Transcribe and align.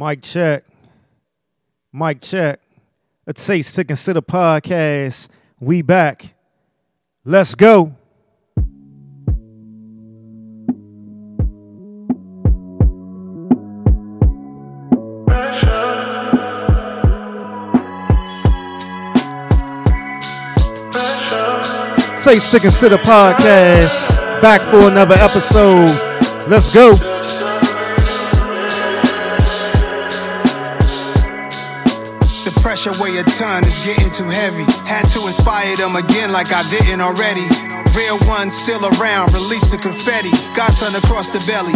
Mic 0.00 0.22
check. 0.22 0.64
Mic 1.92 2.22
check. 2.22 2.58
Let's 3.26 3.42
see 3.42 3.60
stick 3.60 3.60
a 3.60 3.60
Taste 3.60 3.74
to 3.74 3.84
Consider 3.84 4.22
podcast. 4.22 5.28
We 5.60 5.82
back. 5.82 6.32
Let's 7.22 7.54
go. 7.54 7.94
Taste 22.24 22.52
to 22.52 22.58
Consider 22.58 22.96
podcast. 22.96 24.40
Back 24.40 24.62
for 24.70 24.90
another 24.90 25.16
episode. 25.16 25.84
Let's 26.48 26.72
go. 26.72 27.19
Pressure 32.60 32.92
weigh 33.00 33.16
a 33.16 33.24
ton 33.24 33.64
is 33.64 33.80
getting 33.84 34.10
too 34.12 34.28
heavy. 34.28 34.64
Had 34.84 35.08
to 35.16 35.26
inspire 35.26 35.76
them 35.76 35.96
again 35.96 36.32
like 36.32 36.52
I 36.52 36.62
didn't 36.68 37.00
already. 37.00 37.44
Real 37.96 38.20
ones 38.28 38.54
still 38.54 38.80
around, 38.96 39.32
release 39.34 39.68
the 39.68 39.78
confetti. 39.78 40.30
Got 40.54 40.72
Godson 40.76 40.94
across 40.94 41.30
the 41.30 41.40
belly. 41.48 41.72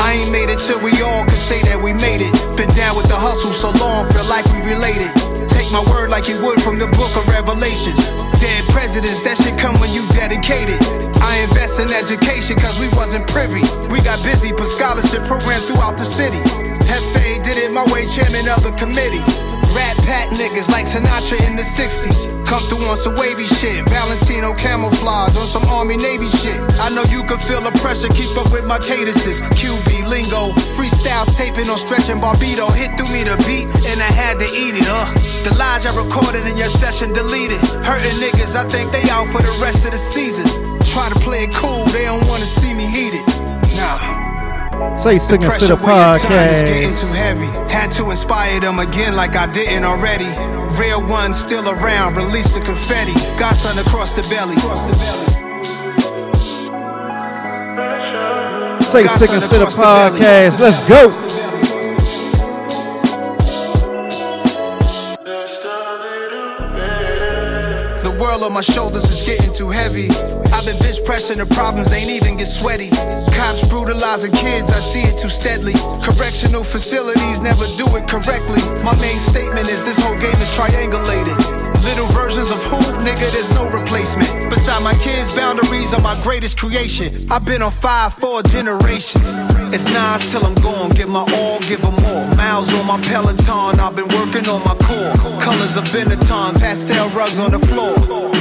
I 0.00 0.18
ain't 0.18 0.32
made 0.32 0.50
it 0.50 0.58
till 0.58 0.80
we 0.80 0.92
all 1.00 1.24
can 1.24 1.40
say 1.40 1.60
that 1.70 1.78
we 1.78 1.92
made 1.94 2.24
it. 2.24 2.32
Been 2.56 2.72
down 2.74 2.96
with 2.96 3.08
the 3.08 3.16
hustle 3.16 3.52
so 3.52 3.70
long, 3.78 4.08
feel 4.10 4.26
like 4.26 4.44
we 4.52 4.60
related. 4.64 5.12
Take 5.48 5.70
my 5.72 5.84
word 5.92 6.10
like 6.10 6.28
you 6.28 6.36
would 6.44 6.60
from 6.60 6.78
the 6.78 6.88
book 6.98 7.12
of 7.16 7.24
Revelations. 7.28 8.08
Dead 8.40 8.62
presidents, 8.72 9.22
that 9.22 9.36
shit 9.40 9.56
come 9.56 9.78
when 9.80 9.92
you 9.92 10.04
dedicated. 10.12 10.80
I 11.20 11.40
invest 11.44 11.80
in 11.80 11.88
education 11.92 12.56
cause 12.56 12.78
we 12.78 12.88
wasn't 12.96 13.26
privy. 13.28 13.64
We 13.88 14.00
got 14.00 14.20
busy, 14.22 14.52
put 14.52 14.68
scholarship 14.68 15.24
programs 15.24 15.64
throughout 15.64 15.96
the 15.96 16.04
city. 16.04 16.40
Hefe 16.86 17.25
did 17.56 17.72
my 17.72 17.84
way, 17.88 18.04
chairman 18.12 18.44
of 18.52 18.60
the 18.60 18.72
committee. 18.76 19.24
Rat 19.72 19.96
pat 20.04 20.28
niggas 20.36 20.68
like 20.68 20.84
Sinatra 20.84 21.40
in 21.48 21.56
the 21.56 21.64
60s. 21.64 22.28
Come 22.44 22.60
through 22.68 22.84
on 22.84 22.96
some 22.96 23.16
wavy 23.16 23.48
shit. 23.48 23.80
Valentino 23.88 24.52
camouflage 24.52 25.36
on 25.36 25.48
some 25.48 25.64
Army 25.72 25.96
Navy 25.96 26.28
shit. 26.28 26.60
I 26.84 26.92
know 26.92 27.04
you 27.08 27.24
can 27.24 27.40
feel 27.40 27.60
the 27.64 27.72
pressure, 27.80 28.12
keep 28.12 28.28
up 28.36 28.52
with 28.52 28.68
my 28.68 28.78
cadences. 28.78 29.40
QB 29.56 29.88
lingo, 30.12 30.52
freestyles 30.76 31.32
taping 31.36 31.68
on 31.72 31.80
stretching 31.80 32.20
Barbito. 32.20 32.68
Hit 32.76 32.92
through 33.00 33.08
me 33.12 33.24
the 33.24 33.36
beat, 33.48 33.66
and 33.88 33.98
I 34.04 34.12
had 34.12 34.36
to 34.38 34.48
eat 34.52 34.76
it, 34.76 34.88
uh. 34.88 35.08
The 35.48 35.56
lies 35.56 35.88
I 35.88 35.96
recorded 35.96 36.44
in 36.44 36.56
your 36.60 36.72
session 36.72 37.12
deleted. 37.12 37.60
Hurting 37.80 38.20
niggas, 38.20 38.52
I 38.52 38.68
think 38.68 38.92
they 38.92 39.04
out 39.08 39.28
for 39.32 39.40
the 39.40 39.54
rest 39.64 39.84
of 39.88 39.92
the 39.96 40.00
season. 40.00 40.44
Try 40.92 41.08
to 41.08 41.18
play 41.24 41.48
it 41.48 41.54
cool, 41.56 41.84
they 41.96 42.04
don't 42.04 42.24
wanna 42.28 42.46
see 42.46 42.72
me 42.76 42.84
heated. 42.84 43.24
Nah. 43.80 44.25
Taste 45.02 45.30
to 45.30 45.38
Consider 45.38 45.76
Pressure 45.76 45.76
weighing 45.76 46.20
time 46.20 46.48
is 46.50 46.62
getting 46.62 46.90
too 46.90 47.06
podcast. 47.06 47.16
heavy. 47.16 47.46
Had 47.72 47.90
to 47.92 48.10
inspire 48.10 48.60
them 48.60 48.78
again 48.78 49.16
like 49.16 49.36
I 49.36 49.50
didn't 49.50 49.84
already. 49.84 50.28
Real 50.78 51.06
ones 51.06 51.38
still 51.38 51.68
around, 51.68 52.16
release 52.16 52.52
the 52.52 52.60
confetti. 52.60 53.14
Godson 53.38 53.78
across 53.78 54.12
the 54.12 54.22
belly. 54.28 54.56
Taste 58.92 59.18
to 59.18 59.26
Consider 59.26 59.66
podcast. 59.66 60.60
Let's 60.60 60.86
go. 60.88 61.35
World 68.36 68.50
on 68.50 68.54
my 68.54 68.60
shoulders 68.60 69.04
is 69.04 69.22
getting 69.26 69.52
too 69.52 69.70
heavy. 69.70 70.08
I've 70.52 70.64
been 70.64 70.76
bitch 70.76 71.04
pressing 71.04 71.38
the 71.38 71.46
problems 71.54 71.92
ain't 71.92 72.10
even 72.10 72.36
get 72.36 72.46
sweaty. 72.46 72.90
Cops 73.32 73.66
brutalizing 73.68 74.32
kids, 74.32 74.70
I 74.70 74.78
see 74.78 75.08
it 75.08 75.18
too 75.18 75.28
steadily. 75.28 75.74
Correctional 76.02 76.64
facilities 76.64 77.40
never 77.40 77.66
do 77.76 77.86
it 77.96 78.08
correctly. 78.08 78.60
My 78.84 78.94
main 79.00 79.20
statement 79.20 79.68
is 79.68 79.84
this 79.86 79.98
whole 79.98 80.18
game 80.18 80.40
is 80.40 80.50
triangulated. 80.52 81.55
Little 81.84 82.06
versions 82.12 82.50
of 82.50 82.62
who, 82.64 82.78
nigga, 83.04 83.26
there's 83.32 83.50
no 83.54 83.70
replacement. 83.70 84.50
Beside 84.50 84.82
my 84.82 84.94
kids' 85.02 85.34
boundaries 85.36 85.94
are 85.94 86.02
my 86.02 86.18
greatest 86.22 86.58
creation. 86.58 87.14
I've 87.30 87.44
been 87.44 87.62
on 87.62 87.70
five, 87.70 88.14
four 88.14 88.42
generations. 88.42 89.28
It's 89.74 89.84
nines 89.92 90.30
till 90.30 90.44
I'm 90.44 90.54
gone, 90.56 90.90
give 90.90 91.08
my 91.08 91.24
all, 91.38 91.58
give 91.60 91.82
'em 91.84 91.94
more. 92.02 92.24
Miles 92.36 92.72
on 92.74 92.86
my 92.86 92.98
Peloton, 93.02 93.78
I've 93.80 93.94
been 93.96 94.08
working 94.18 94.48
on 94.48 94.60
my 94.64 94.74
core. 94.86 95.12
Colors 95.40 95.76
of 95.76 95.84
Benetton, 95.94 96.58
pastel 96.60 97.08
rugs 97.10 97.38
on 97.38 97.50
the 97.52 97.58
floor. 97.70 97.94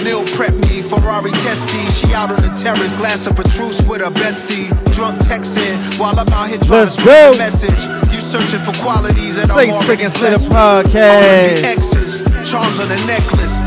Meal 0.03 0.24
prep 0.38 0.53
me, 0.53 0.81
Ferrari 0.81 1.31
testy. 1.46 1.81
She 1.97 2.14
out 2.14 2.30
on 2.31 2.41
the 2.41 2.50
terrace, 2.62 2.96
glass 2.96 3.25
of 3.28 3.35
Petrus 3.35 3.81
with 3.84 4.02
her 4.02 4.12
bestie. 4.12 4.69
Drunk 4.94 5.18
texting 5.19 5.75
while 6.00 6.18
I'm 6.19 6.30
out 6.30 6.47
here 6.47 6.58
trying 6.59 6.80
Let's 6.85 6.96
to 6.96 7.02
spread 7.02 7.25
go. 7.25 7.31
the 7.34 7.38
message. 7.40 7.81
You 8.14 8.22
searching 8.22 8.59
for 8.59 8.74
qualities 8.84 9.35
that 9.38 9.50
I'm 9.52 9.69
already 9.72 10.03
blessed 10.06 10.22
with. 10.22 10.53
podcast. 10.53 12.44
Charms 12.55 12.79
on 12.79 12.88
the 12.88 12.95
necklace. 13.05 13.59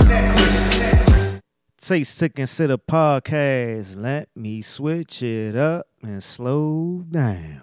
To 2.18 2.28
Consider 2.30 2.78
podcast. 2.78 4.02
Let 4.02 4.30
me 4.34 4.62
switch 4.62 5.22
it 5.22 5.54
up 5.56 5.86
and 6.02 6.22
slow 6.22 7.04
down. 7.10 7.60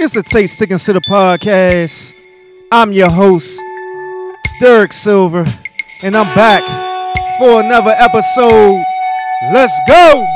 It's 0.00 0.16
a 0.16 0.24
Taste 0.24 0.58
to 0.58 0.66
Consider 0.66 0.98
podcast. 1.08 2.12
I'm 2.72 2.92
your 2.92 3.12
host, 3.12 3.60
Derek 4.58 4.92
Silver, 4.92 5.46
and 6.02 6.16
I'm 6.16 6.34
back 6.34 6.64
for 7.38 7.60
another 7.60 7.94
episode. 7.96 8.82
Let's 9.52 9.72
go! 9.86 10.33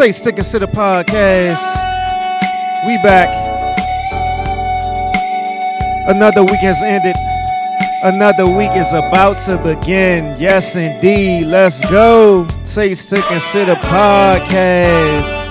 Taste 0.00 0.20
sticking 0.20 0.36
to 0.36 0.42
Consider 0.42 0.66
podcast. 0.66 1.60
We 2.86 2.96
back. 3.02 3.28
Another 6.08 6.42
week 6.42 6.60
has 6.60 6.80
ended. 6.82 7.14
Another 8.02 8.46
week 8.46 8.70
is 8.76 8.90
about 8.94 9.36
to 9.44 9.58
begin. 9.58 10.34
Yes, 10.40 10.74
indeed. 10.74 11.48
Let's 11.48 11.80
go. 11.90 12.46
Taste 12.64 13.08
sticking 13.08 13.24
to 13.24 13.28
Consider 13.28 13.74
podcast. 13.74 15.49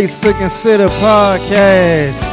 Love. 0.00 0.08
Sick 0.08 0.32
to 0.32 0.38
Consider 0.38 0.88
podcast. 0.88 2.31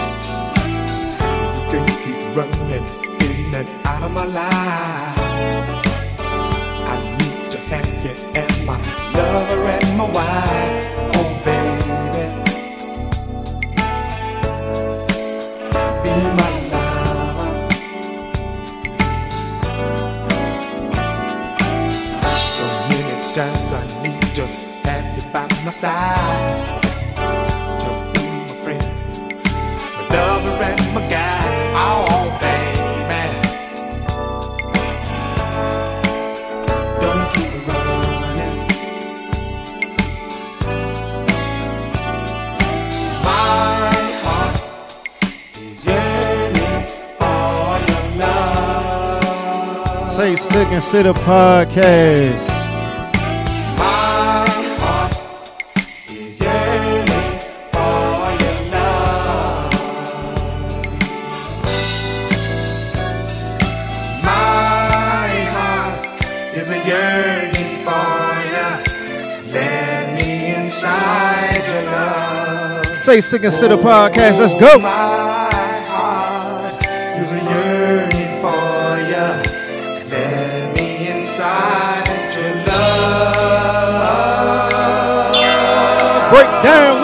Your 71.67 71.85
love. 71.91 73.03
Say 73.03 73.21
Stick 73.21 73.43
and 73.45 73.53
Sit 73.53 73.71
podcast. 73.71 74.39
Let's 74.39 74.55
go. 74.55 75.28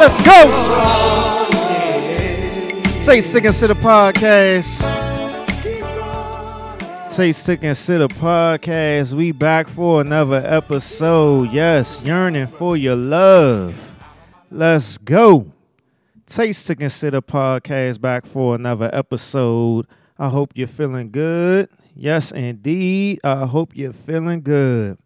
Let's 0.07 0.21
go. 0.21 0.51
Say 2.99 3.21
Stick 3.21 3.45
and 3.45 3.55
Sit 3.55 3.71
podcast. 3.71 4.69
Say 7.09 7.31
Stick 7.31 7.63
and 7.63 7.75
Sit 7.75 8.01
podcast. 8.11 9.13
We 9.13 9.31
back 9.31 9.67
for 9.67 10.01
another 10.01 10.43
episode. 10.45 11.51
Yes, 11.51 12.03
yearning 12.03 12.45
for 12.45 12.77
your 12.77 12.95
love. 12.95 13.73
Let's 14.51 14.99
go. 14.99 15.51
Taste 16.27 16.69
and 16.69 16.91
Sit 16.91 17.15
podcast 17.15 17.99
back 17.99 18.27
for 18.27 18.53
another 18.53 18.91
episode. 18.93 19.87
I 20.19 20.29
hope 20.29 20.51
you're 20.53 20.67
feeling 20.67 21.09
good. 21.09 21.67
Yes, 21.95 22.31
indeed. 22.31 23.21
I 23.23 23.47
hope 23.47 23.75
you're 23.75 23.91
feeling 23.91 24.41
good. 24.41 24.99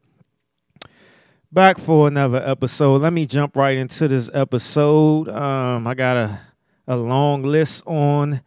Back 1.52 1.80
for 1.80 2.08
another 2.08 2.38
episode. 2.48 3.02
Let 3.02 3.12
me 3.12 3.26
jump 3.26 3.56
right 3.56 3.76
into 3.76 4.08
this 4.08 4.30
episode. 4.36 5.30
Um, 5.30 5.88
I 5.88 5.96
got 5.96 6.16
a, 6.16 6.40
a 6.88 6.96
long 6.96 7.42
list 7.42 7.82
on 7.88 8.42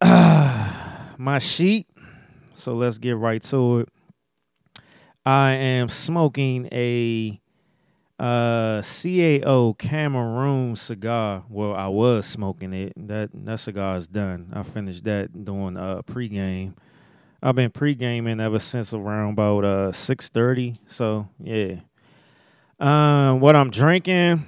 uh, 0.00 0.72
my 1.18 1.38
sheet. 1.38 1.88
So 2.54 2.72
let's 2.72 2.96
get 2.96 3.18
right 3.18 3.42
to 3.42 3.80
it. 3.80 3.88
I 5.26 5.50
am 5.50 5.90
smoking 5.90 6.70
a 6.72 7.38
uh 8.18 8.80
CAO 8.80 9.76
Cameroon 9.76 10.74
cigar. 10.74 11.44
Well, 11.50 11.74
I 11.74 11.88
was 11.88 12.24
smoking 12.24 12.72
it. 12.72 12.94
That 12.96 13.28
that 13.44 13.60
cigar 13.60 13.98
is 13.98 14.08
done. 14.08 14.50
I 14.54 14.62
finished 14.62 15.04
that 15.04 15.44
doing 15.44 15.76
uh 15.76 16.00
pregame. 16.00 16.72
I've 17.46 17.54
been 17.54 17.70
pre-gaming 17.70 18.40
ever 18.40 18.58
since 18.58 18.92
around 18.92 19.34
about 19.34 19.64
uh 19.64 19.92
six 19.92 20.28
thirty. 20.28 20.80
So 20.88 21.28
yeah. 21.38 21.76
Um, 22.80 23.38
what 23.38 23.54
I'm 23.54 23.70
drinking, 23.70 24.44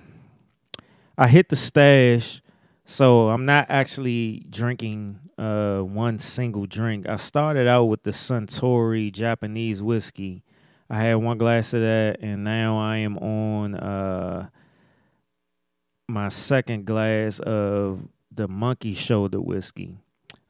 I 1.16 1.28
hit 1.28 1.48
the 1.48 1.54
stash, 1.54 2.42
so 2.84 3.28
I'm 3.28 3.46
not 3.46 3.66
actually 3.68 4.44
drinking 4.50 5.20
uh 5.38 5.78
one 5.78 6.18
single 6.18 6.66
drink. 6.66 7.08
I 7.08 7.14
started 7.18 7.68
out 7.68 7.84
with 7.84 8.02
the 8.02 8.10
Suntory 8.10 9.12
Japanese 9.12 9.80
whiskey. 9.80 10.42
I 10.90 10.98
had 10.98 11.14
one 11.14 11.38
glass 11.38 11.72
of 11.74 11.82
that, 11.82 12.18
and 12.20 12.42
now 12.42 12.80
I 12.80 12.96
am 12.96 13.16
on 13.18 13.76
uh 13.76 14.48
my 16.08 16.30
second 16.30 16.84
glass 16.84 17.38
of 17.38 18.08
the 18.32 18.48
Monkey 18.48 18.92
Shoulder 18.92 19.40
whiskey. 19.40 19.98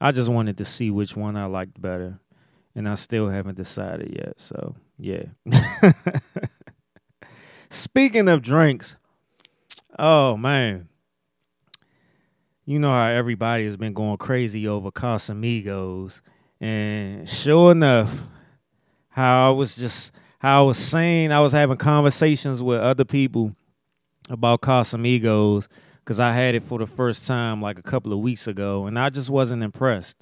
I 0.01 0.13
just 0.13 0.31
wanted 0.31 0.57
to 0.57 0.65
see 0.65 0.91
which 0.91 1.15
one 1.15 1.37
I 1.37 1.45
liked 1.45 1.79
better, 1.79 2.21
and 2.79 2.89
I 2.89 2.95
still 2.95 3.29
haven't 3.29 3.57
decided 3.57 4.15
yet. 4.17 4.35
So 4.41 4.77
yeah. 4.99 5.25
Speaking 7.71 8.29
of 8.29 8.41
drinks, 8.41 8.97
oh 9.99 10.37
man, 10.37 10.89
you 12.65 12.79
know 12.79 12.93
how 12.93 13.09
everybody 13.09 13.65
has 13.65 13.77
been 13.77 13.95
going 13.95 14.17
crazy 14.17 14.69
over 14.69 14.93
Casamigos, 14.93 16.21
and 16.61 17.29
sure 17.29 17.73
enough, 17.73 18.25
how 19.09 19.49
I 19.49 19.51
was 19.51 19.75
just 19.75 20.13
how 20.39 20.63
I 20.63 20.67
was 20.67 20.79
saying 20.79 21.33
I 21.33 21.41
was 21.41 21.53
having 21.53 21.79
conversations 21.79 22.63
with 22.63 22.81
other 22.81 23.05
people 23.05 23.57
about 24.31 24.61
Casamigos 24.61 25.67
because 25.99 26.21
I 26.21 26.33
had 26.33 26.55
it 26.55 26.65
for 26.65 26.79
the 26.79 26.87
first 26.87 27.27
time 27.27 27.61
like 27.61 27.77
a 27.81 27.83
couple 27.83 28.13
of 28.13 28.21
weeks 28.21 28.47
ago, 28.47 28.87
and 28.87 28.97
I 28.97 29.11
just 29.11 29.31
wasn't 29.31 29.65
impressed. 29.65 30.17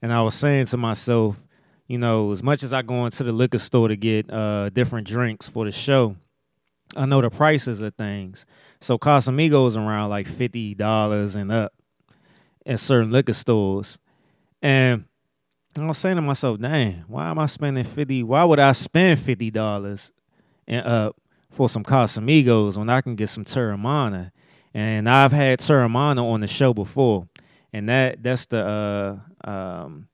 And 0.00 0.10
I 0.10 0.22
was 0.22 0.34
saying 0.34 0.66
to 0.66 0.78
myself, 0.78 1.36
you 1.86 1.98
know, 1.98 2.32
as 2.32 2.42
much 2.42 2.62
as 2.62 2.72
I 2.72 2.82
go 2.82 3.04
into 3.04 3.24
the 3.24 3.32
liquor 3.32 3.58
store 3.58 3.88
to 3.88 3.96
get 3.96 4.32
uh, 4.32 4.70
different 4.70 5.06
drinks 5.06 5.48
for 5.48 5.64
the 5.64 5.72
show, 5.72 6.16
I 6.96 7.06
know 7.06 7.20
the 7.20 7.30
prices 7.30 7.80
of 7.80 7.94
things. 7.94 8.46
So 8.80 8.98
Casamigos 8.98 9.76
around 9.76 10.10
like 10.10 10.26
fifty 10.26 10.74
dollars 10.74 11.36
and 11.36 11.50
up 11.50 11.72
at 12.66 12.80
certain 12.80 13.10
liquor 13.10 13.32
stores, 13.32 13.98
and 14.60 15.04
I 15.76 15.86
was 15.86 15.98
saying 15.98 16.16
to 16.16 16.22
myself, 16.22 16.60
"Dang, 16.60 17.04
why 17.08 17.30
am 17.30 17.38
I 17.38 17.46
spending 17.46 17.84
fifty? 17.84 18.22
Why 18.22 18.44
would 18.44 18.58
I 18.58 18.72
spend 18.72 19.20
fifty 19.20 19.50
dollars 19.50 20.12
and 20.66 20.86
up 20.86 21.16
for 21.50 21.68
some 21.68 21.84
Casamigos 21.84 22.76
when 22.76 22.90
I 22.90 23.00
can 23.00 23.16
get 23.16 23.28
some 23.28 23.44
Teremana?" 23.44 24.32
And 24.74 25.08
I've 25.08 25.32
had 25.32 25.60
Teremana 25.60 26.24
on 26.24 26.40
the 26.40 26.46
show 26.46 26.74
before, 26.74 27.28
and 27.72 27.88
that 27.88 28.22
that's 28.22 28.46
the 28.46 29.20
uh, 29.46 29.50
um, 29.50 30.08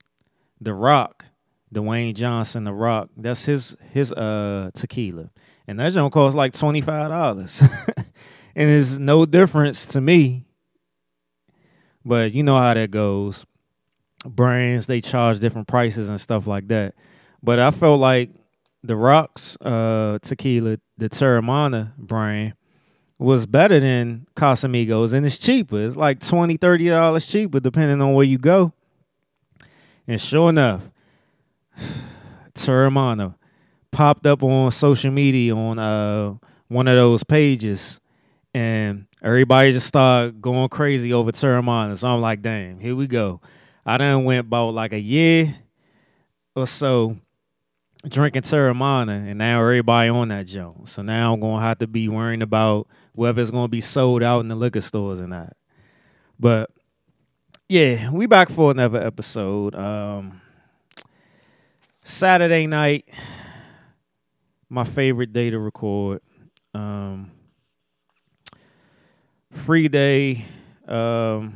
the 0.61 0.73
Rock, 0.73 1.25
Dwayne 1.73 2.15
Johnson, 2.15 2.63
the 2.63 2.73
Rock. 2.73 3.09
That's 3.15 3.45
his 3.45 3.75
his 3.91 4.11
uh 4.11 4.71
tequila, 4.73 5.29
and 5.67 5.79
that 5.79 5.93
don't 5.93 6.11
cost 6.11 6.35
like 6.35 6.53
twenty 6.53 6.81
five 6.81 7.09
dollars, 7.09 7.61
and 8.55 8.69
it's 8.69 8.97
no 8.97 9.25
difference 9.25 9.85
to 9.87 10.01
me. 10.01 10.45
But 12.03 12.33
you 12.33 12.43
know 12.43 12.57
how 12.57 12.73
that 12.73 12.91
goes. 12.91 13.45
Brands 14.25 14.87
they 14.87 14.99
charge 14.99 15.39
different 15.39 15.67
prices 15.67 16.09
and 16.09 16.19
stuff 16.19 16.45
like 16.45 16.67
that. 16.67 16.93
But 17.41 17.59
I 17.59 17.71
felt 17.71 18.01
like 18.01 18.31
the 18.83 18.95
Rocks 18.95 19.55
uh, 19.61 20.19
tequila, 20.21 20.77
the 20.97 21.09
Teremana 21.09 21.95
brand, 21.95 22.53
was 23.17 23.45
better 23.45 23.79
than 23.79 24.25
Casamigos, 24.35 25.13
and 25.13 25.25
it's 25.25 25.37
cheaper. 25.37 25.79
It's 25.81 25.95
like 25.95 26.19
20 26.19 26.57
dollars 26.57 27.27
cheaper 27.27 27.59
depending 27.59 28.01
on 28.01 28.13
where 28.13 28.25
you 28.25 28.37
go. 28.37 28.73
And 30.07 30.19
sure 30.19 30.49
enough, 30.49 30.89
Teremana 32.53 33.35
popped 33.91 34.25
up 34.25 34.43
on 34.43 34.71
social 34.71 35.11
media 35.11 35.55
on 35.55 35.79
uh, 35.79 36.35
one 36.67 36.87
of 36.87 36.95
those 36.95 37.23
pages, 37.23 37.99
and 38.53 39.05
everybody 39.21 39.71
just 39.71 39.87
started 39.87 40.41
going 40.41 40.69
crazy 40.69 41.13
over 41.13 41.31
Teremana. 41.31 41.97
So 41.97 42.07
I'm 42.07 42.21
like, 42.21 42.41
damn, 42.41 42.79
here 42.79 42.95
we 42.95 43.07
go. 43.07 43.41
I 43.85 43.97
done 43.97 44.23
went 44.23 44.41
about 44.41 44.73
like 44.73 44.93
a 44.93 44.99
year 44.99 45.55
or 46.55 46.67
so 46.67 47.17
drinking 48.07 48.43
Teremana, 48.43 49.29
and 49.29 49.37
now 49.37 49.59
everybody 49.61 50.09
on 50.09 50.29
that 50.29 50.45
joint. 50.47 50.87
So 50.87 51.01
now 51.01 51.33
I'm 51.33 51.39
gonna 51.39 51.61
have 51.61 51.79
to 51.79 51.87
be 51.87 52.07
worrying 52.07 52.41
about 52.41 52.87
whether 53.13 53.41
it's 53.41 53.51
gonna 53.51 53.67
be 53.67 53.81
sold 53.81 54.23
out 54.23 54.41
in 54.41 54.47
the 54.47 54.55
liquor 54.55 54.81
stores 54.81 55.19
or 55.19 55.27
not. 55.27 55.53
But 56.39 56.69
yeah, 57.67 58.09
we 58.11 58.25
back 58.25 58.49
for 58.49 58.71
another 58.71 59.01
episode. 59.01 59.75
Um, 59.75 60.38
Saturday 62.09 62.65
night, 62.65 63.07
my 64.67 64.83
favorite 64.83 65.31
day 65.31 65.51
to 65.51 65.59
record. 65.59 66.21
Um, 66.73 67.29
free 69.51 69.87
day. 69.87 70.43
Um, 70.87 71.55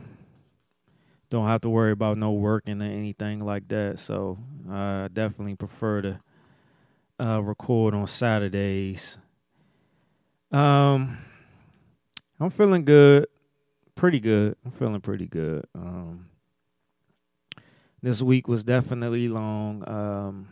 don't 1.31 1.47
have 1.47 1.61
to 1.61 1.69
worry 1.69 1.91
about 1.91 2.19
no 2.19 2.33
working 2.33 2.83
or 2.83 2.85
anything 2.85 3.43
like 3.43 3.67
that. 3.69 3.97
So 3.97 4.37
I 4.69 5.09
definitely 5.11 5.55
prefer 5.55 6.03
to 6.03 6.19
uh, 7.19 7.41
record 7.41 7.95
on 7.95 8.05
Saturdays. 8.05 9.17
Um, 10.51 11.17
I'm 12.39 12.51
feeling 12.51 12.85
good, 12.85 13.25
pretty 13.95 14.19
good. 14.19 14.55
I'm 14.63 14.71
feeling 14.71 15.01
pretty 15.01 15.25
good. 15.25 15.65
Um, 15.73 16.27
this 18.03 18.21
week 18.21 18.49
was 18.49 18.65
definitely 18.65 19.29
long. 19.29 19.87
Um, 19.87 20.49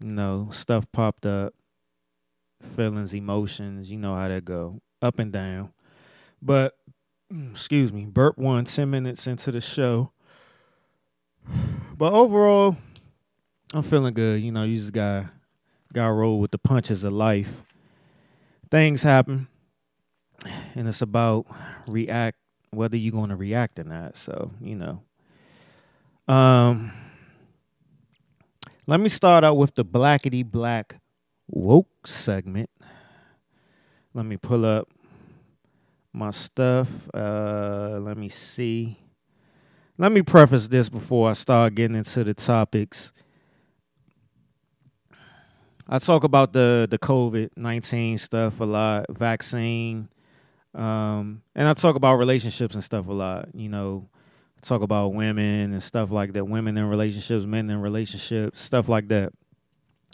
you 0.00 0.12
know, 0.12 0.48
stuff 0.52 0.86
popped 0.92 1.26
up, 1.26 1.52
feelings, 2.76 3.12
emotions. 3.12 3.90
You 3.90 3.98
know 3.98 4.14
how 4.14 4.28
that 4.28 4.44
go, 4.44 4.80
up 5.02 5.18
and 5.18 5.32
down. 5.32 5.70
But 6.40 6.78
excuse 7.52 7.92
me, 7.92 8.06
burp 8.06 8.38
one 8.38 8.64
10 8.64 8.88
minutes 8.88 9.26
into 9.26 9.50
the 9.50 9.60
show. 9.60 10.12
But 11.96 12.12
overall, 12.12 12.76
I'm 13.74 13.82
feeling 13.82 14.14
good. 14.14 14.40
You 14.40 14.52
know, 14.52 14.62
you 14.62 14.76
just 14.76 14.92
got 14.92 15.26
got 15.92 16.06
roll 16.06 16.38
with 16.38 16.52
the 16.52 16.58
punches 16.58 17.02
of 17.02 17.12
life. 17.12 17.64
Things 18.70 19.02
happen, 19.02 19.48
and 20.76 20.86
it's 20.86 21.02
about 21.02 21.46
react 21.88 22.38
whether 22.70 22.96
you're 22.96 23.12
going 23.12 23.30
to 23.30 23.36
react 23.36 23.80
or 23.80 23.84
not. 23.84 24.16
So 24.16 24.52
you 24.60 24.76
know, 24.76 25.02
um, 26.28 26.92
Let 28.88 29.00
me 29.00 29.10
start 29.10 29.44
out 29.44 29.58
with 29.58 29.74
the 29.74 29.84
blackety 29.84 30.42
black 30.42 30.98
woke 31.46 32.06
segment. 32.06 32.70
Let 34.14 34.24
me 34.24 34.38
pull 34.38 34.64
up 34.64 34.88
my 36.10 36.30
stuff. 36.30 36.88
Uh, 37.12 37.98
let 38.00 38.16
me 38.16 38.30
see. 38.30 38.98
Let 39.98 40.10
me 40.10 40.22
preface 40.22 40.68
this 40.68 40.88
before 40.88 41.28
I 41.28 41.34
start 41.34 41.74
getting 41.74 41.98
into 41.98 42.24
the 42.24 42.32
topics. 42.32 43.12
I 45.86 45.98
talk 45.98 46.24
about 46.24 46.54
the 46.54 46.86
the 46.90 46.98
COVID 46.98 47.50
nineteen 47.56 48.16
stuff 48.16 48.58
a 48.60 48.64
lot, 48.64 49.04
vaccine, 49.10 50.08
um, 50.74 51.42
and 51.54 51.68
I 51.68 51.74
talk 51.74 51.94
about 51.94 52.14
relationships 52.14 52.74
and 52.74 52.82
stuff 52.82 53.06
a 53.06 53.12
lot. 53.12 53.48
You 53.54 53.68
know, 53.68 54.08
talk 54.62 54.82
about 54.82 55.14
women 55.14 55.72
and 55.72 55.82
stuff 55.82 56.10
like 56.10 56.32
that, 56.34 56.44
women 56.44 56.76
in 56.76 56.84
relationships, 56.84 57.44
men 57.44 57.70
in 57.70 57.80
relationships, 57.80 58.60
stuff 58.60 58.88
like 58.88 59.08
that. 59.08 59.32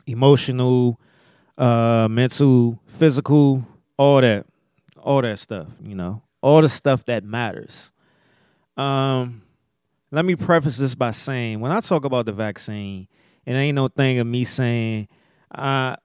Emotional, 0.07 1.01
uh, 1.57 2.09
mental, 2.11 2.81
physical, 2.87 3.67
all 3.97 4.21
that, 4.21 4.47
all 5.03 5.23
that 5.23 5.39
stuff. 5.39 5.69
You 5.83 5.95
know, 5.95 6.23
all 6.43 6.61
the 6.63 6.69
stuff 6.69 7.05
that 7.07 7.25
matters. 7.25 7.91
Um, 8.77 9.43
let 10.11 10.25
me 10.25 10.37
preface 10.37 10.77
this 10.77 10.95
by 10.95 11.11
saying, 11.11 11.61
when 11.61 11.73
I 11.73 11.81
talk 11.81 12.05
about 12.05 12.27
the 12.27 12.33
vaccine, 12.33 13.09
it 13.47 13.53
ain't 13.53 13.75
no 13.75 13.89
thing 13.89 14.19
of 14.19 14.27
me 14.27 14.45
saying 14.45 15.09
I 15.51 15.97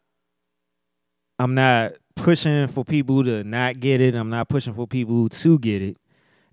I'm 1.37 1.55
not 1.55 1.93
pushing 2.15 2.67
for 2.67 2.83
people 2.83 3.23
to 3.23 3.43
not 3.43 3.79
get 3.79 4.01
it. 4.01 4.13
I'm 4.13 4.29
not 4.29 4.49
pushing 4.49 4.73
for 4.73 4.85
people 4.85 5.29
to 5.29 5.59
get 5.59 5.81
it. 5.81 5.97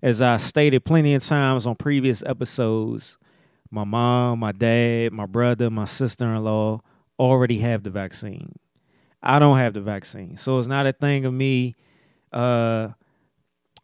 As 0.01 0.21
I 0.21 0.37
stated 0.37 0.85
plenty 0.85 1.15
of 1.15 1.23
times 1.25 1.65
on 1.65 1.75
previous 1.75 2.23
episodes, 2.23 3.17
my 3.71 3.83
mom, 3.83 4.39
my 4.39 4.51
dad, 4.51 5.11
my 5.11 5.25
brother, 5.25 5.69
my 5.69 5.85
sister-in-law 5.85 6.81
already 7.19 7.59
have 7.59 7.83
the 7.83 7.89
vaccine. 7.89 8.53
I 9.23 9.39
don't 9.39 9.57
have 9.57 9.73
the 9.73 9.81
vaccine. 9.81 10.37
So 10.37 10.59
it's 10.59 10.67
not 10.67 10.85
a 10.85 10.93
thing 10.93 11.25
of 11.25 11.33
me 11.33 11.75
uh, 12.31 12.89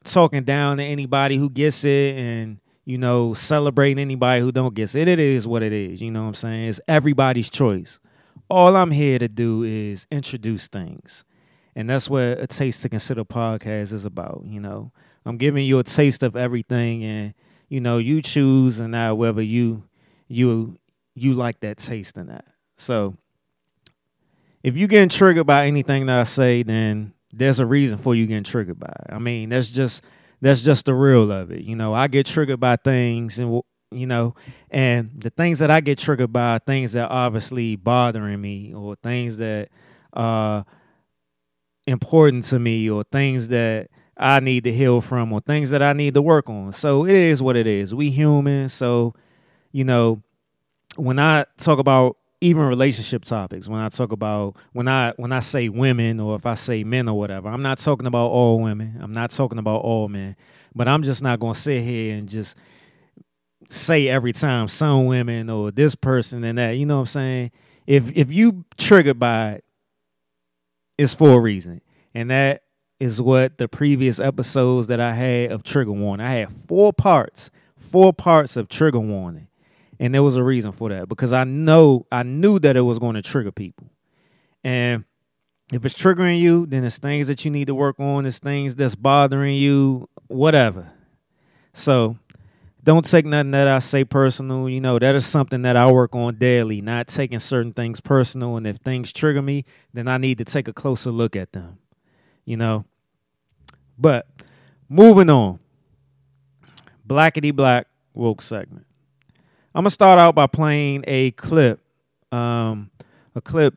talking 0.04 0.44
down 0.44 0.78
to 0.78 0.84
anybody 0.84 1.38
who 1.38 1.50
gets 1.50 1.84
it 1.84 2.16
and 2.16 2.60
you 2.86 2.98
know 2.98 3.34
celebrating 3.34 4.00
anybody 4.00 4.42
who 4.42 4.52
don't 4.52 4.76
get 4.76 4.94
it. 4.94 5.08
It 5.08 5.20
is 5.20 5.48
what 5.48 5.64
it 5.64 5.74
is. 5.74 6.02
You 6.02 6.12
know 6.12 6.22
what 6.22 6.28
I'm 6.30 6.34
saying? 6.36 6.70
It's 6.70 6.82
everybody's 6.88 7.50
choice 7.50 8.00
all 8.54 8.76
I'm 8.76 8.92
here 8.92 9.18
to 9.20 9.28
do 9.28 9.64
is 9.64 10.06
introduce 10.12 10.68
things. 10.68 11.26
And 11.76 11.90
that's 11.90 12.08
what 12.08 12.40
a 12.40 12.46
Taste 12.46 12.84
to 12.84 12.90
Consider 12.90 13.26
podcast 13.26 13.92
is 13.94 14.06
about. 14.06 14.44
You 14.46 14.60
know, 14.60 14.92
I'm 15.26 15.38
giving 15.38 15.66
you 15.66 15.80
a 15.80 15.84
taste 15.84 16.24
of 16.24 16.36
everything, 16.36 17.04
and 17.04 17.34
you 17.70 17.80
know, 17.80 17.98
you 17.98 18.22
choose, 18.22 18.80
and 18.80 18.92
now 18.92 19.16
whether 19.16 19.42
you 19.42 19.84
you 20.28 20.78
you 21.16 21.34
like 21.34 21.60
that 21.62 21.78
taste 21.78 22.18
in 22.18 22.28
that. 22.28 22.46
So, 22.78 23.16
if 24.64 24.76
you 24.76 24.88
getting 24.88 25.10
triggered 25.10 25.48
by 25.48 25.68
anything 25.68 26.08
that 26.08 26.20
I 26.20 26.24
say, 26.24 26.64
then 26.64 27.14
there's 27.32 27.60
a 27.60 27.66
reason 27.66 27.98
for 27.98 28.16
you 28.16 28.26
getting 28.28 28.44
triggered 28.44 28.80
by 28.80 28.88
it. 28.88 29.14
I 29.14 29.20
mean, 29.20 29.50
that's 29.50 29.70
just 29.70 30.04
that's 30.42 30.62
just 30.62 30.86
the 30.86 30.94
real 30.94 31.32
of 31.32 31.52
it. 31.52 31.62
You 31.62 31.76
know, 31.76 31.94
I 31.94 32.08
get 32.08 32.26
triggered 32.26 32.60
by 32.60 32.76
things, 32.76 33.40
and 33.40 33.62
you 33.94 34.08
know 34.08 34.36
and 34.72 35.12
the 35.22 35.30
things 35.30 35.60
that 35.60 35.70
i 35.70 35.80
get 35.80 36.00
triggered 36.00 36.34
by 36.34 36.60
things 36.66 36.94
that 36.94 37.10
obviously 37.10 37.76
bothering 37.76 38.42
me 38.42 38.74
or 38.74 38.96
things 38.96 39.38
that 39.38 39.70
are 40.14 40.66
important 41.86 42.44
to 42.44 42.60
me 42.60 42.90
or 42.90 43.04
things 43.04 43.50
that 43.50 43.90
i 44.18 44.40
need 44.40 44.64
to 44.64 44.74
heal 44.74 45.02
from 45.02 45.32
or 45.32 45.40
things 45.40 45.70
that 45.70 45.82
i 45.82 45.94
need 45.94 46.14
to 46.14 46.22
work 46.22 46.50
on 46.50 46.72
so 46.72 47.06
it 47.06 47.14
is 47.14 47.42
what 47.42 47.56
it 47.56 47.68
is 47.68 47.94
we 47.94 48.10
human 48.10 48.70
so 48.70 49.14
you 49.72 49.84
know 49.84 50.22
when 50.96 51.20
i 51.20 51.46
talk 51.58 51.80
about 51.80 52.18
even 52.42 52.64
relationship 52.64 53.24
topics 53.24 53.68
when 53.68 53.80
i 53.80 53.90
talk 53.90 54.12
about 54.12 54.56
when 54.74 54.88
i 54.88 55.14
when 55.18 55.32
i 55.32 55.40
say 55.40 55.70
women 55.70 56.20
or 56.20 56.36
if 56.36 56.46
i 56.46 56.54
say 56.54 56.84
men 56.84 57.08
or 57.08 57.18
whatever 57.18 57.48
i'm 57.50 57.62
not 57.62 57.78
talking 57.78 58.08
about 58.08 58.28
all 58.28 58.60
women 58.60 58.98
i'm 59.02 59.14
not 59.14 59.30
talking 59.30 59.58
about 59.58 59.80
all 59.82 60.08
men 60.08 60.36
but 60.76 60.88
i'm 60.88 61.04
just 61.04 61.24
not 61.24 61.40
to 61.40 61.54
sit 61.54 61.82
here 61.82 62.16
and 62.16 62.30
just 62.30 62.56
say 63.70 64.08
every 64.08 64.34
time 64.34 64.68
some 64.68 65.06
women 65.06 65.50
or 65.50 65.72
this 65.72 65.96
person 65.96 66.44
and 66.44 66.58
that. 66.58 66.72
You 66.72 66.86
know 66.86 66.96
what 66.98 67.02
I'm 67.02 67.06
saying? 67.08 67.52
If 67.88 68.16
if 68.16 68.32
you 68.32 68.66
triggered 68.78 69.20
by 69.20 69.54
it, 69.54 69.66
it's 70.98 71.14
for 71.14 71.32
a 71.32 71.40
reason. 71.40 71.82
And 72.14 72.30
that 72.30 72.63
is 73.00 73.22
what 73.22 73.58
the 73.58 73.68
previous 73.68 74.20
episodes 74.20 74.88
that 74.88 75.00
I 75.00 75.14
had 75.14 75.52
of 75.52 75.64
trigger 75.64 75.92
warning. 75.92 76.26
I 76.26 76.34
had 76.34 76.50
four 76.68 76.94
parts, 76.94 77.52
four 77.78 78.14
parts 78.14 78.56
of 78.56 78.70
trigger 78.70 79.00
warning. 79.00 79.48
And 80.00 80.14
there 80.14 80.24
was 80.24 80.36
a 80.36 80.44
reason 80.44 80.72
for 80.72 80.90
that 80.90 81.08
because 81.08 81.34
I 81.34 81.44
know 81.44 82.06
I 82.12 82.24
knew 82.24 82.60
that 82.60 82.76
it 82.76 82.82
was 82.82 83.00
going 83.00 83.16
to 83.16 83.22
trigger 83.22 83.52
people. 83.52 83.90
And 84.64 85.06
if 85.72 85.86
it's 85.86 85.96
triggering 85.96 86.40
you, 86.40 86.66
then 86.66 86.84
it's 86.84 86.98
things 86.98 87.28
that 87.28 87.46
you 87.46 87.52
need 87.52 87.68
to 87.68 87.76
work 87.76 88.00
on, 88.00 88.26
it's 88.26 88.40
things 88.40 88.76
that's 88.76 88.96
bothering 88.96 89.56
you, 89.56 90.10
whatever. 90.28 90.92
So 91.74 92.18
don't 92.84 93.06
take 93.06 93.26
nothing 93.26 93.52
that 93.52 93.68
I 93.68 93.80
say 93.80 94.04
personal. 94.04 94.70
You 94.70 94.82
know, 94.82 95.00
that 95.00 95.16
is 95.16 95.26
something 95.26 95.62
that 95.62 95.76
I 95.78 95.90
work 95.90 96.16
on 96.16 96.36
daily, 96.36 96.82
not 96.82 97.08
taking 97.08 97.40
certain 97.40 97.72
things 97.72 98.02
personal. 98.02 98.58
And 98.58 98.68
if 98.68 98.78
things 98.78 99.14
trigger 99.14 99.42
me, 99.42 99.66
then 99.94 100.08
I 100.08 100.18
need 100.18 100.38
to 100.40 100.46
take 100.46 100.68
a 100.68 100.74
closer 100.74 101.12
look 101.12 101.36
at 101.36 101.54
them. 101.54 101.80
You 102.46 102.58
know? 102.58 102.86
But 103.98 104.28
moving 104.90 105.30
on. 105.30 105.60
Blackety 107.08 107.54
black 107.54 107.88
woke 108.14 108.42
segment. 108.42 108.86
I'm 109.76 109.84
gonna 109.84 109.92
start 109.92 110.20
out 110.20 110.36
by 110.36 110.48
playing 110.48 111.04
a 111.08 111.32
clip. 111.32 111.80
Um, 112.32 112.92
a 113.36 113.42
clip 113.42 113.76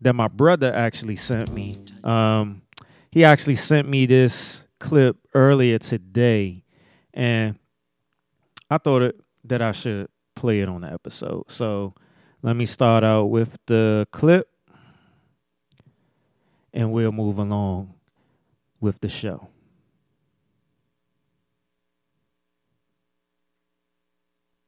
that 0.00 0.14
my 0.14 0.28
brother 0.28 0.72
actually 0.74 1.16
sent 1.16 1.52
me. 1.52 1.76
Um, 2.04 2.62
he 3.10 3.24
actually 3.24 3.56
sent 3.56 3.88
me 3.88 4.06
this 4.06 4.66
clip 4.78 5.16
earlier 5.34 5.78
today. 5.78 6.64
And 7.12 7.58
I 8.70 8.78
thought 8.78 9.02
it, 9.02 9.20
that 9.44 9.62
I 9.62 9.72
should 9.72 10.08
play 10.34 10.60
it 10.60 10.68
on 10.68 10.82
the 10.82 10.92
episode. 10.92 11.50
So 11.50 11.94
let 12.42 12.54
me 12.54 12.66
start 12.66 13.04
out 13.04 13.26
with 13.26 13.56
the 13.66 14.06
clip 14.10 14.48
and 16.72 16.92
we'll 16.92 17.12
move 17.12 17.38
along 17.38 17.93
with 18.84 19.00
the 19.00 19.08
show. 19.08 19.48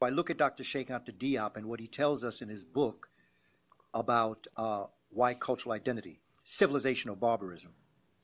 I 0.00 0.08
look 0.08 0.30
at 0.30 0.38
Dr. 0.38 0.64
Cheikh 0.64 0.88
Anta 0.88 1.12
Diop 1.12 1.56
and 1.56 1.66
what 1.66 1.80
he 1.80 1.86
tells 1.86 2.24
us 2.24 2.40
in 2.40 2.48
his 2.48 2.64
book 2.64 3.08
about 3.92 4.46
uh, 4.56 4.84
white 5.10 5.38
cultural 5.40 5.74
identity, 5.74 6.22
civilization 6.44 7.10
or 7.10 7.16
barbarism. 7.16 7.72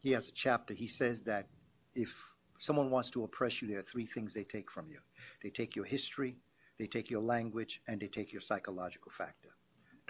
He 0.01 0.13
has 0.13 0.29
a 0.29 0.33
chapter. 0.33 0.73
He 0.73 0.87
says 0.87 1.21
that 1.23 1.49
if 1.95 2.11
someone 2.59 2.91
wants 2.91 3.11
to 3.11 3.25
oppress 3.25 3.61
you, 3.61 3.69
there 3.69 3.81
are 3.81 3.83
three 3.83 4.07
things 4.07 4.33
they 4.33 4.45
take 4.45 4.71
from 4.71 4.89
you 4.89 4.99
they 5.43 5.51
take 5.51 5.77
your 5.77 5.85
history, 5.85 6.37
they 6.79 6.87
take 6.87 7.11
your 7.11 7.21
language, 7.21 7.83
and 7.87 8.01
they 8.01 8.09
take 8.09 8.33
your 8.33 8.41
psychological 8.41 9.13
factor. 9.13 9.51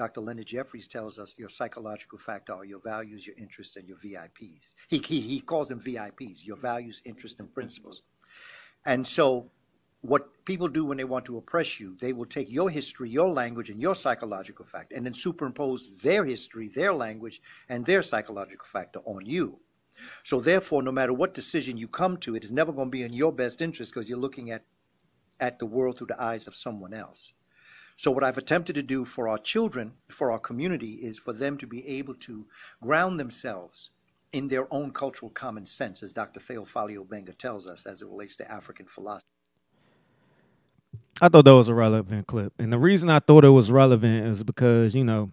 Dr. 0.02 0.20
Leonard 0.20 0.46
Jeffries 0.46 0.88
tells 0.88 1.16
us 1.16 1.36
your 1.38 1.48
psychological 1.48 2.18
factor 2.18 2.52
are 2.54 2.64
your 2.64 2.80
values, 2.80 3.24
your 3.24 3.36
interests, 3.36 3.76
and 3.76 3.86
your 3.86 3.98
VIPs. 3.98 4.74
He, 4.88 4.98
he, 4.98 5.20
he 5.20 5.40
calls 5.40 5.68
them 5.68 5.78
VIPs, 5.78 6.44
your 6.44 6.56
values, 6.56 7.00
interests, 7.04 7.38
and 7.38 7.54
principles. 7.54 8.10
And 8.84 9.06
so, 9.06 9.48
what 10.00 10.44
people 10.44 10.66
do 10.66 10.84
when 10.84 10.98
they 10.98 11.04
want 11.04 11.24
to 11.26 11.36
oppress 11.36 11.78
you, 11.78 11.96
they 12.00 12.12
will 12.12 12.24
take 12.24 12.50
your 12.50 12.68
history, 12.68 13.10
your 13.10 13.28
language, 13.28 13.70
and 13.70 13.80
your 13.80 13.94
psychological 13.94 14.64
factor, 14.64 14.96
and 14.96 15.06
then 15.06 15.14
superimpose 15.14 16.00
their 16.00 16.24
history, 16.24 16.66
their 16.66 16.92
language, 16.92 17.40
and 17.68 17.86
their 17.86 18.02
psychological 18.02 18.66
factor 18.66 18.98
on 19.04 19.24
you. 19.24 19.60
So 20.24 20.40
therefore, 20.40 20.82
no 20.82 20.90
matter 20.90 21.12
what 21.12 21.32
decision 21.32 21.76
you 21.76 21.86
come 21.86 22.16
to, 22.16 22.34
it 22.34 22.42
is 22.42 22.50
never 22.50 22.72
going 22.72 22.88
to 22.88 22.90
be 22.98 23.04
in 23.04 23.12
your 23.12 23.32
best 23.32 23.62
interest 23.62 23.94
because 23.94 24.08
you're 24.08 24.18
looking 24.18 24.50
at, 24.50 24.64
at 25.38 25.60
the 25.60 25.66
world 25.66 25.96
through 25.96 26.08
the 26.08 26.20
eyes 26.20 26.48
of 26.48 26.56
someone 26.56 26.92
else. 26.92 27.32
So 28.02 28.10
what 28.10 28.24
I've 28.24 28.36
attempted 28.36 28.74
to 28.74 28.82
do 28.82 29.04
for 29.04 29.28
our 29.28 29.38
children, 29.38 29.92
for 30.08 30.32
our 30.32 30.38
community, 30.40 30.94
is 30.94 31.20
for 31.20 31.32
them 31.32 31.56
to 31.58 31.68
be 31.68 31.86
able 31.86 32.14
to 32.14 32.44
ground 32.82 33.20
themselves 33.20 33.90
in 34.32 34.48
their 34.48 34.66
own 34.74 34.90
cultural 34.90 35.30
common 35.30 35.64
sense, 35.64 36.02
as 36.02 36.12
Dr. 36.12 36.40
Theophile 36.40 36.96
Obenga 36.98 37.38
tells 37.38 37.68
us, 37.68 37.86
as 37.86 38.02
it 38.02 38.08
relates 38.08 38.34
to 38.38 38.50
African 38.50 38.86
philosophy. 38.86 39.28
I 41.20 41.28
thought 41.28 41.44
that 41.44 41.54
was 41.54 41.68
a 41.68 41.74
relevant 41.74 42.26
clip, 42.26 42.52
and 42.58 42.72
the 42.72 42.78
reason 42.78 43.08
I 43.08 43.20
thought 43.20 43.44
it 43.44 43.50
was 43.50 43.70
relevant 43.70 44.26
is 44.26 44.42
because 44.42 44.96
you 44.96 45.04
know 45.04 45.30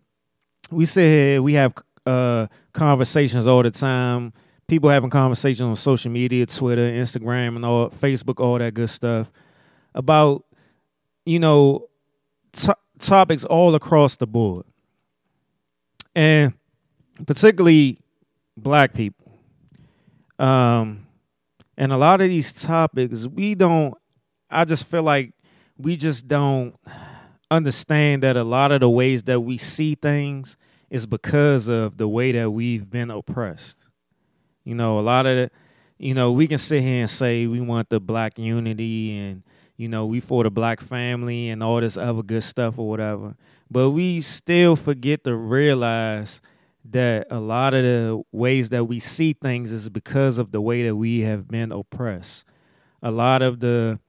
we 0.69 0.85
sit 0.85 1.05
here, 1.05 1.41
we 1.41 1.53
have 1.53 1.73
uh, 2.05 2.45
conversations 2.71 3.47
all 3.47 3.63
the 3.63 3.71
time 3.71 4.31
people 4.67 4.91
having 4.91 5.09
conversations 5.09 5.61
on 5.61 5.75
social 5.75 6.11
media, 6.11 6.45
Twitter, 6.45 6.87
Instagram, 6.87 7.55
and 7.55 7.65
all 7.65 7.89
Facebook, 7.89 8.39
all 8.39 8.59
that 8.59 8.75
good 8.75 8.91
stuff 8.91 9.31
about 9.95 10.45
you 11.25 11.39
know 11.39 11.88
topics 12.99 13.45
all 13.45 13.75
across 13.75 14.15
the 14.15 14.27
board, 14.27 14.65
and 16.15 16.53
particularly 17.25 17.99
black 18.57 18.93
people. 18.93 19.31
Um, 20.37 21.07
and 21.77 21.91
a 21.91 21.97
lot 21.97 22.21
of 22.21 22.29
these 22.29 22.53
topics, 22.53 23.25
we 23.25 23.55
don't. 23.55 23.95
I 24.49 24.65
just 24.65 24.87
feel 24.87 25.03
like 25.03 25.33
we 25.77 25.95
just 25.95 26.27
don't 26.27 26.75
understand 27.51 28.23
that 28.23 28.37
a 28.37 28.43
lot 28.43 28.71
of 28.71 28.81
the 28.81 28.89
ways 28.89 29.23
that 29.23 29.39
we 29.41 29.57
see 29.57 29.95
things 29.95 30.57
is 30.89 31.05
because 31.05 31.67
of 31.67 31.97
the 31.97 32.07
way 32.07 32.31
that 32.31 32.51
we've 32.51 32.89
been 32.89 33.11
oppressed. 33.11 33.85
You 34.63 34.75
know, 34.75 34.99
a 34.99 35.01
lot 35.01 35.25
of 35.25 35.35
the, 35.37 35.51
you 35.97 36.13
know, 36.13 36.31
we 36.31 36.47
can 36.47 36.57
sit 36.57 36.81
here 36.81 37.01
and 37.01 37.09
say 37.09 37.47
we 37.47 37.61
want 37.61 37.89
the 37.89 37.99
black 37.99 38.37
unity 38.37 39.17
and 39.17 39.43
you 39.79 39.87
know, 39.87 40.05
we 40.05 40.19
for 40.19 40.43
the 40.43 40.51
black 40.51 40.81
family 40.81 41.47
and 41.49 41.63
all 41.63 41.79
this 41.79 41.95
other 41.95 42.21
good 42.21 42.43
stuff 42.43 42.77
or 42.77 42.89
whatever. 42.89 43.33
But 43.71 43.91
we 43.91 44.19
still 44.19 44.75
forget 44.75 45.23
to 45.23 45.33
realize 45.33 46.41
that 46.83 47.27
a 47.31 47.39
lot 47.39 47.73
of 47.73 47.83
the 47.83 48.21
ways 48.33 48.67
that 48.69 48.83
we 48.83 48.99
see 48.99 49.31
things 49.31 49.71
is 49.71 49.87
because 49.87 50.37
of 50.37 50.51
the 50.51 50.59
way 50.59 50.83
that 50.83 50.97
we 50.97 51.21
have 51.21 51.47
been 51.47 51.71
oppressed. 51.71 52.43
A 53.01 53.09
lot 53.09 53.41
of 53.41 53.61
the 53.61 53.99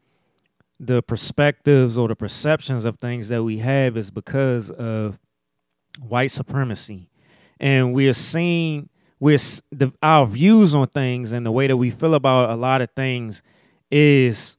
the 0.80 1.02
perspectives 1.02 1.96
or 1.96 2.08
the 2.08 2.16
perceptions 2.16 2.84
of 2.84 2.98
things 2.98 3.28
that 3.28 3.44
we 3.44 3.58
have 3.58 3.96
is 3.96 4.10
because 4.10 4.70
of 4.72 5.20
white 6.00 6.32
supremacy. 6.32 7.08
And 7.60 7.94
we're 7.94 8.12
seeing 8.12 8.88
we're 9.20 9.38
the, 9.70 9.92
our 10.02 10.26
views 10.26 10.74
on 10.74 10.88
things 10.88 11.30
and 11.30 11.46
the 11.46 11.52
way 11.52 11.68
that 11.68 11.76
we 11.76 11.90
feel 11.90 12.14
about 12.14 12.50
a 12.50 12.56
lot 12.56 12.80
of 12.80 12.90
things 12.96 13.40
is 13.88 14.56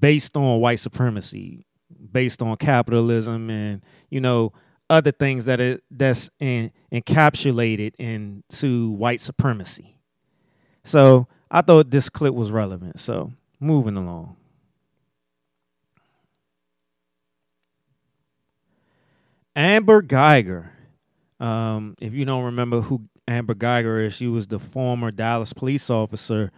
based 0.00 0.36
on 0.36 0.60
white 0.60 0.78
supremacy, 0.78 1.66
based 2.12 2.42
on 2.42 2.56
capitalism 2.56 3.50
and 3.50 3.82
you 4.10 4.20
know 4.20 4.52
other 4.88 5.12
things 5.12 5.44
that 5.46 5.60
are 5.60 5.80
that's 5.90 6.30
in, 6.38 6.70
encapsulated 6.92 7.94
into 7.98 8.90
white 8.90 9.20
supremacy. 9.20 9.98
So 10.84 11.26
I 11.50 11.62
thought 11.62 11.90
this 11.90 12.08
clip 12.08 12.34
was 12.34 12.50
relevant. 12.50 13.00
So 13.00 13.32
moving 13.60 13.96
along. 13.96 14.36
Amber 19.54 20.02
Geiger. 20.02 20.70
Um, 21.40 21.96
if 22.00 22.12
you 22.12 22.24
don't 22.24 22.44
remember 22.44 22.82
who 22.82 23.08
Amber 23.26 23.54
Geiger 23.54 24.00
is, 24.00 24.14
she 24.14 24.26
was 24.26 24.46
the 24.46 24.58
former 24.58 25.10
Dallas 25.10 25.52
police 25.52 25.90
officer 25.90 26.52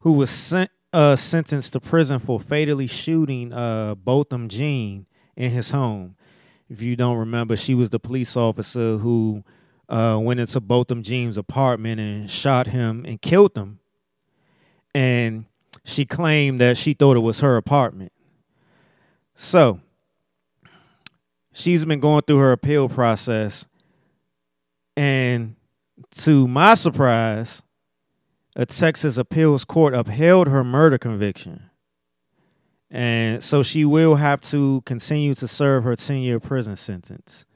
who 0.00 0.12
was 0.12 0.30
sent 0.30 0.70
uh, 0.92 1.16
sentenced 1.16 1.72
to 1.74 1.80
prison 1.80 2.18
for 2.18 2.40
fatally 2.40 2.86
shooting 2.86 3.52
uh, 3.52 3.94
Botham 3.94 4.48
Jean 4.48 5.06
in 5.36 5.50
his 5.50 5.70
home. 5.70 6.16
If 6.68 6.82
you 6.82 6.96
don't 6.96 7.16
remember, 7.16 7.56
she 7.56 7.74
was 7.74 7.90
the 7.90 7.98
police 7.98 8.36
officer 8.36 8.98
who 8.98 9.44
uh, 9.88 10.18
went 10.20 10.40
into 10.40 10.60
Botham 10.60 11.02
Jean's 11.02 11.36
apartment 11.36 12.00
and 12.00 12.30
shot 12.30 12.66
him 12.66 13.04
and 13.06 13.20
killed 13.20 13.56
him. 13.56 13.80
And 14.94 15.46
she 15.84 16.04
claimed 16.04 16.60
that 16.60 16.76
she 16.76 16.94
thought 16.94 17.16
it 17.16 17.20
was 17.20 17.40
her 17.40 17.56
apartment. 17.56 18.12
So 19.34 19.80
she's 21.52 21.84
been 21.84 22.00
going 22.00 22.22
through 22.22 22.38
her 22.38 22.52
appeal 22.52 22.88
process. 22.88 23.66
And 24.96 25.56
to 26.22 26.48
my 26.48 26.74
surprise, 26.74 27.62
a 28.58 28.66
Texas 28.66 29.16
appeals 29.16 29.64
court 29.64 29.94
upheld 29.94 30.48
her 30.48 30.64
murder 30.64 30.98
conviction. 30.98 31.70
And 32.90 33.42
so 33.42 33.62
she 33.62 33.84
will 33.84 34.16
have 34.16 34.40
to 34.42 34.82
continue 34.84 35.32
to 35.34 35.46
serve 35.46 35.84
her 35.84 35.94
10 35.94 36.18
year 36.18 36.40
prison 36.40 36.74
sentence. 36.74 37.46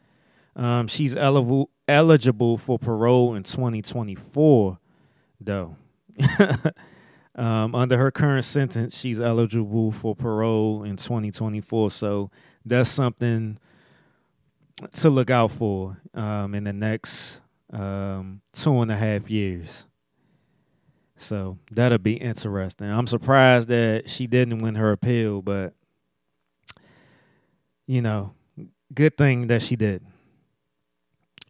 Um, 0.55 0.87
she's 0.87 1.17
eligible, 1.17 1.71
eligible 1.89 2.57
for 2.57 2.79
parole 2.79 3.35
in 3.35 3.43
2024, 3.43 4.79
though. 5.41 5.77
um, 7.35 7.75
under 7.75 7.99
her 7.99 8.13
current 8.13 8.45
sentence, 8.45 8.97
she's 8.97 9.19
eligible 9.19 9.91
for 9.91 10.15
parole 10.15 10.85
in 10.85 10.97
2024. 10.97 11.91
So 11.91 12.31
that's 12.65 12.91
something 12.91 13.59
to 14.93 15.11
look 15.11 15.31
out 15.31 15.51
for 15.51 16.01
um, 16.15 16.55
in 16.55 16.63
the 16.63 16.73
next 16.73 17.41
um, 17.73 18.41
two 18.53 18.79
and 18.81 18.93
a 18.93 18.97
half 18.97 19.29
years. 19.29 19.87
So 21.23 21.59
that'll 21.71 21.99
be 21.99 22.15
interesting. 22.15 22.91
I'm 22.91 23.07
surprised 23.07 23.69
that 23.69 24.11
she 24.11 24.27
didn't 24.27 24.59
win 24.59 24.75
her 24.75 24.93
appeal, 24.93 25.41
but 25.41 25.75
you 27.87 28.03
know, 28.03 28.35
good 28.93 29.17
thing 29.17 29.47
that 29.47 29.63
she 29.63 29.77
did. 29.77 30.05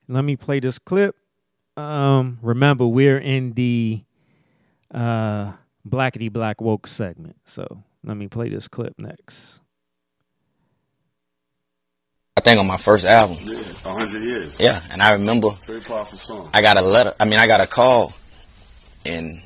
Let 0.09 0.25
me 0.25 0.37
play 0.37 0.61
this 0.61 0.79
clip. 0.79 1.17
Um, 1.77 2.39
remember, 2.43 2.87
we're 2.87 3.19
in 3.19 3.53
the 3.53 4.05
uh, 4.93 5.53
blackety 5.89 6.31
black 6.31 6.61
woke 6.61 6.87
segment. 6.87 7.37
So 7.45 7.83
let 8.05 8.17
me 8.17 8.29
play 8.29 8.51
this 8.51 8.69
clip 8.69 8.95
next. 8.99 9.61
I 12.37 12.41
think 12.41 12.61
on 12.61 12.67
my 12.67 12.77
first 12.77 13.05
album. 13.05 13.39
Yeah, 13.43 13.55
100 13.55 14.23
years. 14.23 14.61
Yeah, 14.61 14.83
and 14.91 15.01
I 15.01 15.13
remember. 15.13 15.51
Very 15.65 15.81
powerful 15.81 16.19
song. 16.19 16.51
I 16.53 16.61
got 16.61 16.77
a 16.77 16.83
letter. 16.83 17.15
I 17.21 17.25
mean, 17.25 17.39
I 17.39 17.47
got 17.47 17.61
a 17.61 17.67
call, 17.67 18.13
and 19.07 19.41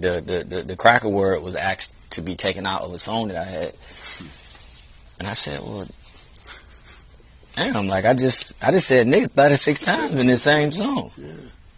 the 0.00 0.20
the 0.20 0.44
the, 0.56 0.62
the 0.62 0.76
cracker 0.76 1.08
word 1.08 1.42
was 1.42 1.56
asked 1.56 1.94
to 2.12 2.22
be 2.22 2.34
taken 2.34 2.66
out 2.66 2.82
of 2.82 2.92
a 2.92 2.98
song 2.98 3.28
that 3.28 3.36
I 3.36 3.44
had, 3.44 3.72
and 5.18 5.28
I 5.28 5.34
said, 5.34 5.60
well. 5.60 5.86
Damn, 7.56 7.88
like 7.88 8.04
I 8.04 8.14
just, 8.14 8.52
I 8.64 8.70
just 8.70 8.86
said 8.86 9.08
nigga 9.08 9.28
36 9.28 9.80
times 9.80 10.14
in 10.14 10.28
the 10.28 10.38
same 10.38 10.70
song. 10.70 11.10
Yeah. 11.16 11.32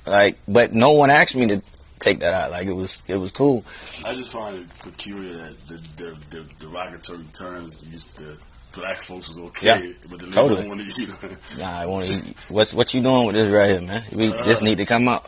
Like, 0.07 0.39
but 0.47 0.73
no 0.75 0.93
one 0.93 1.09
asked 1.11 1.35
me 1.35 1.47
to 1.47 1.63
take 1.99 2.21
that 2.21 2.35
out. 2.35 2.51
Like 2.51 2.67
it 2.67 2.75
was, 2.75 3.03
it 3.09 3.17
was 3.17 3.33
cool. 3.33 3.65
I 4.05 4.15
just 4.15 4.33
find 4.33 4.59
it 4.59 4.67
peculiar 4.81 5.33
that 5.49 5.57
the 5.67 5.75
the, 5.97 6.37
the 6.37 6.55
derogatory 6.61 7.25
terms 7.33 7.87
used 7.91 8.19
to 8.19 8.37
black 8.79 8.99
folks 8.99 9.29
was 9.29 9.39
okay, 9.39 9.67
Yeah, 9.67 9.93
but 10.11 10.21
the 10.21 10.31
totally. 10.31 10.61
don't 10.63 10.69
want 10.69 10.81
to, 10.89 11.01
you 11.03 11.09
know. 11.09 11.37
Nah, 11.59 11.79
I 11.81 11.87
want 11.87 12.11
to. 12.11 12.19
What's 12.53 12.75
what 12.75 12.93
you 12.93 13.01
doing 13.01 13.27
with 13.27 13.35
this 13.37 13.49
right 13.51 13.71
here, 13.71 13.81
man? 13.81 14.03
We 14.13 14.29
uh, 14.29 14.45
just 14.45 14.63
need 14.63 14.77
to 14.77 14.85
come 14.85 15.09
out. 15.09 15.27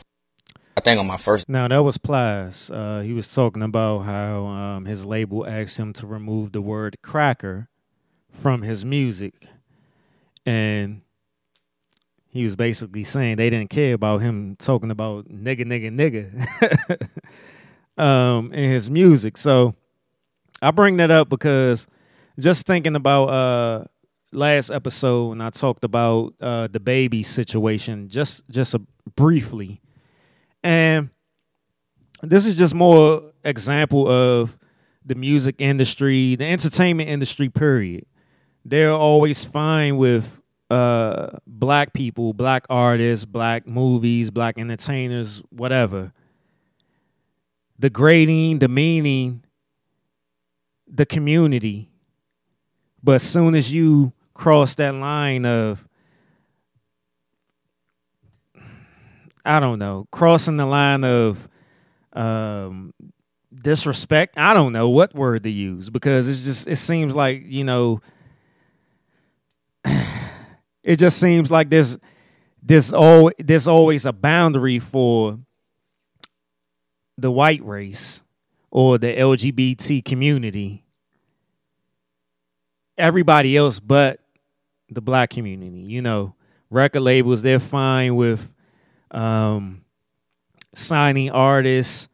I 0.76 0.80
think 0.80 0.98
on 0.98 1.06
my 1.06 1.16
first 1.16 1.48
Now 1.48 1.68
that 1.68 1.82
was 1.82 1.98
Plies. 1.98 2.70
Uh, 2.70 3.00
he 3.00 3.12
was 3.12 3.32
talking 3.32 3.62
about 3.62 4.00
how 4.00 4.46
um, 4.46 4.84
his 4.84 5.06
label 5.06 5.46
asked 5.46 5.78
him 5.78 5.92
to 5.94 6.06
remove 6.06 6.52
the 6.52 6.60
word 6.60 6.96
cracker 7.02 7.68
from 8.32 8.62
his 8.62 8.84
music, 8.84 9.46
and 10.44 11.02
he 12.26 12.44
was 12.44 12.56
basically 12.56 13.04
saying 13.04 13.36
they 13.36 13.50
didn't 13.50 13.70
care 13.70 13.94
about 13.94 14.20
him 14.20 14.56
talking 14.56 14.90
about 14.90 15.28
nigga, 15.28 15.64
nigga, 15.64 15.90
nigga 15.94 17.08
um, 18.02 18.52
in 18.52 18.70
his 18.70 18.90
music. 18.90 19.36
So 19.36 19.76
I 20.60 20.72
bring 20.72 20.96
that 20.96 21.12
up 21.12 21.28
because 21.28 21.86
just 22.38 22.66
thinking 22.66 22.96
about 22.96 23.26
uh, 23.26 23.84
last 24.32 24.70
episode, 24.70 25.32
and 25.32 25.42
I 25.42 25.50
talked 25.50 25.84
about 25.84 26.34
uh, 26.40 26.66
DaBaby 26.68 27.24
situation 27.24 28.08
just 28.08 28.48
just 28.48 28.74
a, 28.74 28.80
briefly. 29.14 29.80
And 30.64 31.10
this 32.22 32.46
is 32.46 32.56
just 32.56 32.74
more 32.74 33.32
example 33.44 34.08
of 34.08 34.58
the 35.04 35.14
music 35.14 35.56
industry, 35.58 36.36
the 36.36 36.46
entertainment 36.46 37.10
industry, 37.10 37.50
period. 37.50 38.06
They're 38.64 38.92
always 38.92 39.44
fine 39.44 39.98
with 39.98 40.40
uh, 40.70 41.38
black 41.46 41.92
people, 41.92 42.32
black 42.32 42.64
artists, 42.70 43.26
black 43.26 43.66
movies, 43.66 44.30
black 44.30 44.58
entertainers, 44.58 45.42
whatever. 45.50 46.12
Degrading, 47.78 48.58
demeaning 48.58 49.44
the 50.88 51.04
community. 51.04 51.90
But 53.02 53.16
as 53.16 53.22
soon 53.22 53.54
as 53.54 53.74
you 53.74 54.14
cross 54.32 54.74
that 54.76 54.94
line 54.94 55.44
of 55.44 55.86
I 59.44 59.60
don't 59.60 59.78
know, 59.78 60.06
crossing 60.10 60.56
the 60.56 60.66
line 60.66 61.04
of 61.04 61.48
um, 62.12 62.94
disrespect. 63.54 64.38
I 64.38 64.54
don't 64.54 64.72
know 64.72 64.88
what 64.88 65.14
word 65.14 65.42
to 65.42 65.50
use 65.50 65.90
because 65.90 66.28
it's 66.28 66.44
just 66.44 66.66
it 66.66 66.76
seems 66.76 67.14
like 67.14 67.42
you 67.46 67.64
know, 67.64 68.00
it 70.82 70.96
just 70.96 71.18
seems 71.18 71.50
like 71.50 71.68
there's 71.68 71.98
there's 72.62 72.92
all 72.92 73.30
there's 73.38 73.68
always 73.68 74.06
a 74.06 74.12
boundary 74.12 74.78
for 74.78 75.38
the 77.18 77.30
white 77.30 77.64
race 77.64 78.22
or 78.70 78.98
the 78.98 79.14
LGBT 79.14 80.04
community. 80.04 80.84
Everybody 82.96 83.56
else 83.56 83.80
but 83.80 84.20
the 84.88 85.02
black 85.02 85.30
community, 85.30 85.80
you 85.80 86.00
know, 86.00 86.34
record 86.70 87.00
labels 87.00 87.42
they're 87.42 87.60
fine 87.60 88.14
with 88.14 88.53
um, 89.14 89.84
signing 90.74 91.30
artists 91.30 92.08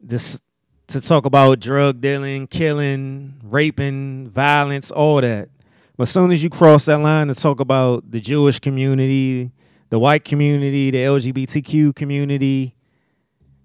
this 0.00 0.40
to 0.86 1.00
talk 1.00 1.24
about 1.24 1.60
drug 1.60 2.00
dealing, 2.00 2.46
killing, 2.46 3.40
raping, 3.44 4.28
violence, 4.28 4.90
all 4.90 5.20
that. 5.20 5.48
But 5.96 6.02
as 6.02 6.10
soon 6.10 6.32
as 6.32 6.42
you 6.42 6.50
cross 6.50 6.86
that 6.86 6.98
line 6.98 7.28
to 7.28 7.34
talk 7.34 7.60
about 7.60 8.10
the 8.10 8.20
Jewish 8.20 8.58
community, 8.58 9.52
the 9.90 9.98
white 9.98 10.24
community, 10.24 10.90
the 10.90 10.98
LGBTQ 10.98 11.94
community, 11.94 12.74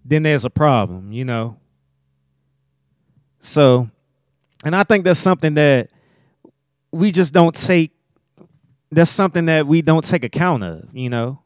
then 0.03 0.23
there's 0.23 0.45
a 0.45 0.49
problem, 0.49 1.11
you 1.11 1.25
know. 1.25 1.57
So, 3.39 3.89
and 4.63 4.75
I 4.75 4.83
think 4.83 5.05
that's 5.05 5.19
something 5.19 5.55
that 5.55 5.89
we 6.91 7.11
just 7.11 7.33
don't 7.33 7.55
take 7.55 7.91
that's 8.91 9.11
something 9.11 9.45
that 9.45 9.67
we 9.67 9.81
don't 9.81 10.05
take 10.05 10.23
account 10.23 10.63
of, 10.63 10.87
you 10.93 11.09
know. 11.09 11.41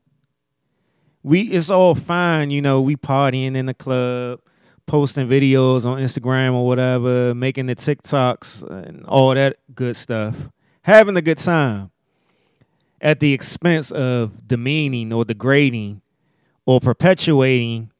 We 1.23 1.41
it's 1.41 1.69
all 1.69 1.95
fine, 1.95 2.49
you 2.49 2.61
know, 2.61 2.81
we 2.81 2.95
partying 2.95 3.55
in 3.55 3.65
the 3.65 3.73
club, 3.73 4.39
posting 4.85 5.27
videos 5.27 5.85
on 5.85 5.99
Instagram 5.99 6.53
or 6.53 6.65
whatever, 6.65 7.35
making 7.35 7.65
the 7.65 7.75
TikToks 7.75 8.63
and 8.69 9.05
all 9.05 9.33
that 9.33 9.57
good 9.75 9.95
stuff. 9.95 10.35
Having 10.83 11.17
a 11.17 11.21
good 11.21 11.37
time 11.37 11.91
at 13.01 13.19
the 13.19 13.33
expense 13.33 13.91
of 13.91 14.47
demeaning 14.47 15.13
or 15.13 15.25
degrading 15.25 16.01
or 16.65 16.79
perpetuating 16.79 17.91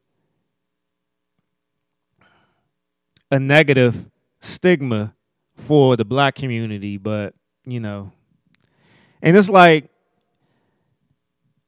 a 3.30 3.38
negative 3.38 4.10
stigma 4.40 5.14
for 5.54 5.96
the 5.96 6.04
black 6.04 6.34
community, 6.34 6.96
but 6.96 7.34
you 7.64 7.80
know, 7.80 8.12
and 9.22 9.36
it's 9.36 9.50
like 9.50 9.90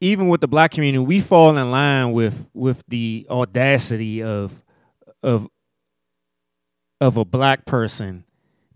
even 0.03 0.27
with 0.27 0.41
the 0.41 0.49
black 0.49 0.73
community, 0.73 0.99
we 0.99 1.21
fall 1.21 1.57
in 1.57 1.71
line 1.71 2.13
with 2.13 2.45
with 2.53 2.83
the 2.89 3.25
audacity 3.31 4.21
of 4.21 4.65
of 5.23 5.49
of 7.01 7.17
a 7.17 7.25
black 7.25 7.65
person 7.67 8.25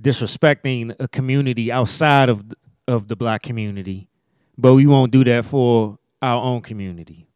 disrespecting 0.00 0.94
a 1.00 1.08
community 1.08 1.72
outside 1.72 2.28
of 2.28 2.44
of 2.86 3.08
the 3.08 3.16
black 3.16 3.42
community, 3.42 4.08
but 4.56 4.74
we 4.74 4.86
won't 4.86 5.10
do 5.10 5.24
that 5.24 5.44
for 5.44 5.98
our 6.22 6.40
own 6.40 6.60
community, 6.62 7.26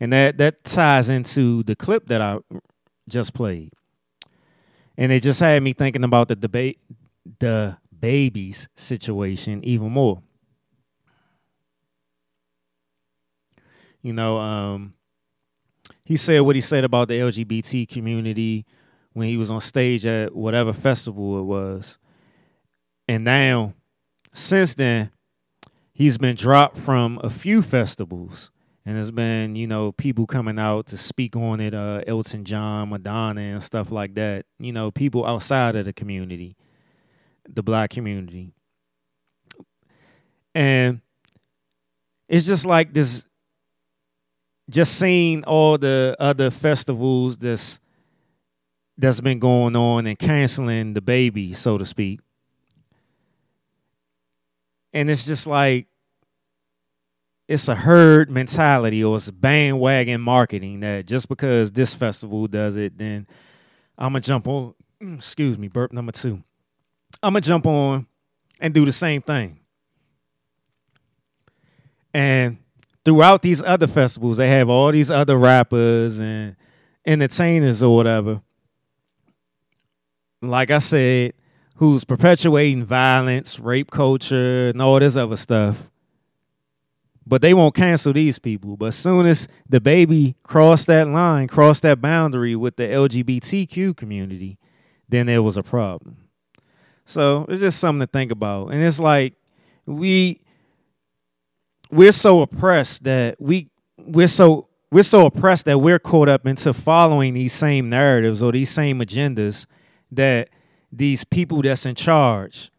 and 0.00 0.12
that 0.12 0.36
that 0.38 0.64
ties 0.64 1.08
into 1.08 1.62
the 1.62 1.76
clip 1.76 2.08
that 2.08 2.20
I 2.20 2.38
just 3.08 3.34
played, 3.34 3.72
and 4.98 5.12
it 5.12 5.22
just 5.22 5.38
had 5.38 5.62
me 5.62 5.74
thinking 5.74 6.02
about 6.02 6.26
the 6.26 6.34
debate, 6.34 6.80
the 7.38 7.76
babies 8.00 8.68
situation 8.74 9.62
even 9.62 9.92
more. 9.92 10.22
You 14.02 14.12
know, 14.12 14.38
um, 14.38 14.94
he 16.04 16.16
said 16.16 16.40
what 16.40 16.56
he 16.56 16.62
said 16.62 16.84
about 16.84 17.08
the 17.08 17.14
LGBT 17.14 17.88
community 17.88 18.66
when 19.12 19.28
he 19.28 19.36
was 19.36 19.50
on 19.50 19.60
stage 19.60 20.04
at 20.06 20.34
whatever 20.34 20.72
festival 20.72 21.38
it 21.38 21.44
was. 21.44 21.98
And 23.08 23.24
now, 23.24 23.74
since 24.32 24.74
then, 24.74 25.10
he's 25.92 26.18
been 26.18 26.34
dropped 26.34 26.76
from 26.76 27.20
a 27.22 27.30
few 27.30 27.62
festivals. 27.62 28.50
And 28.84 28.96
there's 28.96 29.12
been, 29.12 29.54
you 29.54 29.68
know, 29.68 29.92
people 29.92 30.26
coming 30.26 30.58
out 30.58 30.86
to 30.86 30.98
speak 30.98 31.36
on 31.36 31.60
it, 31.60 31.72
uh, 31.72 32.02
Elton 32.06 32.44
John, 32.44 32.88
Madonna, 32.88 33.40
and 33.40 33.62
stuff 33.62 33.92
like 33.92 34.14
that. 34.14 34.44
You 34.58 34.72
know, 34.72 34.90
people 34.90 35.24
outside 35.24 35.76
of 35.76 35.84
the 35.84 35.92
community, 35.92 36.56
the 37.48 37.62
black 37.62 37.90
community. 37.90 38.52
And 40.54 41.00
it's 42.28 42.44
just 42.44 42.66
like 42.66 42.92
this 42.92 43.24
just 44.72 44.98
seeing 44.98 45.44
all 45.44 45.78
the 45.78 46.16
other 46.18 46.50
festivals 46.50 47.36
that's 47.36 47.78
that's 48.96 49.20
been 49.20 49.38
going 49.38 49.76
on 49.76 50.06
and 50.06 50.18
canceling 50.18 50.94
DaBaby, 50.94 51.54
so 51.54 51.78
to 51.78 51.84
speak. 51.84 52.20
And 54.92 55.10
it's 55.10 55.24
just 55.24 55.46
like 55.46 55.86
it's 57.48 57.68
a 57.68 57.74
herd 57.74 58.30
mentality 58.30 59.02
or 59.04 59.16
it's 59.16 59.30
bandwagon 59.30 60.20
marketing 60.20 60.80
that 60.80 61.06
just 61.06 61.28
because 61.28 61.72
this 61.72 61.94
festival 61.94 62.46
does 62.46 62.76
it, 62.76 62.96
then 62.96 63.26
I'm 63.98 64.12
gonna 64.12 64.20
jump 64.20 64.48
on. 64.48 64.74
Mm, 65.02 65.18
excuse 65.18 65.58
me, 65.58 65.68
burp 65.68 65.92
number 65.92 66.12
two. 66.12 66.42
I'm 67.22 67.32
gonna 67.32 67.40
jump 67.40 67.66
on 67.66 68.06
and 68.60 68.72
do 68.72 68.84
the 68.84 68.92
same 68.92 69.22
thing. 69.22 69.60
And 72.14 72.58
throughout 73.04 73.42
these 73.42 73.62
other 73.62 73.86
festivals, 73.86 74.36
they 74.36 74.48
have 74.48 74.68
all 74.68 74.92
these 74.92 75.10
other 75.10 75.36
rappers 75.36 76.18
and 76.18 76.56
entertainers 77.06 77.82
or 77.82 77.96
whatever. 77.96 78.42
Like 80.40 80.70
I 80.70 80.78
said, 80.78 81.34
who's 81.76 82.04
perpetuating 82.04 82.84
violence, 82.84 83.58
rape 83.58 83.90
culture, 83.90 84.68
and 84.68 84.82
all 84.82 84.98
this 84.98 85.16
other 85.16 85.36
stuff. 85.36 85.88
But 87.24 87.40
they 87.40 87.54
won't 87.54 87.74
cancel 87.74 88.12
these 88.12 88.38
people. 88.38 88.76
But 88.76 88.86
as 88.86 88.96
soon 88.96 89.26
as 89.26 89.46
DaBaby 89.70 90.34
crossed 90.42 90.88
that 90.88 91.08
line, 91.08 91.46
crossed 91.46 91.82
that 91.82 92.00
boundary 92.00 92.56
with 92.56 92.76
the 92.76 92.84
LGBTQ 92.84 93.96
community, 93.96 94.58
then 95.08 95.26
there 95.26 95.42
was 95.42 95.56
a 95.56 95.62
problem. 95.62 96.16
So 97.04 97.46
it's 97.48 97.60
just 97.60 97.78
something 97.78 98.06
to 98.06 98.10
think 98.10 98.32
about. 98.32 98.68
And 98.68 98.82
it's 98.82 98.98
like 98.98 99.34
we 99.86 100.40
we're 101.92 102.10
so 102.12 102.40
oppressed 102.40 103.04
that 103.04 103.40
we 103.40 103.68
we're 103.98 104.26
so 104.26 104.66
we're 104.90 105.02
so 105.02 105.26
oppressed 105.26 105.66
that 105.66 105.78
we're 105.78 105.98
caught 105.98 106.28
up 106.28 106.46
into 106.46 106.72
following 106.72 107.34
these 107.34 107.52
same 107.52 107.88
narratives 107.88 108.42
or 108.42 108.50
these 108.50 108.70
same 108.70 108.98
agendas 109.00 109.66
that 110.10 110.48
these 110.90 111.24
people 111.24 111.62
that's 111.62 111.86
in 111.86 111.94
charge 111.94 112.70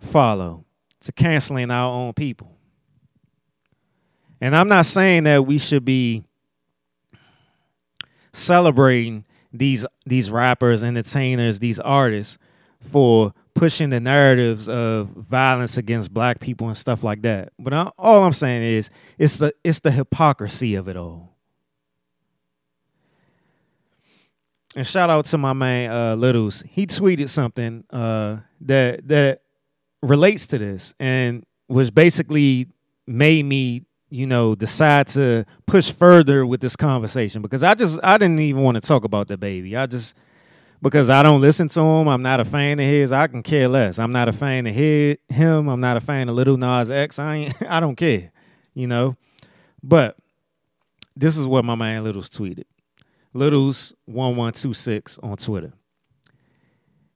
follow 0.00 0.64
to 1.00 1.12
canceling 1.12 1.70
our 1.70 1.92
own 1.92 2.12
people. 2.12 2.56
And 4.40 4.56
I'm 4.56 4.68
not 4.68 4.86
saying 4.86 5.24
that 5.24 5.46
we 5.46 5.58
should 5.58 5.84
be 5.84 6.24
celebrating 8.32 9.24
these 9.52 9.84
these 10.06 10.30
rappers, 10.30 10.82
entertainers, 10.82 11.58
these 11.58 11.78
artists 11.78 12.38
for 12.80 13.34
pushing 13.54 13.90
the 13.90 14.00
narratives 14.00 14.68
of 14.68 15.08
violence 15.08 15.76
against 15.76 16.12
black 16.12 16.40
people 16.40 16.68
and 16.68 16.76
stuff 16.76 17.04
like 17.04 17.22
that. 17.22 17.52
But 17.58 17.72
I, 17.72 17.90
all 17.98 18.24
I'm 18.24 18.32
saying 18.32 18.62
is 18.62 18.90
it's 19.18 19.38
the 19.38 19.52
it's 19.62 19.80
the 19.80 19.90
hypocrisy 19.90 20.74
of 20.74 20.88
it 20.88 20.96
all. 20.96 21.32
And 24.74 24.86
shout 24.86 25.10
out 25.10 25.26
to 25.26 25.38
my 25.38 25.52
man 25.52 25.90
uh, 25.90 26.14
Littles. 26.16 26.62
He 26.68 26.86
tweeted 26.86 27.28
something 27.28 27.84
uh, 27.90 28.38
that 28.62 29.06
that 29.08 29.42
relates 30.02 30.46
to 30.48 30.58
this 30.58 30.94
and 30.98 31.44
was 31.68 31.90
basically 31.90 32.68
made 33.06 33.44
me 33.44 33.84
you 34.10 34.26
know 34.26 34.54
decide 34.54 35.06
to 35.08 35.44
push 35.66 35.90
further 35.90 36.44
with 36.44 36.60
this 36.60 36.76
conversation 36.76 37.42
because 37.42 37.62
I 37.62 37.74
just 37.74 37.98
I 38.02 38.18
didn't 38.18 38.40
even 38.40 38.62
want 38.62 38.76
to 38.76 38.80
talk 38.80 39.04
about 39.04 39.28
DaBaby. 39.28 39.76
I 39.76 39.86
just 39.86 40.14
because 40.82 41.08
I 41.08 41.22
don't 41.22 41.40
listen 41.40 41.68
to 41.68 41.80
him. 41.80 42.08
I'm 42.08 42.22
not 42.22 42.40
a 42.40 42.44
fan 42.44 42.80
of 42.80 42.84
his. 42.84 43.12
I 43.12 43.28
can 43.28 43.42
care 43.42 43.68
less. 43.68 43.98
I'm 43.98 44.10
not 44.10 44.28
a 44.28 44.32
fan 44.32 44.66
of 44.66 44.74
his, 44.74 45.16
him. 45.28 45.68
I'm 45.68 45.80
not 45.80 45.96
a 45.96 46.00
fan 46.00 46.28
of 46.28 46.34
Lil 46.34 46.56
Nas 46.56 46.90
X. 46.90 47.18
I 47.18 47.36
ain't, 47.36 47.54
I 47.68 47.78
don't 47.80 47.96
care, 47.96 48.32
you 48.74 48.88
know. 48.88 49.16
But 49.82 50.16
this 51.16 51.36
is 51.36 51.46
what 51.46 51.64
my 51.64 51.76
man 51.76 52.02
Littles 52.04 52.28
tweeted. 52.28 52.64
Littles 53.32 53.94
one 54.04 54.36
one 54.36 54.52
two 54.52 54.74
six 54.74 55.18
on 55.22 55.36
Twitter. 55.36 55.72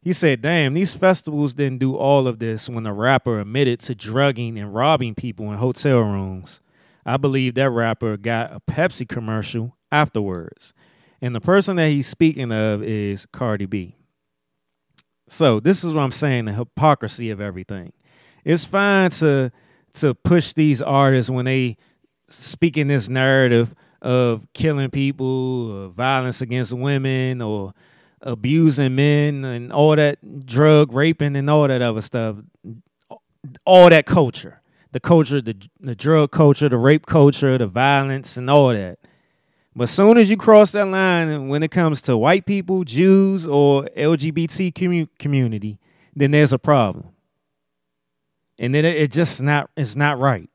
He 0.00 0.12
said, 0.12 0.40
"Damn, 0.40 0.74
these 0.74 0.94
festivals 0.94 1.52
didn't 1.55 1.81
do 1.81 1.96
all 1.96 2.26
of 2.29 2.38
this 2.38 2.68
when 2.68 2.85
the 2.85 2.92
rapper 2.92 3.40
admitted 3.40 3.81
to 3.81 3.94
drugging 3.94 4.57
and 4.57 4.72
robbing 4.72 5.14
people 5.14 5.50
in 5.52 5.59
hotel 5.59 5.98
rooms. 5.98 6.61
I 7.05 7.16
believe 7.16 7.55
that 7.55 7.70
rapper 7.70 8.16
got 8.16 8.52
a 8.52 8.61
Pepsi 8.61 9.07
commercial 9.07 9.76
afterwards." 9.90 10.72
And 11.20 11.35
the 11.35 11.40
person 11.40 11.76
that 11.76 11.88
he's 11.88 12.07
speaking 12.07 12.52
of 12.52 12.83
is 12.83 13.26
Cardi 13.33 13.66
B. 13.66 13.96
So 15.29 15.61
this 15.61 15.83
is 15.83 15.92
what 15.92 16.02
I'm 16.02 16.12
saying, 16.12 16.44
the 16.44 16.52
hypocrisy 16.52 17.31
of 17.31 17.40
everything. 17.40 17.92
It's 18.44 18.64
fine 18.64 19.11
to 19.11 19.50
to 19.94 20.14
push 20.14 20.52
these 20.52 20.83
artists 20.83 21.31
when 21.31 21.46
they 21.46 21.76
speak 22.29 22.76
in 22.76 22.88
this 22.88 23.09
narrative 23.09 23.74
of 24.02 24.46
killing 24.52 24.90
people, 24.90 25.72
or 25.72 25.88
violence 25.88 26.40
against 26.42 26.72
women, 26.72 27.40
or 27.40 27.72
abusing 28.20 28.94
men 28.94 29.44
and 29.44 29.72
all 29.72 29.96
that 29.96 30.46
drug 30.46 30.92
raping 30.92 31.35
and 31.35 31.48
all 31.50 31.66
that 31.66 31.83
other 31.83 32.02
stuff. 32.02 32.37
All 33.64 33.88
that 33.90 34.07
culture. 34.07 34.61
The 34.92 35.00
culture, 35.00 35.40
the 35.40 35.57
the 35.81 35.94
drug 35.94 36.31
culture, 36.31 36.68
the 36.68 36.76
rape 36.76 37.07
culture, 37.07 37.59
the 37.59 37.66
violence 37.66 38.37
and 38.37 38.48
all 38.48 38.68
that. 38.68 38.98
But 39.77 39.91
soon 39.91 40.17
as 40.17 40.31
you 40.31 40.39
cross 40.39 40.71
that 40.71 40.87
line, 40.87 41.49
when 41.49 41.62
it 41.62 41.71
comes 41.71 42.01
to 42.03 42.17
white 42.17 42.47
people, 42.47 42.83
Jews, 42.83 43.47
or 43.47 43.85
LGBT 43.95 44.73
commu- 44.73 45.09
community, 45.19 45.79
then 46.15 46.31
there's 46.31 46.55
a 46.55 46.59
problem, 46.59 47.11
and 48.59 48.75
then 48.75 48.87
it, 48.87 48.97
it 48.97 49.12
just 49.12 49.43
not 49.43 49.69
it's 49.77 49.95
not 49.95 50.19
right. 50.19 50.49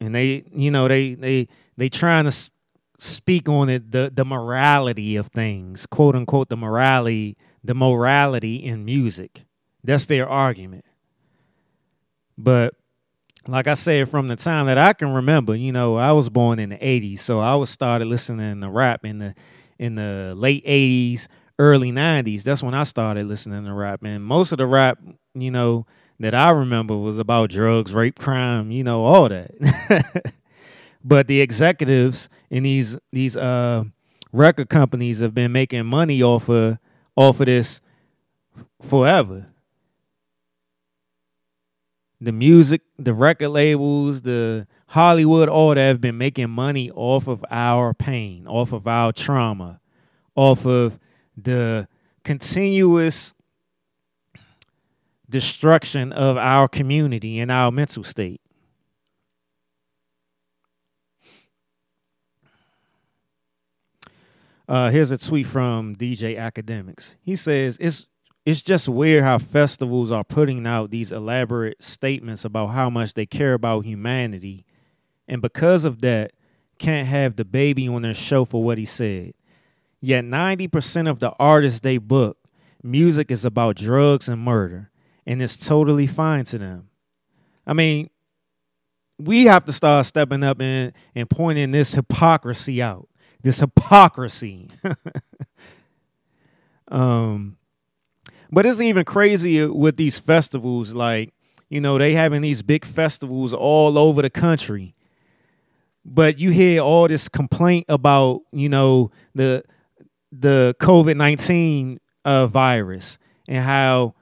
And 0.00 0.14
they, 0.14 0.44
you 0.54 0.70
know, 0.70 0.88
they 0.88 1.12
they 1.12 1.46
they 1.76 1.90
trying 1.90 2.24
to 2.24 2.50
speak 2.96 3.50
on 3.50 3.68
it 3.68 3.92
the 3.92 4.10
the 4.14 4.24
morality 4.24 5.16
of 5.16 5.26
things, 5.26 5.84
quote 5.84 6.16
unquote, 6.16 6.48
the 6.48 6.56
morality 6.56 7.36
the 7.62 7.74
morality 7.74 8.56
in 8.56 8.86
music. 8.86 9.44
That's 9.84 10.06
their 10.06 10.26
argument. 10.26 10.86
But 12.38 12.74
like 13.50 13.66
I 13.66 13.74
said, 13.74 14.08
from 14.08 14.28
the 14.28 14.36
time 14.36 14.66
that 14.66 14.78
I 14.78 14.92
can 14.92 15.12
remember, 15.12 15.54
you 15.54 15.72
know, 15.72 15.96
I 15.96 16.12
was 16.12 16.28
born 16.28 16.58
in 16.58 16.70
the 16.70 16.76
'80s, 16.78 17.20
so 17.20 17.40
I 17.40 17.54
was 17.54 17.70
started 17.70 18.06
listening 18.08 18.60
to 18.60 18.68
rap 18.68 19.04
in 19.04 19.18
the 19.18 19.34
in 19.78 19.94
the 19.94 20.34
late 20.36 20.64
'80s, 20.66 21.28
early 21.58 21.92
90s. 21.92 22.42
That's 22.42 22.62
when 22.62 22.74
I 22.74 22.84
started 22.84 23.26
listening 23.26 23.64
to 23.66 23.74
rap. 23.74 24.02
And 24.02 24.24
most 24.24 24.50
of 24.50 24.58
the 24.58 24.66
rap, 24.66 24.98
you 25.34 25.50
know, 25.50 25.86
that 26.18 26.34
I 26.34 26.50
remember 26.50 26.96
was 26.96 27.18
about 27.18 27.50
drugs, 27.50 27.92
rape, 27.92 28.18
crime, 28.18 28.70
you 28.70 28.82
know, 28.82 29.04
all 29.04 29.28
that. 29.28 30.32
but 31.04 31.26
the 31.26 31.40
executives 31.40 32.28
in 32.50 32.62
these 32.62 32.96
these 33.12 33.36
uh 33.36 33.84
record 34.32 34.68
companies 34.68 35.20
have 35.20 35.34
been 35.34 35.52
making 35.52 35.86
money 35.86 36.22
off 36.22 36.48
of 36.48 36.78
off 37.16 37.40
of 37.40 37.46
this 37.46 37.80
forever. 38.82 39.46
The 42.20 42.32
music, 42.32 42.82
the 42.98 43.14
record 43.14 43.48
labels, 43.48 44.22
the 44.22 44.66
Hollywood, 44.88 45.48
all 45.48 45.74
that 45.74 45.80
have 45.80 46.00
been 46.00 46.18
making 46.18 46.50
money 46.50 46.90
off 46.90 47.26
of 47.26 47.44
our 47.50 47.94
pain, 47.94 48.46
off 48.46 48.72
of 48.72 48.86
our 48.86 49.12
trauma, 49.12 49.80
off 50.34 50.66
of 50.66 50.98
the 51.36 51.88
continuous 52.24 53.32
destruction 55.30 56.12
of 56.12 56.36
our 56.36 56.68
community 56.68 57.38
and 57.38 57.50
our 57.50 57.70
mental 57.70 58.04
state. 58.04 58.40
Uh, 64.68 64.88
here's 64.90 65.10
a 65.10 65.18
tweet 65.18 65.46
from 65.46 65.96
DJ 65.96 66.38
Akademiks. 66.38 67.16
He 67.22 67.34
says 67.34 67.76
it's 67.80 68.06
it's 68.50 68.62
just 68.62 68.88
weird 68.88 69.22
how 69.22 69.38
festivals 69.38 70.10
are 70.10 70.24
putting 70.24 70.66
out 70.66 70.90
these 70.90 71.12
elaborate 71.12 71.82
statements 71.82 72.44
about 72.44 72.68
how 72.68 72.90
much 72.90 73.14
they 73.14 73.26
care 73.26 73.54
about 73.54 73.84
humanity, 73.84 74.64
and 75.28 75.40
because 75.40 75.84
of 75.84 76.00
that, 76.02 76.32
can't 76.78 77.06
have 77.06 77.36
DaBaby 77.36 77.92
on 77.92 78.02
their 78.02 78.14
show 78.14 78.44
for 78.44 78.62
what 78.62 78.78
he 78.78 78.84
said. 78.84 79.34
Yet 80.00 80.24
90% 80.24 81.08
of 81.08 81.20
the 81.20 81.30
artists 81.38 81.80
they 81.80 81.98
book, 81.98 82.38
music 82.82 83.30
is 83.30 83.44
about 83.44 83.76
drugs 83.76 84.28
and 84.28 84.42
murder, 84.42 84.90
and 85.26 85.42
it's 85.42 85.56
totally 85.56 86.06
fine 86.06 86.44
to 86.46 86.58
them. 86.58 86.88
I 87.66 87.74
mean, 87.74 88.08
we 89.18 89.44
have 89.44 89.66
to 89.66 89.72
start 89.72 90.06
stepping 90.06 90.42
up 90.42 90.60
and, 90.60 90.92
and 91.14 91.28
pointing 91.28 91.70
this 91.70 91.94
hypocrisy 91.94 92.80
out 92.80 93.10
this 93.42 93.60
hypocrisy. 93.60 94.68
um, 96.88 97.56
but 98.50 98.66
it's 98.66 98.80
even 98.80 99.04
crazier 99.04 99.72
with 99.72 99.96
these 99.96 100.20
festivals. 100.20 100.92
Like, 100.92 101.32
you 101.68 101.80
know, 101.80 101.98
they 101.98 102.14
having 102.14 102.42
these 102.42 102.62
big 102.62 102.84
festivals 102.84 103.52
all 103.54 103.96
over 103.98 104.22
the 104.22 104.30
country. 104.30 104.94
But 106.04 106.38
you 106.38 106.50
hear 106.50 106.80
all 106.82 107.08
this 107.08 107.28
complaint 107.28 107.84
about, 107.88 108.40
you 108.52 108.68
know, 108.68 109.10
the 109.34 109.62
the 110.32 110.74
COVID 110.80 111.16
nineteen 111.16 112.00
uh, 112.24 112.46
virus 112.46 113.18
and 113.46 113.64
how 113.64 114.14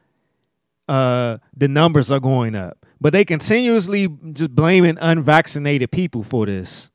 uh, 0.89 1.39
the 1.57 1.69
numbers 1.69 2.11
are 2.11 2.21
going 2.21 2.57
up. 2.57 2.85
But 3.01 3.13
they 3.13 3.25
continuously 3.25 4.09
just 4.33 4.55
blaming 4.55 4.99
unvaccinated 5.01 5.93
people 5.93 6.25
for 6.25 6.47
this. 6.47 6.91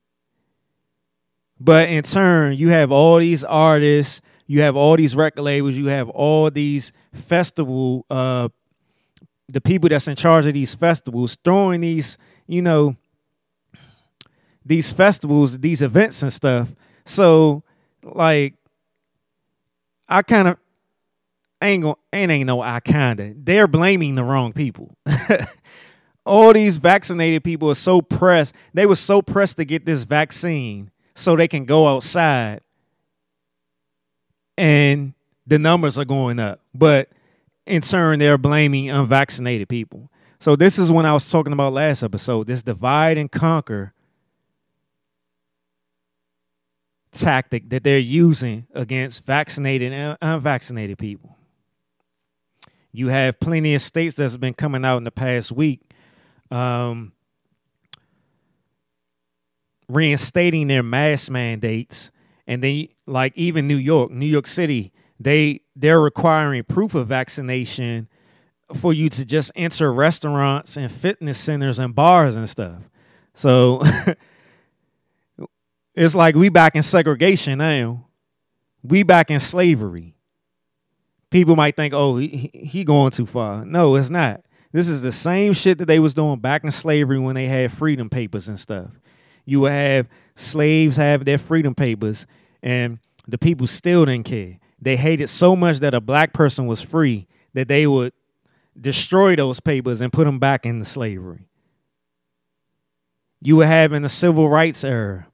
But 1.60 1.88
in 1.88 2.04
turn, 2.04 2.58
you 2.58 2.69
have 2.69 2.91
all 2.91 3.19
these 3.19 3.46
artists, 3.46 4.19
you 4.47 4.62
have 4.62 4.75
all 4.75 4.95
these 4.97 5.15
record 5.15 5.41
labels, 5.41 5.75
you 5.75 5.88
have 5.88 6.10
all 6.10 6.51
these 6.51 6.91
festival, 7.13 8.06
uh, 8.10 8.49
the 9.49 9.62
people 9.62 9.89
that's 9.89 10.08
in 10.08 10.15
charge 10.15 10.45
of 10.45 10.53
these 10.53 10.75
festivals 10.75 11.38
throwing 11.43 11.82
these, 11.82 12.17
you 12.47 12.62
know, 12.62 12.95
these 14.65 14.91
festivals, 14.93 15.58
these 15.60 15.82
events 15.82 16.21
and 16.21 16.32
stuff. 16.32 16.69
So, 17.06 17.63
like, 18.03 18.56
I 20.08 20.21
kind 20.21 20.47
of 20.47 20.58
ain't 21.62 21.84
going 21.84 21.95
ain't 22.12 22.32
ain't 22.32 22.47
no 22.47 22.62
I 22.62 22.79
kinda. 22.79 23.34
They're 23.38 23.67
blaming 23.67 24.15
the 24.15 24.23
wrong 24.23 24.53
people. 24.53 24.95
all 26.25 26.53
these 26.53 26.77
vaccinated 26.77 27.43
people 27.43 27.69
are 27.69 27.75
so 27.75 28.01
pressed. 28.01 28.53
They 28.73 28.86
were 28.86 28.95
so 28.95 29.21
pressed 29.21 29.58
to 29.58 29.65
get 29.65 29.86
this 29.86 30.03
vaccine 30.03 30.91
so 31.15 31.36
they 31.36 31.47
can 31.47 31.65
go 31.65 31.88
outside 31.88 32.62
and 34.58 35.13
the 35.46 35.60
numbers 35.60 35.98
are 35.98 36.06
going 36.06 36.39
up. 36.39 36.60
But 36.74 37.10
in 37.66 37.82
turn, 37.82 38.20
they're 38.20 38.38
blaming 38.38 38.89
unvaccinated 38.89 39.70
people. 39.70 40.10
So 40.39 40.56
this 40.56 40.78
is 40.78 40.92
when 40.92 41.06
I 41.06 41.13
was 41.13 41.30
talking 41.30 41.54
about 41.54 41.74
last 41.74 42.04
episode, 42.04 42.48
this 42.48 42.63
divide 42.63 43.18
and 43.18 43.32
conquer 43.32 43.94
tactic 47.12 47.70
that 47.70 47.84
they're 47.84 48.00
using 48.00 48.68
against 48.74 49.26
vaccinated 49.26 49.94
and 49.94 50.18
unvaccinated 50.22 50.98
people. 50.98 51.38
You 52.92 53.08
have 53.08 53.39
plenty 53.39 53.74
of 53.76 53.82
states 53.82 54.16
that's 54.16 54.38
been 54.38 54.54
coming 54.54 54.84
out 54.84 54.98
in 54.98 55.04
the 55.04 55.12
past 55.12 55.52
week 55.52 55.82
um, 56.52 57.13
reinstating 59.89 60.68
their 60.68 60.84
mask 60.84 61.32
mandates 61.32 62.12
and 62.47 62.63
then 62.63 62.88
like 63.08 63.34
even 63.36 63.67
New 63.67 63.77
York, 63.77 64.12
New 64.12 64.25
York 64.25 64.47
City, 64.47 64.91
they 65.19 65.62
they're 65.75 66.01
requiring 66.01 66.63
proof 66.63 66.95
of 66.95 67.08
vaccination 67.08 68.08
for 68.75 68.93
you 68.93 69.10
to 69.10 69.25
just 69.25 69.51
enter 69.56 69.93
restaurants 69.93 70.77
and 70.77 70.91
fitness 70.91 71.38
centers 71.38 71.79
and 71.79 71.93
bars 71.93 72.36
and 72.36 72.49
stuff. 72.49 72.89
So 73.34 73.82
it's 75.95 76.15
like 76.15 76.36
we 76.36 76.49
back 76.49 76.75
in 76.75 76.84
segregation 76.84 77.60
now. 77.60 78.08
We 78.84 79.03
back 79.03 79.32
in 79.32 79.39
slavery. 79.39 80.15
People 81.29 81.56
might 81.56 81.75
think, 81.75 81.93
"Oh, 81.93 82.17
he, 82.17 82.51
he 82.53 82.84
going 82.84 83.12
too 83.12 83.25
far." 83.25 83.65
No, 83.65 83.95
it's 83.95 84.10
not. 84.10 84.41
This 84.71 84.89
is 84.89 85.01
the 85.01 85.12
same 85.12 85.53
shit 85.53 85.77
that 85.77 85.86
they 85.86 85.99
was 85.99 86.13
doing 86.13 86.39
back 86.39 86.63
in 86.63 86.71
slavery 86.71 87.19
when 87.19 87.36
they 87.36 87.45
had 87.45 87.71
freedom 87.71 88.10
papers 88.10 88.47
and 88.47 88.60
stuff 88.60 88.91
you 89.45 89.62
would 89.62 89.71
have 89.71 90.08
slaves 90.36 90.98
have 90.98 91.26
their 91.26 91.38
freedom 91.38 91.76
papers, 91.76 92.26
and 92.62 93.00
the 93.28 93.38
people 93.38 93.67
still 93.67 94.06
didn't 94.06 94.26
care. 94.26 94.60
They 94.82 94.98
hated 94.98 95.30
so 95.30 95.56
much 95.56 95.80
that 95.80 95.93
a 95.93 96.02
black 96.02 96.34
person 96.34 96.65
was 96.67 96.82
free 96.82 97.28
that 97.54 97.67
they 97.67 97.88
would 97.88 98.13
destroy 98.80 99.36
those 99.36 99.60
papers 99.60 100.02
and 100.02 100.12
put 100.12 100.26
them 100.26 100.39
back 100.39 100.65
into 100.65 100.86
slavery. 100.86 101.48
You 103.41 103.60
have 103.60 103.93
in 103.93 104.02
the 104.02 104.10
civil 104.10 104.50
rights 104.50 104.84
era 104.84 105.28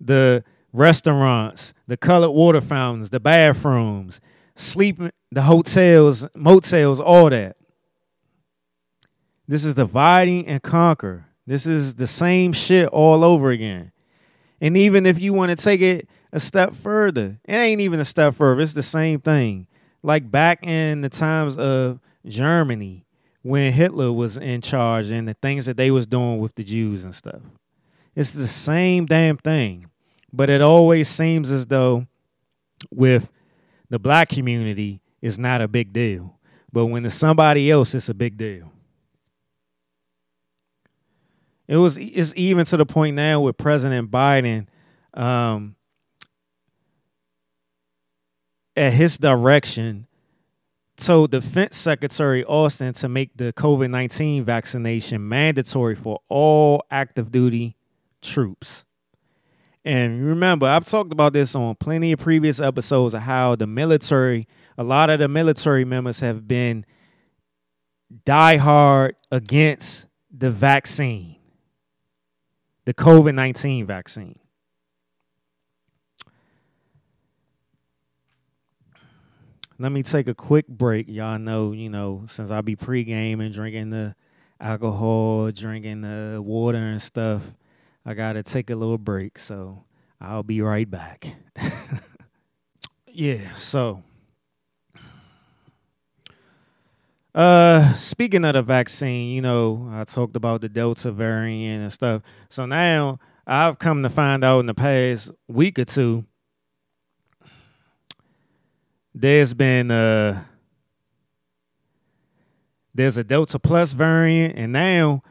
the 0.00 0.42
restaurants, 0.72 1.74
the 1.86 1.96
colored 1.96 2.30
water 2.30 2.60
fountains, 2.60 3.10
the 3.10 3.20
bathrooms, 3.20 4.20
sleeping, 4.56 5.12
the 5.30 5.42
hotels, 5.42 6.26
motels, 6.34 6.98
all 6.98 7.30
that. 7.30 7.56
This 9.46 9.64
is 9.64 9.74
dividing 9.74 10.46
and 10.46 10.62
conquer. 10.62 11.26
This 11.46 11.66
is 11.66 11.94
the 11.94 12.06
same 12.06 12.52
shit 12.52 12.88
all 12.88 13.24
over 13.24 13.50
again. 13.50 13.92
And 14.60 14.76
even 14.76 15.06
if 15.06 15.20
you 15.20 15.32
want 15.32 15.50
to 15.50 15.56
take 15.56 15.80
it 15.80 16.08
a 16.32 16.38
step 16.38 16.74
further, 16.74 17.38
it 17.44 17.54
ain't 17.54 17.80
even 17.80 17.98
a 18.00 18.04
step 18.04 18.34
further. 18.34 18.60
It's 18.60 18.74
the 18.74 18.82
same 18.82 19.20
thing. 19.20 19.66
Like 20.02 20.30
back 20.30 20.64
in 20.64 21.00
the 21.00 21.08
times 21.08 21.58
of 21.58 22.00
Germany 22.24 23.04
when 23.42 23.72
Hitler 23.72 24.12
was 24.12 24.36
in 24.36 24.60
charge 24.60 25.10
and 25.10 25.26
the 25.26 25.34
things 25.34 25.66
that 25.66 25.76
they 25.76 25.90
was 25.90 26.06
doing 26.06 26.38
with 26.38 26.54
the 26.54 26.64
Jews 26.64 27.02
and 27.04 27.14
stuff. 27.14 27.42
It's 28.14 28.32
the 28.32 28.46
same 28.46 29.06
damn 29.06 29.36
thing. 29.36 29.86
But 30.32 30.48
it 30.48 30.60
always 30.60 31.08
seems 31.08 31.50
as 31.50 31.66
though 31.66 32.06
with 32.90 33.28
the 33.90 33.98
black 33.98 34.28
community 34.28 35.00
it's 35.20 35.38
not 35.38 35.60
a 35.60 35.68
big 35.68 35.92
deal. 35.92 36.38
But 36.72 36.86
when 36.86 37.06
it's 37.06 37.14
somebody 37.14 37.70
else, 37.70 37.94
it's 37.94 38.08
a 38.08 38.14
big 38.14 38.36
deal. 38.36 38.71
It 41.72 41.78
was 41.78 41.96
it's 41.96 42.34
even 42.36 42.66
to 42.66 42.76
the 42.76 42.84
point 42.84 43.16
now 43.16 43.40
with 43.40 43.56
President 43.56 44.10
Biden, 44.10 44.66
um, 45.14 45.74
at 48.76 48.92
his 48.92 49.16
direction, 49.16 50.06
told 50.98 51.30
Defense 51.30 51.78
Secretary 51.78 52.44
Austin 52.44 52.92
to 52.92 53.08
make 53.08 53.34
the 53.38 53.54
COVID 53.54 53.88
nineteen 53.88 54.44
vaccination 54.44 55.26
mandatory 55.26 55.94
for 55.94 56.20
all 56.28 56.84
active 56.90 57.32
duty 57.32 57.74
troops. 58.20 58.84
And 59.82 60.26
remember, 60.26 60.66
I've 60.66 60.84
talked 60.84 61.10
about 61.10 61.32
this 61.32 61.54
on 61.54 61.74
plenty 61.76 62.12
of 62.12 62.18
previous 62.18 62.60
episodes 62.60 63.14
of 63.14 63.22
how 63.22 63.56
the 63.56 63.66
military, 63.66 64.46
a 64.76 64.84
lot 64.84 65.08
of 65.08 65.20
the 65.20 65.28
military 65.28 65.86
members 65.86 66.20
have 66.20 66.46
been 66.46 66.84
diehard 68.26 69.12
against 69.30 70.04
the 70.30 70.50
vaccine 70.50 71.36
the 72.84 72.94
COVID 72.94 73.34
19 73.34 73.86
vaccine. 73.86 74.38
Let 79.78 79.90
me 79.90 80.02
take 80.02 80.28
a 80.28 80.34
quick 80.34 80.68
break. 80.68 81.08
Y'all 81.08 81.38
know, 81.38 81.72
you 81.72 81.88
know, 81.88 82.22
since 82.26 82.50
I'll 82.50 82.62
be 82.62 82.76
pre-game 82.76 83.40
and 83.40 83.52
drinking 83.52 83.90
the 83.90 84.14
alcohol, 84.60 85.50
drinking 85.50 86.02
the 86.02 86.40
water 86.40 86.78
and 86.78 87.02
stuff, 87.02 87.42
I 88.06 88.14
got 88.14 88.34
to 88.34 88.44
take 88.44 88.70
a 88.70 88.76
little 88.76 88.98
break. 88.98 89.38
So 89.38 89.84
I'll 90.20 90.44
be 90.44 90.60
right 90.60 90.88
back. 90.88 91.34
yeah, 93.08 93.54
so 93.54 94.04
uh 97.34 97.94
speaking 97.94 98.44
of 98.44 98.54
the 98.54 98.62
vaccine, 98.62 99.30
you 99.30 99.40
know, 99.40 99.88
I 99.92 100.04
talked 100.04 100.36
about 100.36 100.60
the 100.60 100.68
Delta 100.68 101.10
variant 101.10 101.82
and 101.82 101.92
stuff. 101.92 102.22
So 102.48 102.66
now 102.66 103.18
I've 103.46 103.78
come 103.78 104.02
to 104.02 104.10
find 104.10 104.44
out 104.44 104.60
in 104.60 104.66
the 104.66 104.74
past 104.74 105.30
week 105.48 105.78
or 105.78 105.84
two 105.84 106.24
there's 109.14 109.54
been 109.54 109.90
uh 109.90 110.42
there's 112.94 113.16
a 113.16 113.24
Delta 113.24 113.58
Plus 113.58 113.92
variant 113.92 114.54
and 114.56 114.72
now 114.72 115.22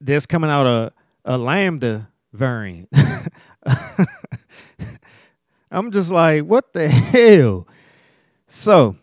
there's 0.00 0.26
coming 0.26 0.50
out 0.50 0.66
a 0.66 0.92
a 1.24 1.36
Lambda 1.36 2.08
variant. 2.32 2.88
I'm 5.70 5.90
just 5.90 6.10
like, 6.10 6.44
what 6.44 6.72
the 6.72 6.88
hell? 6.88 7.66
So, 8.46 8.96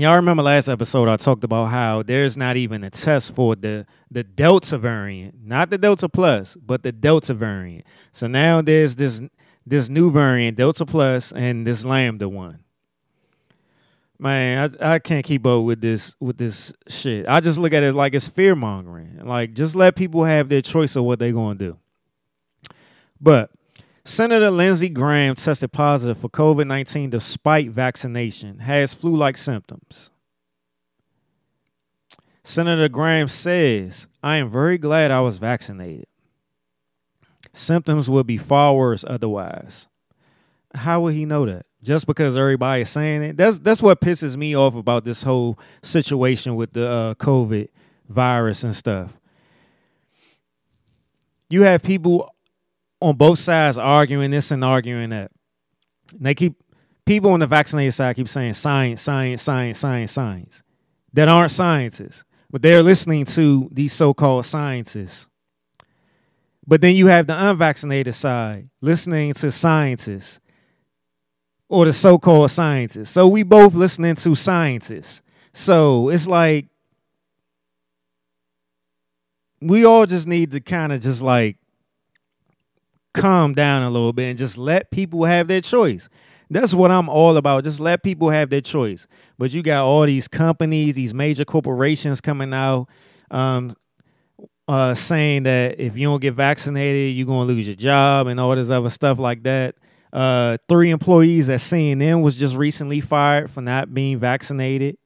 y'all 0.00 0.16
remember 0.16 0.42
last 0.42 0.68
episode 0.68 1.08
I 1.08 1.16
talked 1.16 1.44
about 1.44 1.66
how 1.66 2.02
there's 2.02 2.36
not 2.36 2.56
even 2.56 2.82
a 2.84 2.90
test 2.90 3.34
for 3.34 3.54
the 3.54 3.86
the 4.10 4.24
Delta 4.24 4.78
variant, 4.78 5.44
not 5.44 5.70
the 5.70 5.78
Delta 5.78 6.08
Plus, 6.08 6.56
but 6.56 6.82
the 6.82 6.92
Delta 6.92 7.34
variant. 7.34 7.84
So 8.10 8.26
now 8.26 8.62
there's 8.62 8.96
this 8.96 9.20
this 9.66 9.88
new 9.88 10.10
variant, 10.10 10.56
Delta 10.56 10.86
Plus, 10.86 11.32
and 11.32 11.66
this 11.66 11.84
Lambda 11.84 12.28
one. 12.28 12.60
Man, 14.18 14.76
I, 14.80 14.94
I 14.94 14.98
can't 14.98 15.24
keep 15.24 15.46
up 15.46 15.64
with 15.64 15.80
this 15.80 16.14
with 16.20 16.38
this 16.38 16.72
shit. 16.88 17.26
I 17.28 17.40
just 17.40 17.58
look 17.58 17.72
at 17.72 17.82
it 17.82 17.94
like 17.94 18.14
it's 18.14 18.28
fear 18.28 18.54
mongering. 18.54 19.20
Like 19.24 19.52
just 19.52 19.76
let 19.76 19.96
people 19.96 20.24
have 20.24 20.48
their 20.48 20.62
choice 20.62 20.96
of 20.96 21.04
what 21.04 21.18
they're 21.18 21.32
gonna 21.32 21.58
do. 21.58 21.76
But 23.20 23.50
Senator 24.04 24.50
Lindsey 24.50 24.88
Graham 24.88 25.36
tested 25.36 25.72
positive 25.72 26.18
for 26.18 26.28
COVID 26.28 26.66
19 26.66 27.10
despite 27.10 27.70
vaccination, 27.70 28.58
has 28.58 28.94
flu 28.94 29.14
like 29.14 29.36
symptoms. 29.36 30.10
Senator 32.44 32.88
Graham 32.88 33.28
says, 33.28 34.08
I 34.22 34.36
am 34.36 34.50
very 34.50 34.76
glad 34.76 35.12
I 35.12 35.20
was 35.20 35.38
vaccinated. 35.38 36.06
Symptoms 37.52 38.10
would 38.10 38.26
be 38.26 38.38
far 38.38 38.74
worse 38.74 39.04
otherwise. 39.06 39.88
How 40.74 41.02
would 41.02 41.14
he 41.14 41.24
know 41.24 41.46
that? 41.46 41.66
Just 41.82 42.06
because 42.06 42.36
everybody 42.36 42.82
is 42.82 42.90
saying 42.90 43.22
it? 43.22 43.36
That's 43.36 43.58
that's 43.58 43.82
what 43.82 44.00
pisses 44.00 44.36
me 44.36 44.56
off 44.56 44.74
about 44.74 45.04
this 45.04 45.22
whole 45.22 45.58
situation 45.82 46.56
with 46.56 46.72
the 46.72 46.88
uh, 46.88 47.14
COVID 47.14 47.68
virus 48.08 48.64
and 48.64 48.74
stuff. 48.74 49.12
You 51.50 51.62
have 51.62 51.82
people 51.82 52.34
on 53.02 53.16
both 53.16 53.38
sides 53.38 53.78
arguing 53.78 54.30
this 54.30 54.50
and 54.50 54.64
arguing 54.64 55.10
that. 55.10 55.30
And 56.12 56.24
they 56.26 56.34
keep 56.34 56.54
people 57.04 57.32
on 57.32 57.40
the 57.40 57.46
vaccinated 57.46 57.94
side 57.94 58.16
keep 58.16 58.28
saying 58.28 58.54
science, 58.54 59.02
science, 59.02 59.42
science, 59.42 59.78
science, 59.78 60.12
science 60.12 60.62
that 61.12 61.28
aren't 61.28 61.50
scientists, 61.50 62.24
but 62.50 62.62
they're 62.62 62.82
listening 62.82 63.24
to 63.24 63.68
these 63.72 63.92
so-called 63.92 64.46
scientists. 64.46 65.26
But 66.66 66.80
then 66.80 66.94
you 66.94 67.08
have 67.08 67.26
the 67.26 67.50
unvaccinated 67.50 68.14
side 68.14 68.68
listening 68.80 69.34
to 69.34 69.50
scientists 69.50 70.38
or 71.68 71.86
the 71.86 71.92
so-called 71.92 72.50
scientists. 72.50 73.10
So 73.10 73.26
we 73.26 73.42
both 73.42 73.74
listening 73.74 74.14
to 74.16 74.34
scientists. 74.34 75.22
So 75.52 76.08
it's 76.08 76.28
like 76.28 76.68
we 79.60 79.84
all 79.84 80.06
just 80.06 80.26
need 80.26 80.50
to 80.52 80.60
kind 80.60 80.92
of 80.92 81.00
just 81.00 81.22
like 81.22 81.56
calm 83.14 83.52
down 83.54 83.82
a 83.82 83.90
little 83.90 84.12
bit 84.12 84.30
and 84.30 84.38
just 84.38 84.58
let 84.58 84.90
people 84.90 85.24
have 85.24 85.48
their 85.48 85.60
choice. 85.60 86.08
That's 86.50 86.74
what 86.74 86.90
I'm 86.90 87.08
all 87.08 87.36
about. 87.36 87.64
Just 87.64 87.80
let 87.80 88.02
people 88.02 88.30
have 88.30 88.50
their 88.50 88.60
choice. 88.60 89.06
But 89.38 89.52
you 89.52 89.62
got 89.62 89.84
all 89.84 90.04
these 90.04 90.28
companies, 90.28 90.94
these 90.94 91.14
major 91.14 91.44
corporations 91.44 92.20
coming 92.20 92.52
out 92.52 92.88
um, 93.30 93.74
uh, 94.68 94.94
saying 94.94 95.44
that 95.44 95.80
if 95.80 95.96
you 95.96 96.06
don't 96.08 96.20
get 96.20 96.34
vaccinated, 96.34 97.16
you're 97.16 97.26
going 97.26 97.48
to 97.48 97.54
lose 97.54 97.66
your 97.66 97.76
job 97.76 98.26
and 98.26 98.38
all 98.38 98.54
this 98.54 98.70
other 98.70 98.90
stuff 98.90 99.18
like 99.18 99.42
that. 99.44 99.76
Uh, 100.12 100.58
three 100.68 100.90
employees 100.90 101.48
at 101.48 101.60
CNN 101.60 102.22
was 102.22 102.36
just 102.36 102.54
recently 102.54 103.00
fired 103.00 103.50
for 103.50 103.62
not 103.62 103.94
being 103.94 104.18
vaccinated. 104.18 104.98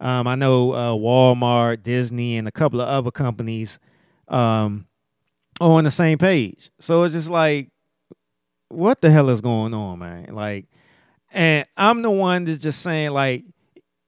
Um, 0.00 0.26
I 0.26 0.34
know 0.34 0.72
uh, 0.72 0.90
Walmart, 0.92 1.82
Disney, 1.82 2.36
and 2.36 2.48
a 2.48 2.52
couple 2.52 2.80
of 2.80 2.88
other 2.88 3.10
companies 3.10 3.78
um, 4.28 4.86
on 5.60 5.84
the 5.84 5.90
same 5.90 6.18
page. 6.18 6.70
So 6.78 7.04
it's 7.04 7.14
just 7.14 7.30
like, 7.30 7.70
what 8.68 9.00
the 9.00 9.10
hell 9.10 9.30
is 9.30 9.40
going 9.40 9.74
on, 9.74 9.98
man? 9.98 10.34
Like, 10.34 10.66
and 11.32 11.66
I'm 11.76 12.02
the 12.02 12.10
one 12.10 12.44
that's 12.44 12.58
just 12.58 12.82
saying, 12.82 13.10
like, 13.10 13.44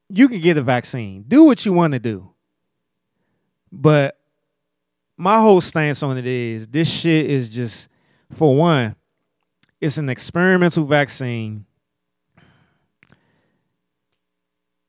you 0.08 0.28
can 0.28 0.40
get 0.40 0.56
a 0.56 0.62
vaccine, 0.62 1.24
do 1.26 1.44
what 1.44 1.64
you 1.64 1.72
want 1.72 1.92
to 1.92 1.98
do. 1.98 2.30
But 3.72 4.18
my 5.16 5.40
whole 5.40 5.60
stance 5.60 6.02
on 6.02 6.18
it 6.18 6.26
is 6.26 6.68
this 6.68 6.88
shit 6.88 7.28
is 7.30 7.52
just, 7.52 7.88
for 8.32 8.54
one, 8.54 8.94
it's 9.80 9.98
an 9.98 10.08
experimental 10.08 10.84
vaccine. 10.84 11.64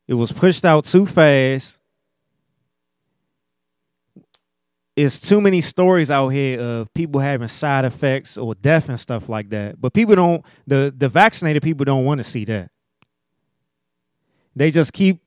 It 0.07 0.13
was 0.13 0.31
pushed 0.31 0.63
out 0.63 0.85
too 0.85 1.05
fast 1.05 1.79
it's 4.97 5.19
too 5.19 5.39
many 5.39 5.61
stories 5.61 6.09
out 6.09 6.29
here 6.29 6.59
of 6.59 6.91
people 6.95 7.21
having 7.21 7.47
side 7.47 7.85
effects 7.85 8.35
or 8.35 8.55
death 8.55 8.89
and 8.89 8.99
stuff 8.99 9.29
like 9.29 9.49
that. 9.51 9.79
But 9.79 9.93
people 9.93 10.15
don't 10.15 10.43
the 10.65 10.93
the 10.95 11.07
vaccinated 11.07 11.61
people 11.61 11.85
don't 11.85 12.03
want 12.03 12.17
to 12.17 12.23
see 12.23 12.43
that. 12.45 12.71
They 14.55 14.71
just 14.71 14.93
keep 14.93 15.21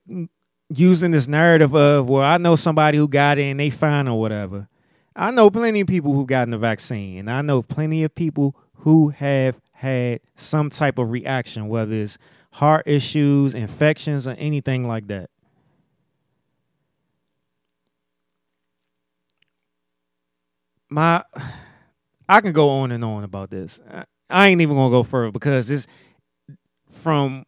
using 0.75 1.13
this 1.13 1.29
narrative 1.29 1.73
of 1.75 2.09
well, 2.09 2.25
I 2.25 2.37
know 2.39 2.57
somebody 2.57 2.99
who 2.99 3.07
got 3.07 3.39
it 3.39 3.45
and 3.45 3.61
they 3.61 3.71
fine 3.71 4.09
or 4.09 4.21
whatever. 4.21 4.69
I 5.15 5.31
know 5.31 5.51
plenty 5.51 5.81
of 5.81 5.87
people 5.87 6.15
who 6.15 6.27
gotten 6.27 6.51
the 6.51 6.59
vaccine, 6.59 7.19
and 7.19 7.31
I 7.31 7.41
know 7.43 7.63
plenty 7.63 8.03
of 8.03 8.13
people 8.13 8.57
who 8.79 9.11
have 9.11 9.61
had 9.73 10.21
some 10.35 10.71
type 10.71 10.99
of 10.99 11.11
reaction, 11.11 11.69
whether 11.69 11.95
it's 11.95 12.19
heart 12.53 12.89
issues, 12.89 13.55
infections, 13.55 14.27
or 14.27 14.33
anything 14.33 14.89
like 14.89 15.07
that. 15.09 15.31
My 20.91 21.25
I 22.29 22.41
can 22.41 22.53
go 22.53 22.69
on 22.69 22.93
and 22.93 23.05
on 23.05 23.25
about 23.25 23.51
this. 23.51 23.81
I 24.29 24.49
ain't 24.49 24.61
even 24.61 24.77
gonna 24.77 24.91
go 24.91 25.03
further 25.03 25.33
because 25.33 25.71
it's 25.71 25.87
from 26.91 27.45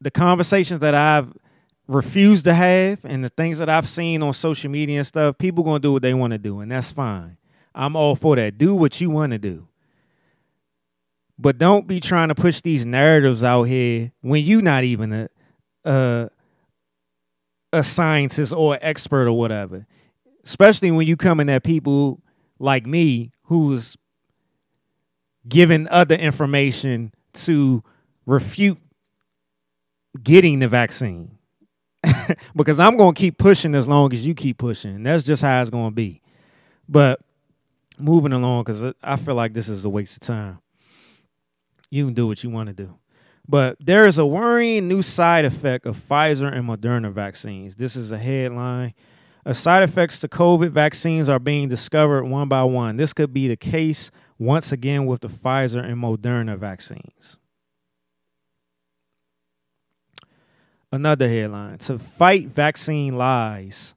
the 0.00 0.10
conversations 0.10 0.80
that 0.80 0.94
I've 0.94 1.32
refused 1.86 2.44
to 2.44 2.54
have 2.54 3.00
and 3.04 3.24
the 3.24 3.30
things 3.30 3.58
that 3.58 3.68
I've 3.68 3.88
seen 3.88 4.22
on 4.22 4.34
social 4.34 4.70
media 4.70 4.98
and 4.98 5.06
stuff. 5.06 5.38
People 5.38 5.64
gonna 5.64 5.78
do 5.78 5.92
what 5.92 6.02
they 6.02 6.14
want 6.14 6.32
to 6.32 6.38
do, 6.38 6.60
and 6.60 6.70
that's 6.70 6.92
fine. 6.92 7.38
I'm 7.74 7.96
all 7.96 8.16
for 8.16 8.36
that. 8.36 8.58
Do 8.58 8.74
what 8.74 9.00
you 9.00 9.08
want 9.10 9.32
to 9.32 9.38
do. 9.38 9.68
But 11.38 11.56
don't 11.56 11.86
be 11.86 12.00
trying 12.00 12.28
to 12.28 12.34
push 12.34 12.60
these 12.60 12.84
narratives 12.84 13.44
out 13.44 13.64
here 13.64 14.12
when 14.20 14.42
you're 14.42 14.60
not 14.60 14.84
even 14.84 15.12
a, 15.12 15.28
a 15.84 16.30
a 17.72 17.82
scientist 17.82 18.52
or 18.52 18.78
expert 18.82 19.28
or 19.28 19.32
whatever. 19.32 19.86
Especially 20.44 20.90
when 20.90 21.06
you 21.06 21.16
coming 21.16 21.48
at 21.48 21.62
people 21.62 22.20
like 22.58 22.86
me 22.86 23.32
who's 23.44 23.96
given 25.48 25.88
other 25.90 26.14
information 26.14 27.12
to 27.32 27.82
refute 28.26 28.78
getting 30.22 30.58
the 30.58 30.68
vaccine. 30.68 31.38
because 32.56 32.78
I'm 32.78 32.96
going 32.96 33.14
to 33.14 33.18
keep 33.18 33.38
pushing 33.38 33.74
as 33.74 33.88
long 33.88 34.12
as 34.12 34.26
you 34.26 34.34
keep 34.34 34.58
pushing. 34.58 35.02
That's 35.02 35.24
just 35.24 35.42
how 35.42 35.60
it's 35.60 35.70
going 35.70 35.90
to 35.90 35.94
be. 35.94 36.22
But 36.88 37.20
moving 37.98 38.32
along, 38.32 38.64
because 38.64 38.94
I 39.02 39.16
feel 39.16 39.34
like 39.34 39.52
this 39.52 39.68
is 39.68 39.84
a 39.84 39.90
waste 39.90 40.16
of 40.16 40.20
time. 40.20 40.58
You 41.90 42.04
can 42.06 42.14
do 42.14 42.26
what 42.26 42.44
you 42.44 42.50
want 42.50 42.68
to 42.68 42.74
do. 42.74 42.98
But 43.48 43.78
there 43.80 44.06
is 44.06 44.18
a 44.18 44.26
worrying 44.26 44.88
new 44.88 45.00
side 45.00 45.46
effect 45.46 45.86
of 45.86 45.96
Pfizer 45.96 46.52
and 46.52 46.68
Moderna 46.68 47.10
vaccines. 47.10 47.76
This 47.76 47.96
is 47.96 48.12
a 48.12 48.18
headline 48.18 48.94
side 49.52 49.82
effects 49.82 50.20
to 50.20 50.28
COVID 50.28 50.70
vaccines 50.70 51.28
are 51.28 51.38
being 51.38 51.68
discovered 51.68 52.24
one 52.24 52.48
by 52.48 52.62
one. 52.64 52.96
This 52.96 53.12
could 53.12 53.32
be 53.32 53.48
the 53.48 53.56
case 53.56 54.10
once 54.38 54.72
again 54.72 55.06
with 55.06 55.20
the 55.20 55.28
Pfizer 55.28 55.84
and 55.84 55.96
Moderna 55.96 56.56
vaccines. 56.56 57.38
Another 60.90 61.28
headline 61.28 61.78
To 61.78 61.98
fight 61.98 62.48
vaccine 62.48 63.16
lies, 63.18 63.94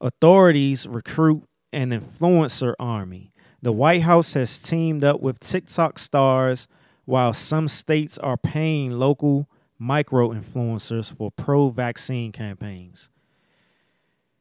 authorities 0.00 0.86
recruit 0.86 1.44
an 1.72 1.90
influencer 1.90 2.74
army. 2.78 3.32
The 3.62 3.72
White 3.72 4.02
House 4.02 4.34
has 4.34 4.60
teamed 4.60 5.04
up 5.04 5.20
with 5.20 5.40
TikTok 5.40 5.98
stars 5.98 6.66
while 7.04 7.32
some 7.32 7.68
states 7.68 8.18
are 8.18 8.36
paying 8.36 8.90
local 8.90 9.48
micro 9.78 10.30
influencers 10.30 11.12
for 11.12 11.30
pro 11.30 11.68
vaccine 11.68 12.32
campaigns. 12.32 13.10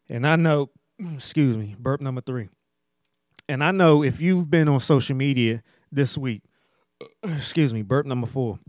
And 0.10 0.26
I 0.26 0.36
know, 0.36 0.70
excuse 1.16 1.58
me, 1.58 1.76
burp 1.78 2.02
number 2.02 2.22
three. 2.22 2.50
And 3.50 3.64
I 3.64 3.72
know 3.72 4.04
if 4.04 4.20
you've 4.20 4.50
been 4.50 4.68
on 4.68 4.80
social 4.80 5.16
media 5.16 5.64
this 5.92 6.18
week, 6.18 6.44
excuse 7.24 7.74
me, 7.74 7.82
burp 7.82 8.06
number 8.06 8.28
four. 8.28 8.60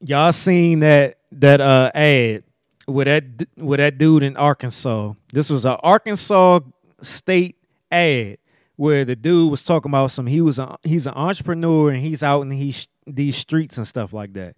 y'all 0.00 0.32
seen 0.32 0.80
that 0.80 1.18
that 1.30 1.60
uh 1.60 1.90
ad 1.94 2.42
with 2.86 3.06
that 3.06 3.24
with 3.56 3.78
that 3.78 3.98
dude 3.98 4.22
in 4.22 4.36
Arkansas. 4.36 5.12
This 5.32 5.50
was 5.50 5.64
an 5.64 5.76
Arkansas 5.82 6.60
state 7.02 7.56
ad 7.90 8.38
where 8.76 9.04
the 9.04 9.16
dude 9.16 9.50
was 9.50 9.62
talking 9.62 9.90
about 9.90 10.10
some 10.10 10.26
he 10.26 10.40
was 10.40 10.58
a 10.58 10.76
he's 10.82 11.06
an 11.06 11.14
entrepreneur 11.14 11.90
and 11.90 12.00
he's 12.00 12.22
out 12.22 12.42
in 12.42 12.48
these 12.48 12.88
these 13.06 13.36
streets 13.36 13.76
and 13.76 13.86
stuff 13.86 14.12
like 14.12 14.32
that. 14.32 14.56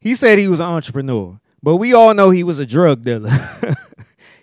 He 0.00 0.14
said 0.14 0.38
he 0.38 0.48
was 0.48 0.60
an 0.60 0.66
entrepreneur, 0.66 1.40
but 1.62 1.76
we 1.76 1.92
all 1.92 2.14
know 2.14 2.30
he 2.30 2.44
was 2.44 2.58
a 2.58 2.66
drug 2.66 3.04
dealer. 3.04 3.30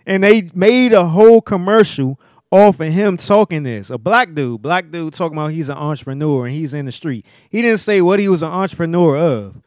and 0.06 0.24
they 0.24 0.50
made 0.54 0.94
a 0.94 1.06
whole 1.06 1.42
commercial 1.42 2.20
off 2.52 2.80
of 2.80 2.94
him 2.94 3.18
talking 3.18 3.64
this. 3.64 3.90
A 3.90 3.98
black 3.98 4.34
dude, 4.34 4.62
black 4.62 4.92
dude 4.92 5.14
talking 5.14 5.38
about 5.38 5.52
he's 5.52 5.70
an 5.70 5.78
entrepreneur 5.78 6.46
and 6.46 6.56
he's 6.56 6.74
in 6.74 6.86
the 6.86 6.92
street. 6.92 7.26
He 7.50 7.62
didn't 7.62 7.80
say 7.80 8.02
what 8.02 8.20
he 8.20 8.30
was 8.30 8.42
an 8.42 8.52
entrepreneur 8.52 9.18
of. 9.18 9.62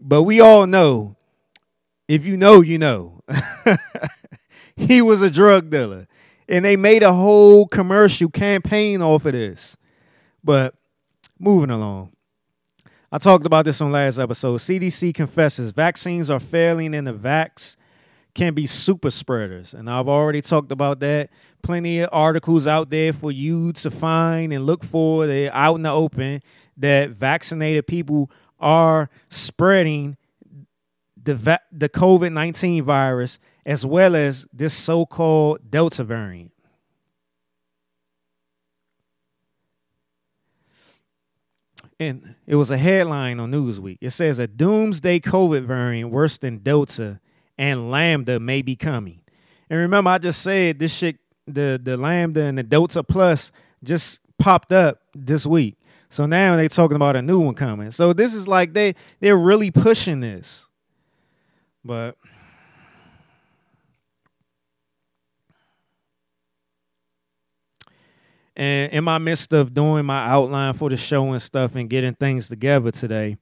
But 0.00 0.24
we 0.24 0.40
all 0.40 0.66
know, 0.66 1.16
if 2.08 2.24
you 2.24 2.36
know, 2.36 2.60
you 2.60 2.78
know. 2.78 3.22
he 4.76 5.00
was 5.00 5.22
a 5.22 5.30
drug 5.30 5.70
dealer. 5.70 6.06
And 6.48 6.64
they 6.64 6.76
made 6.76 7.02
a 7.02 7.12
whole 7.12 7.66
commercial 7.66 8.28
campaign 8.28 9.00
off 9.00 9.24
of 9.24 9.32
this. 9.32 9.76
But 10.44 10.74
moving 11.38 11.70
along. 11.70 12.12
I 13.10 13.18
talked 13.18 13.46
about 13.46 13.64
this 13.64 13.80
on 13.80 13.92
last 13.92 14.18
episode. 14.18 14.58
CDC 14.58 15.14
confesses 15.14 15.70
vaccines 15.70 16.30
are 16.30 16.40
failing 16.40 16.94
in 16.94 17.04
the 17.04 17.12
vax 17.12 17.76
can 18.34 18.54
be 18.54 18.66
super 18.66 19.10
spreaders. 19.10 19.74
And 19.74 19.90
I've 19.90 20.08
already 20.08 20.40
talked 20.40 20.72
about 20.72 21.00
that. 21.00 21.30
Plenty 21.62 22.00
of 22.00 22.08
articles 22.12 22.66
out 22.66 22.90
there 22.90 23.12
for 23.12 23.30
you 23.30 23.72
to 23.74 23.90
find 23.90 24.52
and 24.52 24.64
look 24.64 24.84
for. 24.84 25.26
They're 25.26 25.54
out 25.54 25.76
in 25.76 25.82
the 25.82 25.90
open 25.90 26.42
that 26.76 27.10
vaccinated 27.10 27.86
people 27.86 28.30
are 28.58 29.10
spreading 29.28 30.16
the 31.22 31.34
va- 31.34 31.60
the 31.70 31.88
COVID 31.88 32.32
nineteen 32.32 32.82
virus 32.82 33.38
as 33.64 33.86
well 33.86 34.16
as 34.16 34.46
this 34.52 34.74
so 34.74 35.06
called 35.06 35.70
Delta 35.70 36.02
variant. 36.02 36.52
And 42.00 42.34
it 42.46 42.56
was 42.56 42.72
a 42.72 42.78
headline 42.78 43.38
on 43.38 43.52
Newsweek. 43.52 43.98
It 44.00 44.10
says 44.10 44.40
a 44.40 44.48
doomsday 44.48 45.20
COVID 45.20 45.64
variant 45.64 46.10
worse 46.10 46.38
than 46.38 46.58
Delta 46.58 47.20
and 47.58 47.90
Lambda 47.90 48.40
may 48.40 48.62
be 48.62 48.76
coming. 48.76 49.20
And 49.70 49.78
remember, 49.78 50.10
I 50.10 50.18
just 50.18 50.42
said 50.42 50.78
this 50.78 50.92
shit, 50.92 51.18
the 51.46 51.80
the 51.82 51.96
Lambda 51.96 52.42
and 52.42 52.58
the 52.58 52.62
Delta 52.62 53.02
Plus 53.02 53.52
just 53.82 54.20
popped 54.38 54.72
up 54.72 55.00
this 55.14 55.46
week. 55.46 55.76
So 56.08 56.26
now 56.26 56.56
they're 56.56 56.68
talking 56.68 56.96
about 56.96 57.16
a 57.16 57.22
new 57.22 57.40
one 57.40 57.54
coming. 57.54 57.90
So 57.90 58.12
this 58.12 58.34
is 58.34 58.46
like 58.46 58.74
they 58.74 58.94
they're 59.20 59.36
really 59.36 59.70
pushing 59.70 60.20
this. 60.20 60.66
But 61.84 62.16
and 68.54 68.92
in 68.92 69.04
my 69.04 69.18
midst 69.18 69.52
of 69.52 69.72
doing 69.72 70.04
my 70.04 70.26
outline 70.26 70.74
for 70.74 70.90
the 70.90 70.96
show 70.96 71.32
and 71.32 71.40
stuff 71.40 71.74
and 71.74 71.88
getting 71.88 72.14
things 72.14 72.48
together 72.48 72.90
today, 72.90 73.38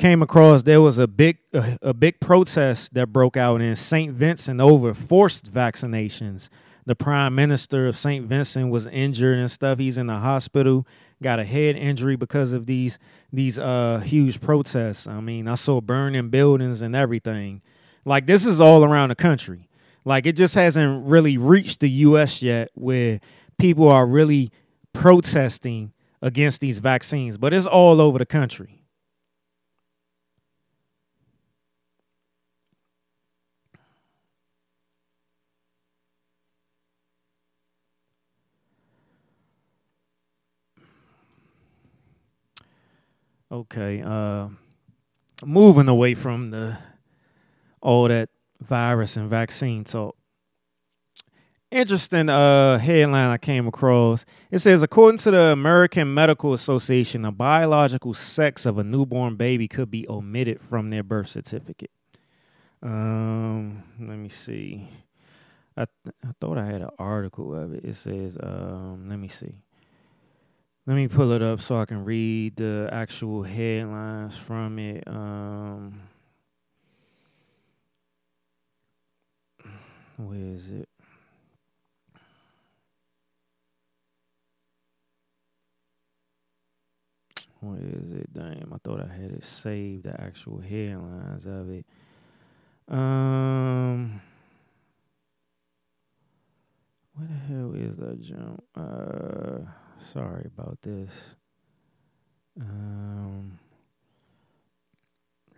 came 0.00 0.22
across 0.22 0.62
there 0.62 0.80
was 0.80 0.98
a 0.98 1.06
big 1.06 1.36
a, 1.52 1.78
a 1.82 1.94
big 1.94 2.18
protest 2.20 2.94
that 2.94 3.08
broke 3.08 3.36
out 3.36 3.60
in 3.60 3.76
St. 3.76 4.12
Vincent 4.12 4.60
over 4.60 4.94
forced 4.94 5.52
vaccinations. 5.52 6.48
The 6.86 6.96
prime 6.96 7.34
minister 7.34 7.86
of 7.86 7.96
St. 7.96 8.26
Vincent 8.26 8.70
was 8.70 8.86
injured 8.86 9.38
and 9.38 9.50
stuff. 9.50 9.78
He's 9.78 9.98
in 9.98 10.06
the 10.06 10.18
hospital 10.18 10.86
got 11.22 11.38
a 11.38 11.44
head 11.44 11.76
injury 11.76 12.16
because 12.16 12.54
of 12.54 12.64
these 12.64 12.98
these 13.30 13.58
uh 13.58 14.00
huge 14.02 14.40
protests. 14.40 15.06
I 15.06 15.20
mean, 15.20 15.46
I 15.46 15.54
saw 15.54 15.82
burning 15.82 16.30
buildings 16.30 16.80
and 16.80 16.96
everything. 16.96 17.60
Like 18.06 18.24
this 18.26 18.46
is 18.46 18.60
all 18.60 18.84
around 18.84 19.10
the 19.10 19.14
country. 19.14 19.68
Like 20.06 20.24
it 20.24 20.32
just 20.32 20.54
hasn't 20.54 21.06
really 21.06 21.36
reached 21.36 21.80
the 21.80 21.90
US 21.90 22.40
yet 22.40 22.70
where 22.74 23.20
people 23.58 23.88
are 23.88 24.06
really 24.06 24.50
protesting 24.94 25.92
against 26.22 26.62
these 26.62 26.78
vaccines, 26.78 27.36
but 27.36 27.52
it's 27.52 27.66
all 27.66 28.00
over 28.00 28.18
the 28.18 28.26
country. 28.26 28.79
Okay. 43.52 44.02
Uh, 44.02 44.48
moving 45.44 45.88
away 45.88 46.14
from 46.14 46.50
the 46.50 46.78
all 47.80 48.08
that 48.08 48.28
virus 48.60 49.16
and 49.16 49.30
vaccine 49.30 49.84
talk. 49.84 50.16
Interesting 51.70 52.28
uh, 52.28 52.78
headline 52.78 53.28
I 53.28 53.38
came 53.38 53.68
across. 53.68 54.24
It 54.50 54.58
says, 54.58 54.82
according 54.82 55.18
to 55.18 55.30
the 55.30 55.52
American 55.52 56.12
Medical 56.12 56.52
Association, 56.52 57.22
the 57.22 57.30
biological 57.30 58.12
sex 58.12 58.66
of 58.66 58.78
a 58.78 58.84
newborn 58.84 59.36
baby 59.36 59.68
could 59.68 59.90
be 59.90 60.04
omitted 60.08 60.60
from 60.60 60.90
their 60.90 61.04
birth 61.04 61.28
certificate. 61.28 61.92
Um, 62.82 63.84
let 64.00 64.18
me 64.18 64.28
see. 64.28 64.88
I 65.76 65.86
th- 66.04 66.16
I 66.24 66.30
thought 66.40 66.58
I 66.58 66.66
had 66.66 66.82
an 66.82 66.90
article 66.98 67.54
of 67.54 67.72
it. 67.72 67.84
It 67.84 67.94
says, 67.94 68.36
um, 68.42 69.06
let 69.08 69.18
me 69.18 69.28
see. 69.28 69.54
Let 70.86 70.96
me 70.96 71.08
pull 71.08 71.32
it 71.32 71.42
up 71.42 71.60
so 71.60 71.76
I 71.76 71.84
can 71.84 72.04
read 72.04 72.56
the 72.56 72.88
actual 72.90 73.42
headlines 73.42 74.36
from 74.36 74.78
it. 74.78 75.04
Um, 75.06 76.00
where 80.16 80.38
is 80.38 80.68
it? 80.70 80.88
Where 87.60 87.78
is 87.78 88.12
it? 88.12 88.32
Damn, 88.32 88.72
I 88.72 88.78
thought 88.82 89.02
I 89.02 89.12
had 89.12 89.32
it 89.32 89.44
saved, 89.44 90.04
the 90.04 90.18
actual 90.18 90.60
headlines 90.60 91.44
of 91.46 91.68
it. 91.70 91.84
Um, 92.88 94.20
where 97.14 97.28
the 97.28 97.54
hell 97.54 97.72
is 97.74 97.98
that 97.98 98.22
jump? 98.22 98.64
Uh, 98.74 99.70
Sorry 100.12 100.46
about 100.46 100.78
this. 100.82 101.10
Um, 102.60 103.58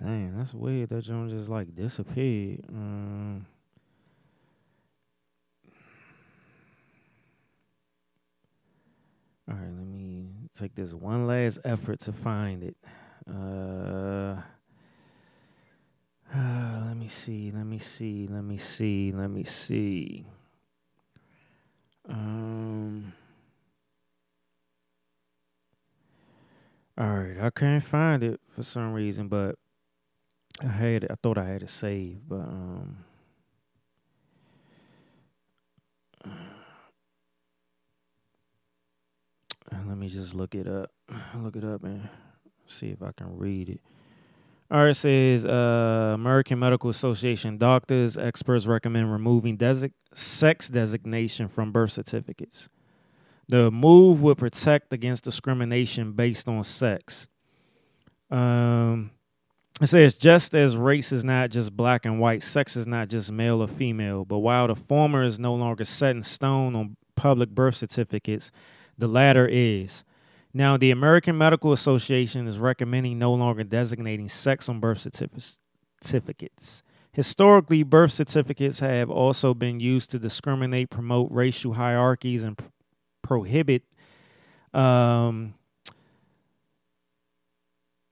dang, 0.01 0.37
that's 0.37 0.53
weird. 0.53 0.91
That 0.91 1.03
joint 1.03 1.31
just 1.31 1.49
like 1.49 1.75
disappeared. 1.75 2.65
Um, 2.69 3.47
all 9.49 9.55
right, 9.55 9.63
let 9.65 9.87
me 9.87 10.27
take 10.59 10.75
this 10.75 10.93
one 10.93 11.27
last 11.27 11.61
effort 11.65 12.01
to 12.01 12.13
find 12.13 12.63
it. 12.63 12.77
Uh, 13.29 14.37
uh, 16.35 16.83
let 16.87 16.97
me 16.97 17.09
see. 17.09 17.51
Let 17.55 17.65
me 17.65 17.79
see. 17.79 18.27
Let 18.29 18.45
me 18.45 18.59
see. 18.59 19.13
Let 19.13 19.31
me 19.31 19.45
see. 19.45 20.27
Um. 22.09 22.42
All 26.99 27.09
right, 27.09 27.41
I 27.41 27.51
can't 27.51 27.83
find 27.83 28.23
it 28.23 28.41
for 28.55 28.63
some 28.63 28.93
reason, 28.93 29.29
but 29.29 29.57
I 30.63 30.67
had 30.67 31.05
it. 31.05 31.11
I 31.11 31.15
thought 31.23 31.39
I 31.39 31.45
had 31.45 31.63
it 31.63 31.71
saved, 31.71 32.29
but 32.29 32.41
um. 32.41 33.05
Let 39.87 39.97
me 39.97 40.09
just 40.09 40.35
look 40.35 40.55
it 40.55 40.69
up. 40.69 40.91
Look 41.37 41.57
it 41.57 41.65
up 41.65 41.83
and 41.85 42.09
see 42.67 42.91
if 42.91 43.03
I 43.03 43.13
can 43.13 43.37
read 43.37 43.69
it. 43.69 43.81
All 44.71 44.85
right, 44.85 44.97
says 44.97 45.45
uh, 45.45 46.13
American 46.15 46.59
Medical 46.59 46.89
Association 46.89 47.59
doctors, 47.59 48.17
experts 48.17 48.67
recommend 48.67 49.13
removing 49.13 49.59
desi- 49.59 49.93
sex 50.15 50.69
designation 50.69 51.49
from 51.49 51.73
birth 51.73 51.93
certificates. 51.93 52.69
The 53.49 53.71
move 53.71 54.23
would 54.23 54.39
protect 54.39 54.93
against 54.93 55.25
discrimination 55.25 56.13
based 56.13 56.49
on 56.49 56.65
sex. 56.65 57.27
Um, 58.31 59.11
it 59.81 59.89
says 59.89 60.15
just 60.15 60.55
as 60.55 60.77
race 60.77 61.13
is 61.13 61.25
not 61.25 61.51
just 61.51 61.77
black 61.77 62.07
and 62.07 62.21
white, 62.21 62.43
sex 62.43 62.77
is 62.77 62.87
not 62.87 63.09
just 63.09 63.33
male 63.33 63.61
or 63.61 63.69
female. 63.69 64.25
But 64.25 64.39
while 64.39 64.69
the 64.69 64.77
former 64.77 65.23
is 65.23 65.39
no 65.39 65.55
longer 65.55 65.85
set 65.85 66.17
in 66.17 66.23
stone 66.23 66.77
on 66.77 66.97
public 67.17 67.51
birth 67.51 67.77
certificates, 67.77 68.51
the 68.97 69.09
latter 69.09 69.47
is. 69.47 70.05
Now, 70.55 70.77
the 70.77 70.91
American 70.91 71.39
Medical 71.39 71.73
Association 71.73 72.47
is 72.47 72.59
recommending 72.59 73.19
no 73.19 73.33
longer 73.33 73.65
designating 73.65 74.29
sex 74.29 74.69
on 74.69 74.81
birth 74.81 75.07
certificates. 76.03 76.83
Historically, 77.13 77.83
birth 77.83 78.13
certificates 78.13 78.81
have 78.81 79.11
also 79.11 79.55
been 79.55 79.81
used 79.81 80.11
to 80.11 80.19
discriminate, 80.19 80.91
promote 80.91 81.31
racial 81.31 81.75
hierarchies, 81.75 82.43
and 82.43 82.59
prohibit 83.33 83.83
um, 84.75 85.55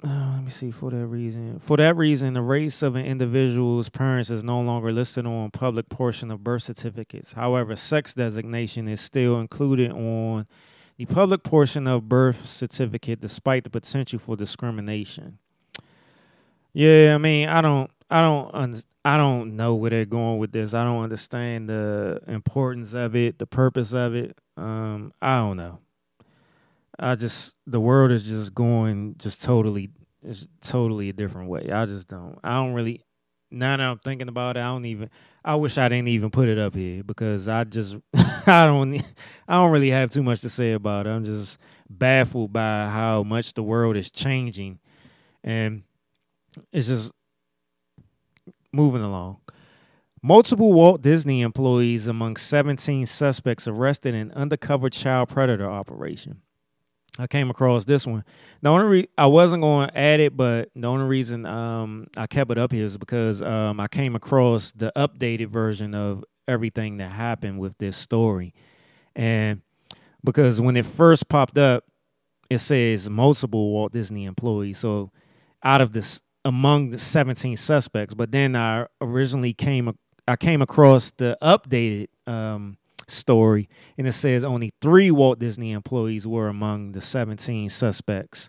uh, 0.02 0.32
let 0.34 0.44
me 0.44 0.50
see. 0.50 0.70
For 0.70 0.90
that 0.90 1.06
reason, 1.06 1.58
for 1.58 1.76
that 1.76 1.94
reason, 1.96 2.32
the 2.32 2.40
race 2.40 2.82
of 2.82 2.96
an 2.96 3.04
individual's 3.04 3.90
parents 3.90 4.30
is 4.30 4.42
no 4.42 4.60
longer 4.60 4.92
listed 4.92 5.26
on 5.26 5.50
public 5.50 5.90
portion 5.90 6.30
of 6.30 6.42
birth 6.42 6.62
certificates. 6.62 7.34
However, 7.34 7.76
sex 7.76 8.14
designation 8.14 8.88
is 8.88 9.00
still 9.00 9.38
included 9.40 9.90
on 9.90 10.46
the 10.96 11.04
public 11.04 11.42
portion 11.42 11.86
of 11.86 12.08
birth 12.08 12.46
certificate, 12.46 13.20
despite 13.20 13.64
the 13.64 13.70
potential 13.70 14.18
for 14.18 14.36
discrimination. 14.36 15.38
Yeah, 16.72 17.14
I 17.14 17.18
mean, 17.18 17.48
I 17.48 17.60
don't, 17.60 17.90
I 18.10 18.22
don't, 18.22 18.84
I 19.04 19.16
don't 19.18 19.56
know 19.56 19.74
where 19.74 19.90
they're 19.90 20.04
going 20.06 20.38
with 20.38 20.52
this. 20.52 20.72
I 20.72 20.84
don't 20.84 21.02
understand 21.02 21.68
the 21.68 22.20
importance 22.26 22.94
of 22.94 23.16
it, 23.16 23.38
the 23.38 23.46
purpose 23.46 23.92
of 23.92 24.14
it. 24.14 24.38
Um, 24.60 25.12
I 25.22 25.38
don't 25.38 25.56
know. 25.56 25.78
I 26.98 27.14
just 27.14 27.54
the 27.66 27.80
world 27.80 28.10
is 28.10 28.24
just 28.24 28.54
going 28.54 29.16
just 29.18 29.42
totally 29.42 29.90
it's 30.22 30.46
totally 30.60 31.08
a 31.08 31.12
different 31.12 31.48
way. 31.48 31.70
I 31.72 31.86
just 31.86 32.08
don't. 32.08 32.38
I 32.44 32.50
don't 32.54 32.74
really. 32.74 33.02
Now 33.50 33.76
that 33.76 33.82
I'm 33.82 33.98
thinking 33.98 34.28
about 34.28 34.56
it, 34.56 34.60
I 34.60 34.64
don't 34.64 34.84
even. 34.84 35.10
I 35.44 35.54
wish 35.54 35.78
I 35.78 35.88
didn't 35.88 36.08
even 36.08 36.30
put 36.30 36.48
it 36.48 36.58
up 36.58 36.74
here 36.74 37.02
because 37.02 37.48
I 37.48 37.64
just 37.64 37.96
I 38.46 38.66
don't 38.66 38.94
I 39.48 39.56
don't 39.56 39.70
really 39.70 39.90
have 39.90 40.10
too 40.10 40.22
much 40.22 40.42
to 40.42 40.50
say 40.50 40.72
about 40.72 41.06
it. 41.06 41.10
I'm 41.10 41.24
just 41.24 41.58
baffled 41.88 42.52
by 42.52 42.88
how 42.88 43.22
much 43.22 43.54
the 43.54 43.62
world 43.62 43.96
is 43.96 44.10
changing, 44.10 44.78
and 45.42 45.82
it's 46.70 46.86
just 46.86 47.12
moving 48.72 49.02
along. 49.02 49.38
Multiple 50.22 50.74
Walt 50.74 51.00
Disney 51.00 51.40
employees 51.40 52.06
among 52.06 52.36
17 52.36 53.06
suspects 53.06 53.66
arrested 53.66 54.14
in 54.14 54.30
undercover 54.32 54.90
child 54.90 55.30
predator 55.30 55.68
operation. 55.68 56.42
I 57.18 57.26
came 57.26 57.50
across 57.50 57.86
this 57.86 58.06
one. 58.06 58.24
The 58.60 58.68
only 58.68 58.86
re- 58.86 59.08
I 59.16 59.26
wasn't 59.26 59.62
going 59.62 59.88
to 59.88 59.98
add 59.98 60.20
it, 60.20 60.36
but 60.36 60.70
the 60.76 60.86
only 60.86 61.06
reason 61.06 61.46
um, 61.46 62.06
I 62.16 62.26
kept 62.26 62.50
it 62.50 62.58
up 62.58 62.70
here 62.70 62.84
is 62.84 62.98
because 62.98 63.40
um, 63.40 63.80
I 63.80 63.88
came 63.88 64.14
across 64.14 64.72
the 64.72 64.92
updated 64.94 65.48
version 65.48 65.94
of 65.94 66.24
everything 66.46 66.98
that 66.98 67.12
happened 67.12 67.58
with 67.58 67.76
this 67.78 67.96
story, 67.96 68.54
and 69.16 69.62
because 70.22 70.60
when 70.60 70.76
it 70.76 70.86
first 70.86 71.28
popped 71.28 71.58
up, 71.58 71.84
it 72.50 72.58
says 72.58 73.08
multiple 73.08 73.70
Walt 73.72 73.92
Disney 73.92 74.26
employees. 74.26 74.78
So 74.78 75.10
out 75.62 75.80
of 75.80 75.92
this, 75.92 76.20
among 76.44 76.90
the 76.90 76.98
17 76.98 77.56
suspects, 77.56 78.14
but 78.14 78.32
then 78.32 78.54
I 78.54 78.86
originally 79.00 79.52
came 79.52 79.88
I 80.30 80.36
came 80.36 80.62
across 80.62 81.10
the 81.10 81.36
updated 81.42 82.06
um, 82.26 82.76
story, 83.08 83.68
and 83.98 84.06
it 84.06 84.12
says 84.12 84.44
only 84.44 84.72
three 84.80 85.10
Walt 85.10 85.40
Disney 85.40 85.72
employees 85.72 86.24
were 86.26 86.46
among 86.46 86.92
the 86.92 87.00
17 87.00 87.68
suspects 87.68 88.48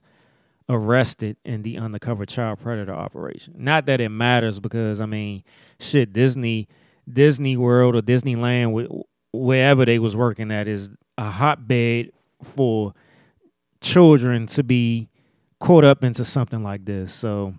arrested 0.69 1.37
in 1.43 1.63
the 1.63 1.79
undercover 1.79 2.25
child 2.25 2.59
predator 2.59 2.93
operation. 2.93 3.55
Not 3.57 3.87
that 3.87 3.99
it 3.99 4.09
matters 4.09 4.59
because 4.59 5.01
I 5.01 5.07
mean, 5.07 5.43
shit, 5.79 6.13
Disney, 6.13 6.67
Disney 7.11 7.57
World 7.57 7.95
or 7.95 8.01
Disneyland, 8.01 9.03
wherever 9.33 9.83
they 9.83 9.97
was 9.97 10.15
working 10.15 10.51
at, 10.51 10.67
is 10.67 10.91
a 11.17 11.31
hotbed 11.31 12.11
for 12.43 12.93
children 13.81 14.45
to 14.45 14.63
be 14.63 15.09
caught 15.59 15.83
up 15.83 16.03
into 16.03 16.23
something 16.23 16.61
like 16.61 16.85
this. 16.85 17.11
So, 17.11 17.55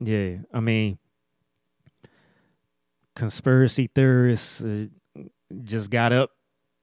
yeah, 0.00 0.38
I 0.52 0.58
mean, 0.58 0.98
conspiracy 3.14 3.90
theorists. 3.94 4.62
Uh, 4.62 4.86
just 5.62 5.90
got 5.90 6.12
up 6.12 6.30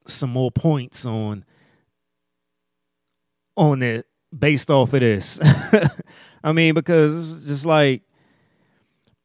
some 0.08 0.30
more 0.30 0.52
points 0.52 1.06
on 1.06 1.44
on 3.58 3.84
it 3.84 4.06
based 4.38 4.72
off 4.72 4.94
of 4.94 5.02
this. 5.02 5.40
I 6.44 6.54
mean, 6.54 6.74
because 6.74 7.38
it's 7.38 7.46
just 7.46 7.66
like 7.66 8.04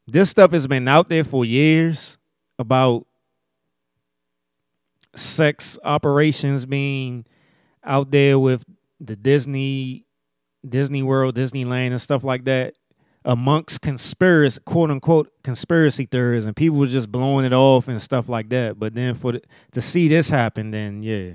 this 0.06 0.30
stuff 0.30 0.52
has 0.52 0.66
been 0.66 0.88
out 0.88 1.08
there 1.08 1.24
for 1.24 1.44
years 1.44 2.18
about 2.58 3.06
sex 5.14 5.78
operations 5.84 6.66
being 6.66 7.24
out 7.84 8.10
there 8.10 8.38
with 8.38 8.64
the 9.00 9.16
Disney 9.16 10.04
Disney 10.68 11.02
World, 11.02 11.36
Disneyland 11.36 11.92
and 11.92 12.00
stuff 12.00 12.24
like 12.24 12.44
that 12.44 12.74
amongst 13.26 13.82
conspiracy, 13.82 14.60
quote 14.64 14.90
unquote, 14.90 15.30
conspiracy 15.42 16.06
theories, 16.06 16.46
and 16.46 16.56
people 16.56 16.78
were 16.78 16.86
just 16.86 17.10
blowing 17.10 17.44
it 17.44 17.52
off 17.52 17.88
and 17.88 18.00
stuff 18.00 18.28
like 18.28 18.48
that. 18.50 18.78
But 18.78 18.94
then 18.94 19.16
for 19.16 19.32
the, 19.32 19.42
to 19.72 19.82
see 19.82 20.08
this 20.08 20.30
happen, 20.30 20.70
then 20.70 21.02
yeah, 21.02 21.32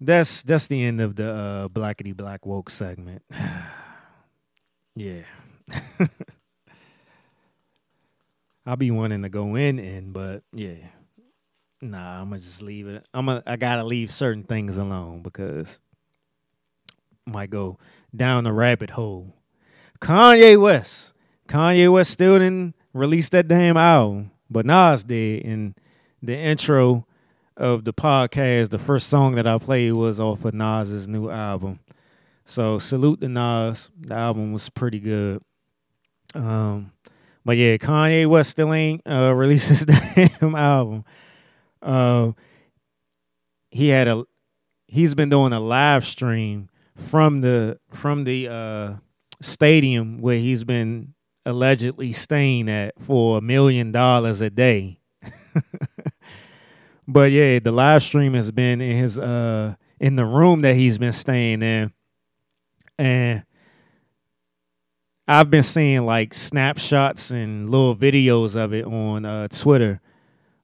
that's 0.00 0.42
that's 0.42 0.68
the 0.68 0.84
end 0.84 1.00
of 1.00 1.16
the 1.16 1.32
uh, 1.32 1.68
blackety 1.68 2.16
black 2.16 2.46
woke 2.46 2.70
segment. 2.70 3.22
yeah. 4.94 5.22
I'll 8.66 8.76
be 8.76 8.90
wanting 8.90 9.22
to 9.22 9.30
go 9.30 9.54
in 9.54 9.78
and 9.78 10.12
but 10.12 10.42
yeah. 10.52 10.74
Nah, 11.80 12.20
I'm 12.20 12.28
gonna 12.28 12.42
just 12.42 12.60
leave 12.60 12.86
it. 12.86 13.08
I'm 13.14 13.24
gonna 13.26 13.42
I 13.46 13.56
gotta 13.56 13.84
leave 13.84 14.10
certain 14.10 14.42
things 14.42 14.76
alone 14.76 15.22
because 15.22 15.78
might 17.24 17.50
go 17.50 17.78
down 18.14 18.44
the 18.44 18.52
rabbit 18.52 18.90
hole. 18.90 19.37
Kanye 20.00 20.60
West. 20.60 21.12
Kanye 21.48 21.90
West 21.92 22.10
still 22.10 22.38
didn't 22.38 22.74
release 22.92 23.28
that 23.30 23.48
damn 23.48 23.76
album, 23.76 24.30
but 24.50 24.66
Nas 24.66 25.04
did. 25.04 25.44
And 25.44 25.74
the 26.22 26.36
intro 26.36 27.06
of 27.56 27.84
the 27.84 27.92
podcast, 27.92 28.70
the 28.70 28.78
first 28.78 29.08
song 29.08 29.34
that 29.34 29.46
I 29.46 29.58
played 29.58 29.92
was 29.92 30.20
off 30.20 30.44
of 30.44 30.54
Nas's 30.54 31.08
new 31.08 31.30
album. 31.30 31.80
So 32.44 32.78
salute 32.78 33.20
to 33.20 33.28
Nas. 33.28 33.90
The 34.00 34.14
album 34.14 34.52
was 34.52 34.68
pretty 34.70 35.00
good. 35.00 35.42
Um, 36.34 36.92
but 37.44 37.56
yeah, 37.56 37.76
Kanye 37.76 38.26
West 38.26 38.50
still 38.50 38.72
ain't 38.72 39.02
uh, 39.06 39.32
released 39.34 39.68
his 39.68 39.86
damn 39.86 40.54
album. 40.54 41.04
Uh, 41.82 42.32
he 43.70 43.88
had 43.88 44.08
a 44.08 44.24
he's 44.86 45.14
been 45.14 45.28
doing 45.28 45.52
a 45.52 45.60
live 45.60 46.04
stream 46.04 46.68
from 46.96 47.40
the 47.42 47.78
from 47.90 48.24
the 48.24 48.48
uh 48.48 48.94
stadium 49.40 50.18
where 50.18 50.38
he's 50.38 50.64
been 50.64 51.14
allegedly 51.46 52.12
staying 52.12 52.68
at 52.68 52.94
for 53.00 53.38
a 53.38 53.40
million 53.40 53.92
dollars 53.92 54.40
a 54.40 54.50
day. 54.50 55.00
but 57.08 57.30
yeah, 57.30 57.58
the 57.58 57.72
live 57.72 58.02
stream 58.02 58.34
has 58.34 58.52
been 58.52 58.80
in 58.80 58.96
his 58.96 59.18
uh 59.18 59.74
in 60.00 60.16
the 60.16 60.24
room 60.24 60.62
that 60.62 60.74
he's 60.74 60.98
been 60.98 61.12
staying 61.12 61.62
in. 61.62 61.92
And 62.98 63.44
I've 65.26 65.50
been 65.50 65.62
seeing 65.62 66.06
like 66.06 66.34
snapshots 66.34 67.30
and 67.30 67.68
little 67.68 67.94
videos 67.94 68.56
of 68.56 68.72
it 68.72 68.84
on 68.86 69.24
uh, 69.24 69.48
Twitter, 69.48 70.00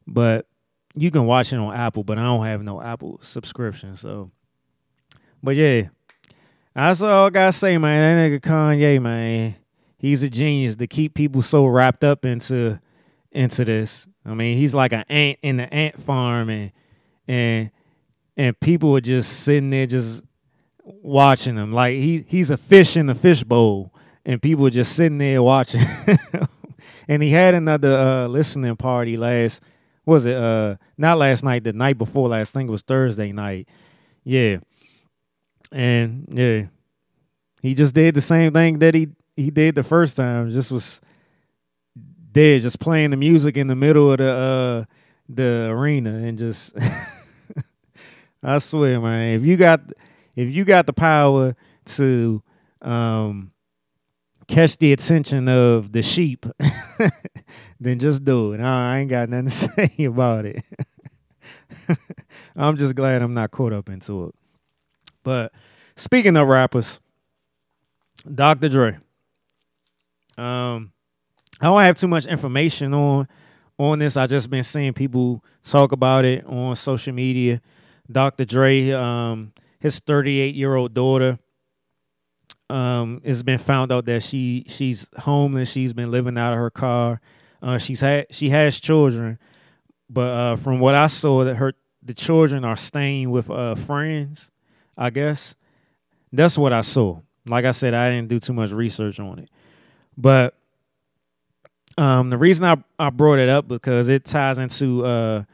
but 0.06 0.46
you 0.94 1.10
can 1.10 1.26
watch 1.26 1.52
it 1.52 1.56
on 1.56 1.74
Apple, 1.74 2.02
but 2.02 2.18
I 2.18 2.22
don't 2.22 2.44
have 2.44 2.62
no 2.62 2.80
Apple 2.80 3.18
subscription. 3.22 3.94
So, 3.94 4.30
but 5.42 5.56
yeah, 5.56 5.88
that's 6.74 7.02
all 7.02 7.26
I 7.26 7.30
gotta 7.30 7.52
say, 7.52 7.78
man. 7.78 8.16
That 8.16 8.30
nigga 8.30 8.40
Kanye, 8.40 9.00
man, 9.00 9.54
he's 9.98 10.22
a 10.22 10.30
genius 10.30 10.76
to 10.76 10.86
keep 10.86 11.14
people 11.14 11.42
so 11.42 11.66
wrapped 11.66 12.02
up 12.02 12.24
into 12.24 12.80
into 13.30 13.64
this. 13.64 14.06
I 14.26 14.34
mean, 14.34 14.58
he's 14.58 14.74
like 14.74 14.92
an 14.92 15.04
ant 15.08 15.38
in 15.42 15.58
the 15.58 15.72
ant 15.72 16.02
farm, 16.02 16.50
and 16.50 16.72
and 17.28 17.70
and 18.36 18.58
people 18.58 18.96
are 18.96 19.00
just 19.00 19.40
sitting 19.44 19.70
there 19.70 19.86
just 19.86 20.24
watching 20.82 21.56
him. 21.56 21.72
Like 21.72 21.96
he 21.96 22.24
he's 22.26 22.50
a 22.50 22.56
fish 22.56 22.96
in 22.96 23.06
the 23.06 23.14
fishbowl, 23.14 23.94
and 24.26 24.42
people 24.42 24.66
are 24.66 24.70
just 24.70 24.96
sitting 24.96 25.18
there 25.18 25.42
watching. 25.42 25.86
and 27.08 27.22
he 27.22 27.30
had 27.30 27.54
another 27.54 27.96
uh, 27.96 28.26
listening 28.26 28.76
party 28.76 29.16
last 29.16 29.62
was 30.06 30.26
it 30.26 30.36
uh 30.36 30.74
not 30.98 31.18
last 31.18 31.44
night, 31.44 31.62
the 31.62 31.72
night 31.72 31.98
before 31.98 32.28
last. 32.28 32.56
It 32.56 32.66
was 32.66 32.82
Thursday 32.82 33.30
night. 33.30 33.68
Yeah 34.24 34.58
and 35.74 36.28
yeah, 36.30 36.66
he 37.60 37.74
just 37.74 37.94
did 37.94 38.14
the 38.14 38.20
same 38.20 38.52
thing 38.52 38.78
that 38.78 38.94
he 38.94 39.08
he 39.36 39.50
did 39.50 39.74
the 39.74 39.82
first 39.82 40.16
time. 40.16 40.48
Just 40.50 40.70
was 40.70 41.00
dead, 42.30 42.62
just 42.62 42.78
playing 42.78 43.10
the 43.10 43.16
music 43.16 43.56
in 43.56 43.66
the 43.66 43.74
middle 43.74 44.12
of 44.12 44.18
the 44.18 44.30
uh 44.30 44.84
the 45.28 45.68
arena 45.70 46.14
and 46.14 46.38
just 46.38 46.72
I 48.42 48.58
swear, 48.58 49.00
man, 49.00 49.40
if 49.40 49.44
you 49.44 49.56
got 49.56 49.80
if 50.36 50.54
you 50.54 50.64
got 50.64 50.86
the 50.86 50.92
power 50.92 51.56
to 51.86 52.42
um 52.80 53.50
catch 54.46 54.76
the 54.76 54.92
attention 54.92 55.48
of 55.48 55.90
the 55.90 56.02
sheep, 56.02 56.46
then 57.80 57.98
just 57.98 58.24
do 58.24 58.52
it. 58.52 58.60
I 58.60 58.98
ain't 58.98 59.10
got 59.10 59.28
nothing 59.28 59.46
to 59.46 59.50
say 59.90 60.04
about 60.04 60.46
it. 60.46 60.62
I'm 62.54 62.76
just 62.76 62.94
glad 62.94 63.22
I'm 63.22 63.34
not 63.34 63.50
caught 63.50 63.72
up 63.72 63.88
into 63.88 64.26
it. 64.26 64.34
But 65.24 65.52
speaking 65.96 66.36
of 66.36 66.46
rappers, 66.46 67.00
Dr. 68.32 68.68
Dre. 68.68 68.98
Um, 70.38 70.92
I 71.60 71.66
don't 71.66 71.80
have 71.80 71.96
too 71.96 72.08
much 72.08 72.26
information 72.26 72.94
on 72.94 73.28
on 73.78 73.98
this. 73.98 74.16
I 74.16 74.26
just 74.26 74.50
been 74.50 74.64
seeing 74.64 74.92
people 74.92 75.44
talk 75.62 75.92
about 75.92 76.24
it 76.24 76.44
on 76.46 76.76
social 76.76 77.12
media. 77.12 77.60
Dr. 78.10 78.44
Dre, 78.44 78.90
um, 78.90 79.52
his 79.80 79.98
38 80.00 80.54
year 80.54 80.74
old 80.74 80.94
daughter, 80.94 81.38
um, 82.70 83.20
it's 83.24 83.42
been 83.42 83.58
found 83.58 83.92
out 83.92 84.04
that 84.06 84.22
she 84.22 84.64
she's 84.68 85.06
homeless. 85.18 85.70
She's 85.70 85.92
been 85.92 86.10
living 86.10 86.38
out 86.38 86.52
of 86.52 86.58
her 86.58 86.70
car. 86.70 87.20
Uh, 87.62 87.78
she's 87.78 88.00
had 88.00 88.26
she 88.30 88.50
has 88.50 88.80
children, 88.80 89.38
but 90.08 90.30
uh, 90.30 90.56
from 90.56 90.80
what 90.80 90.94
I 90.94 91.06
saw, 91.06 91.44
that 91.44 91.56
her 91.56 91.74
the 92.02 92.14
children 92.14 92.64
are 92.64 92.76
staying 92.76 93.30
with 93.30 93.50
uh, 93.50 93.74
friends. 93.74 94.50
I 94.96 95.10
guess 95.10 95.54
that's 96.32 96.58
what 96.58 96.72
I 96.72 96.82
saw. 96.82 97.20
Like 97.46 97.64
I 97.64 97.72
said, 97.72 97.94
I 97.94 98.10
didn't 98.10 98.28
do 98.28 98.38
too 98.38 98.52
much 98.52 98.70
research 98.70 99.20
on 99.20 99.38
it, 99.38 99.50
but 100.16 100.54
um, 101.96 102.30
the 102.30 102.38
reason 102.38 102.64
I, 102.64 102.76
I 102.98 103.10
brought 103.10 103.38
it 103.38 103.48
up 103.48 103.68
because 103.68 104.08
it 104.08 104.24
ties 104.24 104.58
into 104.58 105.04
uh, 105.04 105.44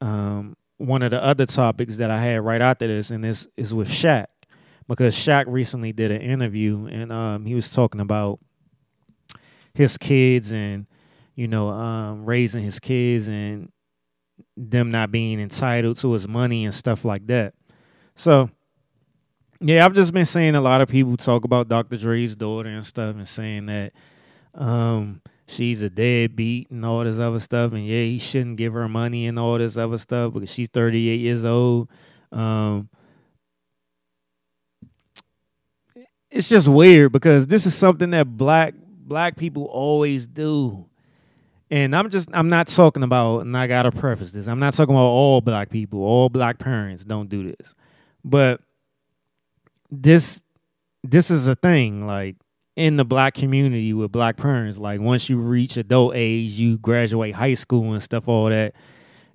um, 0.00 0.56
one 0.78 1.02
of 1.02 1.10
the 1.10 1.22
other 1.22 1.46
topics 1.46 1.96
that 1.96 2.10
I 2.10 2.22
had 2.22 2.44
right 2.44 2.62
after 2.62 2.86
this, 2.86 3.10
and 3.10 3.22
this 3.22 3.48
is 3.56 3.74
with 3.74 3.88
Shaq 3.88 4.26
because 4.88 5.14
Shaq 5.14 5.44
recently 5.48 5.92
did 5.92 6.10
an 6.10 6.20
interview 6.20 6.86
and 6.86 7.12
um, 7.12 7.46
he 7.46 7.54
was 7.54 7.72
talking 7.72 8.00
about 8.00 8.38
his 9.72 9.98
kids 9.98 10.52
and 10.52 10.86
you 11.34 11.48
know 11.48 11.68
um, 11.68 12.24
raising 12.24 12.62
his 12.62 12.78
kids 12.78 13.28
and 13.28 13.70
them 14.56 14.90
not 14.90 15.10
being 15.10 15.40
entitled 15.40 15.96
to 15.96 16.12
his 16.12 16.28
money 16.28 16.64
and 16.64 16.74
stuff 16.74 17.04
like 17.04 17.26
that. 17.26 17.54
So 18.14 18.50
yeah, 19.66 19.82
I've 19.82 19.94
just 19.94 20.12
been 20.12 20.26
seeing 20.26 20.54
a 20.54 20.60
lot 20.60 20.82
of 20.82 20.88
people 20.88 21.16
talk 21.16 21.44
about 21.44 21.68
Dr. 21.68 21.96
Dre's 21.96 22.36
daughter 22.36 22.68
and 22.68 22.84
stuff 22.84 23.16
and 23.16 23.26
saying 23.26 23.64
that 23.66 23.94
um, 24.54 25.22
she's 25.46 25.80
a 25.80 25.88
deadbeat 25.88 26.70
and 26.70 26.84
all 26.84 27.02
this 27.02 27.18
other 27.18 27.38
stuff 27.38 27.72
and 27.72 27.86
yeah, 27.86 28.02
he 28.02 28.18
shouldn't 28.18 28.58
give 28.58 28.74
her 28.74 28.90
money 28.90 29.26
and 29.26 29.38
all 29.38 29.56
this 29.56 29.78
other 29.78 29.96
stuff 29.96 30.34
because 30.34 30.52
she's 30.52 30.68
38 30.68 31.18
years 31.18 31.46
old. 31.46 31.88
Um, 32.30 32.90
it's 36.30 36.50
just 36.50 36.68
weird 36.68 37.12
because 37.12 37.46
this 37.46 37.64
is 37.64 37.74
something 37.74 38.10
that 38.10 38.36
black 38.36 38.74
black 38.76 39.34
people 39.34 39.64
always 39.64 40.26
do. 40.26 40.84
And 41.70 41.96
I'm 41.96 42.10
just 42.10 42.28
I'm 42.34 42.50
not 42.50 42.66
talking 42.66 43.02
about 43.02 43.40
and 43.40 43.56
I 43.56 43.66
gotta 43.66 43.90
preface 43.90 44.32
this. 44.32 44.46
I'm 44.46 44.58
not 44.58 44.74
talking 44.74 44.94
about 44.94 45.04
all 45.04 45.40
black 45.40 45.70
people, 45.70 46.02
all 46.02 46.28
black 46.28 46.58
parents 46.58 47.02
don't 47.02 47.30
do 47.30 47.50
this. 47.50 47.74
But 48.22 48.60
this 50.02 50.42
this 51.02 51.30
is 51.30 51.46
a 51.46 51.54
thing, 51.54 52.06
like 52.06 52.36
in 52.76 52.96
the 52.96 53.04
black 53.04 53.34
community 53.34 53.92
with 53.92 54.10
black 54.10 54.36
parents. 54.36 54.78
Like 54.78 55.00
once 55.00 55.28
you 55.28 55.38
reach 55.38 55.76
adult 55.76 56.14
age, 56.14 56.52
you 56.52 56.78
graduate 56.78 57.34
high 57.34 57.54
school 57.54 57.92
and 57.92 58.02
stuff, 58.02 58.26
all 58.26 58.48
that, 58.48 58.74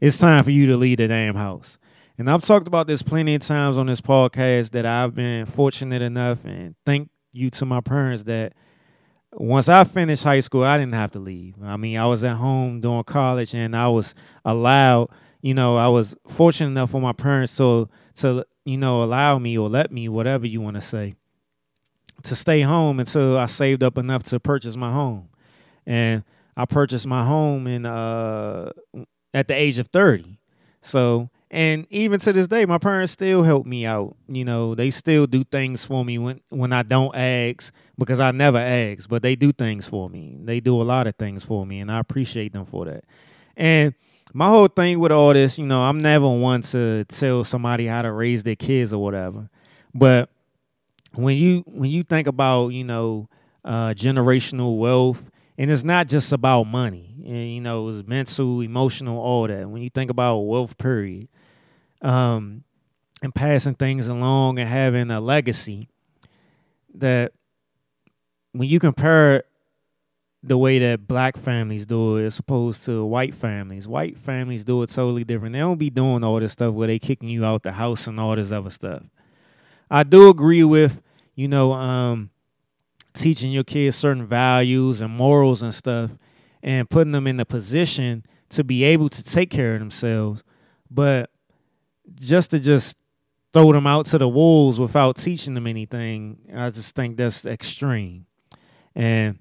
it's 0.02 0.18
time 0.18 0.44
for 0.44 0.52
you 0.52 0.68
to 0.68 0.78
leave 0.78 0.98
the 0.98 1.08
damn 1.08 1.36
house. 1.36 1.78
And 2.18 2.30
I've 2.30 2.44
talked 2.44 2.68
about 2.68 2.88
this 2.88 3.02
plenty 3.02 3.36
of 3.36 3.42
times 3.42 3.78
on 3.78 3.86
this 3.86 4.02
podcast 4.02 4.72
that 4.72 4.86
I've 4.86 5.16
been 5.16 5.46
fortunate 5.46 6.02
enough 6.02 6.44
and 6.44 6.76
thank 6.86 7.10
you 7.32 7.50
to 7.52 7.66
my 7.66 7.80
parents 7.80 8.24
that 8.24 8.54
once 9.32 9.70
I 9.70 9.84
finished 9.84 10.24
high 10.24 10.40
school, 10.40 10.64
I 10.64 10.78
didn't 10.78 10.96
have 10.96 11.12
to 11.12 11.20
leave. 11.20 11.56
I 11.64 11.78
mean, 11.78 11.98
I 11.98 12.06
was 12.08 12.24
at 12.24 12.36
home 12.36 12.82
doing 12.82 13.04
college 13.04 13.54
and 13.54 13.76
I 13.76 13.88
was 13.88 14.16
allowed, 14.44 15.10
you 15.42 15.54
know, 15.54 15.78
I 15.78 15.88
was 15.88 16.16
fortunate 16.28 16.72
enough 16.72 16.92
for 16.92 17.00
my 17.00 17.14
parents 17.14 17.56
to 17.58 17.88
to 18.16 18.46
you 18.70 18.78
know, 18.78 19.04
allow 19.04 19.40
me 19.40 19.58
or 19.58 19.68
let 19.70 19.92
me, 19.92 20.08
whatever 20.08 20.46
you 20.46 20.62
want 20.62 20.76
to 20.76 20.82
say, 20.82 21.16
to 22.24 22.36
stay 22.36 22.62
home 22.62 23.00
until 23.00 23.38
I 23.38 23.48
saved 23.48 23.82
up 23.82 23.98
enough 23.98 24.24
to 24.24 24.40
purchase 24.40 24.76
my 24.76 24.92
home. 24.92 25.30
And 25.86 26.24
I 26.56 26.66
purchased 26.66 27.08
my 27.08 27.26
home 27.26 27.66
in 27.66 27.86
uh 27.86 28.72
at 29.34 29.48
the 29.48 29.56
age 29.56 29.80
of 29.80 29.88
30. 29.88 30.40
So 30.82 31.30
and 31.52 31.88
even 31.90 32.20
to 32.20 32.32
this 32.32 32.48
day 32.48 32.66
my 32.66 32.78
parents 32.78 33.12
still 33.12 33.42
help 33.42 33.66
me 33.66 33.86
out 33.86 34.16
you 34.28 34.46
know 34.46 34.76
they 34.76 34.92
still 34.92 35.26
do 35.26 35.44
things 35.44 35.84
for 35.84 36.06
me 36.06 36.18
when 36.20 36.40
when 36.50 36.72
i 36.72 36.84
don't 36.84 37.16
ask 37.16 37.74
because 37.98 38.20
i 38.20 38.30
never 38.30 38.60
ask 38.60 39.10
but 39.10 39.24
they 39.24 39.36
do 39.36 39.52
things 39.52 39.88
for 39.88 40.10
me 40.12 40.38
they 40.44 40.60
do 40.60 40.80
a 40.80 40.84
lot 40.84 41.08
of 41.08 41.16
things 41.16 41.44
for 41.44 41.66
me 41.66 41.80
and 41.80 41.92
i 41.92 41.98
appreciate 41.98 42.54
them 42.54 42.66
for 42.66 42.86
that 42.86 43.04
and 43.58 43.96
my 44.34 44.48
whole 44.48 44.68
thing 44.68 45.00
with 45.00 45.12
all 45.12 45.34
this 45.34 45.58
you 45.58 45.66
know 45.66 45.82
i'm 45.82 46.02
never 46.02 46.28
one 46.30 46.62
to 46.62 47.04
tell 47.06 47.44
somebody 47.44 47.88
how 47.88 48.02
to 48.02 48.12
raise 48.12 48.44
their 48.44 48.56
kids 48.56 48.94
or 48.94 49.02
whatever. 49.02 49.50
But 49.94 50.30
when 51.14 51.36
you 51.36 51.64
when 51.66 51.90
you 51.90 52.04
think 52.04 52.28
about 52.28 52.70
you 52.70 52.84
know 52.84 53.28
uh, 53.66 53.90
generational 53.90 54.78
wealth 54.78 55.30
and 55.58 55.70
it's 55.70 55.84
not 55.84 56.08
just 56.08 56.32
about 56.32 56.64
money 56.64 57.16
and, 57.26 57.54
you 57.54 57.62
know 57.62 57.90
it's 57.90 58.08
mental 58.08 58.62
emotional 58.62 59.18
all 59.20 59.48
that. 59.48 59.70
When 59.70 59.82
you 59.82 59.90
think 59.90 60.12
about 60.12 60.40
wealth 60.40 60.78
period 60.78 61.28
um, 62.02 62.64
and 63.22 63.34
passing 63.34 63.76
things 63.76 64.08
along 64.08 64.60
and 64.60 64.70
having 64.70 65.12
a 65.12 65.20
legacy 65.20 65.90
that 66.96 67.34
when 68.52 68.68
you 68.68 68.80
compare 68.80 69.44
the 70.42 70.58
way 70.58 70.80
that 70.80 71.08
black 71.08 71.36
families 71.38 71.86
do 71.86 72.18
it 72.18 72.26
as 72.26 72.40
opposed 72.40 72.86
to 72.86 73.04
white 73.04 73.36
families, 73.36 73.88
white 73.88 74.18
families 74.18 74.64
do 74.64 74.82
it 74.84 74.90
totally 74.90 75.24
different. 75.24 75.54
They 75.54 75.60
don't 75.60 75.78
be 75.78 75.90
doing 75.90 76.24
all 76.24 76.40
this 76.40 76.54
stuff 76.54 76.74
where 76.74 76.88
they 76.88 77.00
kicking 77.00 77.30
you 77.30 77.44
out 77.44 77.64
the 77.64 77.74
house 77.74 78.08
and 78.08 78.20
all 78.20 78.36
this 78.36 78.52
other 78.52 78.70
stuff. 78.70 79.04
I 79.92 80.04
do 80.04 80.30
agree 80.30 80.64
with, 80.64 81.02
you 81.36 81.48
know, 81.48 81.74
um, 81.74 82.30
teaching 83.14 83.52
your 83.52 83.64
kids 83.64 83.98
certain 83.98 84.26
values 84.26 85.02
and 85.02 85.14
morals 85.14 85.62
and 85.62 85.74
stuff 85.74 86.12
and 86.64 86.90
putting 86.90 87.12
them 87.12 87.28
in 87.28 87.40
a 87.40 87.46
position 87.46 88.26
to 88.50 88.64
be 88.64 88.84
able 88.84 89.10
to 89.10 89.24
take 89.24 89.50
care 89.50 89.74
of 89.74 89.80
themselves. 89.80 90.44
But 90.90 91.30
just 92.16 92.52
to 92.52 92.60
just 92.60 92.98
throw 93.52 93.72
them 93.74 93.88
out 93.88 94.06
to 94.08 94.18
the 94.18 94.28
wolves 94.28 94.80
without 94.80 95.18
teaching 95.18 95.54
them 95.54 95.68
anything, 95.68 96.38
I 96.56 96.70
just 96.70 96.96
think 96.96 97.18
that's 97.18 97.46
extreme. 97.46 98.26
And 98.96 99.40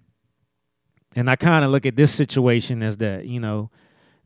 and 1.14 1.30
I 1.30 1.36
kind 1.36 1.64
of 1.64 1.70
look 1.70 1.86
at 1.86 1.96
this 1.96 2.12
situation 2.12 2.82
as 2.82 2.96
that, 2.98 3.26
you 3.26 3.40
know, 3.40 3.70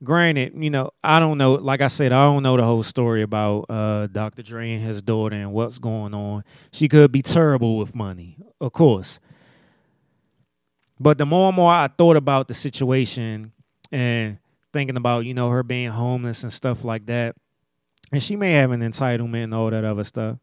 granted, 0.02 0.52
you 0.56 0.70
know, 0.70 0.90
I 1.02 1.20
don't 1.20 1.38
know, 1.38 1.54
like 1.54 1.80
I 1.80 1.86
said, 1.86 2.12
I 2.12 2.24
don't 2.24 2.42
know 2.42 2.56
the 2.56 2.64
whole 2.64 2.82
story 2.82 3.22
about 3.22 3.66
uh, 3.68 4.06
Dr. 4.08 4.42
Dre 4.42 4.72
and 4.72 4.84
his 4.84 5.00
daughter 5.02 5.36
and 5.36 5.52
what's 5.52 5.78
going 5.78 6.14
on. 6.14 6.44
She 6.72 6.88
could 6.88 7.12
be 7.12 7.22
terrible 7.22 7.78
with 7.78 7.94
money, 7.94 8.36
of 8.60 8.72
course. 8.72 9.20
But 10.98 11.18
the 11.18 11.26
more 11.26 11.48
and 11.48 11.56
more 11.56 11.72
I 11.72 11.88
thought 11.88 12.16
about 12.16 12.48
the 12.48 12.54
situation 12.54 13.52
and 13.90 14.38
thinking 14.72 14.96
about, 14.96 15.24
you 15.24 15.34
know, 15.34 15.50
her 15.50 15.62
being 15.62 15.90
homeless 15.90 16.42
and 16.42 16.52
stuff 16.52 16.84
like 16.84 17.06
that, 17.06 17.34
and 18.12 18.22
she 18.22 18.36
may 18.36 18.52
have 18.52 18.70
an 18.70 18.80
entitlement 18.80 19.44
and 19.44 19.54
all 19.54 19.70
that 19.70 19.84
other 19.84 20.04
stuff. 20.04 20.38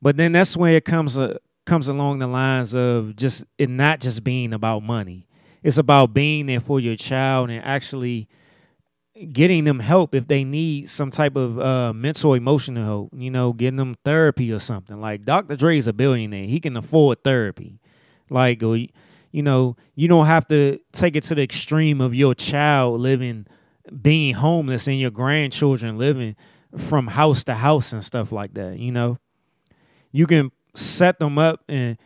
But 0.00 0.16
then 0.16 0.32
that's 0.32 0.56
where 0.56 0.76
it 0.76 0.84
comes 0.84 1.16
uh, 1.16 1.38
comes 1.64 1.86
along 1.86 2.18
the 2.18 2.26
lines 2.26 2.74
of 2.74 3.14
just 3.14 3.44
it 3.58 3.70
not 3.70 4.00
just 4.00 4.24
being 4.24 4.52
about 4.52 4.82
money. 4.82 5.28
It's 5.62 5.78
about 5.78 6.12
being 6.12 6.46
there 6.46 6.60
for 6.60 6.80
your 6.80 6.96
child 6.96 7.50
and 7.50 7.64
actually 7.64 8.28
getting 9.32 9.64
them 9.64 9.78
help 9.80 10.14
if 10.14 10.26
they 10.26 10.44
need 10.44 10.88
some 10.88 11.10
type 11.10 11.36
of 11.36 11.58
uh, 11.58 11.92
mental 11.92 12.34
emotional 12.34 12.84
help. 12.84 13.10
You 13.14 13.30
know, 13.30 13.52
getting 13.52 13.76
them 13.76 13.96
therapy 14.04 14.52
or 14.52 14.58
something. 14.58 15.00
Like 15.00 15.22
Dr. 15.22 15.56
Dre 15.56 15.78
is 15.78 15.86
a 15.86 15.92
billionaire; 15.92 16.46
he 16.46 16.60
can 16.60 16.76
afford 16.76 17.22
therapy. 17.22 17.78
Like, 18.30 18.62
or, 18.62 18.76
you 18.76 19.42
know, 19.42 19.76
you 19.94 20.08
don't 20.08 20.26
have 20.26 20.48
to 20.48 20.78
take 20.92 21.16
it 21.16 21.24
to 21.24 21.34
the 21.34 21.42
extreme 21.42 22.00
of 22.00 22.14
your 22.14 22.34
child 22.34 23.00
living, 23.00 23.46
being 24.00 24.34
homeless, 24.34 24.86
and 24.86 24.98
your 24.98 25.10
grandchildren 25.10 25.98
living 25.98 26.36
from 26.76 27.08
house 27.08 27.44
to 27.44 27.54
house 27.54 27.92
and 27.92 28.02
stuff 28.02 28.32
like 28.32 28.54
that. 28.54 28.78
You 28.78 28.92
know, 28.92 29.18
you 30.10 30.26
can 30.26 30.50
set 30.74 31.18
them 31.18 31.38
up, 31.38 31.60
and 31.68 31.98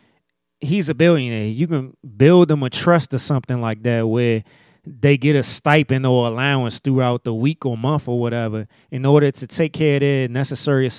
he's 0.61 0.89
a 0.89 0.95
billionaire. 0.95 1.49
You 1.49 1.67
can 1.67 1.97
build 2.17 2.49
them 2.49 2.63
a 2.63 2.71
trust 2.71 3.13
or 3.15 3.19
something 3.19 3.61
like 3.61 3.83
that 3.83 4.07
where 4.07 4.45
they 4.85 5.17
get 5.17 5.37
a 5.37 5.43
stipend 5.43 6.07
or 6.07 6.27
allowance 6.27 6.79
throughout 6.79 7.25
the 7.25 7.35
week 7.35 7.67
or 7.67 7.77
month 7.77 8.07
or 8.09 8.21
whatever 8.21 8.69
in 8.91 9.05
order 9.05 9.31
to 9.31 9.47
take 9.47 9.73
care 9.73 9.97
of 9.97 10.01
their 10.01 10.29
necessary 10.29 10.91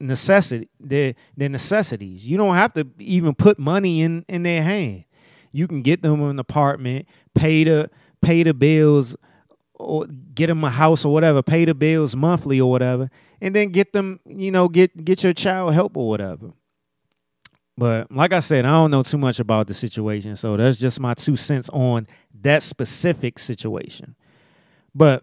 necessity 0.00 0.68
their 0.80 1.14
their 1.36 1.48
necessities. 1.48 2.26
You 2.26 2.36
don't 2.36 2.54
have 2.54 2.72
to 2.74 2.86
even 2.98 3.34
put 3.34 3.58
money 3.58 4.02
in 4.02 4.24
in 4.28 4.42
their 4.42 4.62
hand. 4.62 5.04
You 5.52 5.66
can 5.66 5.82
get 5.82 6.02
them 6.02 6.22
an 6.22 6.38
apartment, 6.38 7.06
pay 7.34 7.64
the 7.64 7.90
pay 8.20 8.42
the 8.42 8.54
bills 8.54 9.16
or 9.74 10.06
get 10.34 10.48
them 10.48 10.64
a 10.64 10.70
house 10.70 11.04
or 11.04 11.12
whatever, 11.12 11.42
pay 11.42 11.64
the 11.64 11.74
bills 11.74 12.16
monthly 12.16 12.60
or 12.60 12.70
whatever, 12.70 13.08
and 13.40 13.54
then 13.54 13.68
get 13.70 13.92
them, 13.92 14.18
you 14.26 14.50
know, 14.50 14.68
get 14.68 15.04
get 15.04 15.22
your 15.22 15.32
child 15.32 15.74
help 15.74 15.96
or 15.96 16.08
whatever. 16.08 16.52
But 17.78 18.10
like 18.10 18.32
I 18.32 18.40
said, 18.40 18.64
I 18.64 18.70
don't 18.70 18.90
know 18.90 19.04
too 19.04 19.18
much 19.18 19.38
about 19.38 19.68
the 19.68 19.74
situation, 19.74 20.34
so 20.34 20.56
that's 20.56 20.78
just 20.78 20.98
my 20.98 21.14
two 21.14 21.36
cents 21.36 21.70
on 21.72 22.08
that 22.40 22.64
specific 22.64 23.38
situation. 23.38 24.16
But 24.96 25.22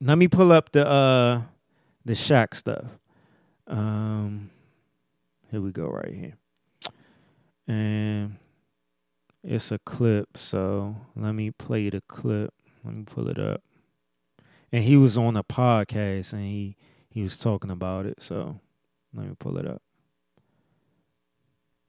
let 0.00 0.16
me 0.16 0.26
pull 0.26 0.52
up 0.52 0.72
the 0.72 0.88
uh 0.88 1.42
the 2.06 2.14
Shaq 2.14 2.54
stuff. 2.56 2.86
Um 3.66 4.48
here 5.50 5.60
we 5.60 5.70
go 5.70 5.88
right 5.88 6.14
here. 6.14 6.38
And 7.68 8.36
it's 9.44 9.70
a 9.70 9.78
clip, 9.80 10.38
so 10.38 10.96
let 11.14 11.32
me 11.32 11.50
play 11.50 11.90
the 11.90 12.00
clip. 12.08 12.54
Let 12.86 12.94
me 12.94 13.02
pull 13.04 13.28
it 13.28 13.38
up. 13.38 13.62
And 14.72 14.82
he 14.82 14.96
was 14.96 15.18
on 15.18 15.36
a 15.36 15.44
podcast 15.44 16.32
and 16.32 16.42
he 16.42 16.78
he 17.10 17.20
was 17.20 17.36
talking 17.36 17.70
about 17.70 18.06
it. 18.06 18.22
So 18.22 18.58
let 19.12 19.26
me 19.26 19.34
pull 19.38 19.58
it 19.58 19.66
up. 19.66 19.82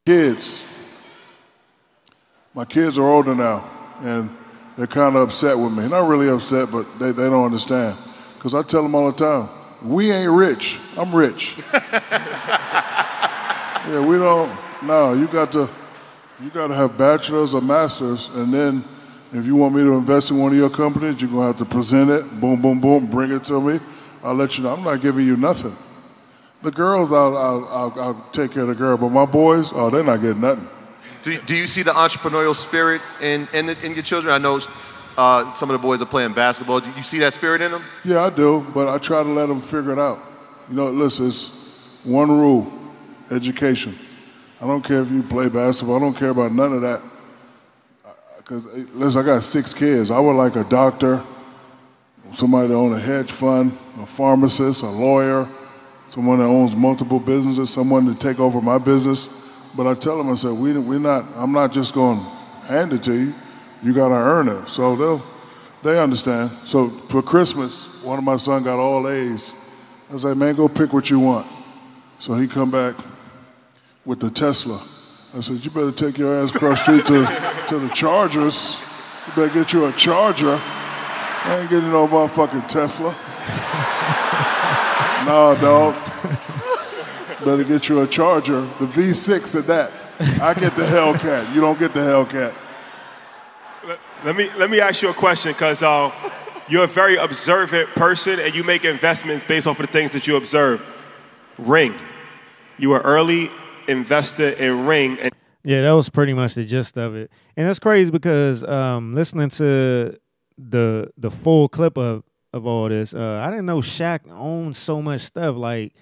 Kids, 0.04 0.66
my 2.56 2.66
kids 2.66 2.98
are 2.98 3.08
older 3.08 3.36
now, 3.36 3.70
and 4.00 4.36
they're 4.76 4.88
kind 4.88 5.16
of 5.16 5.22
upset 5.22 5.56
with 5.56 5.78
me. 5.78 5.88
Not 5.88 6.08
really 6.08 6.28
upset, 6.28 6.72
but 6.72 6.88
they, 6.98 7.12
they 7.12 7.30
don't 7.30 7.46
understand. 7.46 7.96
Because 8.34 8.56
I 8.56 8.64
tell 8.64 8.82
them 8.82 8.96
all 8.96 9.12
the 9.12 9.18
time, 9.18 9.48
we 9.84 10.12
ain't 10.12 10.32
rich. 10.32 10.80
I'm 10.98 11.14
rich. 11.14 11.56
yeah, 11.72 12.04
we 14.04 14.18
don't. 14.18 14.52
No, 14.82 15.14
you 15.14 15.28
got 15.28 15.52
to, 15.52 15.70
you 16.42 16.50
got 16.50 16.70
to 16.70 16.74
have 16.74 16.98
bachelors 16.98 17.54
or 17.54 17.62
masters, 17.62 18.30
and 18.30 18.52
then 18.52 18.84
if 19.34 19.46
you 19.46 19.56
want 19.56 19.76
me 19.76 19.84
to 19.84 19.94
invest 19.94 20.32
in 20.32 20.40
one 20.40 20.52
of 20.52 20.58
your 20.58 20.72
companies, 20.72 21.22
you're 21.22 21.30
gonna 21.30 21.46
have 21.46 21.58
to 21.58 21.66
present 21.66 22.10
it. 22.10 22.24
Boom, 22.42 22.60
boom, 22.60 22.82
boom. 22.82 23.06
Bring 23.06 23.32
it 23.32 23.44
to 23.44 23.62
me. 23.62 23.80
I'll 24.24 24.34
let 24.34 24.58
you 24.58 24.64
know. 24.64 24.74
I'm 24.74 24.84
not 24.84 25.00
giving 25.00 25.28
you 25.28 25.38
nothing. 25.38 25.78
The 26.64 26.72
girls, 26.72 27.12
I'll, 27.12 27.36
I'll, 27.36 27.68
I'll, 27.70 28.00
I'll 28.00 28.30
take 28.32 28.52
care 28.52 28.64
of 28.64 28.68
the 28.68 28.76
girl, 28.76 28.96
but 28.96 29.10
my 29.10 29.26
boys, 29.26 29.72
oh, 29.74 29.90
they're 29.90 30.04
not 30.04 30.22
getting 30.22 30.42
nothing. 30.42 30.70
Do, 31.24 31.38
do 31.40 31.56
you 31.56 31.68
see 31.68 31.84
the 31.84 31.92
entrepreneurial 31.92 32.56
spirit 32.56 33.02
in, 33.20 33.48
in, 33.54 33.66
the, 33.66 33.86
in 33.86 33.94
your 33.94 34.04
children? 34.04 34.34
I 34.34 34.38
know 34.38 34.60
uh, 35.18 35.54
some 35.56 35.70
of 35.70 35.80
the 35.80 35.86
boys 35.86 36.02
are 36.02 36.06
playing 36.06 36.34
basketball. 36.34 36.80
Do 36.80 36.92
you 36.92 37.04
see 37.04 37.20
that 37.20 37.34
spirit 37.34 37.62
in 37.62 37.72
them? 37.72 37.84
Yeah, 38.04 38.22
I 38.22 38.30
do, 38.30 38.66
but 38.74 38.88
I 38.88 38.98
try 38.98 39.24
to 39.24 39.30
let 39.30 39.48
them 39.48 39.62
figure 39.62 39.92
it 39.92 40.00
out. 40.00 40.20
You 40.70 40.76
know, 40.76 40.90
listen, 40.90 41.28
it's 41.28 42.00
one 42.04 42.32
rule 42.32 42.72
education. 43.32 43.98
I 44.60 44.68
don't 44.68 44.84
care 44.84 45.02
if 45.02 45.12
you 45.12 45.24
play 45.24 45.50
basketball, 45.50 45.98
I 45.98 46.00
don't 46.00 46.16
care 46.16 46.30
about 46.30 46.52
none 46.52 46.74
of 46.74 46.82
that. 46.82 47.04
Because, 48.38 48.64
listen, 48.94 49.22
I 49.22 49.26
got 49.26 49.44
six 49.44 49.74
kids. 49.74 50.12
I 50.12 50.20
would 50.20 50.34
like 50.34 50.56
a 50.56 50.64
doctor, 50.64 51.24
somebody 52.34 52.68
that 52.68 52.74
owns 52.76 52.98
a 52.98 53.00
hedge 53.00 53.32
fund, 53.32 53.78
a 54.00 54.06
pharmacist, 54.06 54.84
a 54.84 54.90
lawyer, 54.90 55.48
someone 56.12 56.40
that 56.40 56.46
owns 56.46 56.76
multiple 56.76 57.22
businesses, 57.22 57.70
someone 57.70 58.06
to 58.06 58.14
take 58.14 58.38
over 58.38 58.62
my 58.62 58.78
business. 58.78 59.30
But 59.78 59.88
I 59.88 59.94
tell 59.94 60.18
them, 60.18 60.30
I 60.30 60.36
said, 60.36 60.52
we, 60.52 60.78
we're 60.78 61.00
not, 61.00 61.26
I'm 61.36 61.54
not 61.54 61.72
just 61.72 61.94
going 61.94 62.20
to 62.20 62.26
hand 62.68 62.92
it 62.92 63.02
to 63.04 63.14
you. 63.14 63.34
You 63.82 63.94
got 63.94 64.10
to 64.10 64.16
earn 64.16 64.50
it. 64.50 64.68
So 64.68 64.98
they'll, 64.98 65.26
they 65.84 65.98
understand. 65.98 66.52
So 66.66 66.90
for 66.90 67.22
Christmas, 67.22 68.04
one 68.04 68.18
of 68.18 68.26
my 68.26 68.36
sons 68.36 68.66
got 68.66 68.78
all 68.78 69.08
A's. 69.08 69.56
I 70.14 70.18
said, 70.18 70.36
man, 70.36 70.56
go 70.56 70.68
pick 70.68 70.92
what 70.92 71.10
you 71.10 71.22
want. 71.22 71.48
So 72.20 72.34
he 72.34 72.46
come 72.46 72.72
back 72.72 72.98
with 74.04 74.20
the 74.20 74.30
Tesla. 74.30 74.82
I 75.34 75.40
said, 75.40 75.64
you 75.64 75.72
better 75.72 75.94
take 75.94 76.18
your 76.18 76.36
ass 76.36 76.54
across 76.54 76.82
street 76.82 77.06
to, 77.06 77.64
to 77.70 77.80
the 77.80 77.90
Chargers. 77.94 78.82
You 79.28 79.34
better 79.34 79.54
get 79.54 79.72
you 79.72 79.86
a 79.86 79.94
Charger. 79.94 80.60
I 80.60 81.60
ain't 81.62 81.70
getting 81.70 81.90
no 81.90 82.06
motherfucking 82.06 82.68
Tesla. 82.68 83.16
nah, 85.26 85.56
dog. 85.56 85.96
Better 87.44 87.64
get 87.64 87.90
you 87.90 88.02
a 88.02 88.08
Charger. 88.08 88.62
The 88.62 88.86
V6 88.86 89.56
of 89.56 89.68
that. 89.68 89.92
I 90.42 90.54
get 90.54 90.76
the 90.76 90.84
Hellcat. 90.84 91.54
You 91.54 91.62
don't 91.62 91.80
get 91.80 91.94
the 91.94 92.02
Hellcat. 92.02 92.54
Let, 93.88 94.00
let 94.24 94.36
me 94.36 94.50
let 94.58 94.70
me 94.70 94.80
ask 94.80 95.02
you 95.02 95.10
a 95.10 95.14
question, 95.14 95.52
because 95.54 95.82
uh, 95.82 96.12
you're 96.70 96.84
a 96.84 96.88
very 96.88 97.16
observant 97.16 97.90
person, 97.90 98.40
and 98.40 98.54
you 98.54 98.64
make 98.64 98.86
investments 98.86 99.44
based 99.44 99.66
off 99.66 99.80
of 99.80 99.88
the 99.88 99.92
things 99.92 100.12
that 100.12 100.28
you 100.28 100.36
observe. 100.36 100.82
Ring. 101.58 102.00
You 102.78 102.90
were 102.90 103.02
early 103.02 103.50
investor 103.88 104.50
in 104.52 104.86
Ring, 104.86 105.18
and 105.20 105.34
Yeah, 105.64 105.82
that 105.82 105.92
was 105.92 106.10
pretty 106.10 106.34
much 106.34 106.54
the 106.54 106.64
gist 106.64 106.98
of 106.98 107.16
it. 107.16 107.32
And 107.58 107.68
that's 107.68 107.80
crazy 107.80 108.12
because 108.12 108.64
um, 108.64 109.16
listening 109.16 109.50
to 109.50 110.18
the 110.58 111.10
the 111.18 111.32
full 111.32 111.68
clip 111.68 111.98
of 111.98 112.24
of 112.54 112.66
all 112.66 112.90
this, 112.90 113.14
uh, 113.14 113.42
I 113.44 113.50
didn't 113.50 113.66
know 113.66 113.80
Shaq 113.80 114.30
owned 114.30 114.76
so 114.76 115.02
much 115.02 115.22
stuff. 115.22 115.56
Like 115.56 115.94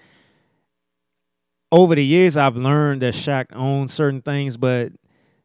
over 1.72 1.94
the 1.94 2.04
years, 2.04 2.36
I've 2.36 2.56
learned 2.56 3.02
that 3.02 3.14
Shaq 3.14 3.46
owned 3.52 3.90
certain 3.90 4.22
things, 4.22 4.56
but 4.56 4.92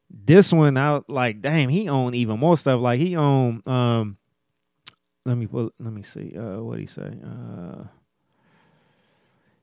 this 0.10 0.54
one 0.54 0.78
out 0.78 1.10
like, 1.10 1.42
damn, 1.42 1.70
he 1.70 1.90
owned 1.90 2.16
even 2.16 2.40
more 2.40 2.58
stuff. 2.58 2.82
Like 2.82 3.00
he 3.00 3.16
owned. 3.16 3.68
Um, 3.68 4.18
let 5.26 5.38
me 5.38 5.48
pull. 5.48 5.72
Let 5.80 5.94
me 5.94 6.04
see. 6.04 6.36
Uh, 6.38 6.62
what 6.62 6.80
he 6.80 6.86
say? 6.86 7.14
Uh, 7.24 7.86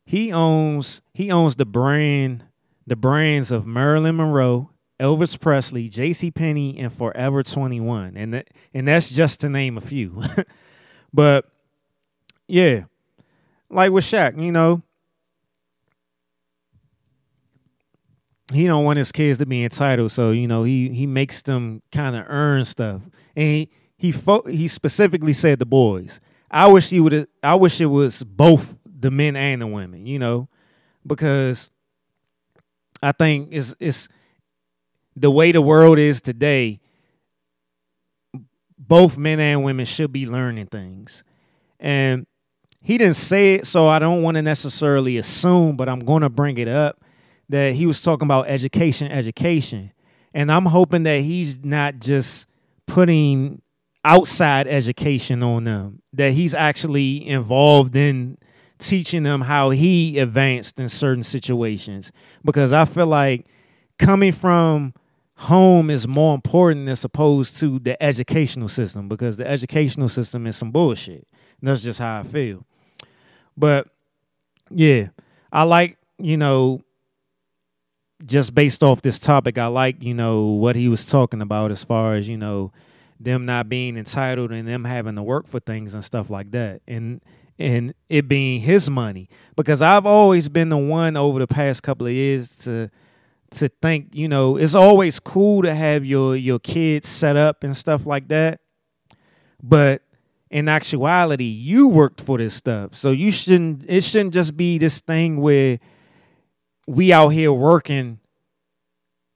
he 0.04 0.32
owns. 0.32 1.02
He 1.14 1.30
owns 1.30 1.56
the 1.56 1.66
brand. 1.66 2.44
The 2.84 2.96
brands 2.96 3.52
of 3.52 3.64
Marilyn 3.64 4.16
Monroe, 4.16 4.70
Elvis 4.98 5.38
Presley, 5.38 5.88
J.C. 5.88 6.32
Penney, 6.32 6.76
and 6.78 6.92
Forever 6.92 7.44
21, 7.44 8.16
and 8.16 8.34
that, 8.34 8.48
and 8.74 8.88
that's 8.88 9.08
just 9.08 9.40
to 9.40 9.48
name 9.48 9.78
a 9.78 9.80
few. 9.80 10.20
but 11.12 11.46
yeah, 12.46 12.84
like 13.70 13.92
with 13.92 14.04
Shaq, 14.04 14.42
you 14.42 14.52
know, 14.52 14.82
he 18.52 18.66
don't 18.66 18.84
want 18.84 18.98
his 18.98 19.12
kids 19.12 19.38
to 19.38 19.46
be 19.46 19.64
entitled, 19.64 20.12
so 20.12 20.30
you 20.30 20.46
know 20.46 20.64
he 20.64 20.90
he 20.90 21.06
makes 21.06 21.42
them 21.42 21.82
kind 21.90 22.14
of 22.16 22.24
earn 22.28 22.64
stuff, 22.64 23.02
and 23.36 23.46
he 23.46 23.70
he, 23.96 24.12
fo- 24.12 24.42
he 24.42 24.66
specifically 24.68 25.32
said 25.32 25.58
the 25.58 25.66
boys. 25.66 26.20
I 26.50 26.66
wish 26.66 26.90
he 26.90 27.00
would. 27.00 27.28
I 27.42 27.54
wish 27.54 27.80
it 27.80 27.86
was 27.86 28.22
both 28.22 28.76
the 28.84 29.10
men 29.10 29.36
and 29.36 29.62
the 29.62 29.66
women, 29.66 30.06
you 30.06 30.18
know, 30.18 30.48
because 31.06 31.70
I 33.02 33.12
think 33.12 33.48
it's 33.52 33.74
it's 33.80 34.08
the 35.16 35.30
way 35.30 35.52
the 35.52 35.62
world 35.62 35.98
is 35.98 36.20
today. 36.20 36.80
Both 38.92 39.16
men 39.16 39.40
and 39.40 39.64
women 39.64 39.86
should 39.86 40.12
be 40.12 40.26
learning 40.26 40.66
things, 40.66 41.24
and 41.80 42.26
he 42.82 42.98
didn't 42.98 43.16
say 43.16 43.54
it, 43.54 43.66
so 43.66 43.88
I 43.88 43.98
don't 43.98 44.22
want 44.22 44.34
to 44.34 44.42
necessarily 44.42 45.16
assume, 45.16 45.78
but 45.78 45.88
I'm 45.88 46.00
going 46.00 46.20
to 46.20 46.28
bring 46.28 46.58
it 46.58 46.68
up 46.68 47.02
that 47.48 47.74
he 47.74 47.86
was 47.86 48.02
talking 48.02 48.26
about 48.26 48.48
education, 48.48 49.10
education. 49.10 49.92
And 50.34 50.52
I'm 50.52 50.66
hoping 50.66 51.04
that 51.04 51.22
he's 51.22 51.64
not 51.64 52.00
just 52.00 52.46
putting 52.86 53.62
outside 54.04 54.68
education 54.68 55.42
on 55.42 55.64
them, 55.64 56.02
that 56.12 56.34
he's 56.34 56.52
actually 56.52 57.26
involved 57.26 57.96
in 57.96 58.36
teaching 58.76 59.22
them 59.22 59.40
how 59.40 59.70
he 59.70 60.18
advanced 60.18 60.78
in 60.78 60.90
certain 60.90 61.22
situations. 61.22 62.12
Because 62.44 62.74
I 62.74 62.84
feel 62.84 63.06
like 63.06 63.46
coming 63.98 64.32
from 64.32 64.92
home 65.42 65.90
is 65.90 66.06
more 66.06 66.34
important 66.34 66.88
as 66.88 67.04
opposed 67.04 67.56
to 67.58 67.78
the 67.78 68.00
educational 68.02 68.68
system, 68.68 69.08
because 69.08 69.36
the 69.36 69.46
educational 69.46 70.08
system 70.08 70.46
is 70.46 70.56
some 70.56 70.70
bullshit. 70.70 71.26
And 71.60 71.68
that's 71.68 71.82
just 71.82 71.98
how 71.98 72.20
I 72.20 72.22
feel. 72.22 72.64
But 73.56 73.88
yeah, 74.70 75.08
I 75.52 75.64
like, 75.64 75.98
you 76.18 76.36
know, 76.36 76.82
just 78.24 78.54
based 78.54 78.84
off 78.84 79.02
this 79.02 79.18
topic, 79.18 79.58
I 79.58 79.66
like, 79.66 80.02
you 80.02 80.14
know, 80.14 80.44
what 80.44 80.76
he 80.76 80.88
was 80.88 81.04
talking 81.04 81.42
about 81.42 81.72
as 81.72 81.82
far 81.82 82.14
as, 82.14 82.28
you 82.28 82.36
know, 82.36 82.72
them 83.18 83.44
not 83.44 83.68
being 83.68 83.96
entitled 83.96 84.52
and 84.52 84.68
them 84.68 84.84
having 84.84 85.16
to 85.16 85.22
work 85.22 85.46
for 85.48 85.58
things 85.60 85.94
and 85.94 86.04
stuff 86.04 86.30
like 86.30 86.52
that. 86.52 86.82
And 86.86 87.20
and 87.58 87.94
it 88.08 88.28
being 88.28 88.60
his 88.60 88.88
money. 88.88 89.28
Because 89.56 89.82
I've 89.82 90.06
always 90.06 90.48
been 90.48 90.68
the 90.68 90.78
one 90.78 91.16
over 91.16 91.38
the 91.38 91.46
past 91.46 91.82
couple 91.82 92.06
of 92.06 92.12
years 92.12 92.56
to 92.56 92.90
to 93.52 93.68
think, 93.68 94.14
you 94.14 94.28
know, 94.28 94.56
it's 94.56 94.74
always 94.74 95.20
cool 95.20 95.62
to 95.62 95.74
have 95.74 96.04
your 96.04 96.36
your 96.36 96.58
kids 96.58 97.08
set 97.08 97.36
up 97.36 97.64
and 97.64 97.76
stuff 97.76 98.06
like 98.06 98.28
that. 98.28 98.60
But 99.62 100.02
in 100.50 100.68
actuality, 100.68 101.44
you 101.44 101.88
worked 101.88 102.20
for 102.20 102.38
this 102.38 102.54
stuff. 102.54 102.94
So 102.94 103.10
you 103.10 103.30
shouldn't 103.30 103.84
it 103.88 104.04
shouldn't 104.04 104.34
just 104.34 104.56
be 104.56 104.78
this 104.78 105.00
thing 105.00 105.40
where 105.40 105.78
we 106.86 107.12
out 107.12 107.28
here 107.28 107.52
working 107.52 108.18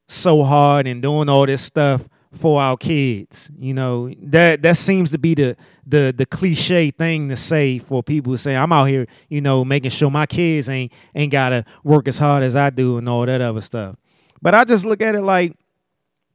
so 0.09 0.45
hard 0.45 0.87
and 0.87 1.03
doing 1.03 1.29
all 1.29 1.47
this 1.47 1.63
stuff 1.63 2.09
for 2.33 2.61
our 2.61 2.77
kids. 2.77 3.51
You 3.59 3.75
know, 3.75 4.13
that 4.23 4.63
that 4.63 4.77
seems 4.77 5.11
to 5.13 5.19
be 5.19 5.35
the 5.35 5.57
the 5.87 6.15
the 6.17 6.27
cliche 6.27 6.91
thing 6.91 7.29
to 7.29 7.37
say 7.37 7.79
for 7.79 8.03
people 8.03 8.33
who 8.33 8.37
say 8.37 8.57
I'm 8.57 8.73
out 8.73 8.85
here, 8.85 9.07
you 9.29 9.41
know, 9.41 9.65
making 9.65 9.91
sure 9.91 10.11
my 10.11 10.27
kids 10.27 10.69
ain't 10.69 10.93
ain't 11.15 11.33
gotta 11.33 11.65
work 11.83 12.09
as 12.09 12.19
hard 12.19 12.43
as 12.43 12.57
I 12.57 12.71
do 12.71 12.99
and 12.99 13.09
all 13.09 13.27
that 13.27 13.41
other 13.41 13.61
stuff. 13.61 13.97
But 14.43 14.55
I 14.55 14.65
just 14.65 14.85
look 14.85 15.03
at 15.03 15.15
it 15.15 15.23
like, 15.23 15.57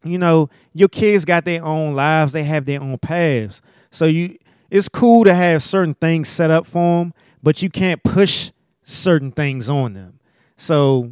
you 0.03 0.17
know, 0.17 0.49
your 0.73 0.89
kids 0.89 1.25
got 1.25 1.45
their 1.45 1.63
own 1.63 1.93
lives, 1.93 2.33
they 2.33 2.43
have 2.43 2.65
their 2.65 2.81
own 2.81 2.97
paths. 2.97 3.61
So 3.91 4.05
you 4.05 4.37
it's 4.69 4.87
cool 4.87 5.25
to 5.25 5.33
have 5.33 5.61
certain 5.61 5.93
things 5.93 6.29
set 6.29 6.49
up 6.49 6.65
for 6.65 6.99
them, 6.99 7.13
but 7.43 7.61
you 7.61 7.69
can't 7.69 8.01
push 8.03 8.51
certain 8.83 9.31
things 9.31 9.69
on 9.69 9.93
them. 9.93 10.19
So 10.55 11.11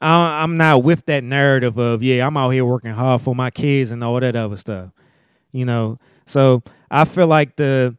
I, 0.00 0.42
I'm 0.42 0.56
not 0.56 0.82
with 0.82 1.04
that 1.06 1.22
narrative 1.22 1.78
of 1.78 2.02
yeah, 2.02 2.26
I'm 2.26 2.36
out 2.36 2.50
here 2.50 2.64
working 2.64 2.92
hard 2.92 3.20
for 3.20 3.34
my 3.34 3.50
kids 3.50 3.90
and 3.90 4.02
all 4.02 4.18
that 4.20 4.34
other 4.34 4.56
stuff. 4.56 4.90
You 5.52 5.64
know, 5.64 5.98
so 6.26 6.62
I 6.90 7.04
feel 7.04 7.26
like 7.26 7.56
the 7.56 7.96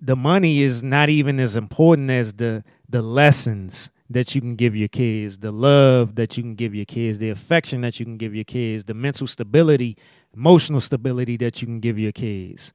the 0.00 0.16
money 0.16 0.62
is 0.62 0.84
not 0.84 1.08
even 1.08 1.40
as 1.40 1.56
important 1.56 2.10
as 2.10 2.34
the 2.34 2.64
the 2.88 3.02
lessons 3.02 3.90
that 4.10 4.34
you 4.34 4.40
can 4.40 4.56
give 4.56 4.74
your 4.74 4.88
kids, 4.88 5.38
the 5.38 5.52
love 5.52 6.14
that 6.16 6.36
you 6.36 6.42
can 6.42 6.54
give 6.54 6.74
your 6.74 6.86
kids, 6.86 7.18
the 7.18 7.30
affection 7.30 7.82
that 7.82 8.00
you 8.00 8.06
can 8.06 8.16
give 8.16 8.34
your 8.34 8.44
kids, 8.44 8.84
the 8.84 8.94
mental 8.94 9.26
stability, 9.26 9.96
emotional 10.34 10.80
stability 10.80 11.36
that 11.38 11.60
you 11.60 11.66
can 11.66 11.80
give 11.80 11.98
your 11.98 12.12
kids. 12.12 12.72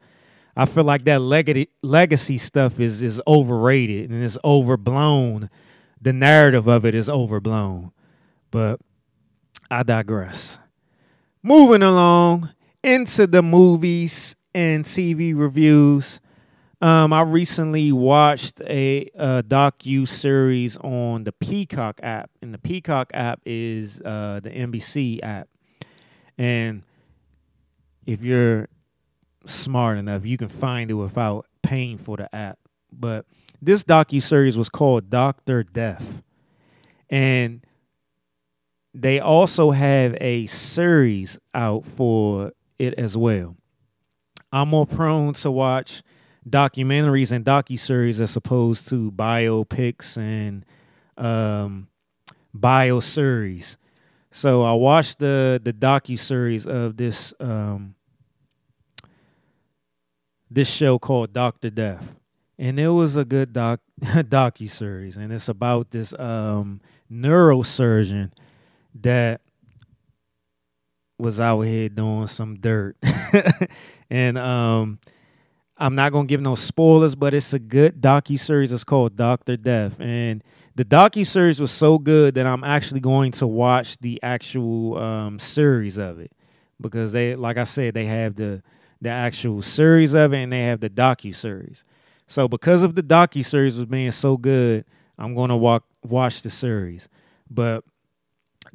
I 0.55 0.65
feel 0.65 0.84
like 0.84 1.03
that 1.05 1.19
legacy 1.84 2.38
stuff 2.38 2.79
is 2.79 3.01
is 3.01 3.21
overrated 3.27 4.11
and 4.11 4.23
is 4.23 4.38
overblown. 4.43 5.49
The 6.01 6.13
narrative 6.13 6.67
of 6.67 6.86
it 6.86 6.95
is 6.95 7.09
overblown. 7.09 7.91
But 8.51 8.79
I 9.71 9.84
digress. 9.84 10.59
moving 11.41 11.84
along 11.84 12.49
into 12.84 13.27
the 13.27 13.41
movies 13.41 14.36
and 14.53 14.86
TV 14.86 15.34
reviews. 15.38 16.19
Um, 16.84 17.13
I 17.13 17.21
recently 17.21 17.93
watched 17.93 18.59
a, 18.59 19.09
a 19.15 19.41
docu 19.41 20.05
series 20.05 20.75
on 20.75 21.23
the 21.23 21.31
Peacock 21.31 22.01
app, 22.03 22.29
and 22.41 22.53
the 22.53 22.57
Peacock 22.57 23.09
app 23.13 23.39
is 23.45 24.01
uh, 24.01 24.41
the 24.43 24.49
NBC 24.49 25.23
app. 25.23 25.47
And 26.38 26.84
if 28.05 28.21
you're 28.21 28.67
smart 29.45 29.97
enough, 29.97 30.25
you 30.25 30.36
can 30.36 30.49
find 30.49 30.91
it 30.91 30.95
without 30.95 31.45
paying 31.61 31.97
for 31.97 32.17
the 32.17 32.36
app. 32.36 32.59
But 32.91 33.27
this 33.61 33.86
docu 33.86 34.21
series 34.21 34.57
was 34.57 34.67
called 34.67 35.09
Doctor 35.09 35.63
Death, 35.63 36.21
and 37.09 37.65
they 38.93 39.21
also 39.21 39.71
have 39.71 40.17
a 40.19 40.47
series 40.47 41.39
out 41.53 41.86
for 41.86 42.51
it 42.77 42.93
as 42.95 43.15
well. 43.15 43.55
I'm 44.51 44.67
more 44.67 44.86
prone 44.86 45.31
to 45.36 45.49
watch 45.49 46.03
documentaries 46.47 47.31
and 47.31 47.45
docuseries 47.45 48.19
as 48.19 48.35
opposed 48.35 48.89
to 48.89 49.11
biopics 49.11 50.17
and 50.17 50.65
um, 51.17 51.87
bio 52.53 52.99
series. 52.99 53.77
So 54.31 54.63
I 54.63 54.73
watched 54.73 55.19
the 55.19 55.61
the 55.63 55.73
docu 55.73 56.17
series 56.17 56.65
of 56.65 56.97
this 56.97 57.33
um, 57.39 57.95
this 60.49 60.69
show 60.69 60.97
called 60.97 61.33
Doctor 61.33 61.69
Death, 61.69 62.15
and 62.57 62.79
it 62.79 62.89
was 62.89 63.15
a 63.15 63.25
good 63.25 63.53
doc 63.53 63.79
docu 64.01 64.69
series, 64.69 65.17
and 65.17 65.31
it's 65.31 65.49
about 65.49 65.91
this 65.91 66.13
um, 66.17 66.81
neurosurgeon 67.11 68.31
that 69.01 69.41
was 71.19 71.39
out 71.39 71.61
here 71.61 71.89
doing 71.89 72.25
some 72.25 72.55
dirt, 72.55 72.97
and 74.09 74.37
um, 74.39 74.99
I'm 75.78 75.95
not 75.95 76.11
gonna 76.11 76.28
give 76.28 76.41
no 76.41 76.55
spoilers, 76.55 77.15
but 77.15 77.34
it's 77.34 77.53
a 77.53 77.59
good 77.59 78.01
docu 78.01 78.39
series. 78.39 78.71
It's 78.71 78.84
called 78.84 79.15
Doctor 79.15 79.57
Death, 79.57 79.99
and 79.99 80.43
the 80.76 80.86
docu 80.86 81.26
series 81.26 81.59
was 81.59 81.71
so 81.71 81.97
good 81.97 82.36
that 82.36 82.45
I'm 82.45 82.63
actually 82.63 82.99
going 82.99 83.32
to 83.34 83.47
watch 83.47 83.97
the 83.99 84.19
actual 84.24 84.97
um, 84.97 85.39
series 85.39 85.97
of 85.97 86.19
it 86.19 86.32
because 86.82 87.11
they, 87.11 87.36
like 87.36 87.57
I 87.57 87.63
said, 87.63 87.93
they 87.93 88.05
have 88.05 88.36
the 88.36 88.61
the 89.01 89.09
actual 89.09 89.61
series 89.61 90.13
of 90.13 90.34
it 90.34 90.38
and 90.38 90.51
they 90.53 90.61
have 90.61 90.80
the 90.80 90.89
docu 90.89 91.36
series. 91.36 91.84
So 92.26 92.47
because 92.47 92.84
of 92.84 92.95
the 92.95 93.03
docu 93.03 93.45
series 93.45 93.76
was 93.76 93.86
being 93.86 94.11
so 94.11 94.38
good, 94.38 94.86
I'm 95.17 95.36
to 95.36 95.57
walk 95.57 95.86
watch 96.03 96.41
the 96.41 96.49
series. 96.49 97.09
But 97.49 97.84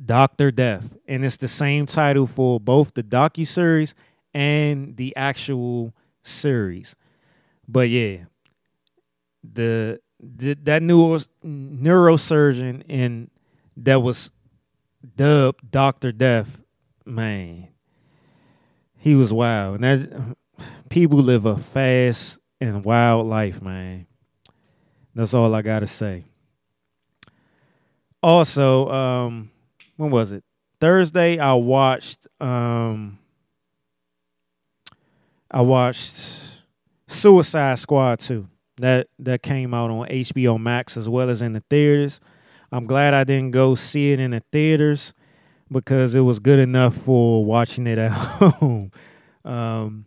Doctor 0.05 0.51
Death, 0.51 0.87
and 1.07 1.25
it's 1.25 1.39
the 1.39 1.49
same 1.49 1.87
title 1.87 2.27
for 2.27 2.61
both 2.61 2.95
the 2.95 3.03
docu 3.03 3.47
series 3.47 3.95
and 4.35 4.97
the 4.97 5.17
actual 5.17 5.95
series. 6.29 6.97
But 7.67 7.89
yeah, 7.89 8.25
the, 9.43 10.01
the 10.21 10.55
that 10.63 10.83
neuro, 10.83 11.19
neurosurgeon 11.45 12.83
and 12.89 13.31
that 13.77 14.03
was 14.03 14.33
dubbed 15.17 15.71
Doctor 15.71 16.13
Death, 16.13 16.59
man, 17.05 17.69
he 18.97 19.15
was 19.15 19.33
wild. 19.33 19.83
And 19.83 19.85
that 19.85 20.37
people 20.89 21.19
live 21.19 21.45
a 21.45 21.57
fast 21.57 22.39
and 22.61 22.85
wild 22.85 23.27
life, 23.27 23.63
man. 23.63 24.07
That's 25.15 25.35
all 25.35 25.55
I 25.55 25.63
gotta 25.63 25.87
say. 25.87 26.25
Also, 28.23 28.89
um, 28.91 29.51
when 29.97 30.11
was 30.11 30.33
it? 30.33 30.45
Thursday, 30.81 31.39
I 31.39 31.55
watched 31.55 32.27
um 32.41 33.19
I 35.51 35.63
watched 35.63 36.41
Suicide 37.07 37.79
Squad 37.79 38.21
2. 38.21 38.47
That 38.77 39.09
that 39.19 39.43
came 39.43 39.75
out 39.75 39.91
on 39.91 40.07
HBO 40.07 40.61
Max 40.61 40.97
as 40.97 41.09
well 41.09 41.31
as 41.31 41.43
in 41.43 41.53
the 41.53 41.63
theaters. 41.69 42.21
I'm 42.71 42.87
glad 42.87 43.13
I 43.15 43.25
didn't 43.25 43.51
go 43.51 43.75
see 43.75 44.13
it 44.13 44.21
in 44.21 44.31
the 44.31 44.43
theaters 44.53 45.15
because 45.71 46.15
it 46.15 46.21
was 46.21 46.39
good 46.39 46.59
enough 46.59 46.95
for 46.95 47.45
watching 47.45 47.87
it 47.87 47.99
at 47.99 48.13
home. 48.13 48.93
um, 49.45 50.07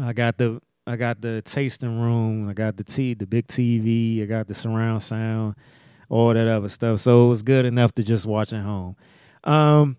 I 0.00 0.12
got 0.12 0.38
the 0.38 0.60
I 0.86 0.96
got 0.96 1.20
the 1.20 1.42
tasting 1.42 2.00
room, 2.00 2.48
I 2.48 2.54
got 2.54 2.76
the 2.76 2.84
t 2.84 3.14
the 3.14 3.26
big 3.26 3.46
TV, 3.46 4.22
I 4.22 4.26
got 4.26 4.48
the 4.48 4.54
surround 4.54 5.02
sound, 5.02 5.54
all 6.08 6.34
that 6.34 6.48
other 6.48 6.68
stuff. 6.68 7.00
So 7.00 7.26
it 7.26 7.28
was 7.28 7.42
good 7.42 7.66
enough 7.66 7.92
to 7.92 8.02
just 8.02 8.26
watch 8.26 8.52
at 8.52 8.62
home. 8.62 8.96
Um, 9.44 9.96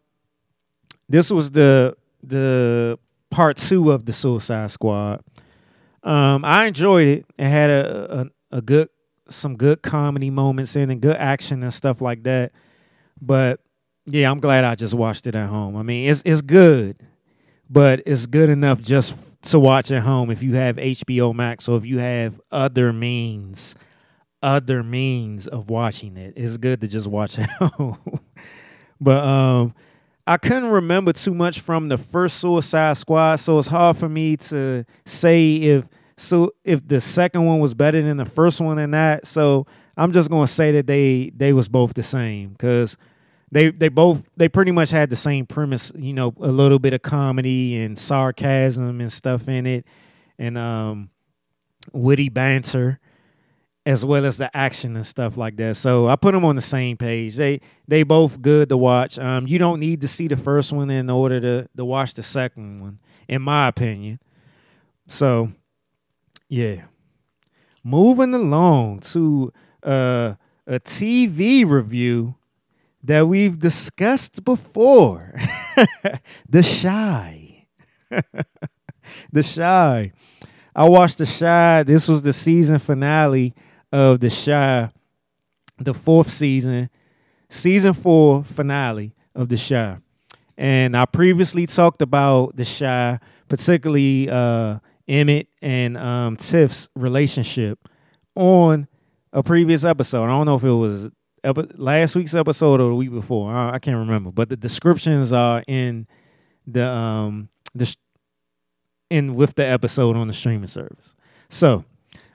this 1.08 1.32
was 1.32 1.52
the 1.52 1.96
the 2.22 3.00
part 3.34 3.58
two 3.58 3.92
of 3.92 4.06
the 4.06 4.14
Suicide 4.14 4.70
Squad. 4.70 5.22
Um, 6.04 6.46
I 6.46 6.66
enjoyed 6.66 7.08
it. 7.08 7.26
It 7.38 7.48
had 7.48 7.70
a, 7.72 8.22
a, 8.52 8.58
a 8.58 8.62
good 8.62 8.90
some 9.28 9.58
good 9.58 9.82
comedy 9.82 10.30
moments 10.30 10.76
in 10.76 10.92
and 10.92 11.02
good 11.02 11.16
action 11.16 11.64
and 11.64 11.74
stuff 11.74 12.00
like 12.00 12.24
that. 12.24 12.52
But 13.20 13.60
yeah, 14.06 14.30
I'm 14.30 14.40
glad 14.40 14.64
I 14.64 14.76
just 14.76 14.94
watched 14.94 15.26
it 15.26 15.34
at 15.34 15.50
home. 15.50 15.76
I 15.76 15.82
mean, 15.82 16.10
it's 16.10 16.22
it's 16.26 16.42
good, 16.42 16.98
but 17.70 18.04
it's 18.06 18.28
good 18.28 18.52
enough 18.52 18.82
just 18.82 19.16
to 19.44 19.60
watch 19.60 19.92
at 19.92 20.04
home 20.04 20.30
if 20.30 20.44
you 20.44 20.54
have 20.54 20.76
HBO 20.76 21.34
Max 21.34 21.68
or 21.68 21.78
if 21.78 21.86
you 21.86 21.98
have 21.98 22.40
other 22.52 22.94
means, 22.94 23.74
other 24.44 24.84
means 24.84 25.48
of 25.48 25.72
watching 25.72 26.18
it. 26.18 26.34
It's 26.38 26.58
good 26.58 26.82
to 26.82 26.88
just 26.88 27.08
watch 27.08 27.40
at 27.40 27.50
home. 27.50 28.20
but 29.02 29.24
um 29.24 29.74
I 30.26 30.38
couldn't 30.38 30.70
remember 30.70 31.12
too 31.12 31.34
much 31.34 31.60
from 31.60 31.90
the 31.90 31.98
first 31.98 32.38
Suicide 32.38 32.96
Squad, 32.98 33.38
so 33.38 33.60
it's 33.60 33.68
hard 33.68 33.98
for 33.98 34.08
me 34.08 34.38
to 34.38 34.86
say 35.06 35.56
if 35.56 35.86
so 36.16 36.54
if 36.64 36.88
the 36.88 37.02
second 37.02 37.46
one 37.46 37.60
was 37.60 37.74
better 37.74 38.02
than 38.02 38.18
the 38.18 38.26
first 38.26 38.62
one 38.62 38.80
and 38.80 38.94
that. 38.94 39.28
So 39.28 39.68
I'm 39.98 40.14
just 40.14 40.30
gonna 40.30 40.48
say 40.48 40.72
that 40.74 40.88
they 40.88 41.32
they 41.36 41.52
was 41.52 41.68
both 41.68 41.94
the 41.94 42.04
same 42.04 42.52
because 42.52 42.98
they 43.52 43.72
they 43.72 43.90
both 43.90 44.24
they 44.38 44.48
pretty 44.48 44.72
much 44.72 44.92
had 44.92 45.10
the 45.10 45.18
same 45.18 45.46
premise. 45.46 45.92
You 45.96 46.14
know, 46.14 46.34
a 46.40 46.48
little 46.48 46.80
bit 46.80 46.94
of 46.94 47.02
comedy 47.02 47.82
and 47.82 47.98
sarcasm 47.98 49.02
and 49.02 49.12
stuff 49.12 49.50
in 49.50 49.66
it, 49.66 49.86
and 50.40 50.58
um, 50.58 51.10
witty 51.92 52.30
banter 52.30 53.00
as 53.86 54.06
well 54.06 54.26
as 54.26 54.38
the 54.38 54.56
action 54.56 54.96
and 54.96 55.06
stuff 55.06 55.38
like 55.38 55.58
that. 55.58 55.76
So 55.76 56.08
I 56.08 56.16
put 56.16 56.34
them 56.34 56.46
on 56.46 56.56
the 56.56 56.62
same 56.62 56.98
page. 56.98 57.36
They 57.36 57.60
they 57.88 58.04
both 58.04 58.42
good 58.42 58.70
to 58.70 58.78
watch. 58.78 59.20
Um, 59.20 59.48
you 59.48 59.60
don't 59.60 59.80
need 59.80 60.02
to 60.02 60.08
see 60.08 60.28
the 60.28 60.38
first 60.38 60.72
one 60.72 60.90
in 60.90 61.10
order 61.10 61.40
to 61.42 61.68
to 61.76 61.86
watch 61.86 62.14
the 62.14 62.24
second 62.24 62.80
one, 62.80 63.00
in 63.28 63.42
my 63.42 63.68
opinion. 63.68 64.20
So, 65.08 65.52
yeah. 66.48 66.84
Moving 67.84 68.34
along 68.34 69.00
to 69.00 69.52
uh, 69.84 70.36
a 70.66 70.80
TV 70.80 71.70
review 71.70 72.36
that 73.04 73.28
we've 73.28 73.60
discussed 73.60 74.46
before, 74.46 75.36
The 76.50 76.64
Chi. 76.64 77.68
the 79.34 79.44
Chi. 79.44 80.14
I 80.74 80.88
watched 80.88 81.18
The 81.18 81.26
Chi. 81.26 81.84
This 81.84 82.08
was 82.08 82.22
the 82.22 82.32
season 82.32 82.80
finale 82.80 83.54
of 83.94 84.20
The 84.20 84.30
Chi, 84.30 84.90
the 85.78 85.94
fourth 85.94 86.30
season, 86.30 86.90
season 87.48 87.94
four 87.94 88.44
finale 88.44 89.14
of 89.36 89.50
The 89.50 89.58
Chi. 89.58 89.98
And 90.58 90.98
I 90.98 91.06
previously 91.06 91.68
talked 91.68 92.02
about 92.02 92.56
The 92.56 92.66
Chi, 92.66 93.20
particularly 93.48 94.30
uh, 94.30 94.80
Emmett 95.08 95.48
and 95.62 95.96
um, 95.98 96.38
Tiff's 96.38 96.90
relationship 96.96 97.88
on 98.36 98.88
a 99.32 99.44
previous 99.44 99.84
episode. 99.84 100.26
I 100.26 100.30
don't 100.30 100.48
know 100.48 100.56
if 100.56 100.64
it 100.64 100.70
was 100.70 101.10
last 101.76 102.16
week's 102.16 102.34
episode 102.34 102.82
or 102.82 102.90
the 102.90 102.96
week 102.96 103.12
before. 103.12 103.54
I, 103.54 103.76
I 103.76 103.80
can't 103.80 103.98
remember, 103.98 104.32
but 104.32 104.50
the 104.50 104.58
descriptions 104.58 105.32
are 105.32 105.64
in 105.68 106.08
the 106.66 106.88
um 106.88 107.50
the 107.76 107.94
in 109.10 109.36
with 109.36 109.54
the 109.56 109.66
episode 109.66 110.16
on 110.16 110.28
the 110.28 110.34
streaming 110.34 110.68
service. 110.68 111.16
So 111.50 111.84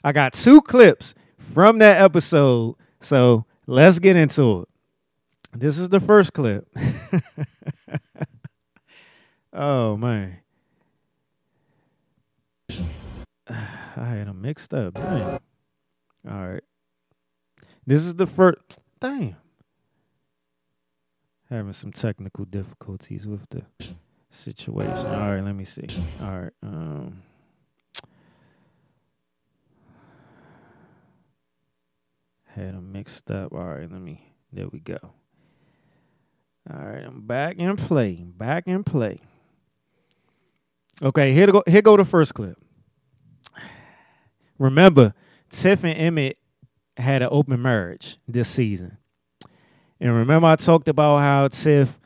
I 0.04 0.12
got 0.12 0.34
two 0.34 0.60
clips 0.60 1.14
from 1.52 1.78
that 1.78 2.02
episode. 2.02 2.76
So 3.00 3.44
let's 3.66 3.98
get 3.98 4.16
into 4.16 4.62
it. 4.62 4.68
This 5.52 5.78
is 5.78 5.88
the 5.88 6.00
first 6.00 6.32
clip. 6.32 6.68
oh 9.52 9.96
man. 9.96 10.38
I 13.48 13.54
had 13.96 14.28
them 14.28 14.42
mixed 14.42 14.74
up. 14.74 14.94
Damn. 14.94 15.40
All 16.28 16.48
right. 16.48 16.62
This 17.86 18.04
is 18.04 18.14
the 18.14 18.26
first. 18.26 18.80
Damn. 19.00 19.36
Having 21.48 21.72
some 21.72 21.92
technical 21.92 22.44
difficulties 22.44 23.26
with 23.26 23.48
the 23.48 23.62
situation. 24.28 25.06
All 25.06 25.32
right, 25.32 25.42
let 25.42 25.54
me 25.54 25.64
see. 25.64 25.86
All 26.20 26.40
right. 26.40 26.52
Um. 26.62 27.22
Had 32.58 32.74
them 32.74 32.90
mixed 32.90 33.30
up. 33.30 33.52
All 33.52 33.62
right, 33.62 33.88
let 33.88 34.00
me. 34.00 34.34
There 34.52 34.66
we 34.66 34.80
go. 34.80 34.98
All 36.68 36.76
right, 36.76 37.04
I'm 37.04 37.24
back 37.24 37.56
in 37.56 37.76
play. 37.76 38.24
Back 38.24 38.66
in 38.66 38.82
play. 38.82 39.20
Okay, 41.00 41.32
here 41.32 41.46
go. 41.46 41.62
Here 41.68 41.82
go 41.82 41.96
the 41.96 42.04
first 42.04 42.34
clip. 42.34 42.58
Remember, 44.58 45.14
Tiff 45.50 45.84
and 45.84 45.96
Emmett 45.96 46.36
had 46.96 47.22
an 47.22 47.28
open 47.30 47.62
marriage 47.62 48.18
this 48.26 48.48
season, 48.48 48.98
and 50.00 50.12
remember 50.12 50.48
I 50.48 50.56
talked 50.56 50.88
about 50.88 51.18
how 51.18 51.46
Tiff. 51.46 51.96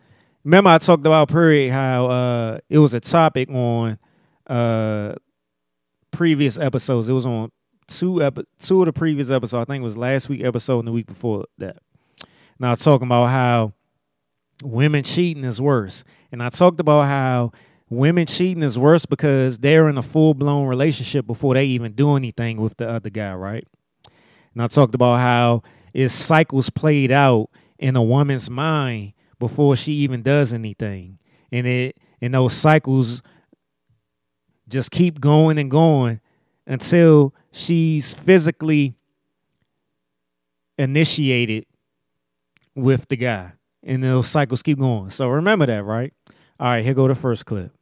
Remember 0.44 0.68
I 0.68 0.76
talked 0.76 1.07
about 1.07 1.30
Prairie 1.30 1.70
how 1.70 2.11
uh, 2.11 2.59
it 2.68 2.76
was 2.76 2.92
a 2.92 3.00
topic 3.00 3.48
on 3.48 3.98
uh, 4.46 5.14
previous 6.11 6.59
episodes. 6.59 7.09
It 7.09 7.14
was 7.14 7.24
on 7.24 7.50
two 7.87 8.22
epi- 8.22 8.45
two 8.59 8.80
of 8.80 8.87
the 8.87 8.93
previous 8.93 9.30
episodes. 9.30 9.62
I 9.62 9.70
think 9.70 9.83
it 9.83 9.85
was 9.85 9.97
last 9.97 10.28
week 10.28 10.45
episode 10.45 10.80
and 10.80 10.89
the 10.89 10.93
week 10.93 11.07
before 11.07 11.47
that. 11.59 11.78
Now 12.59 12.74
talking 12.74 13.07
about 13.07 13.26
how 13.26 13.72
women 14.62 15.03
cheating 15.03 15.45
is 15.45 15.61
worse, 15.61 16.05
and 16.30 16.43
I 16.43 16.49
talked 16.49 16.80
about 16.80 17.07
how 17.07 17.53
women 17.91 18.26
cheating 18.26 18.62
is 18.62 18.78
worse 18.78 19.05
because 19.05 19.59
they're 19.59 19.89
in 19.89 19.99
a 19.99 20.03
full 20.03 20.35
blown 20.35 20.66
relationship 20.66 21.26
before 21.26 21.55
they 21.55 21.66
even 21.66 21.93
do 21.93 22.16
anything 22.16 22.61
with 22.61 22.76
the 22.76 22.89
other 22.89 23.11
guy, 23.11 23.35
right? 23.35 23.66
And 24.55 24.62
I 24.62 24.66
talked 24.66 24.95
about 24.95 25.18
how 25.18 25.62
it's 25.93 26.14
cycles 26.14 26.70
played 26.70 27.12
out 27.12 27.51
in 27.78 27.97
a 27.97 28.03
woman's 28.03 28.49
mind 28.49 29.12
before 29.39 29.76
she 29.76 29.93
even 29.93 30.22
does 30.22 30.53
anything, 30.53 31.18
and 31.51 31.66
it 31.66 31.97
and 32.20 32.35
those 32.35 32.53
cycles 32.53 33.22
just 34.68 34.91
keep 34.91 35.20
going 35.20 35.59
and 35.59 35.70
going 35.70 36.20
until 36.66 37.35
she's 37.53 38.14
physically 38.14 38.94
initiated 40.78 41.66
with 42.74 43.09
the 43.09 43.16
guy. 43.16 43.53
And 43.84 44.03
those 44.03 44.28
cycles 44.28 44.62
keep 44.62 44.78
going. 44.78 45.11
So 45.11 45.28
remember 45.28 45.66
that, 45.66 45.84
right? 45.84 46.12
All 46.59 46.68
right, 46.68 46.84
here 46.84 46.94
go 46.94 47.09
the 47.09 47.14
first 47.14 47.46
clip. 47.46 47.72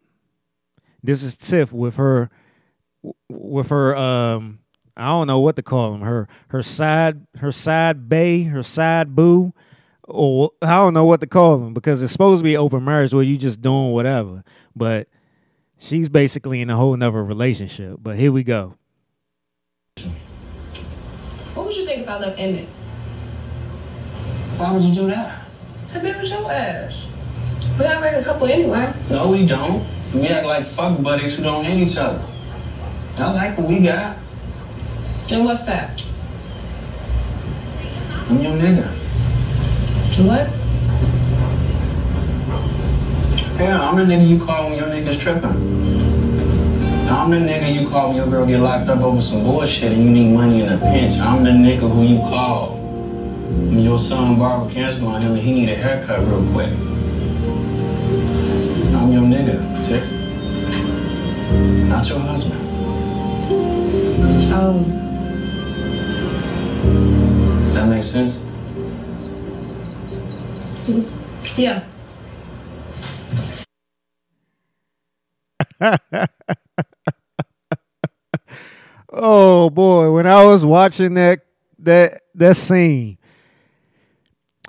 This 1.02 1.22
is 1.22 1.36
Tiff 1.36 1.72
with 1.72 1.96
her 1.96 2.30
with 3.28 3.68
her 3.70 3.96
um 3.96 4.58
I 4.96 5.06
don't 5.06 5.26
know 5.26 5.40
what 5.40 5.56
to 5.56 5.62
call 5.62 5.94
him. 5.94 6.02
Her 6.02 6.28
her 6.48 6.62
side 6.62 7.26
her 7.38 7.52
side 7.52 8.08
bay, 8.08 8.42
her 8.42 8.62
side 8.62 9.14
boo, 9.14 9.54
or 10.04 10.50
I 10.60 10.76
don't 10.76 10.94
know 10.94 11.04
what 11.04 11.20
to 11.20 11.26
call 11.26 11.58
them 11.58 11.74
because 11.74 12.02
it's 12.02 12.12
supposed 12.12 12.40
to 12.40 12.44
be 12.44 12.56
open 12.56 12.84
marriage 12.84 13.14
where 13.14 13.22
you 13.22 13.36
just 13.36 13.62
doing 13.62 13.92
whatever. 13.92 14.42
But 14.74 15.08
she's 15.78 16.08
basically 16.08 16.60
in 16.60 16.70
a 16.70 16.76
whole 16.76 16.96
nother 16.96 17.24
relationship. 17.24 17.98
But 18.00 18.16
here 18.16 18.32
we 18.32 18.42
go. 18.42 18.76
What 21.54 21.66
would 21.66 21.76
you 21.76 21.84
think 21.84 22.02
if 22.02 22.08
I 22.08 22.18
left 22.18 22.38
Emmett? 22.38 22.68
Why 24.56 24.72
would 24.72 24.82
you 24.82 24.94
do 24.94 25.06
that? 25.08 25.42
I 25.92 25.98
been 25.98 26.18
with 26.20 26.30
your 26.30 26.50
ass. 26.50 27.12
We 27.78 27.84
act 27.84 28.00
like 28.00 28.14
a 28.14 28.22
couple 28.22 28.46
anyway. 28.46 28.92
No, 29.10 29.30
we 29.30 29.46
don't. 29.46 29.84
We 30.14 30.28
act 30.28 30.46
like 30.46 30.66
fuck 30.66 31.02
buddies 31.02 31.36
who 31.36 31.42
don't 31.42 31.64
hate 31.64 31.82
each 31.82 31.96
other. 31.96 32.24
I 33.16 33.32
like 33.32 33.58
what 33.58 33.66
we 33.66 33.80
got. 33.80 34.16
And 35.30 35.44
what's 35.44 35.64
that? 35.64 36.02
I'm 38.28 38.40
your 38.40 38.56
nigga. 38.56 38.86
What? 40.20 40.50
Yeah, 43.58 43.80
I'm 43.88 43.96
the 43.96 44.04
nigga 44.04 44.28
you 44.28 44.44
call 44.44 44.68
when 44.70 44.78
your 44.78 44.88
nigga's 44.88 45.16
tripping. 45.16 45.89
I'm 47.10 47.30
the 47.32 47.38
nigga 47.38 47.74
you 47.74 47.88
call 47.88 48.08
when 48.08 48.16
your 48.16 48.28
girl 48.28 48.46
get 48.46 48.60
locked 48.60 48.88
up 48.88 49.00
over 49.00 49.20
some 49.20 49.42
bullshit 49.42 49.90
and 49.90 50.04
you 50.04 50.10
need 50.10 50.32
money 50.32 50.62
in 50.62 50.68
a 50.68 50.78
pinch. 50.78 51.18
I'm 51.18 51.42
the 51.42 51.50
nigga 51.50 51.80
who 51.80 52.04
you 52.04 52.18
call 52.20 52.76
when 52.76 53.80
your 53.80 53.98
son 53.98 54.38
barber 54.38 54.72
cancer 54.72 55.04
on 55.04 55.20
him 55.20 55.32
and 55.32 55.40
he 55.40 55.52
need 55.52 55.68
a 55.70 55.74
haircut 55.74 56.20
real 56.20 56.48
quick. 56.52 56.70
I'm 58.94 59.10
your 59.10 59.22
nigga, 59.22 59.84
Tiff. 59.84 60.08
Not 61.88 62.08
your 62.08 62.20
husband. 62.20 62.60
Oh. 64.52 64.84
That 67.74 67.88
makes 67.88 68.06
sense? 68.06 68.40
Yeah. 71.56 71.84
oh 79.10 79.70
boy, 79.70 80.12
when 80.12 80.26
I 80.26 80.44
was 80.44 80.64
watching 80.64 81.14
that 81.14 81.40
that 81.80 82.22
that 82.34 82.56
scene, 82.56 83.18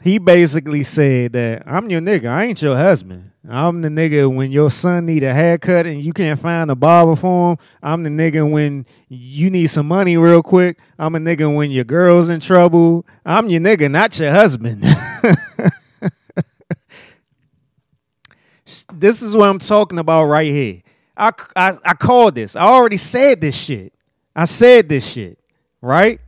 he 0.01 0.17
basically 0.17 0.83
said 0.83 1.33
that 1.33 1.63
I'm 1.65 1.89
your 1.89 2.01
nigga. 2.01 2.27
I 2.27 2.45
ain't 2.45 2.61
your 2.61 2.75
husband. 2.75 3.31
I'm 3.49 3.81
the 3.81 3.89
nigga 3.89 4.33
when 4.33 4.51
your 4.51 4.69
son 4.69 5.07
need 5.07 5.23
a 5.23 5.33
haircut 5.33 5.87
and 5.87 6.03
you 6.03 6.13
can't 6.13 6.39
find 6.39 6.69
a 6.69 6.75
barber 6.75 7.15
for 7.15 7.51
him. 7.51 7.57
I'm 7.81 8.03
the 8.03 8.11
nigga 8.11 8.47
when 8.49 8.85
you 9.09 9.49
need 9.49 9.67
some 9.67 9.87
money 9.87 10.15
real 10.15 10.43
quick. 10.43 10.77
I'm 10.99 11.15
a 11.15 11.19
nigga 11.19 11.53
when 11.53 11.71
your 11.71 11.83
girl's 11.83 12.29
in 12.29 12.39
trouble. 12.39 13.03
I'm 13.25 13.49
your 13.49 13.61
nigga, 13.61 13.89
not 13.89 14.19
your 14.19 14.29
husband. 14.31 14.83
this 18.93 19.23
is 19.23 19.35
what 19.35 19.49
I'm 19.49 19.57
talking 19.57 19.97
about 19.97 20.25
right 20.25 20.51
here. 20.51 20.83
I, 21.17 21.31
I, 21.55 21.77
I 21.83 21.93
called 21.95 22.35
this. 22.35 22.55
I 22.55 22.61
already 22.61 22.97
said 22.97 23.41
this 23.41 23.55
shit. 23.55 23.91
I 24.35 24.45
said 24.45 24.87
this 24.87 25.05
shit, 25.05 25.37
right? 25.81 26.19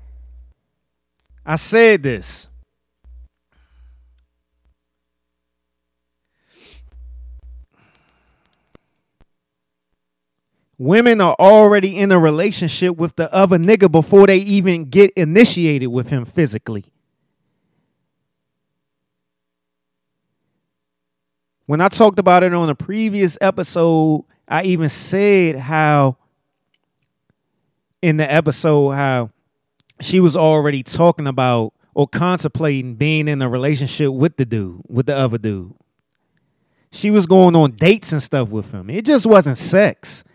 I 1.45 1.56
said 1.56 2.04
this. 2.04 2.47
Women 10.78 11.22
are 11.22 11.36
already 11.39 11.97
in 11.97 12.12
a 12.12 12.20
relationship 12.20 12.97
with 12.97 13.16
the 13.16 13.34
other 13.34 13.58
nigga 13.58 13.89
before 13.89 14.28
they 14.28 14.38
even 14.38 14.86
get 14.86 15.12
initiated 15.12 15.89
with 15.89 16.10
him 16.10 16.26
physically. 16.26 16.86
When 21.66 21.80
I 21.80 21.88
talked 21.88 22.20
about 22.20 22.43
it 22.43 22.54
on 22.54 22.70
a 22.70 22.76
previous 22.76 23.38
episode, 23.39 24.26
I 24.47 24.64
even 24.64 24.89
said 24.89 25.56
how 25.56 26.18
in 28.04 28.18
the 28.18 28.30
episode 28.30 28.91
how 28.91 29.30
she 30.01 30.20
was 30.20 30.36
already 30.36 30.84
talking 30.84 31.26
about 31.26 31.74
or 31.95 32.06
contemplating 32.06 32.95
being 32.95 33.30
in 33.30 33.41
a 33.41 33.47
relationship 33.47 34.12
with 34.12 34.36
the 34.36 34.43
dude, 34.43 34.82
with 34.89 35.06
the 35.06 35.16
other 35.16 35.38
dude. 35.38 35.74
She 36.91 37.10
was 37.10 37.26
going 37.26 37.56
on 37.56 37.72
dates 37.72 38.12
and 38.12 38.22
stuff 38.22 38.49
with 38.49 38.74
him. 38.74 38.89
It 38.89 39.06
just 39.06 39.26
wasn't 39.26 39.58
sex. 39.58 40.26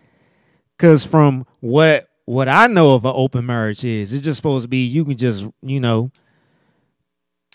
Cause 0.79 1.05
from 1.05 1.45
what 1.59 2.09
what 2.25 2.49
I 2.49 2.65
know 2.65 2.95
of 2.95 3.05
an 3.05 3.13
open 3.13 3.45
marriage 3.45 3.85
is, 3.85 4.13
it's 4.13 4.23
just 4.23 4.37
supposed 4.37 4.63
to 4.63 4.67
be 4.67 4.85
you 4.85 5.05
can 5.05 5.17
just, 5.17 5.47
you 5.61 5.79
know, 5.79 6.11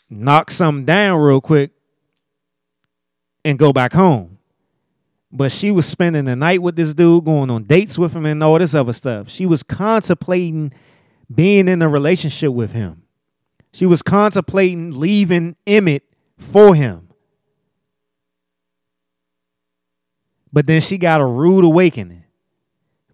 knock 0.08 0.52
something 0.52 0.84
down 0.84 1.20
real 1.20 1.40
quick 1.40 1.72
and 3.44 3.58
go 3.58 3.72
back 3.72 3.92
home. 3.92 4.33
But 5.36 5.50
she 5.50 5.72
was 5.72 5.84
spending 5.84 6.26
the 6.26 6.36
night 6.36 6.62
with 6.62 6.76
this 6.76 6.94
dude, 6.94 7.24
going 7.24 7.50
on 7.50 7.64
dates 7.64 7.98
with 7.98 8.14
him 8.14 8.24
and 8.24 8.42
all 8.42 8.56
this 8.56 8.72
other 8.72 8.92
stuff. 8.92 9.28
She 9.28 9.46
was 9.46 9.64
contemplating 9.64 10.72
being 11.34 11.66
in 11.66 11.82
a 11.82 11.88
relationship 11.88 12.52
with 12.52 12.70
him. 12.70 13.02
She 13.72 13.84
was 13.84 14.00
contemplating 14.00 14.92
leaving 14.92 15.56
Emmett 15.66 16.04
for 16.38 16.76
him. 16.76 17.08
But 20.52 20.68
then 20.68 20.80
she 20.80 20.98
got 20.98 21.20
a 21.20 21.26
rude 21.26 21.64
awakening 21.64 22.22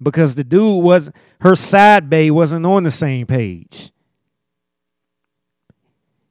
because 0.02 0.34
the 0.34 0.44
dude 0.44 0.84
was 0.84 1.10
her 1.40 1.56
side 1.56 2.10
bay 2.10 2.30
wasn't 2.30 2.66
on 2.66 2.82
the 2.82 2.90
same 2.90 3.26
page. 3.26 3.92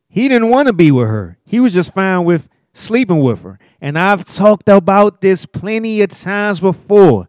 He 0.08 0.28
didn't 0.28 0.52
want 0.52 0.68
to 0.68 0.74
be 0.74 0.92
with 0.92 1.08
her. 1.08 1.40
He 1.46 1.60
was 1.60 1.74
just 1.74 1.96
fine 1.96 2.26
with 2.26 2.48
sleeping 2.74 3.22
with 3.22 3.42
her. 3.42 3.58
And 3.82 3.98
I've 3.98 4.26
talked 4.26 4.68
about 4.70 5.22
this 5.22 5.46
plenty 5.46 6.02
of 6.02 6.10
times 6.10 6.60
before. 6.60 7.28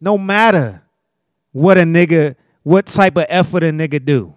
No 0.00 0.16
matter 0.16 0.82
what 1.52 1.76
a 1.76 1.82
nigga, 1.82 2.36
what 2.62 2.86
type 2.86 3.16
of 3.16 3.26
effort 3.28 3.62
a 3.62 3.66
nigga 3.66 4.02
do. 4.02 4.34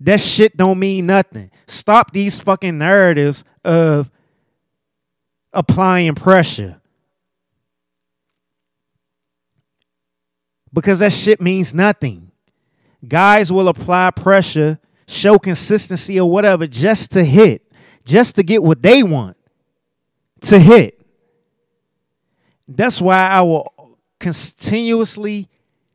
That 0.00 0.20
shit 0.20 0.56
don't 0.56 0.78
mean 0.78 1.06
nothing. 1.06 1.50
Stop 1.66 2.12
these 2.12 2.40
fucking 2.40 2.76
narratives 2.76 3.44
of 3.64 4.10
applying 5.52 6.14
pressure. 6.16 6.80
Because 10.72 10.98
that 10.98 11.12
shit 11.12 11.40
means 11.40 11.72
nothing. 11.72 12.32
Guys 13.06 13.52
will 13.52 13.68
apply 13.68 14.10
pressure, 14.10 14.80
show 15.06 15.38
consistency 15.38 16.18
or 16.18 16.28
whatever 16.28 16.66
just 16.66 17.12
to 17.12 17.22
hit, 17.22 17.70
just 18.04 18.34
to 18.34 18.42
get 18.42 18.60
what 18.60 18.82
they 18.82 19.04
want 19.04 19.36
to 20.44 20.58
hit. 20.58 21.00
That's 22.66 23.00
why 23.00 23.28
I 23.28 23.42
will 23.42 23.98
continuously 24.18 25.48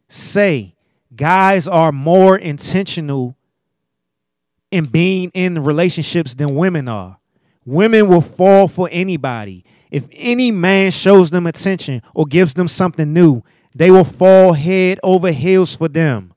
say 0.07 0.75
guys 1.15 1.67
are 1.67 1.91
more 1.91 2.37
intentional 2.37 3.35
in 4.71 4.85
being 4.85 5.31
in 5.33 5.63
relationships 5.63 6.35
than 6.35 6.55
women 6.55 6.87
are. 6.87 7.17
Women 7.65 8.07
will 8.07 8.21
fall 8.21 8.67
for 8.67 8.87
anybody. 8.91 9.65
If 9.91 10.07
any 10.11 10.51
man 10.51 10.91
shows 10.91 11.29
them 11.29 11.47
attention 11.47 12.01
or 12.13 12.25
gives 12.25 12.53
them 12.53 12.67
something 12.67 13.11
new, 13.11 13.43
they 13.75 13.91
will 13.91 14.03
fall 14.03 14.53
head 14.53 14.99
over 15.03 15.31
heels 15.31 15.75
for 15.75 15.87
them. 15.87 16.33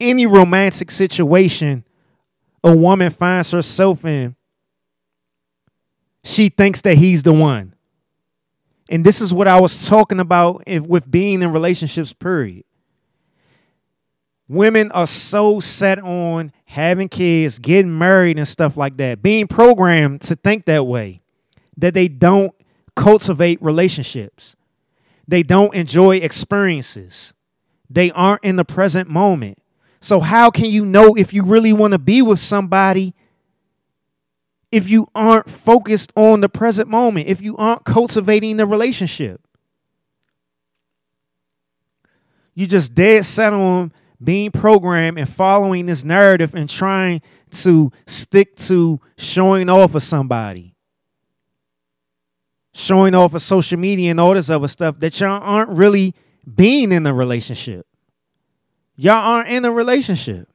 Any 0.00 0.26
romantic 0.26 0.90
situation 0.90 1.84
a 2.62 2.76
woman 2.76 3.10
finds 3.10 3.52
herself 3.52 4.04
in, 4.04 4.34
she 6.24 6.48
thinks 6.48 6.82
that 6.82 6.96
he's 6.96 7.22
the 7.22 7.32
one. 7.32 7.74
And 8.90 9.04
this 9.04 9.20
is 9.20 9.34
what 9.34 9.48
I 9.48 9.60
was 9.60 9.88
talking 9.88 10.20
about 10.20 10.62
if, 10.66 10.86
with 10.86 11.10
being 11.10 11.42
in 11.42 11.52
relationships, 11.52 12.12
period. 12.12 12.64
Women 14.48 14.90
are 14.92 15.06
so 15.06 15.60
set 15.60 15.98
on 15.98 16.52
having 16.64 17.08
kids, 17.08 17.58
getting 17.58 17.98
married, 17.98 18.38
and 18.38 18.48
stuff 18.48 18.78
like 18.78 18.96
that, 18.96 19.22
being 19.22 19.46
programmed 19.46 20.22
to 20.22 20.36
think 20.36 20.64
that 20.64 20.86
way, 20.86 21.20
that 21.76 21.92
they 21.92 22.08
don't 22.08 22.54
cultivate 22.96 23.60
relationships. 23.62 24.56
They 25.26 25.42
don't 25.42 25.74
enjoy 25.74 26.16
experiences. 26.16 27.34
They 27.90 28.10
aren't 28.12 28.42
in 28.42 28.56
the 28.56 28.64
present 28.64 29.10
moment. 29.10 29.58
So, 30.00 30.20
how 30.20 30.50
can 30.50 30.66
you 30.66 30.84
know 30.84 31.14
if 31.14 31.34
you 31.34 31.42
really 31.42 31.72
want 31.72 31.92
to 31.92 31.98
be 31.98 32.22
with 32.22 32.40
somebody 32.40 33.14
if 34.70 34.88
you 34.88 35.08
aren't 35.14 35.48
focused 35.48 36.12
on 36.16 36.40
the 36.40 36.48
present 36.48 36.88
moment, 36.88 37.28
if 37.28 37.40
you 37.40 37.56
aren't 37.56 37.84
cultivating 37.84 38.56
the 38.56 38.66
relationship? 38.66 39.40
You 42.54 42.66
just 42.66 42.94
dead 42.94 43.24
set 43.24 43.52
on 43.52 43.92
being 44.22 44.50
programmed 44.50 45.18
and 45.18 45.28
following 45.28 45.86
this 45.86 46.04
narrative 46.04 46.54
and 46.54 46.68
trying 46.68 47.22
to 47.50 47.92
stick 48.06 48.56
to 48.56 49.00
showing 49.16 49.70
off 49.70 49.94
of 49.94 50.02
somebody, 50.02 50.74
showing 52.74 53.14
off 53.14 53.34
of 53.34 53.42
social 53.42 53.78
media 53.78 54.10
and 54.10 54.20
all 54.20 54.34
this 54.34 54.50
other 54.50 54.68
stuff 54.68 54.98
that 54.98 55.18
y'all 55.20 55.40
aren't 55.42 55.70
really 55.70 56.14
being 56.56 56.92
in 56.92 57.06
a 57.06 57.14
relationship. 57.14 57.86
Y'all 58.96 59.14
aren't 59.14 59.48
in 59.48 59.64
a 59.64 59.70
relationship. 59.70 60.48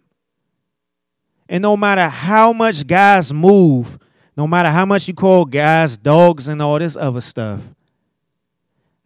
And 1.48 1.62
no 1.62 1.78
matter 1.78 2.10
how 2.10 2.52
much 2.52 2.86
guys 2.86 3.32
move, 3.32 3.98
no 4.36 4.48
matter 4.48 4.70
how 4.70 4.86
much 4.86 5.08
you 5.08 5.14
call 5.14 5.46
guys 5.46 5.98
dogs 5.98 6.48
and 6.48 6.62
all 6.62 6.80
this 6.80 6.96
other 6.96 7.22
stuff, 7.22 7.62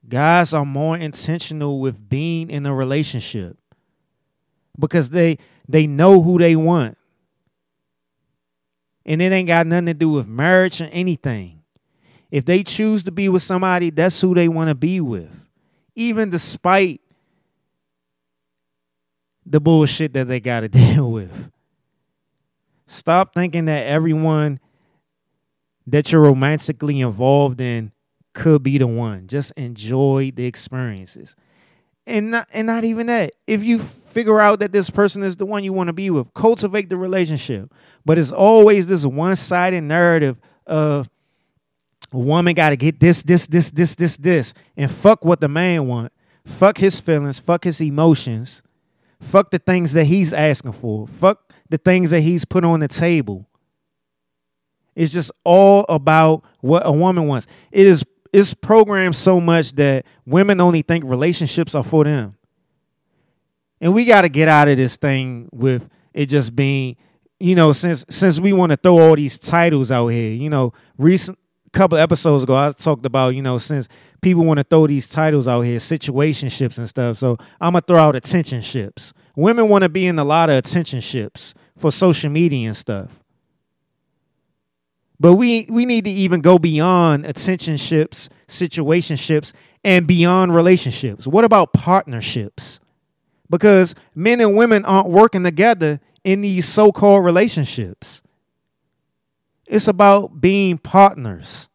guys 0.08 0.54
are 0.54 0.66
more 0.66 0.98
intentional 0.98 1.80
with 1.80 2.10
being 2.10 2.50
in 2.50 2.66
a 2.66 2.74
relationship 2.74 3.58
because 4.80 5.10
they 5.10 5.38
they 5.68 5.88
know 5.88 6.22
who 6.22 6.38
they 6.38 6.56
want. 6.56 6.98
And 9.06 9.22
it 9.22 9.32
ain't 9.32 9.48
got 9.48 9.68
nothing 9.68 9.88
to 9.88 9.94
do 9.94 10.10
with 10.10 10.28
marriage 10.28 10.82
or 10.82 10.86
anything. 10.86 11.62
If 12.30 12.46
they 12.46 12.64
choose 12.64 13.04
to 13.04 13.12
be 13.12 13.30
with 13.30 13.42
somebody, 13.42 13.90
that's 13.90 14.20
who 14.20 14.36
they 14.36 14.50
want 14.50 14.68
to 14.68 14.76
be 14.76 15.00
with. 15.00 15.46
Even 15.96 16.30
despite 16.30 17.02
the 19.46 19.62
bullshit 19.62 20.14
that 20.14 20.28
they 20.28 20.40
got 20.40 20.62
to 20.62 20.68
deal 20.70 21.12
with. 21.12 21.52
Stop 22.86 23.34
thinking 23.34 23.66
that 23.66 23.88
everyone 23.88 24.60
that 25.88 26.12
you're 26.12 26.22
romantically 26.22 27.02
involved 27.02 27.62
in 27.62 27.92
could 28.34 28.62
be 28.62 28.78
the 28.78 28.88
one. 28.88 29.28
Just 29.28 29.52
enjoy 29.54 30.32
the 30.36 30.46
experiences. 30.46 31.36
And 32.06 32.32
not, 32.32 32.48
and 32.54 32.68
not 32.68 32.84
even 32.84 33.08
that. 33.08 33.32
If 33.48 33.64
you 33.64 33.80
figure 33.80 34.40
out 34.40 34.60
that 34.60 34.72
this 34.72 34.90
person 34.90 35.24
is 35.24 35.36
the 35.36 35.46
one 35.46 35.64
you 35.64 35.74
want 35.74 35.88
to 35.88 35.94
be 35.94 36.10
with, 36.10 36.34
cultivate 36.34 36.90
the 36.90 36.98
relationship. 36.98 37.74
But 38.06 38.18
it's 38.18 38.32
always 38.32 38.88
this 38.88 39.06
one-sided 39.06 39.82
narrative 39.82 40.38
of 40.66 41.10
a 42.14 42.18
woman 42.18 42.54
got 42.54 42.70
to 42.70 42.78
get 42.78 43.00
this, 43.00 43.24
this, 43.24 43.48
this, 43.48 43.72
this, 43.72 43.96
this, 43.96 44.18
this, 44.18 44.54
and 44.78 44.90
fuck 44.90 45.26
what 45.26 45.42
the 45.42 45.50
man 45.50 45.88
want. 45.88 46.14
Fuck 46.46 46.78
his 46.78 47.00
feelings. 47.02 47.40
Fuck 47.40 47.66
his 47.66 47.82
emotions. 47.82 48.62
Fuck 49.20 49.52
the 49.52 49.60
things 49.60 49.94
that 49.94 50.06
he's 50.06 50.32
asking 50.32 50.74
for. 50.74 51.08
Fuck 51.08 51.52
the 51.70 51.78
things 51.78 52.12
that 52.12 52.22
he's 52.22 52.46
put 52.46 52.64
on 52.64 52.80
the 52.80 52.88
table. 52.88 53.46
It's 54.98 55.14
just 55.14 55.32
all 55.44 55.86
about 55.90 56.44
what 56.62 56.82
a 56.84 56.92
woman 56.92 57.28
wants. 57.28 57.46
It 57.72 57.86
is 57.86 58.04
it's 58.34 58.56
programmed 58.56 59.16
so 59.16 59.40
much 59.40 59.74
that 59.74 60.06
women 60.26 60.60
only 60.60 60.82
think 60.82 61.06
relationships 61.06 61.76
are 61.76 61.84
for 61.84 62.04
them. 62.04 62.36
And 63.80 63.94
we 63.94 64.06
got 64.06 64.24
to 64.24 64.30
get 64.30 64.48
out 64.48 64.68
of 64.68 64.76
this 64.78 64.98
thing 64.98 65.50
with 65.54 65.88
it 66.14 66.26
just 66.26 66.56
being, 66.56 66.98
you 67.40 67.54
know, 67.54 67.74
since 67.74 68.06
since 68.10 68.40
we 68.40 68.54
want 68.54 68.72
to 68.72 68.76
throw 68.76 68.98
all 68.98 69.16
these 69.16 69.38
titles 69.38 69.92
out 69.92 70.08
here, 70.08 70.34
you 70.34 70.50
know, 70.50 70.74
recent 70.98 71.38
couple 71.74 71.98
episodes 71.98 72.42
ago 72.42 72.56
I 72.56 72.72
talked 72.72 73.06
about, 73.06 73.36
you 73.36 73.44
know, 73.44 73.60
since 73.60 73.88
people 74.22 74.46
want 74.46 74.58
to 74.58 74.64
throw 74.64 74.88
these 74.88 75.08
titles 75.08 75.48
out 75.48 75.62
here, 75.62 75.78
situationships 75.78 76.80
and 76.80 76.90
stuff. 76.90 77.18
So 77.18 77.38
I'm 77.62 77.74
gonna 77.74 77.82
throw 77.82 78.00
out 78.00 78.16
attentionships. 78.16 79.14
Women 79.36 79.70
want 79.70 79.84
to 79.84 79.90
be 79.90 80.08
in 80.08 80.18
a 80.18 80.24
lot 80.24 80.50
of 80.50 80.64
attentionships 80.64 81.54
for 81.78 81.92
social 81.92 82.32
media 82.32 82.70
and 82.70 82.76
stuff. 82.76 83.12
But 85.20 85.34
we 85.34 85.68
we 85.70 85.86
need 85.86 86.06
to 86.06 86.12
even 86.12 86.42
go 86.42 86.60
beyond 86.60 87.26
attentionships, 87.26 88.30
situationships, 88.48 89.52
and 89.84 90.06
beyond 90.06 90.54
relationships. 90.54 91.26
What 91.26 91.44
about 91.44 91.74
partnerships? 91.74 92.80
Because 93.50 93.96
men 94.14 94.42
and 94.42 94.56
women 94.56 94.86
aren't 94.86 95.10
working 95.10 95.44
together 95.44 96.00
in 96.24 96.42
these 96.42 96.68
so-called 96.68 97.24
relationships. 97.24 98.22
It's 99.66 99.88
about 99.88 100.40
being 100.40 100.78
partners. 100.78 101.70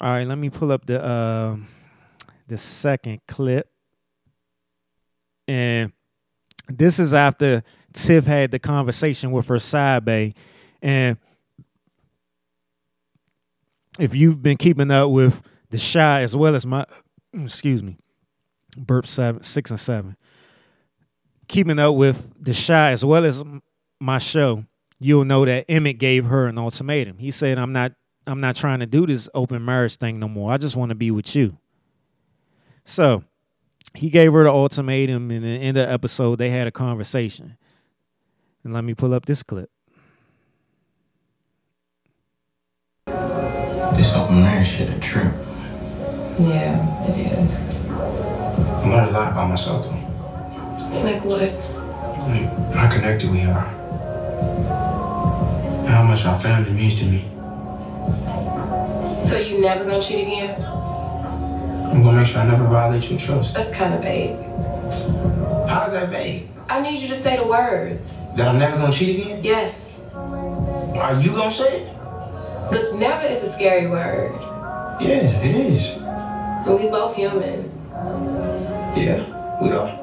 All 0.00 0.10
right, 0.10 0.26
let 0.26 0.38
me 0.38 0.50
pull 0.50 0.70
up 0.70 0.86
the 0.86 1.02
uh, 1.02 1.56
the 2.46 2.56
second 2.56 3.20
clip. 3.26 3.68
And 5.48 5.92
this 6.68 6.98
is 6.98 7.14
after 7.14 7.62
Tiff 7.92 8.26
had 8.26 8.50
the 8.50 8.58
conversation 8.58 9.32
with 9.32 9.48
her 9.48 9.58
side 9.58 10.04
bay. 10.04 10.34
And 10.82 11.16
if 13.98 14.14
you've 14.14 14.42
been 14.42 14.56
keeping 14.56 14.90
up 14.90 15.10
with 15.10 15.40
the 15.70 15.78
Chi 15.78 16.22
as 16.22 16.36
well 16.36 16.54
as 16.54 16.64
my 16.64 16.84
mm, 17.34 17.46
excuse 17.46 17.82
me, 17.82 17.98
burp 18.76 19.06
seven, 19.06 19.42
six 19.42 19.70
and 19.70 19.80
seven, 19.80 20.16
keeping 21.48 21.78
up 21.78 21.94
with 21.94 22.32
the 22.42 22.54
Chi 22.54 22.92
as 22.92 23.04
well 23.04 23.24
as 23.24 23.42
my 24.00 24.18
show, 24.18 24.64
you'll 25.00 25.24
know 25.24 25.44
that 25.44 25.64
Emmett 25.68 25.98
gave 25.98 26.26
her 26.26 26.46
an 26.46 26.58
ultimatum. 26.58 27.18
He 27.18 27.30
said, 27.30 27.58
"I'm 27.58 27.72
not 27.72 27.92
I'm 28.26 28.40
not 28.40 28.56
trying 28.56 28.80
to 28.80 28.86
do 28.86 29.06
this 29.06 29.28
open 29.34 29.64
marriage 29.64 29.96
thing 29.96 30.18
no 30.20 30.28
more. 30.28 30.52
I 30.52 30.58
just 30.58 30.76
want 30.76 30.90
to 30.90 30.94
be 30.94 31.10
with 31.10 31.34
you. 31.34 31.56
So 32.84 33.24
he 33.94 34.10
gave 34.10 34.32
her 34.32 34.44
the 34.44 34.50
ultimatum, 34.50 35.30
and 35.30 35.44
in 35.44 35.74
the 35.74 35.90
episode, 35.90 36.36
they 36.36 36.50
had 36.50 36.66
a 36.66 36.70
conversation. 36.70 37.56
And 38.64 38.72
let 38.74 38.84
me 38.84 38.94
pull 38.94 39.14
up 39.14 39.26
this 39.26 39.42
clip. 39.42 39.70
This 43.06 44.14
open 44.14 44.42
marriage 44.42 44.68
shit 44.68 44.88
a 44.90 45.00
trip. 45.00 45.32
Yeah, 46.38 47.06
it 47.08 47.32
is. 47.38 47.60
I 47.88 48.88
learned 48.88 49.08
a 49.08 49.12
lot 49.12 49.32
about 49.32 49.48
myself 49.48 49.84
though. 49.84 51.00
Like 51.02 51.24
what? 51.24 51.40
Like 51.40 52.74
how 52.74 52.90
connected 52.92 53.30
we 53.30 53.42
are. 53.42 53.66
And 55.80 55.88
how 55.88 56.04
much 56.04 56.24
our 56.24 56.38
family 56.38 56.70
means 56.70 56.94
to 56.96 57.04
me. 57.04 57.24
So 59.24 59.38
you 59.38 59.60
never 59.60 59.84
gonna 59.84 60.00
cheat 60.00 60.26
again? 60.26 60.77
I'm 61.90 62.02
gonna 62.02 62.18
make 62.18 62.26
sure 62.26 62.40
I 62.40 62.46
never 62.46 62.64
violate 62.64 63.08
your 63.10 63.18
trust. 63.18 63.54
That's 63.54 63.70
kind 63.70 63.94
of 63.94 64.02
vague. 64.02 64.36
How's 65.68 65.92
that 65.92 66.10
vague? 66.10 66.48
I 66.68 66.80
need 66.80 67.00
you 67.00 67.08
to 67.08 67.14
say 67.14 67.36
the 67.36 67.46
words. 67.46 68.20
That 68.36 68.48
I'm 68.48 68.58
never 68.58 68.76
gonna 68.76 68.92
cheat 68.92 69.20
again? 69.20 69.40
Yes. 69.42 70.00
Are 70.14 71.18
you 71.20 71.30
gonna 71.32 71.50
say 71.50 71.82
it? 71.82 71.92
Look, 72.72 72.94
never 72.96 73.26
is 73.26 73.42
a 73.42 73.46
scary 73.46 73.86
word. 73.88 74.32
Yeah, 75.00 75.42
it 75.42 75.56
is. 75.56 75.96
And 75.96 76.78
we 76.78 76.88
both 76.90 77.14
human. 77.16 77.70
Yeah, 78.94 79.24
we 79.62 79.70
are. 79.72 79.96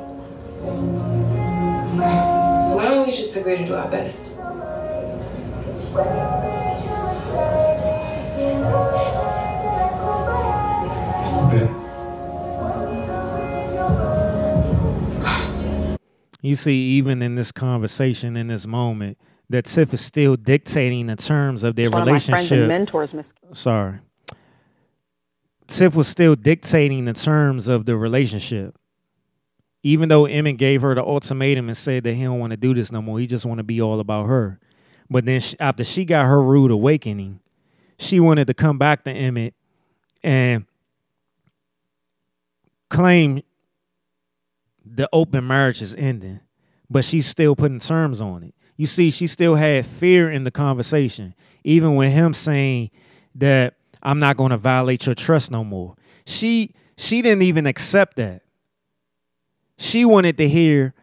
Why 2.75 2.85
don't 2.89 3.05
we 3.05 3.11
just 3.13 3.35
agree 3.35 3.57
to 3.57 3.65
do 3.65 3.75
our 3.75 3.89
best? 3.89 4.37
You 16.45 16.55
see, 16.55 16.75
even 16.91 17.23
in 17.23 17.33
this 17.33 17.51
conversation, 17.51 18.37
in 18.37 18.45
this 18.45 18.67
moment, 18.67 19.17
that 19.49 19.65
Tiff 19.65 19.91
is 19.95 20.01
still 20.01 20.35
dictating 20.35 21.07
the 21.07 21.15
terms 21.15 21.63
of 21.63 21.75
their 21.75 21.89
One 21.89 22.03
of 22.03 22.05
my 22.05 22.11
relationship. 22.11 22.47
friends 22.47 22.51
and 22.51 22.67
mentors, 22.67 23.13
Miss. 23.15 23.33
Sorry. 23.53 23.97
Tiff 25.65 25.95
was 25.95 26.07
still 26.07 26.35
dictating 26.35 27.05
the 27.05 27.13
terms 27.13 27.67
of 27.67 27.87
the 27.87 27.97
relationship. 27.97 28.77
Even 29.81 30.07
though 30.07 30.27
Emmett 30.27 30.57
gave 30.57 30.83
her 30.83 30.93
the 30.93 31.03
ultimatum 31.03 31.67
and 31.67 31.75
said 31.75 32.03
that 32.03 32.13
he 32.13 32.21
don't 32.21 32.37
want 32.37 32.51
to 32.51 32.57
do 32.57 32.75
this 32.75 32.91
no 32.91 33.01
more, 33.01 33.19
he 33.19 33.25
just 33.25 33.47
want 33.47 33.57
to 33.57 33.63
be 33.63 33.81
all 33.81 33.99
about 33.99 34.27
her. 34.27 34.59
But 35.09 35.25
then 35.25 35.39
she, 35.39 35.59
after 35.59 35.83
she 35.83 36.05
got 36.05 36.27
her 36.27 36.39
rude 36.39 36.69
awakening, 36.69 37.39
she 37.97 38.19
wanted 38.19 38.45
to 38.45 38.53
come 38.53 38.77
back 38.77 39.03
to 39.05 39.11
Emmett 39.11 39.55
and 40.21 40.65
claim 42.91 43.41
the 44.95 45.09
open 45.11 45.47
marriage 45.47 45.81
is 45.81 45.95
ending, 45.95 46.39
but 46.89 47.05
she's 47.05 47.27
still 47.27 47.55
putting 47.55 47.79
terms 47.79 48.21
on 48.21 48.43
it. 48.43 48.55
You 48.77 48.87
see, 48.87 49.11
she 49.11 49.27
still 49.27 49.55
had 49.55 49.85
fear 49.85 50.29
in 50.29 50.43
the 50.43 50.51
conversation, 50.51 51.33
even 51.63 51.95
with 51.95 52.11
him 52.11 52.33
saying 52.33 52.91
that 53.35 53.75
I'm 54.03 54.19
not 54.19 54.37
going 54.37 54.51
to 54.51 54.57
violate 54.57 55.05
your 55.05 55.15
trust 55.15 55.51
no 55.51 55.63
more. 55.63 55.95
She 56.25 56.73
she 56.97 57.21
didn't 57.21 57.43
even 57.43 57.67
accept 57.67 58.17
that. 58.17 58.41
She 59.77 60.05
wanted 60.05 60.37
to 60.37 60.47
hear 60.47 60.93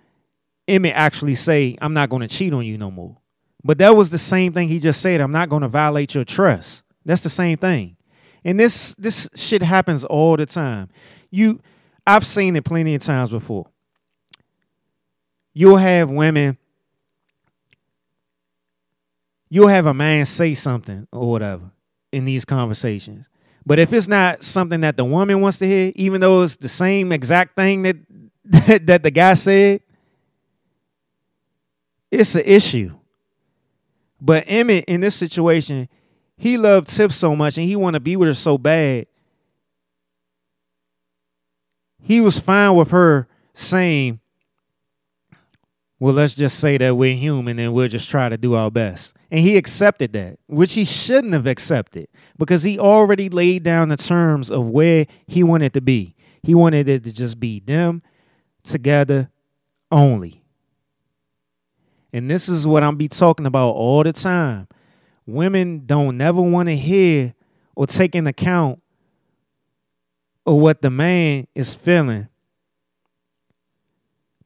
Emmett 0.66 0.94
actually 0.94 1.34
say, 1.34 1.76
I'm 1.82 1.92
not 1.92 2.08
going 2.08 2.26
to 2.26 2.28
cheat 2.28 2.52
on 2.52 2.64
you 2.64 2.78
no 2.78 2.90
more. 2.90 3.18
But 3.64 3.78
that 3.78 3.94
was 3.94 4.10
the 4.10 4.18
same 4.18 4.52
thing 4.52 4.68
he 4.68 4.78
just 4.78 5.00
said. 5.00 5.20
I'm 5.20 5.32
not 5.32 5.48
going 5.48 5.62
to 5.62 5.68
violate 5.68 6.14
your 6.14 6.24
trust. 6.24 6.84
That's 7.04 7.22
the 7.22 7.30
same 7.30 7.58
thing. 7.58 7.96
And 8.44 8.58
this 8.58 8.94
this 8.96 9.28
shit 9.34 9.62
happens 9.62 10.04
all 10.04 10.36
the 10.36 10.46
time. 10.46 10.88
You 11.30 11.60
I've 12.06 12.26
seen 12.26 12.56
it 12.56 12.64
plenty 12.64 12.94
of 12.94 13.02
times 13.02 13.30
before. 13.30 13.66
You'll 15.54 15.76
have 15.76 16.10
women 16.10 16.56
you'll 19.52 19.68
have 19.68 19.84
a 19.84 19.92
man 19.92 20.24
say 20.24 20.54
something 20.54 21.06
or 21.12 21.30
whatever 21.30 21.70
in 22.10 22.24
these 22.24 22.42
conversations. 22.42 23.28
But 23.66 23.78
if 23.78 23.92
it's 23.92 24.08
not 24.08 24.42
something 24.42 24.80
that 24.80 24.96
the 24.96 25.04
woman 25.04 25.42
wants 25.42 25.58
to 25.58 25.66
hear, 25.66 25.92
even 25.94 26.22
though 26.22 26.42
it's 26.42 26.56
the 26.56 26.70
same 26.70 27.12
exact 27.12 27.54
thing 27.54 27.82
that 27.82 27.96
that, 28.46 28.86
that 28.86 29.02
the 29.02 29.10
guy 29.10 29.34
said, 29.34 29.82
it's 32.10 32.34
an 32.34 32.44
issue. 32.46 32.94
But 34.18 34.44
Emmett 34.46 34.86
in 34.86 35.02
this 35.02 35.14
situation, 35.14 35.86
he 36.38 36.56
loved 36.56 36.88
Tiff 36.88 37.12
so 37.12 37.36
much 37.36 37.58
and 37.58 37.66
he 37.66 37.76
wanted 37.76 37.98
to 37.98 38.02
be 38.02 38.16
with 38.16 38.28
her 38.28 38.34
so 38.34 38.56
bad. 38.56 39.06
He 42.00 42.22
was 42.22 42.38
fine 42.38 42.74
with 42.74 42.90
her 42.90 43.28
saying, 43.52 44.18
Well, 46.02 46.14
let's 46.14 46.34
just 46.34 46.58
say 46.58 46.78
that 46.78 46.96
we're 46.96 47.14
human 47.14 47.60
and 47.60 47.72
we'll 47.72 47.86
just 47.86 48.10
try 48.10 48.28
to 48.28 48.36
do 48.36 48.54
our 48.54 48.72
best. 48.72 49.14
And 49.30 49.38
he 49.38 49.56
accepted 49.56 50.12
that, 50.14 50.40
which 50.48 50.72
he 50.72 50.84
shouldn't 50.84 51.32
have 51.32 51.46
accepted 51.46 52.08
because 52.36 52.64
he 52.64 52.76
already 52.76 53.28
laid 53.28 53.62
down 53.62 53.90
the 53.90 53.96
terms 53.96 54.50
of 54.50 54.68
where 54.68 55.06
he 55.28 55.44
wanted 55.44 55.74
to 55.74 55.80
be. 55.80 56.16
He 56.42 56.56
wanted 56.56 56.88
it 56.88 57.04
to 57.04 57.12
just 57.12 57.38
be 57.38 57.60
them 57.60 58.02
together 58.64 59.30
only. 59.92 60.42
And 62.12 62.28
this 62.28 62.48
is 62.48 62.66
what 62.66 62.82
I'm 62.82 62.96
be 62.96 63.06
talking 63.06 63.46
about 63.46 63.70
all 63.70 64.02
the 64.02 64.12
time. 64.12 64.66
Women 65.24 65.86
don't 65.86 66.16
never 66.16 66.42
want 66.42 66.68
to 66.68 66.76
hear 66.76 67.32
or 67.76 67.86
take 67.86 68.16
in 68.16 68.26
account 68.26 68.82
of 70.46 70.56
what 70.56 70.82
the 70.82 70.90
man 70.90 71.46
is 71.54 71.76
feeling. 71.76 72.26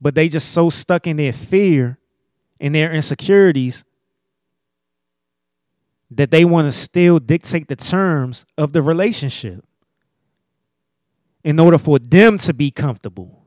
But 0.00 0.14
they 0.14 0.28
just 0.28 0.52
so 0.52 0.70
stuck 0.70 1.06
in 1.06 1.16
their 1.16 1.32
fear 1.32 1.98
and 2.60 2.74
their 2.74 2.92
insecurities 2.92 3.84
that 6.10 6.30
they 6.30 6.44
want 6.44 6.66
to 6.66 6.72
still 6.72 7.18
dictate 7.18 7.68
the 7.68 7.76
terms 7.76 8.44
of 8.56 8.72
the 8.72 8.82
relationship 8.82 9.64
in 11.42 11.58
order 11.58 11.78
for 11.78 11.98
them 11.98 12.38
to 12.38 12.54
be 12.54 12.70
comfortable. 12.70 13.46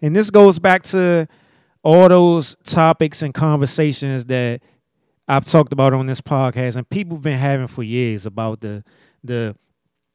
And 0.00 0.14
this 0.14 0.30
goes 0.30 0.58
back 0.58 0.82
to 0.84 1.26
all 1.82 2.08
those 2.08 2.56
topics 2.64 3.22
and 3.22 3.32
conversations 3.32 4.24
that 4.26 4.60
I've 5.26 5.44
talked 5.44 5.72
about 5.72 5.94
on 5.94 6.06
this 6.06 6.20
podcast 6.20 6.76
and 6.76 6.88
people 6.88 7.16
have 7.16 7.22
been 7.22 7.38
having 7.38 7.66
for 7.66 7.82
years 7.82 8.26
about 8.26 8.60
the 8.60 8.84
the 9.22 9.56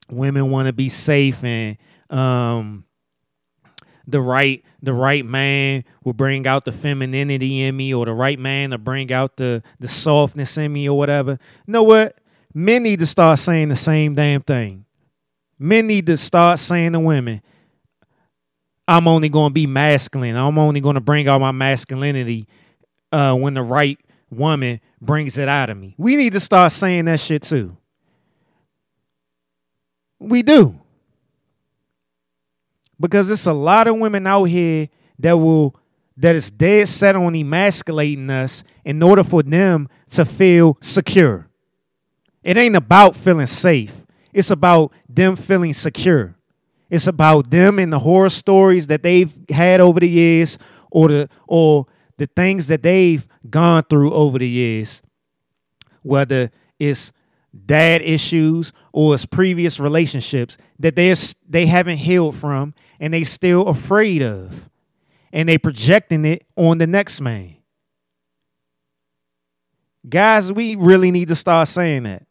women 0.10 0.50
want 0.50 0.68
to 0.68 0.74
be 0.74 0.90
safe 0.90 1.44
and 1.44 1.78
um 2.10 2.86
the 4.12 4.22
right 4.22 4.64
the 4.82 4.94
right 4.94 5.26
man 5.26 5.84
will 6.04 6.14
bring 6.14 6.48
out 6.48 6.66
the 6.66 6.72
femininity 6.72 7.62
in 7.64 7.76
me 7.76 7.94
or 7.94 8.06
the 8.06 8.14
right 8.14 8.40
man 8.40 8.72
to 8.72 8.78
bring 8.78 9.12
out 9.12 9.38
the 9.38 9.62
the 9.80 9.88
softness 9.88 10.58
in 10.58 10.74
me 10.74 10.90
or 10.90 10.98
whatever. 10.98 11.32
You 11.68 11.74
know 11.74 11.84
what? 11.84 12.20
Men 12.54 12.84
need 12.84 13.00
to 13.00 13.06
start 13.06 13.40
saying 13.40 13.70
the 13.70 13.76
same 13.76 14.16
damn 14.16 14.42
thing. 14.42 14.86
Men 15.58 15.88
need 15.88 16.06
to 16.08 16.18
start 16.18 16.60
saying 16.60 16.94
to 16.94 17.00
women, 17.00 17.42
I'm 18.88 19.08
only 19.08 19.30
going 19.30 19.52
to 19.52 19.54
be 19.54 19.68
masculine. 19.68 20.36
I'm 20.36 20.58
only 20.58 20.82
going 20.82 20.96
to 20.96 21.02
bring 21.02 21.28
out 21.28 21.40
my 21.42 21.52
masculinity 21.52 22.48
uh, 23.12 23.36
when 23.36 23.54
the 23.54 23.62
right 23.62 24.00
woman 24.32 24.80
brings 25.02 25.38
it 25.38 25.48
out 25.48 25.70
of 25.70 25.78
me. 25.78 25.96
We 25.98 26.16
need 26.16 26.34
to 26.34 26.40
start 26.40 26.72
saying 26.72 27.06
that 27.06 27.20
shit 27.20 27.44
too. 27.44 27.78
We 30.20 30.42
do 30.42 30.80
because 33.00 33.30
it's 33.30 33.46
a 33.46 33.54
lot 33.54 33.88
of 33.88 33.98
women 33.98 34.28
out 34.28 34.46
here 34.46 34.90
that 35.20 35.38
will 35.38 35.76
that 36.18 36.36
is 36.36 36.52
dead 36.52 36.90
set 36.90 37.16
on 37.16 37.34
emasculating 37.34 38.30
us 38.30 38.64
in 38.84 39.02
order 39.02 39.24
for 39.24 39.42
them 39.42 39.88
to 40.10 40.26
feel 40.26 40.78
secure. 40.82 41.48
It 42.44 42.58
ain't 42.58 42.76
about 42.76 43.16
feeling 43.16 43.48
safe. 43.48 43.94
It's 44.34 44.52
about 44.52 44.92
them 45.08 45.38
feeling 45.38 45.72
secure. 45.72 46.36
It's 46.90 47.08
about 47.08 47.50
them 47.50 47.80
and 47.80 47.94
the 47.94 48.00
horror 48.00 48.30
stories 48.30 48.88
that 48.88 49.02
they've 49.02 49.34
had 49.50 49.80
over 49.80 50.00
the 50.00 50.10
years 50.10 50.58
or 50.92 51.08
the 51.08 51.30
or 51.48 51.86
the 52.18 52.28
things 52.28 52.68
that 52.68 52.84
they've 52.84 53.26
gone 53.50 53.84
through 53.84 54.12
over 54.14 54.40
the 54.40 54.48
years. 54.48 55.02
Whether 56.02 56.52
it's 56.80 57.14
dad 57.66 58.02
issues 58.02 58.74
or 58.92 59.14
it's 59.14 59.26
previous 59.26 59.80
relationships 59.80 60.58
that 60.80 60.96
they 60.96 61.14
they 61.48 61.66
haven't 61.66 61.98
healed 61.98 62.36
from 62.36 62.74
and 63.00 63.14
they 63.14 63.24
still 63.24 63.68
afraid 63.68 64.22
of 64.22 64.70
and 65.32 65.48
they 65.48 65.58
projecting 65.58 66.26
it 66.26 66.46
on 66.56 66.78
the 66.78 66.88
next 66.88 67.22
man. 67.22 67.56
Guys 70.08 70.52
we 70.52 70.76
really 70.76 71.12
need 71.12 71.28
to 71.28 71.36
start 71.36 71.68
saying 71.68 72.04
that. 72.04 72.26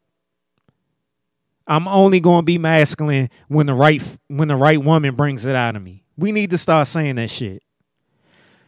I'm 1.67 1.87
only 1.87 2.19
going 2.19 2.41
to 2.41 2.45
be 2.45 2.57
masculine 2.57 3.29
when 3.49 3.67
the 3.67 3.75
right 3.75 4.03
when 4.29 4.49
the 4.49 4.57
right 4.57 4.83
woman 4.83 5.15
brings 5.15 5.45
it 5.45 5.55
out 5.55 5.77
of 5.77 5.83
me. 5.83 6.03
We 6.17 6.33
need 6.33 6.51
to 6.51 6.59
start 6.59 6.89
saying 6.89 7.17
that 7.17 7.29
shit. 7.29 7.63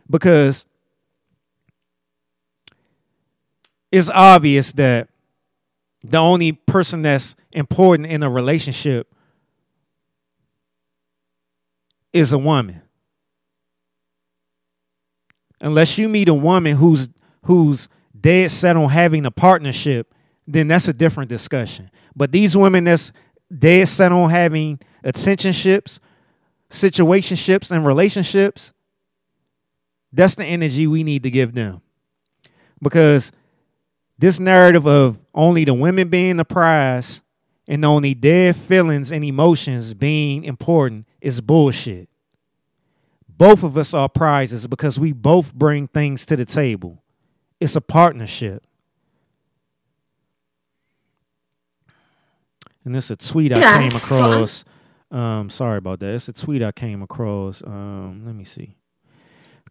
Because 0.09 0.66
it's 3.90 4.10
obvious 4.10 4.72
that 4.72 5.09
the 6.02 6.18
only 6.18 6.52
person 6.52 7.02
that's 7.02 7.35
important 7.52 8.09
in 8.09 8.22
a 8.22 8.31
relationship 8.31 9.12
is 12.12 12.32
a 12.32 12.39
woman. 12.39 12.82
Unless 15.61 15.99
you 15.99 16.09
meet 16.09 16.28
a 16.28 16.35
woman 16.35 16.77
who's 16.77 17.09
who's 17.45 17.89
dead 18.19 18.51
set 18.51 18.77
on 18.77 18.89
having 18.89 19.27
a 19.27 19.31
partnership, 19.31 20.15
then 20.47 20.69
that's 20.69 20.89
a 20.89 20.93
different 20.93 21.28
discussion. 21.28 21.91
But 22.15 22.32
these 22.32 22.57
women 22.57 22.85
that's 22.85 23.12
dead 23.57 23.89
set 23.89 24.12
on 24.12 24.31
having 24.31 24.78
attentionships, 25.05 26.01
situationships, 26.70 27.70
and 27.70 27.87
relationships, 27.87 28.73
that's 30.12 30.35
the 30.35 30.45
energy 30.45 30.87
we 30.87 31.03
need 31.03 31.23
to 31.23 31.31
give 31.31 31.55
them. 31.55 31.81
Because 32.82 33.32
this 34.19 34.41
narrative 34.41 34.87
of 34.87 35.19
only 35.35 35.65
the 35.65 35.74
women 35.74 36.09
being 36.09 36.37
the 36.37 36.45
prize 36.45 37.23
and 37.71 37.85
only 37.85 38.15
their 38.15 38.53
feelings 38.53 39.13
and 39.13 39.23
emotions 39.23 39.95
being 39.95 40.43
important 40.43 41.07
is 41.21 41.41
bullshit. 41.41 42.09
Both 43.29 43.63
of 43.63 43.79
us 43.79 43.95
are 43.95 44.09
prizes 44.09 44.67
because 44.67 44.99
we 44.99 45.13
both 45.13 45.55
bring 45.55 45.87
things 45.87 46.27
to 46.27 46.37
the 46.37 46.45
table. 46.45 47.01
It's 47.61 47.77
a 47.77 47.81
partnership. 47.81 48.67
And 52.85 52.93
this 52.93 53.05
is 53.05 53.11
a 53.13 53.17
tweet 53.17 53.53
I 53.53 53.79
came 53.79 53.97
across. 53.97 54.65
Um, 55.13 55.49
sorry 55.49 55.79
about 55.79 56.01
that. 56.01 56.13
It's 56.13 56.27
a 56.27 56.33
tweet 56.33 56.65
I 56.65 56.73
came 56.73 57.03
across. 57.03 57.63
Um, 57.65 58.23
let 58.27 58.35
me 58.35 58.43
see. 58.43 58.77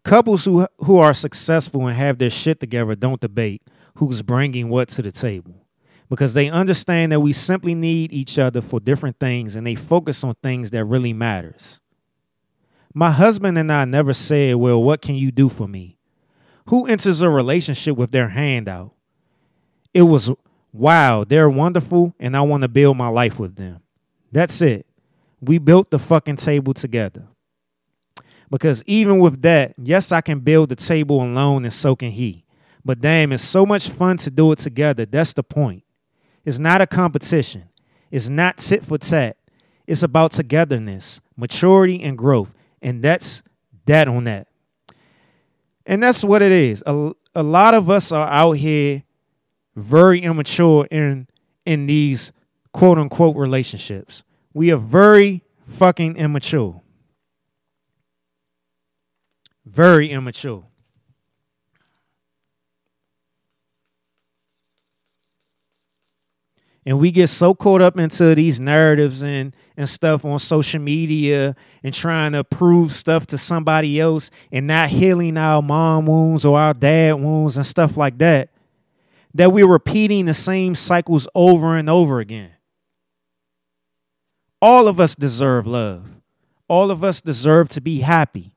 Couples 0.04 0.46
who 0.46 0.66
who 0.78 0.96
are 0.96 1.12
successful 1.12 1.86
and 1.86 1.94
have 1.98 2.16
their 2.16 2.30
shit 2.30 2.60
together 2.60 2.94
don't 2.94 3.20
debate 3.20 3.60
who's 3.96 4.22
bringing 4.22 4.70
what 4.70 4.88
to 4.88 5.02
the 5.02 5.12
table 5.12 5.66
because 6.10 6.34
they 6.34 6.50
understand 6.50 7.12
that 7.12 7.20
we 7.20 7.32
simply 7.32 7.74
need 7.74 8.12
each 8.12 8.36
other 8.38 8.60
for 8.60 8.80
different 8.80 9.18
things 9.20 9.54
and 9.54 9.64
they 9.64 9.76
focus 9.76 10.24
on 10.24 10.34
things 10.42 10.72
that 10.72 10.84
really 10.84 11.12
matters. 11.12 11.80
My 12.92 13.12
husband 13.12 13.56
and 13.56 13.70
I 13.70 13.84
never 13.84 14.12
said, 14.12 14.56
"Well, 14.56 14.82
what 14.82 15.00
can 15.00 15.14
you 15.14 15.30
do 15.30 15.48
for 15.48 15.68
me?" 15.68 15.96
Who 16.66 16.86
enters 16.86 17.20
a 17.20 17.30
relationship 17.30 17.96
with 17.96 18.10
their 18.10 18.28
hand 18.28 18.68
out? 18.68 18.92
It 19.94 20.02
was, 20.02 20.32
"Wow, 20.72 21.24
they're 21.24 21.48
wonderful 21.48 22.12
and 22.18 22.36
I 22.36 22.40
want 22.40 22.62
to 22.62 22.68
build 22.68 22.96
my 22.96 23.08
life 23.08 23.38
with 23.38 23.54
them." 23.54 23.78
That's 24.32 24.60
it. 24.60 24.86
We 25.40 25.58
built 25.58 25.90
the 25.90 25.98
fucking 26.00 26.36
table 26.36 26.74
together. 26.74 27.28
Because 28.50 28.82
even 28.86 29.20
with 29.20 29.42
that, 29.42 29.74
yes, 29.80 30.10
I 30.10 30.20
can 30.20 30.40
build 30.40 30.70
the 30.70 30.76
table 30.76 31.22
alone 31.22 31.64
and 31.64 31.72
so 31.72 31.94
can 31.94 32.10
he. 32.10 32.44
But 32.84 33.00
damn, 33.00 33.30
it's 33.30 33.44
so 33.44 33.64
much 33.64 33.88
fun 33.88 34.16
to 34.18 34.30
do 34.30 34.50
it 34.50 34.58
together. 34.58 35.06
That's 35.06 35.32
the 35.32 35.44
point. 35.44 35.84
It's 36.44 36.58
not 36.58 36.80
a 36.80 36.86
competition. 36.86 37.68
It's 38.10 38.28
not 38.28 38.58
tit 38.58 38.84
for 38.84 38.98
tat. 38.98 39.36
It's 39.86 40.02
about 40.02 40.32
togetherness, 40.32 41.20
maturity, 41.36 42.02
and 42.02 42.16
growth. 42.16 42.52
And 42.82 43.02
that's 43.02 43.42
that 43.86 44.08
on 44.08 44.24
that. 44.24 44.48
And 45.86 46.02
that's 46.02 46.22
what 46.22 46.42
it 46.42 46.52
is. 46.52 46.82
A, 46.86 47.12
a 47.34 47.42
lot 47.42 47.74
of 47.74 47.90
us 47.90 48.12
are 48.12 48.28
out 48.28 48.52
here 48.52 49.02
very 49.76 50.20
immature 50.20 50.86
in 50.90 51.26
in 51.64 51.86
these 51.86 52.32
quote 52.72 52.98
unquote 52.98 53.36
relationships. 53.36 54.22
We 54.52 54.72
are 54.72 54.76
very 54.76 55.44
fucking 55.68 56.16
immature. 56.16 56.80
Very 59.64 60.10
immature. 60.10 60.64
And 66.86 66.98
we 66.98 67.10
get 67.10 67.28
so 67.28 67.54
caught 67.54 67.82
up 67.82 67.98
into 67.98 68.34
these 68.34 68.58
narratives 68.58 69.22
and, 69.22 69.54
and 69.76 69.88
stuff 69.88 70.24
on 70.24 70.38
social 70.38 70.80
media 70.80 71.54
and 71.82 71.92
trying 71.92 72.32
to 72.32 72.42
prove 72.42 72.92
stuff 72.92 73.26
to 73.28 73.38
somebody 73.38 74.00
else 74.00 74.30
and 74.50 74.66
not 74.66 74.88
healing 74.88 75.36
our 75.36 75.60
mom 75.60 76.06
wounds 76.06 76.44
or 76.44 76.58
our 76.58 76.72
dad 76.72 77.14
wounds 77.14 77.56
and 77.58 77.66
stuff 77.66 77.98
like 77.98 78.16
that, 78.18 78.48
that 79.34 79.52
we're 79.52 79.66
repeating 79.66 80.24
the 80.24 80.34
same 80.34 80.74
cycles 80.74 81.28
over 81.34 81.76
and 81.76 81.90
over 81.90 82.18
again. 82.18 82.50
All 84.62 84.88
of 84.88 85.00
us 85.00 85.14
deserve 85.14 85.66
love. 85.66 86.06
All 86.66 86.90
of 86.90 87.04
us 87.04 87.20
deserve 87.20 87.68
to 87.70 87.80
be 87.80 88.00
happy. 88.00 88.54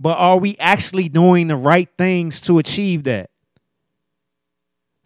But 0.00 0.16
are 0.18 0.38
we 0.38 0.56
actually 0.58 1.08
doing 1.08 1.48
the 1.48 1.56
right 1.56 1.88
things 1.98 2.40
to 2.42 2.58
achieve 2.58 3.04
that? 3.04 3.30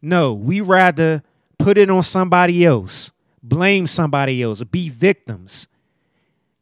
No, 0.00 0.32
we 0.32 0.60
rather 0.60 1.22
put 1.68 1.76
it 1.76 1.90
on 1.90 2.02
somebody 2.02 2.64
else, 2.64 3.12
blame 3.42 3.86
somebody 3.86 4.42
else, 4.42 4.62
be 4.62 4.88
victims. 4.88 5.68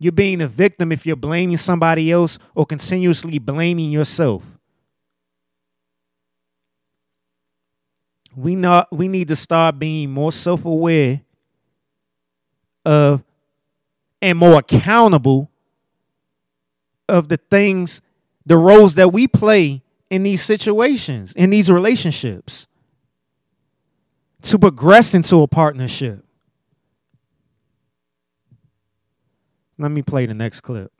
You're 0.01 0.11
being 0.11 0.43
a 0.43 0.49
victim 0.49 0.91
if 0.91 1.07
you're 1.07 1.15
blaming 1.15 1.59
somebody 1.59 2.11
else 2.11 2.41
or 2.57 2.67
continuously 2.67 3.39
blaming 3.39 3.93
yourself. 3.93 4.43
We 8.35 8.57
not 8.57 8.89
we 8.91 9.07
need 9.07 9.29
to 9.29 9.37
start 9.37 9.79
being 9.79 10.11
more 10.11 10.33
self-aware 10.33 11.21
of 12.85 13.23
and 14.21 14.37
more 14.37 14.59
accountable 14.59 15.49
of 17.09 17.29
the 17.29 17.37
things, 17.37 18.01
the 18.45 18.57
roles 18.57 18.97
that 18.97 19.13
we 19.13 19.29
play 19.29 19.83
in 20.11 20.25
these 20.25 20.43
situations, 20.43 21.33
in 21.37 21.51
these 21.51 21.71
relationships 21.71 22.67
to 24.47 24.59
progress 24.61 25.13
into 25.13 25.43
a 25.43 25.49
partnership. 25.49 26.25
Let 29.77 29.91
me 29.91 30.03
play 30.03 30.27
the 30.27 30.35
next 30.35 30.61
clip. 30.61 30.93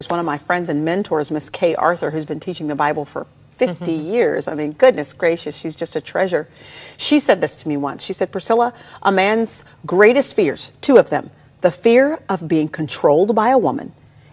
It's 0.00 0.10
one 0.10 0.18
of 0.18 0.26
my 0.26 0.36
friends 0.36 0.68
and 0.68 0.84
mentors, 0.84 1.30
Miss 1.30 1.48
Kay 1.48 1.76
Arthur, 1.76 2.10
who's 2.10 2.24
been 2.24 2.40
teaching 2.40 2.66
the 2.66 2.74
Bible 2.74 3.04
for 3.04 3.26
50 3.56 3.84
mm-hmm. 3.84 4.12
years. 4.12 4.48
I 4.48 4.54
mean, 4.54 4.72
goodness 4.72 5.12
gracious, 5.12 5.56
she's 5.56 5.76
just 5.76 5.94
a 5.94 6.00
treasure. 6.00 6.48
She 6.96 7.20
said 7.20 7.40
this 7.40 7.62
to 7.62 7.68
me 7.68 7.76
once. 7.76 8.02
She 8.02 8.12
said, 8.12 8.32
Priscilla, 8.32 8.74
a 9.02 9.12
man's 9.12 9.64
greatest 9.86 10.34
fears, 10.34 10.72
two 10.80 10.98
of 10.98 11.08
them, 11.08 11.30
the 11.60 11.70
fear 11.70 12.18
of 12.28 12.48
being 12.48 12.68
controlled 12.68 13.34
by 13.34 13.50
a 13.50 13.58
woman 13.58 13.92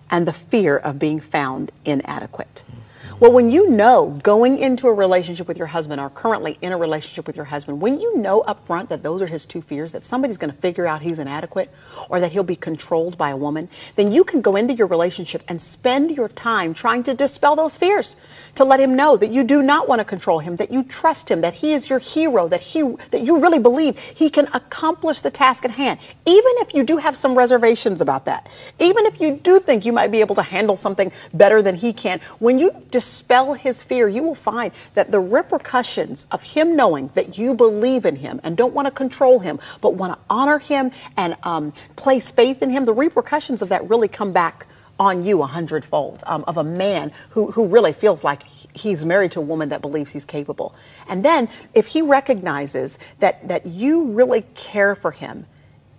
and 0.09 0.27
the 0.27 0.33
fear 0.33 0.75
of 0.75 0.97
being 0.97 1.19
found 1.19 1.71
inadequate. 1.85 2.63
Well, 3.21 3.33
when 3.33 3.51
you 3.51 3.69
know 3.69 4.19
going 4.23 4.57
into 4.57 4.87
a 4.87 4.93
relationship 4.93 5.47
with 5.47 5.55
your 5.55 5.67
husband 5.67 6.01
or 6.01 6.09
currently 6.09 6.57
in 6.59 6.71
a 6.71 6.77
relationship 6.77 7.27
with 7.27 7.35
your 7.35 7.45
husband, 7.45 7.79
when 7.79 7.99
you 7.99 8.17
know 8.17 8.41
up 8.41 8.65
front 8.65 8.89
that 8.89 9.03
those 9.03 9.21
are 9.21 9.27
his 9.27 9.45
two 9.45 9.61
fears, 9.61 9.91
that 9.91 10.03
somebody's 10.03 10.39
going 10.39 10.51
to 10.51 10.57
figure 10.57 10.87
out 10.87 11.03
he's 11.03 11.19
inadequate 11.19 11.71
or 12.09 12.19
that 12.19 12.31
he'll 12.31 12.41
be 12.41 12.55
controlled 12.55 13.19
by 13.19 13.29
a 13.29 13.37
woman, 13.37 13.69
then 13.95 14.11
you 14.11 14.23
can 14.23 14.41
go 14.41 14.55
into 14.55 14.73
your 14.73 14.87
relationship 14.87 15.43
and 15.47 15.61
spend 15.61 16.17
your 16.17 16.29
time 16.29 16.73
trying 16.73 17.03
to 17.03 17.13
dispel 17.13 17.55
those 17.55 17.77
fears, 17.77 18.17
to 18.55 18.63
let 18.63 18.79
him 18.79 18.95
know 18.95 19.15
that 19.15 19.29
you 19.29 19.43
do 19.43 19.61
not 19.61 19.87
want 19.87 19.99
to 19.99 20.05
control 20.05 20.39
him, 20.39 20.55
that 20.55 20.71
you 20.71 20.83
trust 20.83 21.29
him, 21.29 21.41
that 21.41 21.53
he 21.53 21.73
is 21.73 21.91
your 21.91 21.99
hero, 21.99 22.47
that 22.47 22.61
he 22.61 22.81
that 23.11 23.21
you 23.21 23.39
really 23.39 23.59
believe 23.59 23.99
he 23.99 24.31
can 24.31 24.47
accomplish 24.55 25.21
the 25.21 25.29
task 25.29 25.63
at 25.63 25.69
hand. 25.69 25.99
Even 26.25 26.53
if 26.55 26.73
you 26.73 26.83
do 26.83 26.97
have 26.97 27.15
some 27.15 27.37
reservations 27.37 28.01
about 28.01 28.25
that. 28.25 28.49
Even 28.79 29.05
if 29.05 29.21
you 29.21 29.35
do 29.35 29.59
think 29.59 29.85
you 29.85 29.93
might 29.93 30.09
be 30.09 30.21
able 30.21 30.33
to 30.33 30.41
handle 30.41 30.75
something 30.75 31.11
better 31.35 31.61
than 31.61 31.75
he 31.75 31.93
can, 31.93 32.19
when 32.39 32.57
you 32.57 32.71
dis- 32.89 33.10
dispel 33.11 33.53
his 33.53 33.83
fear, 33.83 34.07
you 34.07 34.23
will 34.23 34.35
find 34.35 34.71
that 34.93 35.11
the 35.11 35.19
repercussions 35.19 36.25
of 36.31 36.41
him 36.41 36.77
knowing 36.77 37.09
that 37.13 37.37
you 37.37 37.53
believe 37.53 38.05
in 38.05 38.15
him 38.15 38.39
and 38.41 38.55
don't 38.55 38.73
want 38.73 38.87
to 38.87 38.91
control 38.91 39.39
him, 39.39 39.59
but 39.81 39.95
want 39.95 40.13
to 40.13 40.19
honor 40.29 40.59
him 40.59 40.91
and 41.17 41.35
um, 41.43 41.73
place 41.97 42.31
faith 42.31 42.61
in 42.61 42.69
him, 42.69 42.85
the 42.85 42.93
repercussions 42.93 43.61
of 43.61 43.67
that 43.67 43.87
really 43.89 44.07
come 44.07 44.31
back 44.31 44.65
on 44.97 45.25
you 45.25 45.41
a 45.41 45.45
hundredfold 45.45 46.23
um, 46.25 46.45
of 46.47 46.55
a 46.55 46.63
man 46.63 47.11
who, 47.31 47.51
who 47.51 47.67
really 47.67 47.91
feels 47.91 48.23
like 48.23 48.43
he's 48.73 49.03
married 49.03 49.31
to 49.31 49.39
a 49.39 49.43
woman 49.43 49.67
that 49.69 49.81
believes 49.81 50.11
he's 50.11 50.25
capable. 50.25 50.73
And 51.09 51.25
then 51.25 51.49
if 51.73 51.87
he 51.87 52.01
recognizes 52.01 52.97
that, 53.19 53.45
that 53.49 53.65
you 53.65 54.05
really 54.05 54.43
care 54.55 54.95
for 54.95 55.11
him 55.11 55.47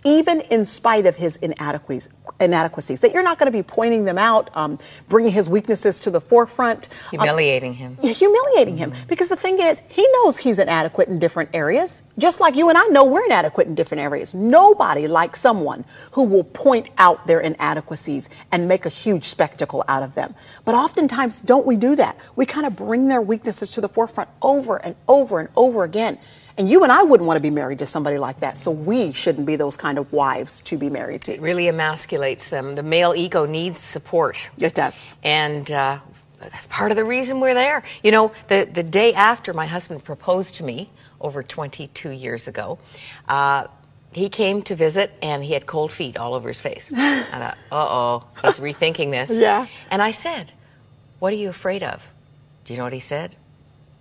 even 0.03 0.41
in 0.41 0.65
spite 0.65 1.05
of 1.05 1.15
his 1.15 1.37
inadequacies, 1.37 2.09
inadequacies 2.39 2.99
that 3.01 3.13
you're 3.13 3.23
not 3.23 3.39
going 3.39 3.51
to 3.51 3.57
be 3.57 3.63
pointing 3.63 4.05
them 4.05 4.17
out, 4.17 4.49
um, 4.55 4.77
bringing 5.09 5.31
his 5.31 5.49
weaknesses 5.49 5.99
to 6.01 6.11
the 6.11 6.21
forefront, 6.21 6.89
um, 7.13 7.19
humiliating 7.19 7.71
um, 7.71 7.95
him. 7.95 7.97
Humiliating 7.97 8.77
him. 8.77 8.91
Mm-hmm. 8.91 9.07
Because 9.07 9.29
the 9.29 9.35
thing 9.35 9.59
is, 9.59 9.83
he 9.89 10.07
knows 10.13 10.37
he's 10.37 10.59
inadequate 10.59 11.07
in 11.07 11.19
different 11.19 11.49
areas, 11.53 12.03
just 12.17 12.39
like 12.39 12.55
you 12.55 12.69
and 12.69 12.77
I 12.77 12.85
know 12.87 13.05
we're 13.05 13.25
inadequate 13.25 13.67
in 13.67 13.75
different 13.75 14.01
areas. 14.01 14.33
Nobody 14.33 15.07
likes 15.07 15.39
someone 15.39 15.85
who 16.11 16.23
will 16.23 16.43
point 16.43 16.89
out 16.97 17.25
their 17.27 17.39
inadequacies 17.39 18.29
and 18.51 18.67
make 18.67 18.85
a 18.85 18.89
huge 18.89 19.25
spectacle 19.25 19.83
out 19.87 20.03
of 20.03 20.15
them. 20.15 20.35
But 20.65 20.75
oftentimes, 20.75 21.41
don't 21.41 21.65
we 21.65 21.75
do 21.75 21.95
that? 21.95 22.17
We 22.35 22.45
kind 22.45 22.65
of 22.65 22.75
bring 22.75 23.07
their 23.07 23.21
weaknesses 23.21 23.71
to 23.71 23.81
the 23.81 23.89
forefront 23.89 24.29
over 24.41 24.77
and 24.77 24.95
over 25.07 25.39
and 25.39 25.49
over 25.55 25.83
again. 25.83 26.17
And 26.57 26.69
you 26.69 26.83
and 26.83 26.91
I 26.91 27.03
wouldn't 27.03 27.27
want 27.27 27.37
to 27.37 27.41
be 27.41 27.49
married 27.49 27.79
to 27.79 27.85
somebody 27.85 28.17
like 28.17 28.39
that. 28.41 28.57
So 28.57 28.69
we 28.71 29.11
shouldn't 29.11 29.45
be 29.47 29.55
those 29.55 29.75
kind 29.75 29.97
of 29.97 30.13
wives 30.13 30.61
to 30.61 30.77
be 30.77 30.89
married 30.89 31.21
to. 31.23 31.33
It 31.33 31.41
really 31.41 31.65
emasculates 31.65 32.49
them. 32.49 32.75
The 32.75 32.83
male 32.83 33.13
ego 33.15 33.45
needs 33.45 33.79
support. 33.79 34.49
It 34.59 34.75
does. 34.75 35.15
And 35.23 35.71
uh, 35.71 35.99
that's 36.39 36.67
part 36.67 36.91
of 36.91 36.97
the 36.97 37.05
reason 37.05 37.39
we're 37.39 37.55
there. 37.55 37.83
You 38.03 38.11
know, 38.11 38.31
the, 38.49 38.69
the 38.71 38.83
day 38.83 39.13
after 39.13 39.53
my 39.53 39.65
husband 39.65 40.03
proposed 40.03 40.55
to 40.55 40.63
me 40.63 40.89
over 41.19 41.41
22 41.41 42.09
years 42.09 42.47
ago, 42.47 42.77
uh, 43.27 43.67
he 44.11 44.29
came 44.29 44.61
to 44.63 44.75
visit 44.75 45.11
and 45.23 45.43
he 45.43 45.53
had 45.53 45.65
cold 45.65 45.91
feet 45.91 46.17
all 46.17 46.35
over 46.35 46.47
his 46.47 46.61
face. 46.61 46.91
I 46.95 47.23
thought, 47.23 47.57
uh 47.71 47.75
oh, 47.89 48.23
he's 48.43 48.59
rethinking 48.59 49.11
this. 49.11 49.31
Yeah. 49.39 49.65
And 49.89 50.01
I 50.01 50.11
said, 50.11 50.51
What 51.19 51.33
are 51.33 51.37
you 51.37 51.49
afraid 51.49 51.81
of? 51.81 52.13
Do 52.63 52.73
you 52.73 52.77
know 52.77 52.83
what 52.83 52.93
he 52.93 52.99
said? 52.99 53.35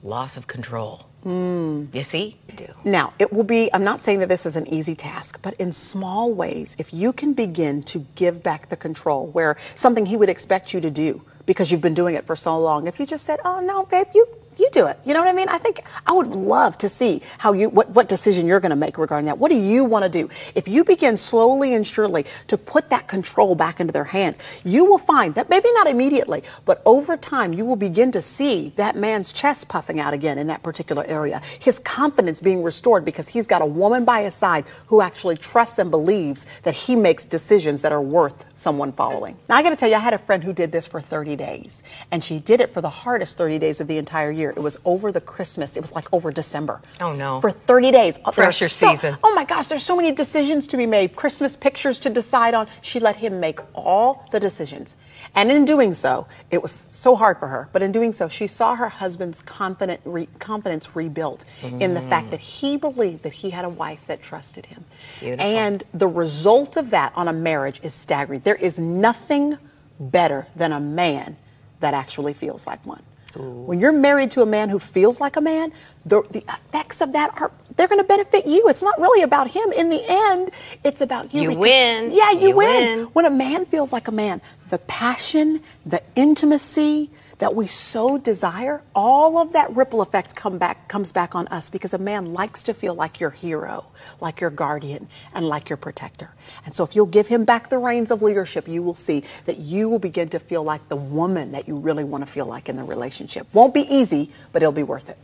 Loss 0.02 0.36
of 0.36 0.46
control. 0.46 1.06
Mm. 1.24 1.94
You 1.94 2.02
see? 2.02 2.36
do. 2.56 2.66
Now, 2.84 3.12
it 3.18 3.32
will 3.32 3.44
be, 3.44 3.70
I'm 3.72 3.84
not 3.84 4.00
saying 4.00 4.18
that 4.20 4.28
this 4.28 4.46
is 4.46 4.56
an 4.56 4.66
easy 4.68 4.94
task, 4.94 5.40
but 5.42 5.54
in 5.54 5.72
small 5.72 6.32
ways, 6.32 6.76
if 6.78 6.92
you 6.92 7.12
can 7.12 7.32
begin 7.32 7.82
to 7.84 8.06
give 8.14 8.42
back 8.42 8.68
the 8.68 8.76
control, 8.76 9.26
where 9.28 9.56
something 9.74 10.06
he 10.06 10.16
would 10.16 10.28
expect 10.28 10.72
you 10.72 10.80
to 10.80 10.90
do 10.90 11.22
because 11.46 11.70
you've 11.72 11.80
been 11.80 11.94
doing 11.94 12.14
it 12.14 12.26
for 12.26 12.36
so 12.36 12.58
long, 12.58 12.86
if 12.86 13.00
you 13.00 13.06
just 13.06 13.24
said, 13.24 13.40
oh 13.44 13.60
no, 13.60 13.84
babe, 13.86 14.08
you 14.14 14.26
you 14.58 14.68
do 14.72 14.86
it. 14.86 14.98
You 15.04 15.14
know 15.14 15.20
what 15.20 15.28
I 15.28 15.32
mean? 15.32 15.48
I 15.48 15.58
think 15.58 15.82
I 16.06 16.12
would 16.12 16.28
love 16.28 16.76
to 16.78 16.88
see 16.88 17.22
how 17.38 17.52
you 17.52 17.68
what, 17.68 17.90
what 17.90 18.08
decision 18.08 18.46
you're 18.46 18.60
going 18.60 18.70
to 18.70 18.76
make 18.76 18.98
regarding 18.98 19.26
that. 19.26 19.38
What 19.38 19.50
do 19.50 19.56
you 19.56 19.84
want 19.84 20.04
to 20.04 20.10
do? 20.10 20.28
If 20.54 20.68
you 20.68 20.84
begin 20.84 21.16
slowly 21.16 21.74
and 21.74 21.86
surely 21.86 22.26
to 22.48 22.58
put 22.58 22.90
that 22.90 23.08
control 23.08 23.54
back 23.54 23.80
into 23.80 23.92
their 23.92 24.04
hands, 24.04 24.38
you 24.64 24.84
will 24.84 24.98
find 24.98 25.34
that 25.36 25.48
maybe 25.48 25.68
not 25.74 25.86
immediately, 25.86 26.42
but 26.64 26.82
over 26.84 27.16
time 27.16 27.52
you 27.52 27.64
will 27.64 27.76
begin 27.76 28.12
to 28.12 28.20
see 28.20 28.72
that 28.76 28.96
man's 28.96 29.32
chest 29.32 29.68
puffing 29.68 30.00
out 30.00 30.14
again 30.14 30.38
in 30.38 30.48
that 30.48 30.62
particular 30.62 31.04
area. 31.06 31.40
His 31.60 31.78
confidence 31.78 32.40
being 32.40 32.62
restored 32.62 33.04
because 33.04 33.28
he's 33.28 33.46
got 33.46 33.62
a 33.62 33.66
woman 33.66 34.04
by 34.04 34.22
his 34.22 34.34
side 34.34 34.64
who 34.86 35.00
actually 35.00 35.36
trusts 35.36 35.78
and 35.78 35.90
believes 35.90 36.46
that 36.62 36.74
he 36.74 36.96
makes 36.96 37.24
decisions 37.24 37.82
that 37.82 37.92
are 37.92 38.02
worth 38.02 38.44
someone 38.54 38.92
following. 38.92 39.36
Now 39.48 39.56
I 39.56 39.62
got 39.62 39.70
to 39.70 39.76
tell 39.76 39.88
you 39.88 39.96
I 39.96 40.00
had 40.00 40.14
a 40.14 40.18
friend 40.18 40.44
who 40.44 40.52
did 40.52 40.72
this 40.72 40.86
for 40.86 41.00
30 41.00 41.36
days 41.36 41.82
and 42.10 42.22
she 42.22 42.38
did 42.38 42.60
it 42.60 42.74
for 42.74 42.80
the 42.80 42.90
hardest 42.90 43.38
30 43.38 43.58
days 43.58 43.80
of 43.80 43.86
the 43.86 43.98
entire 43.98 44.30
year 44.30 44.41
year. 44.42 44.50
It 44.50 44.60
was 44.60 44.78
over 44.84 45.10
the 45.10 45.20
Christmas. 45.20 45.76
It 45.76 45.80
was 45.80 45.92
like 45.92 46.12
over 46.12 46.30
December. 46.30 46.82
Oh 47.00 47.12
no. 47.12 47.40
For 47.40 47.50
30 47.50 47.90
days. 47.90 48.18
Uh, 48.24 48.30
Pressure 48.32 48.68
so- 48.68 48.90
season. 48.90 49.16
Oh 49.24 49.34
my 49.34 49.44
gosh, 49.44 49.68
there's 49.68 49.84
so 49.84 49.96
many 49.96 50.12
decisions 50.12 50.66
to 50.68 50.76
be 50.76 50.86
made, 50.86 51.16
Christmas 51.16 51.56
pictures 51.56 51.98
to 52.00 52.10
decide 52.10 52.54
on. 52.54 52.68
She 52.82 53.00
let 53.00 53.16
him 53.16 53.40
make 53.40 53.60
all 53.74 54.28
the 54.32 54.40
decisions. 54.40 54.96
And 55.34 55.50
in 55.50 55.64
doing 55.64 55.94
so, 55.94 56.26
it 56.50 56.60
was 56.60 56.86
so 56.92 57.16
hard 57.16 57.38
for 57.38 57.48
her, 57.48 57.68
but 57.72 57.80
in 57.80 57.92
doing 57.92 58.12
so, 58.12 58.28
she 58.28 58.46
saw 58.46 58.74
her 58.74 58.88
husband's 58.88 59.40
confident 59.40 60.00
re- 60.04 60.28
confidence 60.38 60.94
rebuilt 60.94 61.44
in 61.62 61.94
the 61.94 62.00
fact 62.02 62.30
that 62.32 62.40
he 62.40 62.76
believed 62.76 63.22
that 63.22 63.32
he 63.32 63.50
had 63.50 63.64
a 63.64 63.68
wife 63.68 64.00
that 64.08 64.20
trusted 64.20 64.66
him. 64.66 64.84
Beautiful. 65.20 65.46
And 65.46 65.84
the 65.94 66.08
result 66.08 66.76
of 66.76 66.90
that 66.90 67.12
on 67.16 67.28
a 67.28 67.32
marriage 67.32 67.80
is 67.82 67.94
staggering. 67.94 68.40
There 68.40 68.56
is 68.56 68.78
nothing 68.78 69.56
better 69.98 70.46
than 70.56 70.72
a 70.72 70.80
man 70.80 71.36
that 71.80 71.94
actually 71.94 72.34
feels 72.34 72.66
like 72.66 72.84
one. 72.84 73.02
When 73.36 73.80
you're 73.80 73.92
married 73.92 74.30
to 74.32 74.42
a 74.42 74.46
man 74.46 74.68
who 74.68 74.78
feels 74.78 75.20
like 75.20 75.36
a 75.36 75.40
man, 75.40 75.72
the, 76.04 76.22
the 76.30 76.40
effects 76.40 77.00
of 77.00 77.12
that 77.14 77.40
are 77.40 77.52
they're 77.76 77.88
going 77.88 78.00
to 78.00 78.06
benefit 78.06 78.46
you. 78.46 78.68
It's 78.68 78.82
not 78.82 79.00
really 79.00 79.22
about 79.22 79.50
him. 79.50 79.72
In 79.72 79.88
the 79.88 80.02
end, 80.06 80.50
it's 80.84 81.00
about 81.00 81.32
you. 81.32 81.52
You 81.52 81.58
win. 81.58 82.10
Yeah, 82.12 82.32
you, 82.32 82.48
You 82.48 82.56
win. 82.56 82.98
win. 82.98 83.06
When 83.14 83.24
a 83.24 83.30
man 83.30 83.64
feels 83.66 83.92
like 83.92 84.08
a 84.08 84.12
man, 84.12 84.42
the 84.68 84.78
passion, 84.78 85.62
the 85.86 86.02
intimacy 86.14 87.10
that 87.42 87.56
we 87.56 87.66
so 87.66 88.16
desire, 88.18 88.84
all 88.94 89.36
of 89.36 89.52
that 89.52 89.74
ripple 89.74 90.00
effect 90.00 90.36
come 90.36 90.58
back 90.58 90.86
comes 90.86 91.10
back 91.10 91.34
on 91.34 91.48
us 91.48 91.68
because 91.68 91.92
a 91.92 91.98
man 91.98 92.32
likes 92.32 92.62
to 92.62 92.72
feel 92.72 92.94
like 92.94 93.18
your 93.18 93.30
hero, 93.30 93.84
like 94.20 94.40
your 94.40 94.48
guardian, 94.48 95.08
and 95.34 95.48
like 95.48 95.68
your 95.68 95.76
protector. 95.76 96.30
And 96.64 96.72
so 96.72 96.84
if 96.84 96.94
you'll 96.94 97.06
give 97.06 97.26
him 97.26 97.44
back 97.44 97.68
the 97.68 97.78
reins 97.78 98.12
of 98.12 98.22
leadership, 98.22 98.68
you 98.68 98.80
will 98.80 98.94
see 98.94 99.24
that 99.46 99.58
you 99.58 99.88
will 99.88 99.98
begin 99.98 100.28
to 100.28 100.38
feel 100.38 100.62
like 100.62 100.88
the 100.88 100.94
woman 100.94 101.50
that 101.50 101.66
you 101.66 101.76
really 101.76 102.04
want 102.04 102.24
to 102.24 102.30
feel 102.30 102.46
like 102.46 102.68
in 102.68 102.76
the 102.76 102.84
relationship. 102.84 103.48
Won't 103.52 103.74
be 103.74 103.92
easy, 103.92 104.30
but 104.52 104.62
it'll 104.62 104.70
be 104.70 104.84
worth 104.84 105.10
it. 105.10 105.18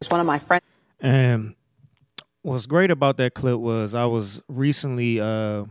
It's 0.00 0.10
one 0.10 0.18
of 0.18 0.26
my 0.26 0.40
friends. 0.40 0.64
And 0.98 1.54
what's 2.42 2.66
great 2.66 2.90
about 2.90 3.18
that 3.18 3.34
clip 3.34 3.60
was 3.60 3.94
I 3.94 4.06
was 4.06 4.42
recently 4.48 5.20
uh 5.20 5.66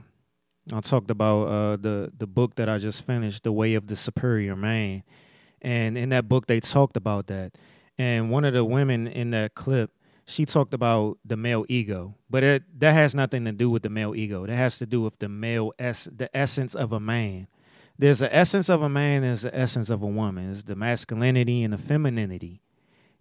I 0.72 0.80
talked 0.80 1.11
about 1.11 1.44
uh 1.48 1.76
the 1.76 2.14
the 2.18 2.28
book 2.28 2.56
that 2.56 2.70
I 2.70 2.78
just 2.78 3.06
finished, 3.06 3.44
The 3.44 3.52
Way 3.52 3.74
of 3.74 3.88
the 3.88 3.98
Superior 3.98 4.56
Man. 4.56 5.03
And 5.64 5.98
in 5.98 6.10
that 6.10 6.27
book 6.27 6.48
they 6.48 6.60
talked 6.60 6.98
about 6.98 7.27
that. 7.27 7.53
And 7.98 8.30
one 8.30 8.45
of 8.45 8.53
the 8.53 8.65
women 8.65 9.07
in 9.07 9.31
that 9.31 9.56
clip, 9.56 9.91
she 10.26 10.45
talked 10.45 10.73
about 10.73 11.18
the 11.26 11.38
male 11.38 11.65
ego. 11.69 12.15
But 12.30 12.44
it, 12.44 12.80
that 12.80 12.94
has 12.94 13.15
nothing 13.15 13.45
to 13.45 13.52
do 13.52 13.69
with 13.69 13.84
the 13.84 13.90
male 13.90 14.15
ego. 14.15 14.45
That 14.45 14.56
has 14.56 14.77
to 14.80 14.85
do 14.85 15.02
with 15.02 15.19
the 15.19 15.30
male 15.30 15.73
es- 15.80 16.10
the 16.15 16.35
essence 16.35 16.76
of 16.76 16.91
a 16.91 16.99
man. 16.99 17.48
There's 17.98 18.22
an 18.22 18.30
essence 18.31 18.69
of 18.69 18.81
a 18.81 18.90
man, 18.90 19.22
there's 19.22 19.44
the 19.44 19.56
essence 19.56 19.90
of 19.90 20.02
a 20.02 20.07
woman. 20.07 20.49
It's 20.49 20.64
the 20.64 20.76
masculinity 20.76 21.64
and 21.64 21.73
the 21.73 21.77
femininity. 21.77 22.61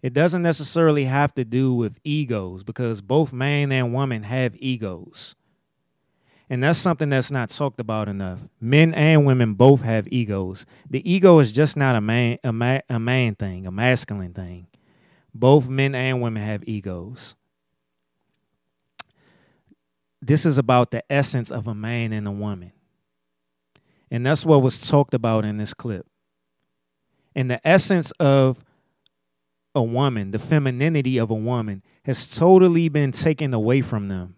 It 0.01 0.13
doesn't 0.13 0.41
necessarily 0.41 1.05
have 1.05 1.33
to 1.35 1.45
do 1.45 1.73
with 1.73 1.97
egos 2.03 2.63
because 2.63 2.99
both 3.01 3.31
man 3.31 3.71
and 3.71 3.93
woman 3.93 4.23
have 4.23 4.55
egos. 4.57 5.35
And 6.53 6.61
that's 6.61 6.77
something 6.77 7.09
that's 7.09 7.31
not 7.31 7.49
talked 7.49 7.79
about 7.79 8.07
enough. 8.07 8.41
Men 8.61 8.93
and 8.93 9.25
women 9.25 9.55
both 9.55 9.81
have 9.81 10.07
egos. 10.11 10.67
The 10.87 11.01
ego 11.11 11.39
is 11.39 11.51
just 11.51 11.75
not 11.75 11.95
a 11.95 11.99
man 11.99 12.37
a, 12.43 12.53
ma- 12.53 12.81
a 12.87 12.99
man 12.99 13.33
thing, 13.33 13.65
a 13.65 13.71
masculine 13.71 14.35
thing. 14.35 14.67
Both 15.33 15.67
men 15.67 15.95
and 15.95 16.21
women 16.21 16.43
have 16.43 16.63
egos. 16.67 17.33
This 20.21 20.45
is 20.45 20.59
about 20.59 20.91
the 20.91 21.03
essence 21.11 21.49
of 21.49 21.65
a 21.65 21.73
man 21.73 22.13
and 22.13 22.27
a 22.27 22.31
woman. 22.31 22.71
And 24.11 24.23
that's 24.23 24.45
what 24.45 24.61
was 24.61 24.87
talked 24.87 25.15
about 25.15 25.45
in 25.45 25.57
this 25.57 25.73
clip. 25.73 26.05
And 27.35 27.49
the 27.49 27.67
essence 27.67 28.11
of 28.19 28.63
a 29.73 29.81
woman, 29.81 30.29
the 30.29 30.37
femininity 30.37 31.17
of 31.17 31.31
a 31.31 31.33
woman, 31.33 31.81
has 32.05 32.27
totally 32.37 32.89
been 32.89 33.11
taken 33.11 33.55
away 33.55 33.81
from 33.81 34.07
them 34.07 34.35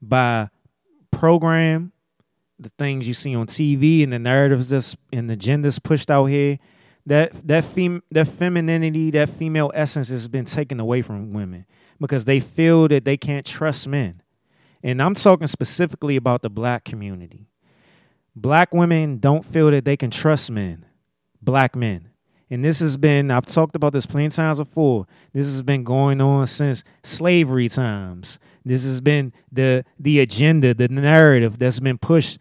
by 0.00 0.48
program, 1.16 1.92
the 2.58 2.70
things 2.78 3.08
you 3.08 3.14
see 3.14 3.34
on 3.34 3.46
TV 3.46 4.02
and 4.02 4.12
the 4.12 4.18
narratives 4.18 4.68
that's 4.68 4.96
and 5.12 5.28
the 5.28 5.36
genders 5.36 5.78
pushed 5.78 6.10
out 6.10 6.26
here. 6.26 6.58
That 7.06 7.46
that 7.46 7.64
fem- 7.64 8.02
that 8.10 8.26
femininity, 8.26 9.10
that 9.12 9.30
female 9.30 9.70
essence 9.74 10.08
has 10.08 10.28
been 10.28 10.44
taken 10.44 10.80
away 10.80 11.02
from 11.02 11.32
women 11.32 11.66
because 12.00 12.24
they 12.24 12.40
feel 12.40 12.88
that 12.88 13.04
they 13.04 13.16
can't 13.16 13.46
trust 13.46 13.86
men. 13.86 14.22
And 14.82 15.00
I'm 15.00 15.14
talking 15.14 15.46
specifically 15.46 16.16
about 16.16 16.42
the 16.42 16.50
black 16.50 16.84
community. 16.84 17.48
Black 18.34 18.74
women 18.74 19.18
don't 19.18 19.44
feel 19.44 19.70
that 19.70 19.84
they 19.84 19.96
can 19.96 20.10
trust 20.10 20.50
men, 20.50 20.84
black 21.40 21.74
men. 21.74 22.10
And 22.48 22.64
this 22.64 22.78
has 22.78 22.96
been, 22.96 23.30
I've 23.30 23.46
talked 23.46 23.74
about 23.74 23.92
this 23.92 24.06
plenty 24.06 24.26
of 24.26 24.34
times 24.34 24.58
before. 24.58 25.06
This 25.32 25.46
has 25.46 25.62
been 25.62 25.82
going 25.82 26.20
on 26.20 26.46
since 26.46 26.84
slavery 27.02 27.68
times. 27.68 28.38
This 28.66 28.84
has 28.84 29.00
been 29.00 29.32
the 29.52 29.84
the 29.96 30.18
agenda, 30.18 30.74
the 30.74 30.88
narrative 30.88 31.60
that's 31.60 31.78
been 31.78 31.98
pushed 31.98 32.38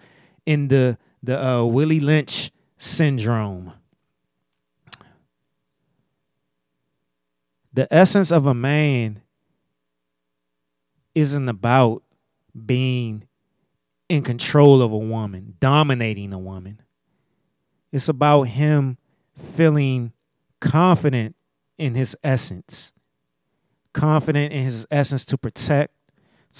in 0.48 0.70
the 0.70 0.98
the 1.22 1.42
uh, 1.42 1.64
Willie 1.64 2.00
Lynch 2.00 2.52
syndrome. 2.78 3.74
The 7.72 7.88
essence 7.94 8.32
of 8.32 8.48
a 8.48 8.56
man 8.56 9.22
isn't 11.14 11.48
about 11.48 12.02
being 12.66 13.28
in 14.10 14.24
control 14.24 14.82
of 14.82 14.92
a 14.92 14.98
woman, 14.98 15.56
dominating 15.60 16.34
a 16.34 16.40
woman. 16.40 16.82
It's 17.92 18.10
about 18.10 18.44
him 18.44 18.98
feeling 19.38 20.12
confident 20.60 21.36
in 21.78 21.94
his 21.94 22.16
essence, 22.24 22.94
confident 23.94 24.54
in 24.54 24.64
his 24.64 24.88
essence 24.90 25.24
to 25.26 25.38
protect, 25.38 25.95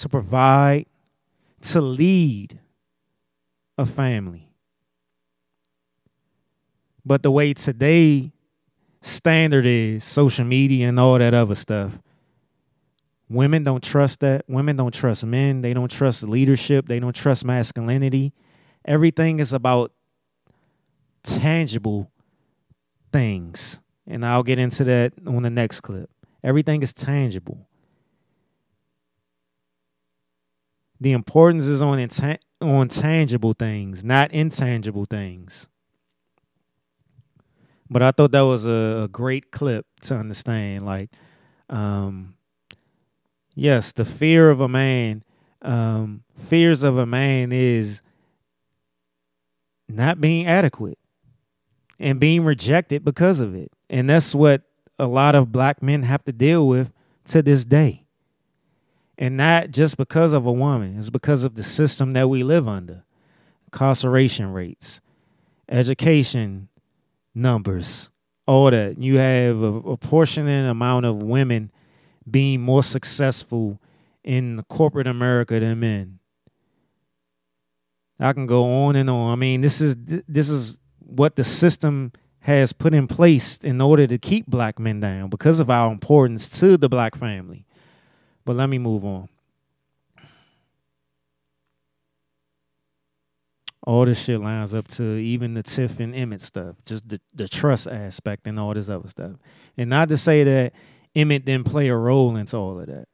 to 0.00 0.08
provide, 0.08 0.86
to 1.62 1.80
lead 1.80 2.58
a 3.78 3.86
family. 3.86 4.52
But 7.04 7.22
the 7.22 7.30
way 7.30 7.54
today 7.54 8.32
standard 9.00 9.64
is 9.64 10.04
social 10.04 10.44
media 10.44 10.88
and 10.88 10.98
all 10.98 11.18
that 11.18 11.32
other 11.34 11.54
stuff, 11.54 11.98
women 13.28 13.62
don't 13.62 13.82
trust 13.82 14.20
that. 14.20 14.44
Women 14.48 14.76
don't 14.76 14.92
trust 14.92 15.24
men. 15.24 15.62
They 15.62 15.72
don't 15.72 15.90
trust 15.90 16.22
leadership. 16.24 16.88
They 16.88 16.98
don't 16.98 17.14
trust 17.14 17.44
masculinity. 17.44 18.32
Everything 18.84 19.40
is 19.40 19.52
about 19.52 19.92
tangible 21.22 22.10
things. 23.12 23.80
And 24.06 24.24
I'll 24.24 24.42
get 24.42 24.58
into 24.58 24.84
that 24.84 25.14
on 25.26 25.42
the 25.42 25.50
next 25.50 25.80
clip. 25.80 26.10
Everything 26.44 26.82
is 26.82 26.92
tangible. 26.92 27.66
The 31.00 31.12
importance 31.12 31.66
is 31.66 31.82
on 31.82 31.98
on 32.60 32.88
tangible 32.88 33.52
things, 33.52 34.02
not 34.02 34.32
intangible 34.32 35.04
things. 35.04 35.68
But 37.88 38.02
I 38.02 38.10
thought 38.10 38.32
that 38.32 38.40
was 38.40 38.66
a, 38.66 39.02
a 39.04 39.08
great 39.08 39.50
clip 39.50 39.86
to 40.02 40.16
understand. 40.16 40.84
Like, 40.84 41.10
um, 41.68 42.34
yes, 43.54 43.92
the 43.92 44.04
fear 44.04 44.50
of 44.50 44.60
a 44.60 44.68
man, 44.68 45.22
um, 45.62 46.24
fears 46.48 46.82
of 46.82 46.98
a 46.98 47.06
man 47.06 47.52
is 47.52 48.02
not 49.88 50.20
being 50.20 50.46
adequate 50.46 50.98
and 51.98 52.18
being 52.18 52.44
rejected 52.44 53.04
because 53.04 53.40
of 53.40 53.54
it. 53.54 53.70
And 53.88 54.10
that's 54.10 54.34
what 54.34 54.62
a 54.98 55.06
lot 55.06 55.34
of 55.34 55.52
black 55.52 55.82
men 55.82 56.02
have 56.02 56.24
to 56.24 56.32
deal 56.32 56.66
with 56.66 56.92
to 57.26 57.42
this 57.42 57.64
day. 57.64 58.05
And 59.18 59.36
not 59.36 59.70
just 59.70 59.96
because 59.96 60.32
of 60.32 60.44
a 60.46 60.52
woman, 60.52 60.98
it's 60.98 61.10
because 61.10 61.44
of 61.44 61.54
the 61.54 61.64
system 61.64 62.12
that 62.12 62.28
we 62.28 62.42
live 62.42 62.68
under 62.68 63.04
incarceration 63.66 64.52
rates, 64.52 65.00
education 65.68 66.68
numbers, 67.34 68.10
all 68.46 68.70
that. 68.70 68.98
You 68.98 69.16
have 69.16 69.60
a, 69.60 69.80
proportionate 69.80 70.68
amount 70.68 71.06
of 71.06 71.22
women 71.22 71.70
being 72.28 72.60
more 72.60 72.82
successful 72.82 73.80
in 74.24 74.64
corporate 74.68 75.06
America 75.06 75.58
than 75.60 75.80
men. 75.80 76.18
I 78.18 78.32
can 78.32 78.46
go 78.46 78.64
on 78.64 78.96
and 78.96 79.10
on. 79.10 79.32
I 79.32 79.36
mean, 79.36 79.60
this 79.60 79.80
is 79.80 79.94
this 79.98 80.48
is 80.48 80.78
what 80.98 81.36
the 81.36 81.44
system 81.44 82.12
has 82.40 82.72
put 82.72 82.94
in 82.94 83.06
place 83.06 83.58
in 83.58 83.80
order 83.80 84.06
to 84.06 84.18
keep 84.18 84.46
black 84.46 84.78
men 84.78 85.00
down 85.00 85.28
because 85.28 85.60
of 85.60 85.68
our 85.68 85.92
importance 85.92 86.48
to 86.60 86.76
the 86.76 86.88
black 86.88 87.14
family. 87.14 87.65
But 88.46 88.54
let 88.54 88.70
me 88.70 88.78
move 88.78 89.04
on. 89.04 89.28
All 93.82 94.04
this 94.04 94.24
shit 94.24 94.40
lines 94.40 94.72
up 94.72 94.88
to 94.88 95.02
even 95.16 95.54
the 95.54 95.62
Tiff 95.62 96.00
and 96.00 96.14
Emmett 96.14 96.40
stuff, 96.40 96.76
just 96.84 97.08
the, 97.08 97.20
the 97.34 97.48
trust 97.48 97.86
aspect 97.88 98.46
and 98.46 98.58
all 98.58 98.72
this 98.72 98.88
other 98.88 99.08
stuff. 99.08 99.32
And 99.76 99.90
not 99.90 100.08
to 100.08 100.16
say 100.16 100.44
that 100.44 100.72
Emmett 101.14 101.44
didn't 101.44 101.66
play 101.66 101.88
a 101.88 101.96
role 101.96 102.36
into 102.36 102.56
all 102.56 102.80
of 102.80 102.86
that. 102.86 103.08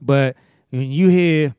But 0.00 0.36
when 0.70 0.90
you 0.90 1.08
hear 1.08 1.54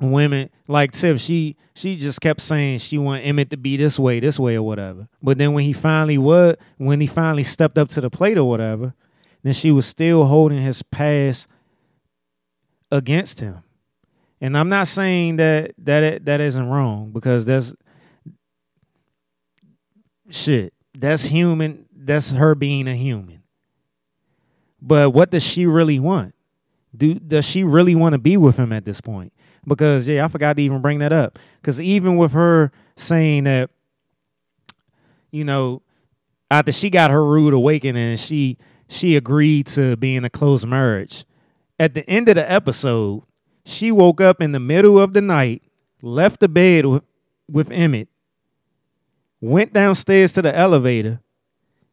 women 0.00 0.50
like 0.66 0.92
Tiff, 0.92 1.20
she 1.20 1.56
she 1.74 1.96
just 1.96 2.20
kept 2.20 2.40
saying 2.40 2.80
she 2.80 2.98
want 2.98 3.24
Emmett 3.24 3.50
to 3.50 3.56
be 3.56 3.76
this 3.76 3.98
way, 3.98 4.18
this 4.18 4.38
way 4.38 4.56
or 4.56 4.62
whatever. 4.62 5.08
But 5.22 5.38
then 5.38 5.52
when 5.52 5.64
he 5.64 5.72
finally 5.72 6.18
was 6.18 6.56
when 6.76 7.00
he 7.00 7.06
finally 7.06 7.44
stepped 7.44 7.78
up 7.78 7.88
to 7.90 8.00
the 8.00 8.10
plate 8.10 8.38
or 8.38 8.44
whatever, 8.44 8.94
then 9.44 9.52
she 9.52 9.70
was 9.70 9.86
still 9.86 10.24
holding 10.24 10.60
his 10.60 10.82
past 10.82 11.48
against 12.90 13.40
him. 13.40 13.62
And 14.40 14.56
I'm 14.56 14.68
not 14.68 14.88
saying 14.88 15.36
that 15.36 15.74
that 15.78 16.02
it, 16.02 16.24
that 16.26 16.40
isn't 16.40 16.68
wrong 16.68 17.10
because 17.10 17.44
that's 17.44 17.74
shit. 20.30 20.72
That's 20.96 21.24
human. 21.24 21.86
That's 21.92 22.32
her 22.32 22.54
being 22.54 22.86
a 22.88 22.94
human. 22.94 23.42
But 24.80 25.10
what 25.10 25.30
does 25.30 25.42
she 25.42 25.66
really 25.66 25.98
want? 25.98 26.34
Do 26.96 27.14
does 27.14 27.44
she 27.44 27.64
really 27.64 27.94
want 27.94 28.12
to 28.12 28.18
be 28.18 28.36
with 28.36 28.56
him 28.56 28.72
at 28.72 28.84
this 28.84 29.00
point? 29.00 29.32
Because 29.66 30.08
yeah, 30.08 30.24
I 30.24 30.28
forgot 30.28 30.56
to 30.56 30.62
even 30.62 30.80
bring 30.80 31.00
that 31.00 31.12
up. 31.12 31.38
Because 31.60 31.80
even 31.80 32.16
with 32.16 32.32
her 32.32 32.70
saying 32.96 33.44
that, 33.44 33.70
you 35.30 35.44
know, 35.44 35.82
after 36.50 36.72
she 36.72 36.90
got 36.90 37.10
her 37.10 37.24
rude 37.24 37.54
awakening, 37.54 38.16
she 38.16 38.56
she 38.88 39.16
agreed 39.16 39.66
to 39.66 39.96
be 39.96 40.16
in 40.16 40.24
a 40.24 40.30
close 40.30 40.64
marriage. 40.64 41.24
At 41.78 41.94
the 41.94 42.08
end 42.10 42.28
of 42.28 42.34
the 42.34 42.50
episode, 42.50 43.22
she 43.64 43.92
woke 43.92 44.20
up 44.20 44.40
in 44.40 44.52
the 44.52 44.60
middle 44.60 44.98
of 44.98 45.12
the 45.12 45.20
night, 45.20 45.62
left 46.02 46.40
the 46.40 46.48
bed 46.48 46.86
with, 46.86 47.04
with 47.48 47.70
Emmett, 47.70 48.08
went 49.40 49.72
downstairs 49.72 50.32
to 50.32 50.42
the 50.42 50.56
elevator, 50.56 51.20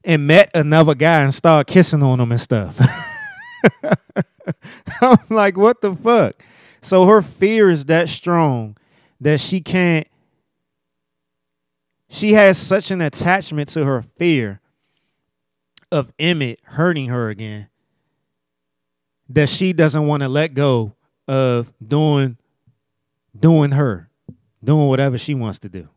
and 0.04 0.26
met 0.26 0.50
another 0.54 0.96
guy 0.96 1.22
and 1.22 1.34
started 1.34 1.72
kissing 1.72 2.02
on 2.02 2.20
him 2.20 2.32
and 2.32 2.42
stuff. 2.42 2.80
I'm 5.02 5.18
like, 5.30 5.58
what 5.58 5.82
the 5.82 5.96
fuck? 5.96 6.36
So 6.82 7.06
her 7.08 7.22
fear 7.22 7.70
is 7.70 7.86
that 7.86 8.10
strong 8.10 8.78
that 9.20 9.40
she 9.40 9.62
can't. 9.62 10.08
She 12.10 12.34
has 12.34 12.58
such 12.58 12.92
an 12.92 13.02
attachment 13.02 13.70
to 13.70 13.86
her 13.86 14.04
fear 14.18 14.62
of 15.92 16.12
Emmett 16.20 16.60
hurting 16.64 17.08
her 17.08 17.30
again 17.30 17.68
that 19.30 19.50
she 19.50 19.74
doesn't 19.74 20.06
want 20.06 20.24
to 20.24 20.30
let 20.30 20.54
go 20.54 20.94
of 21.28 21.74
doing 21.86 22.38
doing 23.38 23.72
her, 23.72 24.10
doing 24.64 24.88
whatever 24.88 25.18
she 25.18 25.34
wants 25.34 25.60
to 25.60 25.70
do. 25.70 25.90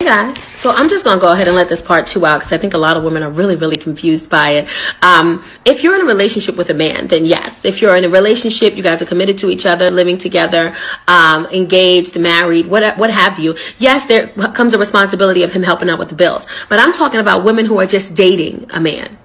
Hey 0.00 0.06
guys, 0.06 0.42
so 0.54 0.70
I'm 0.70 0.88
just 0.88 1.04
gonna 1.04 1.20
go 1.20 1.32
ahead 1.32 1.48
and 1.48 1.56
let 1.56 1.68
this 1.68 1.82
part 1.82 2.06
two 2.06 2.24
out 2.24 2.38
because 2.38 2.52
I 2.52 2.58
think 2.58 2.72
a 2.72 2.78
lot 2.78 2.96
of 2.96 3.02
women 3.02 3.22
are 3.24 3.30
really, 3.30 3.56
really 3.56 3.76
confused 3.76 4.30
by 4.30 4.50
it. 4.50 4.68
Um, 5.02 5.44
if 5.64 5.82
you're 5.82 5.96
in 5.96 6.00
a 6.00 6.04
relationship 6.04 6.56
with 6.56 6.70
a 6.70 6.74
man, 6.74 7.08
then 7.08 7.24
yes. 7.26 7.64
If 7.64 7.82
you're 7.82 7.96
in 7.96 8.04
a 8.04 8.08
relationship, 8.08 8.76
you 8.76 8.82
guys 8.82 9.02
are 9.02 9.06
committed 9.06 9.38
to 9.38 9.50
each 9.50 9.66
other, 9.66 9.90
living 9.90 10.16
together, 10.16 10.72
um, 11.08 11.46
engaged, 11.46 12.18
married, 12.18 12.68
what 12.68 12.96
what 12.96 13.10
have 13.10 13.40
you. 13.40 13.56
Yes, 13.78 14.06
there 14.06 14.28
comes 14.28 14.72
a 14.72 14.78
responsibility 14.78 15.42
of 15.42 15.52
him 15.52 15.64
helping 15.64 15.90
out 15.90 15.98
with 15.98 16.10
the 16.10 16.14
bills. 16.14 16.46
But 16.68 16.78
I'm 16.78 16.92
talking 16.92 17.18
about 17.18 17.44
women 17.44 17.66
who 17.66 17.78
are 17.80 17.86
just 17.86 18.14
dating 18.14 18.70
a 18.72 18.78
man. 18.80 19.18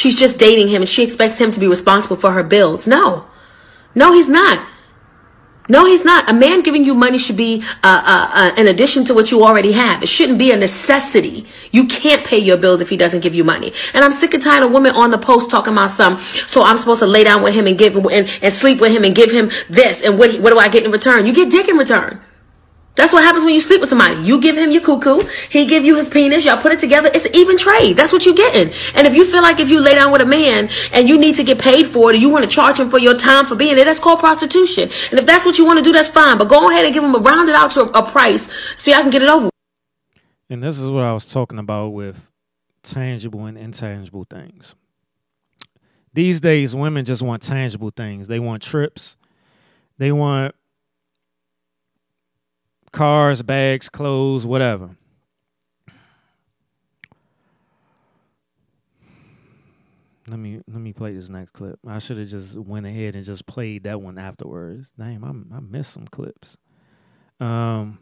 She's 0.00 0.18
just 0.18 0.38
dating 0.38 0.68
him 0.68 0.80
and 0.80 0.88
she 0.88 1.02
expects 1.02 1.38
him 1.38 1.50
to 1.50 1.60
be 1.60 1.66
responsible 1.66 2.16
for 2.16 2.32
her 2.32 2.42
bills. 2.42 2.86
No, 2.86 3.26
no, 3.94 4.14
he's 4.14 4.30
not. 4.30 4.66
No, 5.68 5.84
he's 5.84 6.06
not. 6.06 6.30
A 6.30 6.32
man 6.32 6.62
giving 6.62 6.86
you 6.86 6.94
money 6.94 7.18
should 7.18 7.36
be 7.36 7.62
uh, 7.84 8.02
uh, 8.06 8.30
uh, 8.32 8.54
an 8.56 8.66
addition 8.66 9.04
to 9.04 9.14
what 9.14 9.30
you 9.30 9.44
already 9.44 9.72
have. 9.72 10.02
It 10.02 10.08
shouldn't 10.08 10.38
be 10.38 10.52
a 10.52 10.56
necessity. 10.56 11.44
You 11.70 11.86
can't 11.86 12.24
pay 12.24 12.38
your 12.38 12.56
bills 12.56 12.80
if 12.80 12.88
he 12.88 12.96
doesn't 12.96 13.20
give 13.20 13.34
you 13.34 13.44
money. 13.44 13.74
And 13.92 14.02
I'm 14.02 14.10
sick 14.10 14.32
and 14.32 14.42
tired 14.42 14.64
of 14.64 14.72
women 14.72 14.94
on 14.96 15.10
the 15.10 15.18
post 15.18 15.50
talking 15.50 15.74
about 15.74 15.90
some. 15.90 16.18
So 16.18 16.62
I'm 16.62 16.78
supposed 16.78 17.00
to 17.00 17.06
lay 17.06 17.22
down 17.22 17.42
with 17.42 17.52
him 17.52 17.66
and 17.66 17.76
give 17.76 17.94
and, 17.94 18.26
and 18.40 18.52
sleep 18.54 18.80
with 18.80 18.92
him 18.92 19.04
and 19.04 19.14
give 19.14 19.30
him 19.30 19.50
this. 19.68 20.00
And 20.00 20.18
what 20.18 20.40
what 20.40 20.48
do 20.48 20.58
I 20.58 20.70
get 20.70 20.86
in 20.86 20.92
return? 20.92 21.26
You 21.26 21.34
get 21.34 21.50
dick 21.50 21.68
in 21.68 21.76
return. 21.76 22.22
That's 23.00 23.14
what 23.14 23.22
happens 23.22 23.46
when 23.46 23.54
you 23.54 23.62
sleep 23.62 23.80
with 23.80 23.88
somebody. 23.88 24.20
You 24.20 24.38
give 24.42 24.58
him 24.58 24.72
your 24.72 24.82
cuckoo, 24.82 25.26
he 25.48 25.64
give 25.64 25.86
you 25.86 25.96
his 25.96 26.10
penis, 26.10 26.44
y'all 26.44 26.60
put 26.60 26.72
it 26.72 26.80
together. 26.80 27.10
It's 27.14 27.24
an 27.24 27.34
even 27.34 27.56
trade. 27.56 27.96
That's 27.96 28.12
what 28.12 28.26
you're 28.26 28.34
getting. 28.34 28.74
And 28.94 29.06
if 29.06 29.14
you 29.14 29.24
feel 29.24 29.40
like 29.40 29.58
if 29.58 29.70
you 29.70 29.80
lay 29.80 29.94
down 29.94 30.12
with 30.12 30.20
a 30.20 30.26
man 30.26 30.68
and 30.92 31.08
you 31.08 31.16
need 31.16 31.36
to 31.36 31.42
get 31.42 31.58
paid 31.58 31.86
for 31.86 32.10
it, 32.10 32.16
or 32.16 32.18
you 32.18 32.28
want 32.28 32.44
to 32.44 32.50
charge 32.50 32.78
him 32.78 32.90
for 32.90 32.98
your 32.98 33.16
time 33.16 33.46
for 33.46 33.56
being 33.56 33.74
there, 33.74 33.86
that's 33.86 33.98
called 33.98 34.18
prostitution. 34.18 34.90
And 35.10 35.18
if 35.18 35.24
that's 35.24 35.46
what 35.46 35.56
you 35.56 35.64
want 35.64 35.78
to 35.78 35.82
do, 35.82 35.92
that's 35.92 36.10
fine. 36.10 36.36
But 36.36 36.50
go 36.50 36.68
ahead 36.68 36.84
and 36.84 36.92
give 36.92 37.02
him 37.02 37.14
a 37.14 37.18
rounded 37.18 37.54
out 37.54 37.70
to 37.70 37.84
a, 37.84 38.00
a 38.00 38.10
price 38.10 38.50
so 38.76 38.90
y'all 38.90 39.00
can 39.00 39.08
get 39.08 39.22
it 39.22 39.30
over. 39.30 39.48
And 40.50 40.62
this 40.62 40.78
is 40.78 40.90
what 40.90 41.04
I 41.04 41.14
was 41.14 41.32
talking 41.32 41.58
about 41.58 41.94
with 41.94 42.28
tangible 42.82 43.46
and 43.46 43.56
intangible 43.56 44.26
things. 44.28 44.74
These 46.12 46.42
days, 46.42 46.76
women 46.76 47.06
just 47.06 47.22
want 47.22 47.42
tangible 47.42 47.92
things. 47.96 48.28
They 48.28 48.40
want 48.40 48.62
trips. 48.62 49.16
They 49.96 50.12
want 50.12 50.54
cars, 52.92 53.42
bags, 53.42 53.88
clothes, 53.88 54.46
whatever. 54.46 54.90
Let 60.28 60.38
me 60.38 60.60
let 60.68 60.80
me 60.80 60.92
play 60.92 61.12
this 61.12 61.28
next 61.28 61.52
clip. 61.52 61.78
I 61.84 61.98
should 61.98 62.18
have 62.18 62.28
just 62.28 62.56
went 62.56 62.86
ahead 62.86 63.16
and 63.16 63.24
just 63.24 63.46
played 63.46 63.84
that 63.84 64.00
one 64.00 64.16
afterwards. 64.16 64.92
Damn, 64.96 65.24
I 65.24 65.56
I 65.56 65.60
missed 65.60 65.92
some 65.92 66.06
clips. 66.06 66.56
Um, 67.40 67.98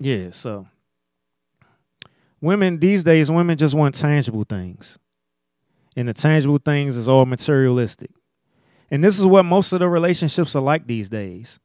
yeah. 0.00 0.30
So, 0.30 0.68
women 2.40 2.78
these 2.78 3.02
days, 3.02 3.32
women 3.32 3.58
just 3.58 3.74
want 3.74 3.96
tangible 3.96 4.44
things, 4.44 4.96
and 5.96 6.08
the 6.08 6.14
tangible 6.14 6.60
things 6.64 6.96
is 6.96 7.08
all 7.08 7.26
materialistic. 7.26 8.10
And 8.88 9.02
this 9.02 9.18
is 9.18 9.24
what 9.24 9.44
most 9.44 9.72
of 9.72 9.80
the 9.80 9.88
relationships 9.88 10.54
are 10.54 10.62
like 10.62 10.86
these 10.86 11.08
days 11.08 11.58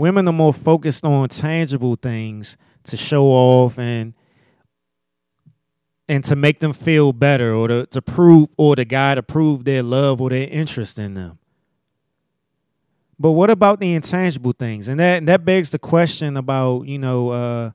women 0.00 0.26
are 0.26 0.32
more 0.32 0.54
focused 0.54 1.04
on 1.04 1.28
tangible 1.28 1.94
things 1.94 2.56
to 2.84 2.96
show 2.96 3.26
off 3.26 3.78
and 3.78 4.14
and 6.08 6.24
to 6.24 6.34
make 6.34 6.58
them 6.58 6.72
feel 6.72 7.12
better 7.12 7.54
or 7.54 7.68
to, 7.68 7.86
to 7.86 8.02
prove 8.02 8.48
or 8.56 8.74
the 8.74 8.84
guy 8.84 9.14
to 9.14 9.22
prove 9.22 9.64
their 9.64 9.82
love 9.82 10.20
or 10.20 10.30
their 10.30 10.48
interest 10.48 10.98
in 10.98 11.14
them. 11.14 11.38
But 13.16 13.32
what 13.32 13.50
about 13.50 13.78
the 13.78 13.94
intangible 13.94 14.52
things? 14.52 14.88
And 14.88 14.98
that 14.98 15.26
that 15.26 15.44
begs 15.44 15.70
the 15.70 15.78
question 15.78 16.36
about, 16.36 16.86
you 16.88 16.98
know, 16.98 17.28
uh, 17.28 17.70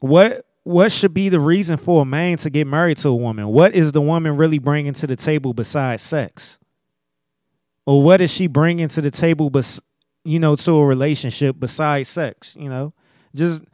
what 0.00 0.44
what 0.64 0.92
should 0.92 1.14
be 1.14 1.30
the 1.30 1.40
reason 1.40 1.78
for 1.78 2.02
a 2.02 2.04
man 2.04 2.36
to 2.38 2.50
get 2.50 2.66
married 2.66 2.98
to 2.98 3.08
a 3.08 3.16
woman? 3.16 3.48
What 3.48 3.74
is 3.74 3.90
the 3.92 4.02
woman 4.02 4.36
really 4.36 4.58
bringing 4.58 4.92
to 4.92 5.06
the 5.06 5.16
table 5.16 5.54
besides 5.54 6.02
sex? 6.02 6.58
Or 7.86 8.02
what 8.02 8.20
is 8.20 8.30
she 8.30 8.46
bringing 8.46 8.86
to 8.88 9.00
the 9.00 9.10
table 9.10 9.50
bes- 9.50 9.80
you 10.24 10.38
know, 10.38 10.54
to 10.56 10.72
a 10.72 10.86
relationship 10.86 11.56
besides 11.58 12.08
sex, 12.08 12.56
you 12.58 12.68
know, 12.68 12.92
just 13.34 13.64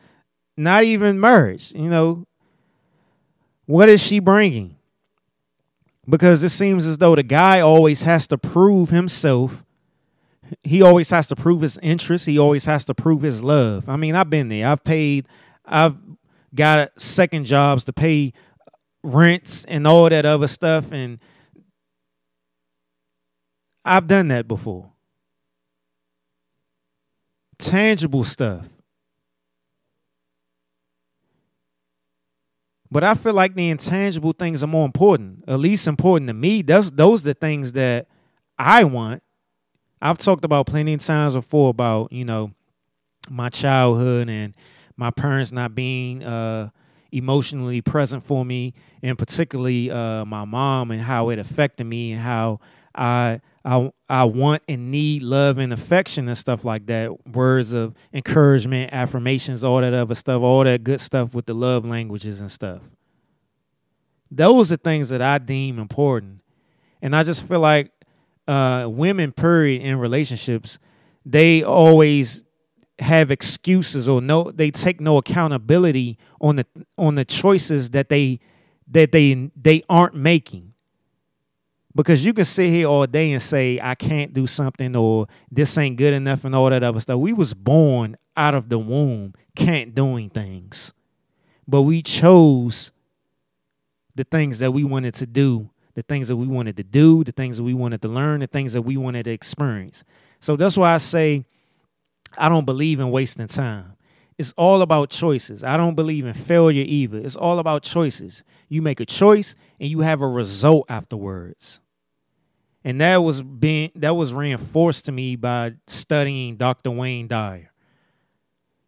not 0.57 0.85
even 0.85 1.21
marriage, 1.21 1.73
you 1.73 1.89
know. 1.89 2.25
What 3.67 3.89
is 3.89 4.01
she 4.03 4.19
bringing? 4.19 4.77
Because 6.09 6.43
it 6.43 6.49
seems 6.49 6.87
as 6.87 6.97
though 6.99 7.15
the 7.15 7.23
guy 7.23 7.61
always 7.61 8.03
has 8.03 8.27
to 8.29 8.39
prove 8.39 8.89
himself. 8.89 9.65
He 10.63 10.81
always 10.81 11.11
has 11.11 11.27
to 11.27 11.37
prove 11.37 11.61
his 11.61 11.79
interest. 11.83 12.25
He 12.25 12.39
always 12.39 12.65
has 12.65 12.87
to 12.87 12.95
prove 12.95 13.21
his 13.21 13.43
love. 13.43 13.87
I 13.89 13.97
mean, 13.97 14.15
I've 14.15 14.31
been 14.31 14.49
there. 14.49 14.69
I've 14.69 14.83
paid, 14.83 15.29
I've 15.67 15.97
got 16.55 16.99
second 16.99 17.45
jobs 17.45 17.85
to 17.85 17.93
pay 17.93 18.33
rents 19.03 19.67
and 19.67 19.87
all 19.87 20.09
that 20.09 20.25
other 20.25 20.47
stuff. 20.47 20.91
And 20.91 21.19
I've 23.85 24.07
done 24.07 24.29
that 24.29 24.49
before 24.49 24.93
tangible 27.59 28.25
stuff. 28.25 28.69
But 32.91 33.05
I 33.05 33.15
feel 33.15 33.35
like 33.35 33.55
the 33.55 33.69
intangible 33.69 34.33
things 34.33 34.63
are 34.63 34.67
more 34.69 34.87
important, 34.87 35.45
at 35.47 35.59
least 35.59 35.87
important 35.87 36.29
to 36.29 36.35
me. 36.35 36.63
Those 36.63 36.91
those 36.91 37.21
are 37.23 37.27
the 37.27 37.35
things 37.35 37.73
that 37.73 38.07
I 38.59 38.85
want. 38.85 39.23
I've 40.01 40.19
talked 40.19 40.45
about 40.45 40.67
plenty 40.67 40.95
of 40.95 41.01
times 41.01 41.35
before 41.35 41.71
about, 41.71 42.13
you 42.13 42.25
know, 42.25 42.53
my 43.29 43.51
childhood 43.51 44.29
and 44.31 44.55
my 44.97 45.11
parents 45.11 45.53
not 45.53 45.75
being 45.75 46.23
uh, 46.23 46.71
emotionally 47.13 47.83
present 47.83 48.23
for 48.23 48.45
me, 48.45 48.75
and 49.03 49.19
particularly 49.19 49.91
uh, 49.91 50.25
my 50.25 50.45
mom 50.45 50.91
and 50.91 51.03
how 51.03 51.29
it 51.29 51.39
affected 51.39 51.85
me 51.85 52.13
and 52.13 52.23
how 52.23 52.61
I 52.99 53.41
I 53.65 53.93
I 54.09 54.25
want 54.25 54.63
and 54.69 54.91
need 54.91 55.23
love 55.23 55.59
and 55.59 55.73
affection 55.73 56.29
and 56.29 56.37
stuff 56.37 56.65
like 56.65 56.87
that. 56.87 57.29
Words 57.29 57.73
of 57.73 57.95
encouragement, 58.13 58.93
affirmations, 58.93 59.63
all 59.63 59.81
that 59.81 59.95
other 59.95 60.15
stuff, 60.15 60.43
all 60.43 60.65
that 60.65 60.83
good 60.85 61.01
stuff 61.01 61.35
with 61.35 61.47
the 61.47 61.55
love 61.55 61.85
languages 61.85 62.41
and 62.41 62.51
stuff. 62.51 62.83
Those 64.31 64.73
are 64.73 64.77
things 64.77 65.09
that 65.11 65.23
I 65.23 65.39
deem 65.39 65.79
important. 65.79 66.43
And 67.01 67.15
I 67.15 67.23
just 67.23 67.47
feel 67.47 67.61
like 67.61 67.93
uh, 68.49 68.87
women, 68.91 69.33
period, 69.33 69.83
in 69.83 69.99
relationships, 69.99 70.79
they 71.25 71.63
always 71.63 72.45
have 72.99 73.31
excuses 73.31 74.09
or 74.09 74.21
no 74.21 74.51
they 74.51 74.73
take 74.73 75.01
no 75.01 75.19
accountability 75.19 76.19
on 76.41 76.57
the 76.57 76.67
on 76.97 77.15
the 77.15 77.25
choices 77.25 77.91
that 77.91 78.09
they 78.09 78.41
that 78.89 79.13
they 79.13 79.51
they 79.55 79.85
aren't 79.89 80.17
making 80.17 80.68
Because 81.99 82.25
you 82.25 82.33
can 82.33 82.45
sit 82.45 82.71
here 82.71 82.87
all 82.87 83.09
day 83.09 83.33
and 83.33 83.43
say, 83.43 83.81
I 83.83 83.97
can't 83.97 84.33
do 84.33 84.47
something 84.47 84.95
or 84.95 85.27
this 85.51 85.77
ain't 85.77 85.97
good 85.97 86.15
enough 86.15 86.45
and 86.45 86.55
all 86.55 86.71
that 86.71 86.85
other 86.85 87.01
stuff. 87.01 87.19
We 87.19 87.33
was 87.33 87.55
born 87.55 88.17
out 88.37 88.55
of 88.55 88.69
the 88.69 88.79
womb 88.79 89.35
can't 89.57 89.97
doing 89.97 90.31
things. 90.31 90.93
But 91.67 91.83
we 91.83 92.03
chose 92.03 92.93
the 94.15 94.23
things 94.23 94.61
that 94.61 94.71
we 94.71 94.85
wanted 94.85 95.15
to 95.15 95.27
do, 95.27 95.71
the 95.95 96.03
things 96.03 96.29
that 96.29 96.37
we 96.37 96.47
wanted 96.47 96.77
to 96.77 96.85
do, 96.85 97.25
the 97.25 97.33
things 97.33 97.57
that 97.57 97.65
we 97.65 97.75
wanted 97.75 98.01
to 98.03 98.09
learn, 98.09 98.39
the 98.41 98.47
things 98.47 98.75
that 98.75 98.83
we 98.83 98.97
wanted 98.97 99.25
to 99.25 99.33
experience. 99.33 100.05
So 100.39 100.55
that's 100.55 100.77
why 100.79 100.95
I 100.95 100.99
say 100.99 101.47
I 102.39 102.49
don't 102.49 102.65
believe 102.65 103.01
in 103.01 103.11
wasting 103.11 103.49
time. 103.49 103.95
It's 104.39 104.55
all 104.57 104.83
about 104.83 105.11
choices. 105.11 105.65
I 105.65 105.77
don't 105.77 105.97
believe 105.97 106.27
in 106.27 106.35
failure 106.35 106.85
either. 106.87 107.19
It's 107.19 107.35
all 107.35 107.59
about 107.59 107.83
choices. 107.83 108.45
You 108.69 108.83
make 108.83 109.01
a 109.01 109.05
choice 109.05 109.57
and 109.81 109.91
you 109.91 109.99
have 109.99 110.21
a 110.23 110.29
result 110.29 110.87
afterwards. 110.89 111.81
And 112.85 113.01
that 113.01 113.19
was 113.19 113.43
being 113.43 113.91
that 113.97 114.15
was 114.15 114.33
reinforced 114.33 115.07
to 115.07 115.13
me 115.13 115.37
by 115.37 115.75
studying 115.87 116.57
Dr. 116.57 116.91
Wayne 116.91 117.29
Dyer. 117.29 117.71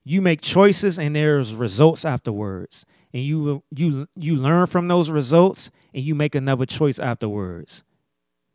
You 0.05 0.23
make 0.23 0.41
choices 0.41 0.99
and 0.99 1.15
there's 1.15 1.55
results 1.55 2.05
afterwards. 2.05 2.87
And 3.13 3.25
you 3.25 3.63
you 3.75 4.07
you 4.17 4.37
learn 4.37 4.67
from 4.67 4.89
those 4.89 5.11
results 5.11 5.71
and 5.93 6.03
you 6.05 6.15
make 6.15 6.35
another 6.35 6.67
choice 6.67 6.99
afterwards. 6.99 7.83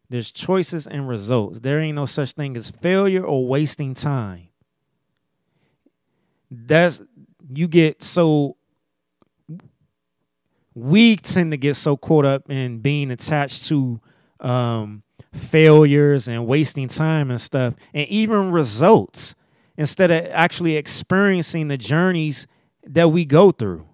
There's 0.10 0.32
choices 0.32 0.88
and 0.88 1.07
results. 1.07 1.60
There 1.60 1.80
ain't 1.80 1.95
no 1.95 2.06
such 2.06 2.32
thing 2.34 2.56
as 2.56 2.72
failure 2.72 3.24
or 3.24 3.48
wasting 3.48 3.94
time 3.94 4.49
that's 6.52 7.02
you 7.53 7.68
get 7.68 8.02
so 8.02 8.56
we 10.74 11.16
tend 11.16 11.52
to 11.52 11.57
get 11.57 11.76
so 11.76 11.95
caught 11.95 12.26
up 12.26 12.49
in 12.49 12.80
being 12.80 13.12
attached 13.12 13.66
to 13.66 13.99
um, 14.41 15.03
failures 15.33 16.27
and 16.27 16.47
wasting 16.47 16.87
time 16.87 17.29
and 17.31 17.39
stuff, 17.39 17.73
and 17.93 18.07
even 18.07 18.51
results 18.51 19.35
instead 19.77 20.11
of 20.11 20.25
actually 20.31 20.77
experiencing 20.77 21.67
the 21.67 21.77
journeys 21.77 22.47
that 22.85 23.09
we 23.09 23.25
go 23.25 23.51
through. 23.51 23.85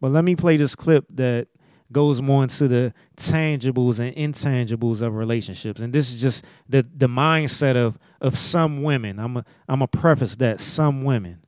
But 0.00 0.10
let 0.10 0.24
me 0.24 0.36
play 0.36 0.56
this 0.56 0.74
clip 0.74 1.06
that 1.14 1.48
goes 1.92 2.22
more 2.22 2.42
into 2.42 2.68
the 2.68 2.94
tangibles 3.16 3.98
and 3.98 4.14
intangibles 4.16 5.02
of 5.02 5.14
relationships. 5.14 5.80
And 5.80 5.92
this 5.92 6.12
is 6.12 6.20
just 6.20 6.44
the 6.68 6.86
the 6.96 7.08
mindset 7.08 7.76
of 7.76 7.98
of 8.20 8.38
some 8.38 8.82
women. 8.82 9.18
I'm 9.18 9.38
a, 9.38 9.44
I'm 9.68 9.82
a 9.82 9.88
preface 9.88 10.36
that 10.36 10.60
some 10.60 11.04
women. 11.04 11.40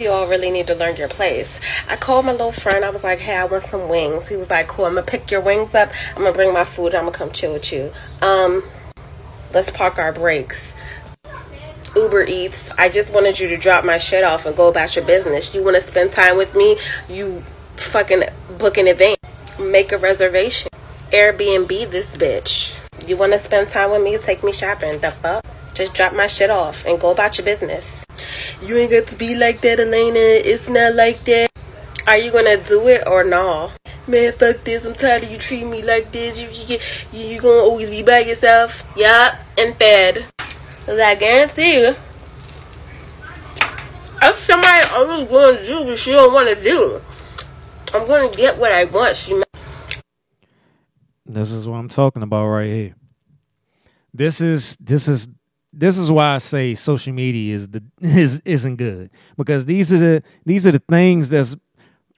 You 0.00 0.12
all 0.12 0.26
really 0.26 0.50
need 0.50 0.66
to 0.68 0.74
learn 0.74 0.96
your 0.96 1.10
place. 1.10 1.60
I 1.86 1.94
called 1.94 2.24
my 2.24 2.32
little 2.32 2.52
friend. 2.52 2.86
I 2.86 2.88
was 2.88 3.04
like, 3.04 3.18
hey, 3.18 3.36
I 3.36 3.44
want 3.44 3.64
some 3.64 3.90
wings. 3.90 4.28
He 4.28 4.36
was 4.36 4.48
like, 4.48 4.66
cool, 4.66 4.86
I'm 4.86 4.94
going 4.94 5.04
to 5.04 5.10
pick 5.10 5.30
your 5.30 5.42
wings 5.42 5.74
up. 5.74 5.90
I'm 6.16 6.22
going 6.22 6.32
to 6.32 6.36
bring 6.38 6.54
my 6.54 6.64
food. 6.64 6.94
I'm 6.94 7.02
going 7.02 7.12
to 7.12 7.18
come 7.18 7.30
chill 7.32 7.52
with 7.52 7.70
you. 7.70 7.92
Um, 8.22 8.62
let's 9.52 9.70
park 9.70 9.98
our 9.98 10.10
brakes. 10.10 10.74
Uber 11.94 12.24
Eats. 12.26 12.70
I 12.78 12.88
just 12.88 13.12
wanted 13.12 13.38
you 13.38 13.48
to 13.48 13.58
drop 13.58 13.84
my 13.84 13.98
shit 13.98 14.24
off 14.24 14.46
and 14.46 14.56
go 14.56 14.70
about 14.70 14.96
your 14.96 15.04
business. 15.04 15.54
You 15.54 15.62
want 15.62 15.76
to 15.76 15.82
spend 15.82 16.12
time 16.12 16.38
with 16.38 16.56
me? 16.56 16.78
You 17.10 17.44
fucking 17.76 18.22
book 18.56 18.78
an 18.78 18.88
event. 18.88 19.18
Make 19.60 19.92
a 19.92 19.98
reservation. 19.98 20.70
Airbnb 21.10 21.68
this 21.90 22.16
bitch. 22.16 22.74
You 23.06 23.18
want 23.18 23.34
to 23.34 23.38
spend 23.38 23.68
time 23.68 23.90
with 23.90 24.02
me? 24.02 24.16
Take 24.16 24.42
me 24.42 24.52
shopping. 24.52 24.92
The 24.92 25.10
fuck? 25.10 25.44
Just 25.74 25.92
drop 25.94 26.14
my 26.14 26.26
shit 26.26 26.48
off 26.48 26.86
and 26.86 26.98
go 26.98 27.12
about 27.12 27.36
your 27.36 27.44
business. 27.44 28.06
You 28.62 28.76
ain't 28.76 28.90
got 28.90 29.06
to 29.08 29.18
be 29.18 29.36
like 29.36 29.60
that, 29.62 29.80
Elena. 29.80 30.18
It's 30.18 30.68
not 30.68 30.94
like 30.94 31.20
that. 31.20 31.50
Are 32.06 32.16
you 32.16 32.32
gonna 32.32 32.56
do 32.56 32.88
it 32.88 33.06
or 33.06 33.24
no? 33.24 33.70
Man, 34.08 34.32
fuck 34.32 34.64
this. 34.64 34.84
I'm 34.84 34.94
tired 34.94 35.22
of 35.22 35.30
you 35.30 35.38
treating 35.38 35.70
me 35.70 35.82
like 35.82 36.10
this. 36.10 36.40
You 36.40 36.48
you, 36.48 36.78
you, 37.12 37.34
you 37.34 37.40
gonna 37.40 37.62
always 37.62 37.90
be 37.90 38.02
by 38.02 38.20
yourself. 38.20 38.82
Yup, 38.96 39.34
and 39.58 39.76
fed. 39.76 40.24
Cause 40.86 40.98
I 40.98 41.14
guarantee 41.14 41.80
you, 41.80 41.94
if 44.22 44.36
somebody 44.36 44.86
always 44.92 45.28
gonna 45.28 45.66
do 45.66 45.82
what 45.84 45.98
she 45.98 46.10
don't 46.12 46.32
want 46.32 46.56
to 46.56 46.62
do, 46.62 47.00
I'm 47.94 48.08
gonna 48.08 48.34
get 48.34 48.58
what 48.58 48.72
I 48.72 48.84
want. 48.84 49.14
She. 49.14 49.40
This 51.26 51.52
is 51.52 51.68
what 51.68 51.76
I'm 51.76 51.88
talking 51.88 52.22
about 52.22 52.48
right 52.48 52.66
here. 52.66 52.94
This 54.12 54.40
is 54.40 54.76
this 54.80 55.06
is 55.06 55.28
this 55.72 55.96
is 55.96 56.10
why 56.10 56.34
I 56.34 56.38
say 56.38 56.74
social 56.74 57.12
media 57.12 57.54
is 57.54 57.68
the 57.68 57.82
is 58.00 58.40
isn't 58.44 58.76
good 58.76 59.10
because 59.36 59.66
these 59.66 59.92
are 59.92 59.98
the 59.98 60.22
these 60.44 60.66
are 60.66 60.72
the 60.72 60.82
things 60.88 61.30
that's 61.30 61.56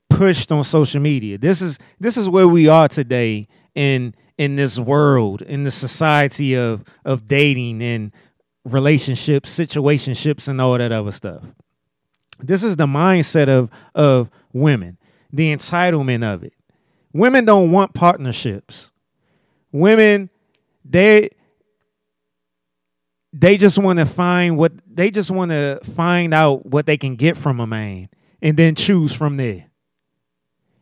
pushed 0.08 0.52
on 0.52 0.64
social 0.64 1.00
media. 1.00 1.38
This 1.38 1.62
is 1.62 1.78
this 2.00 2.16
is 2.16 2.28
where 2.28 2.48
we 2.48 2.68
are 2.68 2.88
today 2.88 3.48
in 3.74 4.14
in 4.38 4.56
this 4.56 4.78
world 4.78 5.42
in 5.42 5.64
the 5.64 5.70
society 5.70 6.54
of 6.54 6.84
of 7.04 7.28
dating 7.28 7.82
and 7.82 8.12
relationships, 8.64 9.56
situationships, 9.56 10.48
and 10.48 10.60
all 10.60 10.78
that 10.78 10.92
other 10.92 11.10
stuff. 11.10 11.42
This 12.38 12.62
is 12.62 12.76
the 12.76 12.86
mindset 12.86 13.48
of 13.48 13.70
of 13.94 14.30
women, 14.52 14.98
the 15.32 15.54
entitlement 15.54 16.24
of 16.24 16.42
it. 16.42 16.54
Women 17.12 17.44
don't 17.44 17.70
want 17.70 17.92
partnerships. 17.92 18.90
Women, 19.70 20.30
they 20.84 21.30
they 23.32 23.56
just 23.56 23.78
want 23.78 23.98
to 23.98 24.06
find 24.06 24.56
what 24.56 24.72
they 24.86 25.10
just 25.10 25.30
want 25.30 25.50
to 25.50 25.80
find 25.94 26.34
out 26.34 26.66
what 26.66 26.86
they 26.86 26.96
can 26.96 27.16
get 27.16 27.36
from 27.36 27.60
a 27.60 27.66
man 27.66 28.09
and 28.42 28.56
then 28.56 28.74
choose 28.74 29.14
from 29.14 29.36
there. 29.36 29.66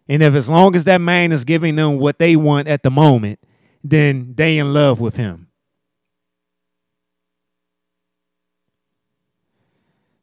And 0.09 0.23
if 0.23 0.35
as 0.35 0.49
long 0.49 0.75
as 0.75 0.85
that 0.85 1.01
man 1.01 1.31
is 1.31 1.45
giving 1.45 1.77
them 1.77 1.99
what 1.99 2.19
they 2.19 2.35
want 2.35 2.67
at 2.67 2.83
the 2.83 2.91
moment, 2.91 3.39
then 3.85 4.35
they 4.35 4.59
in 4.59 4.73
love 4.73 5.01
with 5.01 5.15
him. 5.15 5.47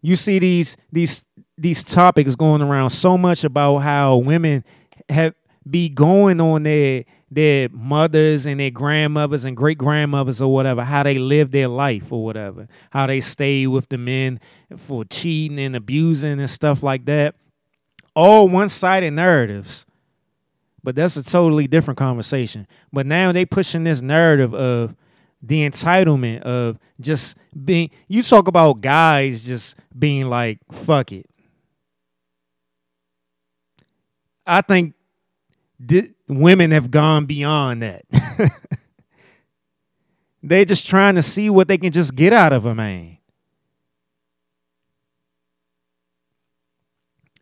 You 0.02 0.16
see 0.16 0.40
these 0.40 0.76
these 0.92 1.24
these 1.58 1.84
topics 1.84 2.36
going 2.36 2.62
around 2.62 2.90
so 2.90 3.18
much 3.18 3.44
about 3.44 3.78
how 3.80 4.18
women 4.18 4.64
have 5.10 5.34
be 5.70 5.90
going 5.90 6.40
on 6.40 6.64
their 6.64 7.06
their 7.30 7.68
mothers 7.70 8.46
and 8.46 8.60
their 8.60 8.72
grandmothers 8.72 9.44
and 9.44 9.58
great 9.58 9.78
grandmothers 9.78 10.42
or 10.42 10.54
whatever, 10.54 10.84
how 10.84 11.04
they 11.04 11.18
lived 11.18 11.52
their 11.52 11.68
life 11.68 12.12
or 12.12 12.24
whatever, 12.24 12.68
how 12.92 13.06
they 13.08 13.20
stay 13.20 13.68
with 13.68 13.90
the 13.90 13.98
men 13.98 14.40
for 14.78 15.04
cheating 15.06 15.60
and 15.60 15.76
abusing 15.76 16.40
and 16.40 16.50
stuff 16.50 16.82
like 16.84 17.06
that. 17.06 17.36
All 18.16 18.48
one 18.48 18.70
sided 18.70 19.12
narratives. 19.12 19.86
But 20.84 20.96
that's 20.96 21.18
a 21.18 21.24
totally 21.24 21.68
different 21.68 21.98
conversation. 21.98 22.66
But 22.94 23.06
now 23.06 23.34
they 23.34 23.46
pushing 23.46 23.84
this 23.84 24.02
narrative 24.02 24.54
of 24.54 24.96
the 25.42 25.70
entitlement 25.70 26.42
of 26.44 26.80
just 27.00 27.36
being 27.66 27.92
you 28.08 28.24
talk 28.24 28.48
about 28.48 28.82
guys 28.82 29.44
just 29.44 29.76
being 29.98 30.28
like, 30.28 30.60
fuck 30.72 31.12
it. 31.12 31.30
I 34.46 34.62
think 34.62 34.94
women 36.28 36.72
have 36.72 36.92
gone 36.92 37.26
beyond 37.26 37.82
that. 37.82 38.06
They're 40.44 40.66
just 40.66 40.88
trying 40.88 41.16
to 41.16 41.22
see 41.22 41.50
what 41.50 41.68
they 41.68 41.78
can 41.78 41.92
just 41.92 42.16
get 42.16 42.34
out 42.34 42.54
of 42.54 42.66
a 42.66 42.74
man. 42.74 43.18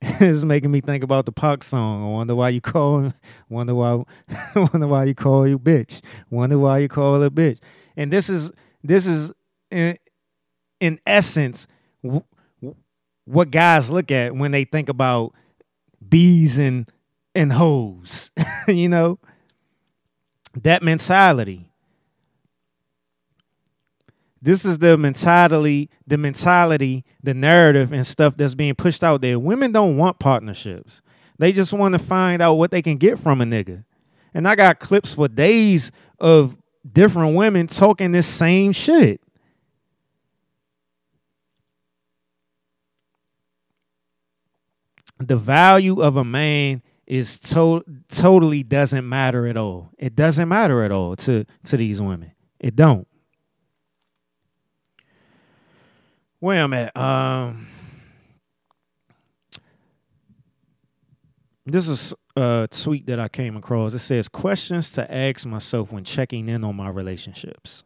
it's 0.20 0.44
making 0.44 0.72
me 0.72 0.82
think 0.82 1.04
about 1.04 1.26
the 1.26 1.32
Pac 1.32 1.64
song. 1.64 2.04
I 2.04 2.08
wonder 2.12 2.36
why 2.36 2.50
you 2.50 2.62
call 2.62 3.00
him. 3.00 3.14
Wonder 3.50 3.74
why. 3.74 4.04
wonder 4.56 4.88
why 4.88 5.06
you 5.06 5.16
call 5.16 5.48
you 5.48 5.58
bitch. 5.58 6.02
Wonder 6.30 6.60
why 6.60 6.80
you 6.80 6.88
call 6.88 7.20
her 7.20 7.30
bitch. 7.30 7.60
And 7.98 8.12
this 8.12 8.30
is 8.30 8.52
this 8.84 9.08
is 9.08 9.32
in, 9.72 9.98
in 10.80 11.00
essence 11.08 11.66
w- 12.04 12.24
what 13.26 13.50
guys 13.50 13.90
look 13.90 14.12
at 14.12 14.36
when 14.36 14.52
they 14.52 14.64
think 14.64 14.90
about 14.90 15.34
bees 16.08 16.60
and 16.60 16.88
and 17.36 17.54
hoes, 17.54 18.32
you 18.68 18.90
know? 18.90 19.20
That 20.64 20.82
mentality. 20.82 21.70
This 24.42 24.64
is 24.64 24.78
the 24.78 24.98
mentality, 24.98 25.90
the 26.06 26.18
mentality, 26.18 27.04
the 27.24 27.34
narrative 27.34 27.92
and 27.92 28.06
stuff 28.06 28.38
that's 28.38 28.54
being 28.54 28.76
pushed 28.76 29.04
out 29.04 29.22
there. 29.22 29.40
Women 29.40 29.72
don't 29.72 29.98
want 29.98 30.20
partnerships. 30.20 31.02
They 31.40 31.52
just 31.52 31.74
want 31.74 31.94
to 31.94 32.00
find 32.00 32.42
out 32.42 32.54
what 32.54 32.72
they 32.72 32.82
can 32.82 32.98
get 32.98 33.20
from 33.20 33.42
a 33.42 33.44
nigga. 33.44 33.84
And 34.34 34.48
I 34.48 34.56
got 34.56 34.80
clips 34.80 35.16
for 35.16 35.28
days 35.28 35.92
of 36.20 36.56
different 36.90 37.36
women 37.36 37.68
talking 37.68 38.12
this 38.12 38.28
same 38.28 38.72
shit. 38.72 39.20
The 45.18 45.38
value 45.38 46.02
of 46.02 46.18
a 46.18 46.24
man 46.24 46.84
is 47.08 47.38
to- 47.40 47.84
totally 48.10 48.64
doesn't 48.64 49.08
matter 49.08 49.48
at 49.48 49.58
all. 49.58 49.92
It 49.98 50.16
doesn't 50.16 50.48
matter 50.48 50.84
at 50.84 50.92
all 50.92 51.16
to 51.18 51.46
to 51.66 51.78
these 51.78 52.02
women. 52.02 52.32
It 52.60 52.76
don't. 52.76 53.08
Where 56.40 56.64
I'm 56.64 56.74
at, 56.74 56.96
um, 56.96 57.68
this 61.66 61.88
is 61.88 62.14
a 62.36 62.68
tweet 62.70 63.08
that 63.08 63.20
I 63.20 63.28
came 63.28 63.56
across. 63.58 63.94
It 63.94 64.00
says 64.00 64.28
questions 64.28 64.92
to 64.92 65.12
ask 65.12 65.46
myself 65.46 65.92
when 65.92 66.04
checking 66.04 66.48
in 66.50 66.64
on 66.64 66.76
my 66.76 66.90
relationships. 66.90 67.84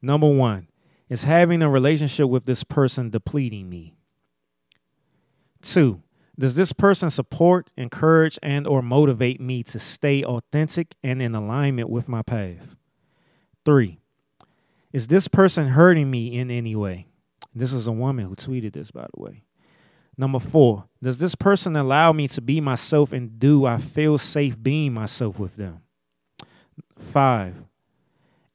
Number 0.00 0.28
one, 0.28 0.68
is 1.08 1.24
having 1.24 1.62
a 1.62 1.70
relationship 1.70 2.28
with 2.28 2.46
this 2.46 2.64
person 2.64 3.10
depleting 3.10 3.68
me? 3.68 3.94
Two, 5.62 6.02
does 6.38 6.54
this 6.54 6.72
person 6.72 7.10
support, 7.10 7.70
encourage, 7.76 8.38
and 8.42 8.66
or 8.66 8.82
motivate 8.82 9.40
me 9.40 9.62
to 9.64 9.78
stay 9.78 10.22
authentic 10.22 10.94
and 11.02 11.22
in 11.22 11.34
alignment 11.34 11.88
with 11.88 12.08
my 12.08 12.22
path? 12.22 12.76
Three, 13.64 13.98
is 14.92 15.08
this 15.08 15.28
person 15.28 15.68
hurting 15.68 16.10
me 16.10 16.38
in 16.38 16.50
any 16.50 16.76
way? 16.76 17.06
This 17.54 17.72
is 17.72 17.86
a 17.86 17.92
woman 17.92 18.26
who 18.26 18.36
tweeted 18.36 18.74
this, 18.74 18.90
by 18.90 19.06
the 19.14 19.22
way. 19.22 19.44
Number 20.18 20.38
four, 20.38 20.84
does 21.02 21.18
this 21.18 21.34
person 21.34 21.76
allow 21.76 22.12
me 22.12 22.28
to 22.28 22.40
be 22.40 22.60
myself 22.60 23.12
and 23.12 23.38
do 23.38 23.66
I 23.66 23.78
feel 23.78 24.18
safe 24.18 24.62
being 24.62 24.94
myself 24.94 25.38
with 25.38 25.56
them? 25.56 25.82
Five, 26.98 27.56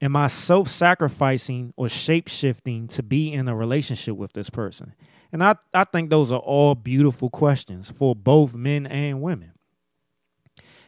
am 0.02 0.16
I 0.16 0.28
self 0.28 0.68
sacrificing 0.68 1.74
or 1.78 1.90
shape 1.90 2.28
shifting 2.28 2.88
to 2.90 3.04
be 3.04 3.32
in 3.32 3.48
a 3.48 3.56
relationship 3.56 4.16
with 4.16 4.34
this 4.34 4.50
person? 4.50 4.94
And 5.32 5.44
I, 5.44 5.56
I 5.74 5.86
think 5.86 6.10
those 6.10 6.32
are 6.32 6.40
all 6.40 6.76
beautiful 6.76 7.30
questions 7.30 7.90
for 7.90 8.16
both 8.16 8.54
men 8.54 8.86
and 8.86 9.22
women. 9.22 9.54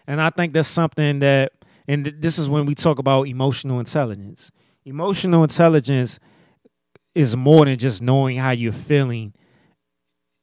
And 0.05 0.19
I 0.19 0.29
think 0.29 0.53
that's 0.53 0.67
something 0.67 1.19
that, 1.19 1.53
and 1.87 2.05
this 2.05 2.37
is 2.37 2.49
when 2.49 2.65
we 2.65 2.75
talk 2.75 2.99
about 2.99 3.27
emotional 3.27 3.79
intelligence. 3.79 4.51
Emotional 4.85 5.43
intelligence 5.43 6.19
is 7.15 7.37
more 7.37 7.65
than 7.65 7.77
just 7.77 8.01
knowing 8.01 8.37
how 8.37 8.51
you're 8.51 8.73
feeling 8.73 9.33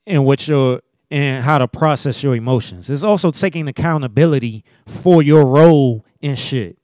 and 0.06 0.24
what 0.24 0.46
your 0.48 0.80
and 1.10 1.44
how 1.44 1.58
to 1.58 1.66
process 1.66 2.22
your 2.22 2.36
emotions. 2.36 2.88
It's 2.88 3.02
also 3.02 3.32
taking 3.32 3.66
accountability 3.66 4.64
for 4.86 5.22
your 5.22 5.44
role 5.44 6.04
in 6.20 6.36
shit. 6.36 6.78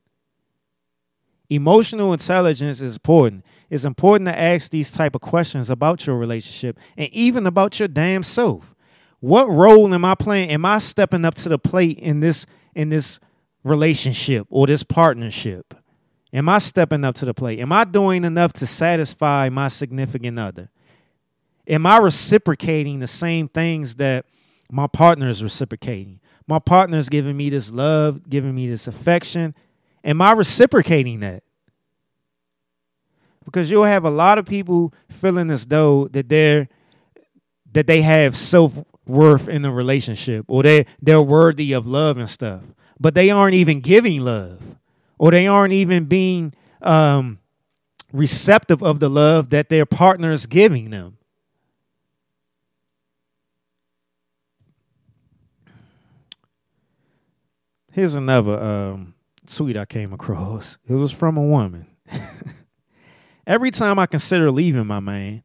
Emotional 1.48 2.12
intelligence 2.12 2.80
is 2.80 2.94
important. 2.94 3.44
It's 3.68 3.84
important 3.84 4.28
to 4.28 4.38
ask 4.38 4.70
these 4.70 4.90
type 4.90 5.14
of 5.14 5.20
questions 5.20 5.70
about 5.70 6.06
your 6.06 6.16
relationship 6.16 6.78
and 6.96 7.08
even 7.12 7.46
about 7.46 7.78
your 7.78 7.88
damn 7.88 8.22
self. 8.22 8.74
What 9.20 9.48
role 9.48 9.92
am 9.92 10.04
I 10.04 10.14
playing? 10.14 10.50
Am 10.50 10.64
I 10.64 10.78
stepping 10.78 11.24
up 11.24 11.34
to 11.36 11.48
the 11.48 11.58
plate 11.58 11.98
in 11.98 12.20
this 12.20 12.46
in 12.74 12.90
this 12.90 13.18
relationship 13.64 14.46
or 14.50 14.66
this 14.66 14.82
partnership? 14.82 15.74
Am 16.32 16.48
I 16.48 16.58
stepping 16.58 17.04
up 17.04 17.14
to 17.16 17.24
the 17.24 17.34
plate? 17.34 17.60
Am 17.60 17.72
I 17.72 17.84
doing 17.84 18.24
enough 18.24 18.52
to 18.54 18.66
satisfy 18.66 19.48
my 19.48 19.68
significant 19.68 20.38
other? 20.38 20.70
Am 21.66 21.86
I 21.86 21.98
reciprocating 21.98 23.00
the 23.00 23.06
same 23.06 23.48
things 23.48 23.96
that 23.96 24.26
my 24.70 24.86
partner 24.86 25.28
is 25.28 25.42
reciprocating? 25.42 26.20
My 26.46 26.58
partner 26.58 26.98
is 26.98 27.08
giving 27.08 27.36
me 27.36 27.50
this 27.50 27.72
love, 27.72 28.28
giving 28.28 28.54
me 28.54 28.68
this 28.68 28.86
affection. 28.86 29.54
Am 30.04 30.22
I 30.22 30.32
reciprocating 30.32 31.20
that? 31.20 31.42
Because 33.46 33.70
you'll 33.70 33.84
have 33.84 34.04
a 34.04 34.10
lot 34.10 34.36
of 34.36 34.44
people 34.44 34.92
feeling 35.08 35.50
as 35.50 35.66
though 35.66 36.08
that 36.08 36.28
they're 36.28 36.68
that 37.72 37.86
they 37.86 38.02
have 38.02 38.36
self 38.36 38.78
worth 39.06 39.48
in 39.48 39.62
the 39.62 39.70
relationship 39.70 40.44
or 40.48 40.62
they 40.62 40.84
they're 41.00 41.22
worthy 41.22 41.72
of 41.72 41.86
love 41.86 42.18
and 42.18 42.28
stuff, 42.28 42.62
but 43.00 43.14
they 43.14 43.30
aren't 43.30 43.54
even 43.54 43.80
giving 43.80 44.20
love 44.20 44.60
or 45.18 45.30
they 45.30 45.46
aren't 45.46 45.72
even 45.72 46.04
being 46.04 46.52
um, 46.82 47.38
receptive 48.12 48.82
of 48.82 49.00
the 49.00 49.08
love 49.08 49.50
that 49.50 49.68
their 49.68 49.86
partner 49.86 50.32
is 50.32 50.46
giving 50.46 50.90
them. 50.90 51.16
Here's 57.92 58.14
another 58.14 58.62
um, 58.62 59.14
tweet 59.46 59.76
I 59.76 59.86
came 59.86 60.12
across. 60.12 60.76
It 60.86 60.92
was 60.92 61.12
from 61.12 61.38
a 61.38 61.42
woman. 61.42 61.86
Every 63.46 63.70
time 63.70 63.98
I 63.98 64.06
consider 64.06 64.50
leaving 64.50 64.86
my 64.86 65.00
man, 65.00 65.42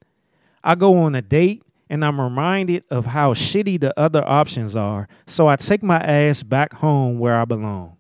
I 0.64 0.76
go 0.76 0.98
on 0.98 1.14
a 1.16 1.22
date 1.22 1.64
and 1.90 2.04
I'm 2.04 2.20
reminded 2.20 2.84
of 2.90 3.06
how 3.08 3.34
shitty 3.34 3.80
the 3.80 3.94
other 4.00 4.24
options 4.28 4.76
are, 4.76 5.08
so 5.28 5.48
I 5.48 5.56
take 5.58 5.84
my 5.84 5.98
ass 5.98 6.42
back 6.42 6.74
home 6.74 7.20
where 7.20 7.36
I 7.36 7.46
belong. 7.46 7.98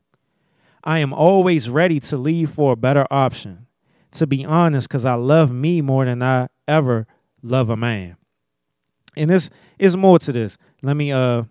I 0.83 0.99
am 0.99 1.13
always 1.13 1.69
ready 1.69 1.99
to 1.99 2.17
leave 2.17 2.51
for 2.51 2.73
a 2.73 2.75
better 2.75 3.05
option, 3.11 3.67
to 4.13 4.25
be 4.25 4.45
honest, 4.45 4.87
because 4.87 5.05
I 5.05 5.13
love 5.15 5.51
me 5.51 5.81
more 5.81 6.05
than 6.05 6.23
I 6.23 6.47
ever 6.67 7.05
love 7.43 7.69
a 7.69 7.77
man. 7.77 8.15
And 9.15 9.29
this 9.29 9.49
is 9.77 9.97
more 9.97 10.19
to 10.19 10.31
this. 10.31 10.57
Let 10.81 10.95
me 10.95 11.11
uh 11.11 11.43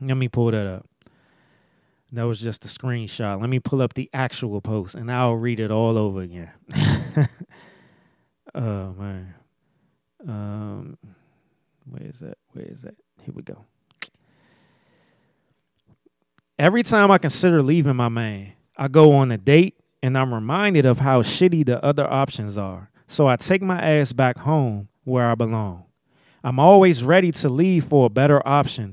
let 0.00 0.16
me 0.16 0.28
pull 0.28 0.52
that 0.52 0.66
up. 0.66 0.86
That 2.12 2.22
was 2.22 2.40
just 2.40 2.64
a 2.64 2.68
screenshot. 2.68 3.40
Let 3.40 3.50
me 3.50 3.58
pull 3.58 3.82
up 3.82 3.94
the 3.94 4.08
actual 4.14 4.60
post 4.60 4.94
and 4.94 5.10
I'll 5.10 5.34
read 5.34 5.60
it 5.60 5.70
all 5.70 5.98
over 5.98 6.22
again. 6.22 6.50
oh 8.54 8.92
man. 8.92 9.34
Um 10.26 10.98
where 11.88 12.02
is 12.02 12.18
that? 12.20 12.38
Where 12.52 12.66
is 12.66 12.82
that? 12.82 12.94
Here 13.22 13.34
we 13.34 13.42
go. 13.42 13.64
Every 16.58 16.82
time 16.82 17.10
I 17.10 17.18
consider 17.18 17.62
leaving 17.62 17.96
my 17.96 18.08
man, 18.08 18.52
I 18.76 18.88
go 18.88 19.12
on 19.12 19.30
a 19.30 19.38
date 19.38 19.76
and 20.02 20.18
I'm 20.18 20.34
reminded 20.34 20.86
of 20.86 20.98
how 21.00 21.22
shitty 21.22 21.66
the 21.66 21.82
other 21.84 22.06
options 22.10 22.58
are. 22.58 22.90
So 23.06 23.26
I 23.26 23.36
take 23.36 23.62
my 23.62 23.80
ass 23.80 24.12
back 24.12 24.38
home 24.38 24.88
where 25.04 25.30
I 25.30 25.34
belong. 25.34 25.84
I'm 26.44 26.58
always 26.58 27.02
ready 27.02 27.32
to 27.32 27.48
leave 27.48 27.86
for 27.86 28.06
a 28.06 28.10
better 28.10 28.46
option 28.46 28.92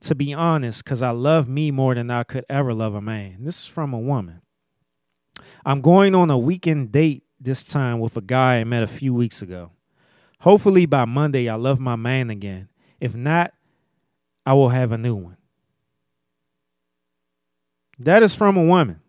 to 0.00 0.14
be 0.14 0.32
honest, 0.32 0.84
because 0.84 1.02
I 1.02 1.10
love 1.10 1.48
me 1.48 1.70
more 1.70 1.94
than 1.94 2.10
I 2.10 2.22
could 2.22 2.44
ever 2.48 2.72
love 2.72 2.94
a 2.94 3.00
man. 3.00 3.38
This 3.40 3.60
is 3.60 3.66
from 3.66 3.92
a 3.92 3.98
woman. 3.98 4.42
I'm 5.64 5.80
going 5.80 6.14
on 6.14 6.30
a 6.30 6.38
weekend 6.38 6.92
date 6.92 7.24
this 7.40 7.62
time 7.62 8.00
with 8.00 8.16
a 8.16 8.20
guy 8.20 8.56
I 8.56 8.64
met 8.64 8.82
a 8.82 8.88
few 8.88 9.14
weeks 9.14 9.42
ago. 9.42 9.70
Hopefully 10.40 10.86
by 10.86 11.04
Monday, 11.04 11.48
I 11.48 11.54
love 11.56 11.80
my 11.80 11.96
man 11.96 12.30
again. 12.30 12.68
If 13.00 13.14
not, 13.14 13.52
I 14.46 14.54
will 14.54 14.70
have 14.70 14.92
a 14.92 14.98
new 14.98 15.14
one. 15.14 15.36
That 17.98 18.22
is 18.22 18.34
from 18.34 18.56
a 18.56 18.62
woman. 18.62 19.00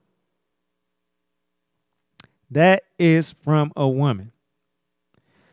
That 2.52 2.84
is 2.98 3.32
from 3.32 3.72
a 3.76 3.88
woman. 3.88 4.32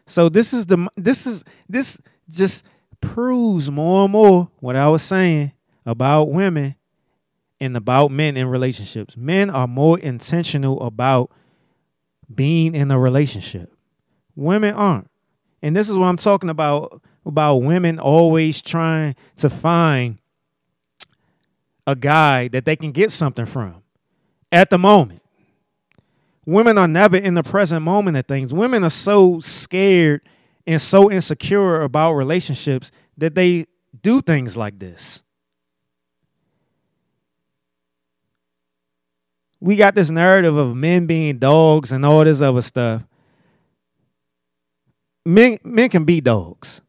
So 0.06 0.28
this 0.28 0.52
is 0.52 0.66
the 0.66 0.88
this 0.96 1.26
is 1.26 1.44
this 1.68 2.00
just 2.28 2.64
proves 3.00 3.70
more 3.70 4.04
and 4.04 4.12
more 4.12 4.48
what 4.60 4.76
I 4.76 4.88
was 4.88 5.02
saying 5.02 5.52
about 5.84 6.30
women 6.30 6.76
and 7.60 7.76
about 7.76 8.10
men 8.10 8.36
in 8.36 8.48
relationships. 8.48 9.16
Men 9.16 9.50
are 9.50 9.66
more 9.66 9.98
intentional 9.98 10.80
about 10.82 11.30
being 12.32 12.74
in 12.74 12.90
a 12.90 12.98
relationship. 12.98 13.72
Women 14.34 14.74
aren't. 14.74 15.10
And 15.62 15.74
this 15.74 15.88
is 15.88 15.96
what 15.96 16.06
I'm 16.06 16.16
talking 16.16 16.50
about 16.50 17.02
about 17.24 17.56
women 17.56 17.98
always 17.98 18.62
trying 18.62 19.16
to 19.36 19.50
find 19.50 20.18
a 21.86 21.96
guy 21.96 22.48
that 22.48 22.64
they 22.64 22.76
can 22.76 22.92
get 22.92 23.10
something 23.10 23.46
from 23.46 23.82
at 24.52 24.70
the 24.70 24.78
moment. 24.78 25.22
Women 26.44 26.78
are 26.78 26.86
never 26.86 27.16
in 27.16 27.34
the 27.34 27.42
present 27.42 27.82
moment 27.82 28.16
of 28.16 28.26
things. 28.26 28.54
Women 28.54 28.84
are 28.84 28.90
so 28.90 29.40
scared 29.40 30.20
and 30.66 30.80
so 30.80 31.10
insecure 31.10 31.82
about 31.82 32.12
relationships 32.12 32.92
that 33.18 33.34
they 33.34 33.66
do 34.02 34.22
things 34.22 34.56
like 34.56 34.78
this. 34.78 35.22
We 39.60 39.76
got 39.76 39.94
this 39.94 40.10
narrative 40.10 40.56
of 40.56 40.76
men 40.76 41.06
being 41.06 41.38
dogs 41.38 41.92
and 41.92 42.04
all 42.04 42.24
this 42.24 42.42
other 42.42 42.62
stuff. 42.62 43.06
Men, 45.24 45.58
men 45.64 45.88
can 45.88 46.04
be 46.04 46.20
dogs. 46.20 46.82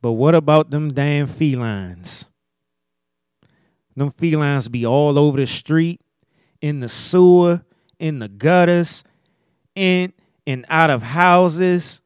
But 0.00 0.12
what 0.12 0.34
about 0.34 0.70
them 0.70 0.92
damn 0.92 1.26
felines? 1.26 2.28
Them 3.96 4.12
felines 4.12 4.68
be 4.68 4.86
all 4.86 5.18
over 5.18 5.38
the 5.38 5.46
street, 5.46 6.00
in 6.60 6.80
the 6.80 6.88
sewer, 6.88 7.62
in 7.98 8.20
the 8.20 8.28
gutters, 8.28 9.02
in 9.74 10.12
and 10.46 10.64
out 10.68 10.90
of 10.90 11.02
houses, 11.02 12.00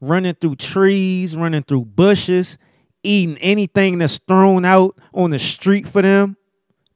running 0.00 0.34
through 0.34 0.56
trees, 0.56 1.34
running 1.34 1.62
through 1.62 1.86
bushes, 1.86 2.58
eating 3.02 3.38
anything 3.38 3.98
that's 3.98 4.18
thrown 4.18 4.64
out 4.64 4.98
on 5.14 5.30
the 5.30 5.38
street 5.38 5.88
for 5.88 6.02
them. 6.02 6.36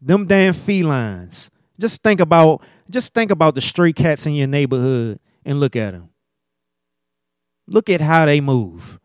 Them 0.04 0.26
damn 0.26 0.52
felines. 0.52 1.48
Just 1.78 2.02
think 2.02 2.18
about 2.18 2.62
just 2.90 3.14
think 3.14 3.30
about 3.30 3.54
the 3.54 3.60
stray 3.60 3.92
cats 3.92 4.26
in 4.26 4.34
your 4.34 4.48
neighborhood 4.48 5.20
and 5.44 5.60
look 5.60 5.76
at 5.76 5.92
them. 5.92 6.10
Look 7.68 7.88
at 7.88 8.00
how 8.00 8.26
they 8.26 8.40
move. 8.40 8.98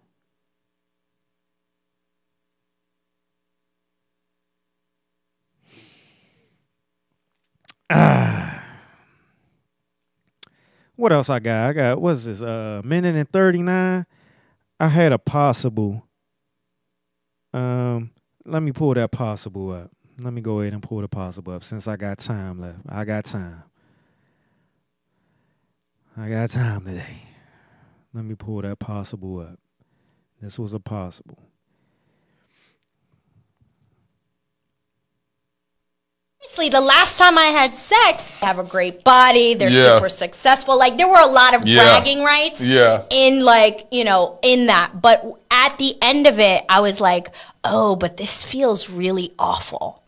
Ah. 7.92 8.64
What 10.96 11.14
else 11.14 11.30
I 11.30 11.38
got? 11.38 11.70
I 11.70 11.74
got 11.74 12.02
what's 12.02 12.26
this? 12.26 12.42
A 12.42 12.50
uh, 12.50 12.82
minute 12.84 13.16
and 13.16 13.30
thirty 13.30 13.62
nine. 13.62 14.08
I 14.80 14.88
had 14.88 15.12
a 15.12 15.20
possible. 15.20 16.04
Um, 17.54 18.12
let 18.46 18.64
me 18.64 18.72
pull 18.72 18.96
that 18.96 19.12
possible 19.12 19.72
up. 19.72 19.92
Let 20.20 20.34
me 20.34 20.42
go 20.42 20.62
ahead 20.62 20.74
and 20.74 20.82
pull 20.82 21.02
the 21.02 21.08
possible 21.08 21.54
up 21.54 21.64
since 21.64 21.88
I 21.88 21.96
got 21.96 22.18
time 22.18 22.60
left. 22.60 22.80
I 22.90 23.06
got 23.06 23.26
time. 23.26 23.64
I 26.18 26.30
got 26.30 26.50
time 26.50 26.86
today. 26.86 27.22
Let 28.14 28.26
me 28.26 28.34
pull 28.34 28.62
that 28.64 28.80
possible 28.80 29.40
up. 29.40 29.60
This 30.42 30.58
was 30.58 30.74
a 30.74 30.80
possible. 30.80 31.38
Honestly, 36.42 36.70
the 36.70 36.82
last 36.82 37.18
time 37.20 37.38
I 37.38 37.48
had 37.48 37.76
sex, 37.76 38.32
they 38.40 38.48
have 38.48 38.58
a 38.58 38.64
great 38.64 39.04
body, 39.04 39.54
they're 39.54 39.70
Yeah. 39.70 39.98
super 39.98 40.10
successful. 40.10 40.78
Like 40.78 40.98
there 40.98 41.08
were 41.08 41.20
a 41.20 41.28
lot 41.28 41.54
of 41.54 41.68
Yeah. 41.68 41.84
bragging 41.84 42.24
rights 42.24 42.66
Yeah. 42.66 43.04
in 43.12 43.42
like, 43.44 43.86
you 43.92 44.04
know, 44.04 44.40
in 44.42 44.68
that. 44.68 45.00
But 45.02 45.24
at 45.52 45.78
the 45.78 45.96
end 46.02 46.26
of 46.26 46.40
it, 46.40 46.64
I 46.70 46.80
was 46.80 47.02
like, 47.02 47.30
"Oh, 47.64 47.96
but 47.96 48.18
this 48.18 48.42
feels 48.42 48.90
really 48.90 49.34
awful." 49.38 50.02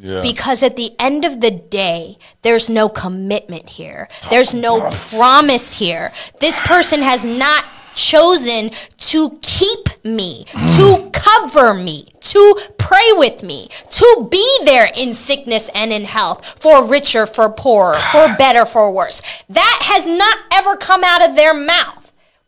Yeah. 0.00 0.22
Because 0.22 0.62
at 0.62 0.76
the 0.76 0.92
end 0.98 1.24
of 1.24 1.40
the 1.40 1.50
day, 1.50 2.18
there's 2.42 2.70
no 2.70 2.88
commitment 2.88 3.68
here. 3.68 4.08
There's 4.30 4.54
no 4.54 4.90
promise 4.90 5.76
here. 5.76 6.12
This 6.40 6.58
person 6.60 7.02
has 7.02 7.24
not 7.24 7.64
chosen 7.98 8.70
to 8.96 9.36
keep 9.42 9.88
me, 10.04 10.44
to 10.76 11.10
cover 11.12 11.74
me, 11.74 12.06
to 12.20 12.60
pray 12.78 13.12
with 13.14 13.42
me, 13.42 13.68
to 13.90 14.28
be 14.30 14.58
there 14.64 14.88
in 14.96 15.12
sickness 15.12 15.68
and 15.74 15.92
in 15.92 16.04
health, 16.04 16.46
for 16.60 16.84
richer, 16.84 17.26
for 17.26 17.50
poorer, 17.50 17.96
for 18.12 18.28
better, 18.38 18.64
for 18.64 18.92
worse. 18.92 19.20
That 19.48 19.80
has 19.82 20.06
not 20.06 20.38
ever 20.52 20.76
come 20.76 21.02
out 21.02 21.28
of 21.28 21.34
their 21.34 21.54
mouth. 21.54 21.97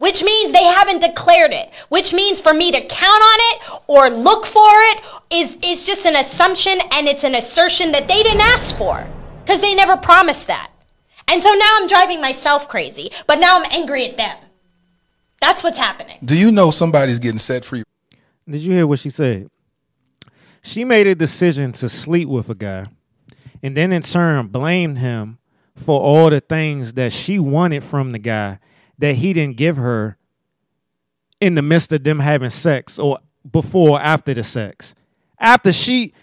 Which 0.00 0.22
means 0.22 0.50
they 0.50 0.64
haven't 0.64 1.00
declared 1.00 1.52
it. 1.52 1.70
Which 1.90 2.14
means 2.14 2.40
for 2.40 2.54
me 2.54 2.72
to 2.72 2.80
count 2.80 3.22
on 3.22 3.38
it 3.38 3.82
or 3.86 4.08
look 4.08 4.46
for 4.46 4.66
it 4.66 5.04
is, 5.30 5.58
is 5.62 5.84
just 5.84 6.06
an 6.06 6.16
assumption 6.16 6.78
and 6.92 7.06
it's 7.06 7.22
an 7.22 7.34
assertion 7.34 7.92
that 7.92 8.08
they 8.08 8.22
didn't 8.22 8.40
ask 8.40 8.74
for. 8.76 9.06
Because 9.44 9.60
they 9.60 9.74
never 9.74 9.98
promised 9.98 10.46
that. 10.46 10.70
And 11.28 11.42
so 11.42 11.50
now 11.50 11.76
I'm 11.76 11.86
driving 11.86 12.18
myself 12.18 12.66
crazy, 12.66 13.10
but 13.26 13.40
now 13.40 13.60
I'm 13.60 13.70
angry 13.70 14.06
at 14.06 14.16
them. 14.16 14.38
That's 15.38 15.62
what's 15.62 15.76
happening. 15.76 16.16
Do 16.24 16.38
you 16.38 16.50
know 16.50 16.70
somebody's 16.70 17.18
getting 17.18 17.38
set 17.38 17.66
free? 17.66 17.82
Did 18.48 18.62
you 18.62 18.72
hear 18.72 18.86
what 18.86 19.00
she 19.00 19.10
said? 19.10 19.50
She 20.62 20.82
made 20.82 21.08
a 21.08 21.14
decision 21.14 21.72
to 21.72 21.90
sleep 21.90 22.26
with 22.26 22.48
a 22.48 22.54
guy 22.54 22.86
and 23.62 23.76
then 23.76 23.92
in 23.92 24.00
turn 24.00 24.46
blamed 24.46 24.96
him 24.96 25.38
for 25.76 26.00
all 26.00 26.30
the 26.30 26.40
things 26.40 26.94
that 26.94 27.12
she 27.12 27.38
wanted 27.38 27.84
from 27.84 28.12
the 28.12 28.18
guy 28.18 28.58
that 29.00 29.16
he 29.16 29.32
didn't 29.32 29.56
give 29.56 29.76
her 29.76 30.16
in 31.40 31.54
the 31.54 31.62
midst 31.62 31.92
of 31.92 32.04
them 32.04 32.20
having 32.20 32.50
sex 32.50 32.98
or 32.98 33.18
before 33.50 33.90
or 33.90 34.00
after 34.00 34.32
the 34.32 34.42
sex. 34.42 34.94
After 35.38 35.72
she 35.72 36.14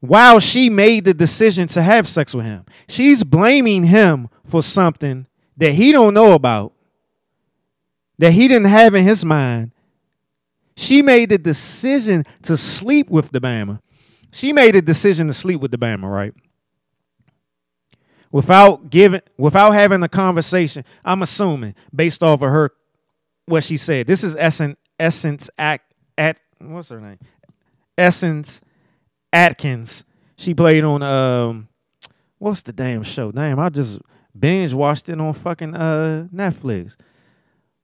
while 0.00 0.38
she 0.38 0.68
made 0.68 1.04
the 1.04 1.14
decision 1.14 1.66
to 1.68 1.82
have 1.82 2.06
sex 2.06 2.34
with 2.34 2.44
him. 2.44 2.64
She's 2.88 3.24
blaming 3.24 3.84
him 3.84 4.28
for 4.46 4.62
something 4.62 5.26
that 5.56 5.72
he 5.72 5.92
don't 5.92 6.12
know 6.12 6.34
about. 6.34 6.72
That 8.18 8.32
he 8.32 8.48
didn't 8.48 8.66
have 8.68 8.94
in 8.94 9.04
his 9.04 9.24
mind 9.24 9.70
she 10.76 11.02
made 11.02 11.30
the 11.30 11.38
decision 11.38 12.24
to 12.42 12.56
sleep 12.56 13.08
with 13.08 13.30
the 13.30 13.40
Bama. 13.40 13.80
She 14.32 14.52
made 14.52 14.74
a 14.74 14.82
decision 14.82 15.28
to 15.28 15.32
sleep 15.32 15.60
with 15.60 15.70
the 15.70 15.78
Bama, 15.78 16.10
right? 16.10 16.34
Without 18.34 18.90
giving, 18.90 19.20
without 19.38 19.70
having 19.74 20.02
a 20.02 20.08
conversation. 20.08 20.84
I'm 21.04 21.22
assuming 21.22 21.76
based 21.94 22.20
off 22.20 22.42
of 22.42 22.50
her, 22.50 22.72
what 23.46 23.62
she 23.62 23.76
said. 23.76 24.08
This 24.08 24.24
is 24.24 24.34
Essence, 24.34 24.76
Essence 24.98 25.48
Act 25.56 25.94
at 26.18 26.40
what's 26.58 26.88
her 26.88 27.00
name? 27.00 27.20
Essence 27.96 28.60
Atkins. 29.32 30.04
She 30.36 30.52
played 30.52 30.82
on 30.82 31.00
um, 31.00 31.68
what's 32.38 32.62
the 32.62 32.72
damn 32.72 33.04
show? 33.04 33.30
Damn, 33.30 33.60
I 33.60 33.68
just 33.68 34.00
binge 34.36 34.74
watched 34.74 35.08
it 35.08 35.20
on 35.20 35.32
fucking 35.32 35.76
uh 35.76 36.26
Netflix. 36.34 36.96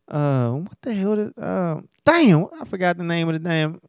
Uh, 0.08 0.50
what 0.50 0.82
the 0.82 0.92
hell? 0.92 1.14
Did, 1.14 1.38
uh, 1.38 1.80
damn, 2.04 2.48
I 2.60 2.64
forgot 2.64 2.96
the 2.96 3.04
name 3.04 3.28
of 3.28 3.34
the 3.34 3.48
damn 3.48 3.80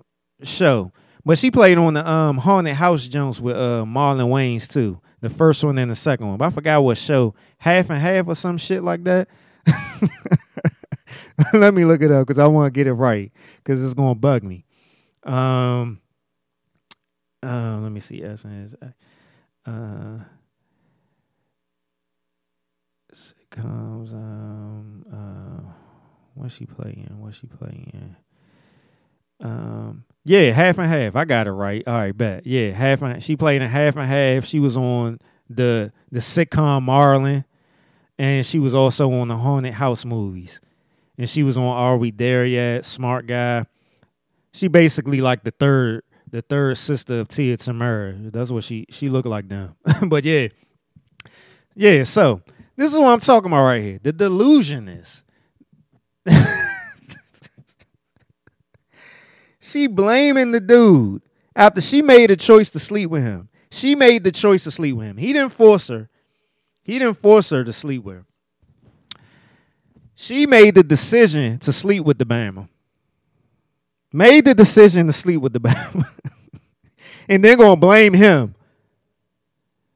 show. 0.44 0.92
But 1.26 1.40
she 1.40 1.50
played 1.50 1.80
on 1.80 1.96
the 1.96 2.08
um 2.08 2.38
Haunted 2.38 2.76
House 2.76 3.08
Jones 3.08 3.42
with 3.42 3.56
uh 3.56 3.84
Marlon 3.84 4.30
Wayans 4.30 4.68
too. 4.68 5.02
The 5.22 5.30
first 5.30 5.64
one 5.64 5.78
and 5.78 5.90
the 5.90 5.96
second 5.96 6.28
one. 6.28 6.38
But 6.38 6.46
I 6.46 6.50
forgot 6.50 6.84
what 6.84 6.98
show. 6.98 7.36
Half 7.60 7.90
and 7.90 8.00
half 8.00 8.28
or 8.28 8.36
some 8.36 8.58
shit 8.58 8.84
like 8.84 9.04
that. 9.04 9.28
Let 11.54 11.74
me 11.74 11.86
look 11.86 12.02
it 12.02 12.12
up 12.12 12.28
because 12.28 12.40
I 12.40 12.48
want 12.48 12.74
to 12.74 12.78
get 12.78 12.88
it 12.88 12.94
right 12.94 13.32
because 13.58 13.84
it's 13.84 13.94
gonna 13.94 14.16
bug 14.16 14.44
me. 14.44 14.66
Um. 15.24 16.00
Uh, 17.44 17.80
let 17.82 17.92
me 17.92 18.00
see. 18.00 18.24
Essence. 18.24 18.76
Uh. 19.66 20.20
Sitcoms. 23.14 24.14
Um. 24.14 25.06
Uh. 25.12 25.72
What's 26.34 26.56
she 26.56 26.66
playing? 26.66 27.16
What's 27.20 27.38
she 27.38 27.48
playing? 27.48 28.16
Um, 29.42 30.06
yeah, 30.24 30.52
half 30.52 30.78
and 30.78 30.88
half. 30.88 31.16
I 31.16 31.26
got 31.26 31.48
it 31.48 31.52
right. 31.52 31.84
All 31.88 31.94
right, 31.94 32.16
bet. 32.16 32.46
Yeah, 32.46 32.72
half 32.72 33.02
and 33.02 33.22
she 33.24 33.36
played 33.36 33.62
in 33.62 33.70
half 33.70 33.96
and 33.96 34.08
half. 34.08 34.46
She 34.46 34.60
was 34.60 34.78
on 34.78 35.20
the 35.50 35.92
the 36.12 36.20
sitcom 36.20 36.86
Marlon, 36.86 37.44
and 38.20 38.46
she 38.46 38.60
was 38.60 38.76
also 38.76 39.12
on 39.14 39.30
the 39.30 39.38
Haunted 39.38 39.74
House 39.74 40.06
movies, 40.06 40.62
and 41.18 41.28
she 41.28 41.44
was 41.44 41.58
on 41.58 41.64
Are 41.64 41.98
We 41.98 42.12
There 42.12 42.46
Yet? 42.46 42.86
Smart 42.86 43.26
Guy. 43.26 43.66
She 44.54 44.68
basically 44.68 45.22
like 45.22 45.44
the 45.44 45.52
third 45.52 46.04
the 46.30 46.44
third 46.44 46.78
sister 46.78 47.20
of 47.20 47.28
Tia 47.28 47.58
Tamera. 47.58 48.32
That's 48.32 48.52
what 48.52 48.64
she 48.64 48.86
she 48.90 49.10
looked 49.10 49.28
like 49.28 49.50
them. 49.50 49.76
but 50.08 50.24
yeah, 50.24 50.50
yeah. 51.76 52.04
So 52.04 52.42
this 52.76 52.92
is 52.92 52.98
what 52.98 53.08
I'm 53.08 53.20
talking 53.20 53.52
about 53.52 53.64
right 53.64 53.82
here. 53.82 54.00
The 54.04 54.14
delusion 54.14 54.88
is. 54.88 55.24
she 59.72 59.88
blaming 59.88 60.52
the 60.52 60.60
dude 60.60 61.22
after 61.56 61.82
she 61.82 62.02
made 62.02 62.32
a 62.32 62.36
choice 62.36 62.70
to 62.72 62.80
sleep 62.80 63.10
with 63.10 63.24
him. 63.24 63.50
She 63.72 63.96
made 63.96 64.24
the 64.24 64.32
choice 64.32 64.64
to 64.66 64.72
sleep 64.72 64.96
with 64.96 65.08
him. 65.08 65.18
He 65.18 65.34
didn't 65.34 65.54
force 65.54 65.88
her. 65.88 66.10
He 66.84 67.00
didn't 67.00 67.18
force 67.18 67.50
her 67.52 67.64
to 67.64 67.74
sleep 67.74 68.04
with 68.04 68.18
her. 68.18 68.26
She 70.16 70.46
made 70.46 70.76
the 70.76 70.84
decision 70.84 71.58
to 71.60 71.74
sleep 71.74 72.04
with 72.04 72.18
the 72.18 72.26
Bama. 72.26 72.68
Made 74.14 74.46
the 74.46 74.54
decision 74.54 75.08
to 75.08 75.14
sleep 75.14 75.42
with 75.42 75.54
the 75.54 75.60
Bama. 75.60 76.08
and 77.30 77.44
they're 77.44 77.58
going 77.58 77.78
to 77.78 77.80
blame 77.80 78.14
him 78.14 78.56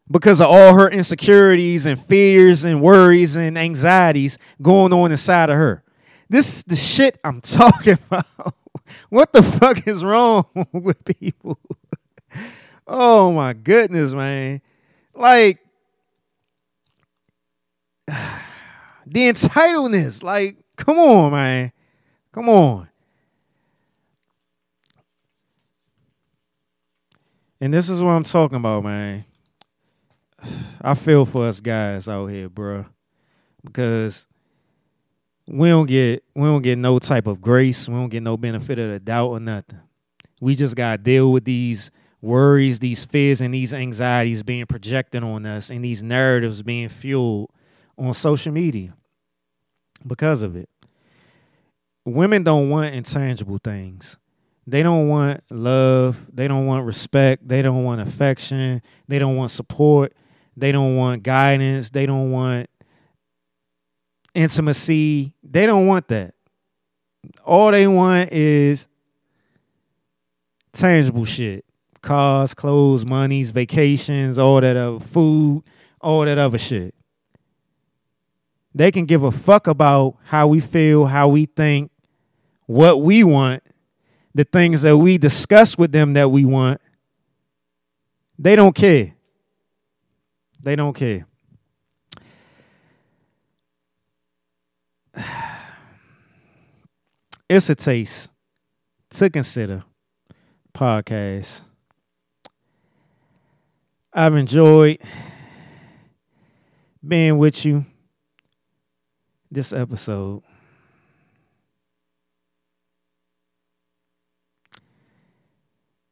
because 0.09 0.39
of 0.39 0.47
all 0.47 0.73
her 0.75 0.89
insecurities 0.89 1.85
and 1.85 2.03
fears 2.05 2.63
and 2.63 2.81
worries 2.81 3.35
and 3.35 3.57
anxieties 3.57 4.37
going 4.61 4.93
on 4.93 5.11
inside 5.11 5.49
of 5.49 5.57
her. 5.57 5.83
This 6.29 6.57
is 6.57 6.63
the 6.63 6.75
shit 6.75 7.19
I'm 7.23 7.41
talking 7.41 7.97
about. 8.09 8.55
What 9.09 9.33
the 9.33 9.43
fuck 9.43 9.87
is 9.87 10.03
wrong 10.03 10.45
with 10.71 11.03
people? 11.05 11.59
oh 12.87 13.31
my 13.31 13.53
goodness, 13.53 14.13
man. 14.13 14.61
Like 15.13 15.59
the 18.07 18.13
entitledness. 19.05 20.23
Like, 20.23 20.57
come 20.75 20.97
on, 20.97 21.31
man. 21.31 21.71
Come 22.31 22.49
on. 22.49 22.89
And 27.61 27.73
this 27.73 27.89
is 27.89 28.01
what 28.01 28.11
I'm 28.11 28.23
talking 28.23 28.57
about, 28.57 28.83
man. 28.83 29.25
I 30.81 30.93
feel 30.93 31.25
for 31.25 31.47
us 31.47 31.59
guys 31.61 32.07
out 32.07 32.27
here, 32.27 32.49
bro, 32.49 32.85
because 33.63 34.27
we 35.47 35.69
don't 35.69 35.85
get 35.85 36.23
we 36.33 36.43
don't 36.43 36.61
get 36.61 36.77
no 36.77 36.99
type 36.99 37.27
of 37.27 37.41
grace. 37.41 37.87
We 37.87 37.95
don't 37.95 38.09
get 38.09 38.23
no 38.23 38.37
benefit 38.37 38.79
of 38.79 38.91
the 38.91 38.99
doubt 38.99 39.29
or 39.29 39.39
nothing. 39.39 39.79
We 40.41 40.55
just 40.55 40.75
gotta 40.75 40.97
deal 40.97 41.31
with 41.31 41.45
these 41.45 41.91
worries, 42.21 42.79
these 42.79 43.05
fears, 43.05 43.41
and 43.41 43.53
these 43.53 43.73
anxieties 43.73 44.43
being 44.43 44.65
projected 44.65 45.23
on 45.23 45.45
us, 45.45 45.69
and 45.69 45.83
these 45.85 46.01
narratives 46.01 46.63
being 46.63 46.89
fueled 46.89 47.51
on 47.97 48.13
social 48.13 48.51
media 48.51 48.95
because 50.05 50.41
of 50.41 50.55
it. 50.55 50.69
Women 52.03 52.43
don't 52.43 52.69
want 52.69 52.93
intangible 52.93 53.59
things. 53.63 54.17
They 54.67 54.83
don't 54.83 55.07
want 55.07 55.43
love. 55.49 56.27
They 56.33 56.47
don't 56.47 56.65
want 56.65 56.85
respect. 56.85 57.47
They 57.47 57.61
don't 57.61 57.83
want 57.83 58.01
affection. 58.01 58.81
They 59.07 59.19
don't 59.19 59.35
want 59.35 59.51
support. 59.51 60.13
They 60.57 60.71
don't 60.71 60.95
want 60.95 61.23
guidance. 61.23 61.91
They 61.91 62.05
don't 62.05 62.31
want 62.31 62.69
intimacy. 64.33 65.33
They 65.55 65.65
don't 65.65 65.87
want 65.87 66.09
that. 66.09 66.33
All 67.45 67.71
they 67.71 67.87
want 67.87 68.33
is 68.33 68.89
tangible 70.73 71.23
shit 71.23 71.63
cars, 72.01 72.53
clothes, 72.53 73.05
monies, 73.05 73.51
vacations, 73.51 74.37
all 74.37 74.59
that 74.59 74.75
other 74.75 74.99
food, 74.99 75.63
all 76.01 76.25
that 76.25 76.37
other 76.37 76.57
shit. 76.57 76.93
They 78.73 78.91
can 78.91 79.05
give 79.05 79.23
a 79.23 79.31
fuck 79.31 79.67
about 79.67 80.17
how 80.25 80.47
we 80.47 80.59
feel, 80.59 81.05
how 81.05 81.29
we 81.29 81.45
think, 81.45 81.89
what 82.65 83.01
we 83.01 83.23
want, 83.23 83.63
the 84.33 84.43
things 84.43 84.81
that 84.81 84.97
we 84.97 85.17
discuss 85.17 85.77
with 85.77 85.93
them 85.93 86.11
that 86.15 86.29
we 86.29 86.43
want, 86.43 86.81
they 88.37 88.57
don't 88.57 88.75
care. 88.75 89.13
They 90.61 90.75
don't 90.75 90.93
care. 90.93 91.25
It's 97.47 97.69
a 97.69 97.75
taste 97.75 98.29
to 99.11 99.29
consider 99.29 99.83
podcast. 100.73 101.61
I've 104.11 104.35
enjoyed 104.35 104.97
being 107.07 107.37
with 107.37 107.63
you 107.63 107.85
this 109.51 109.73
episode. 109.73 110.41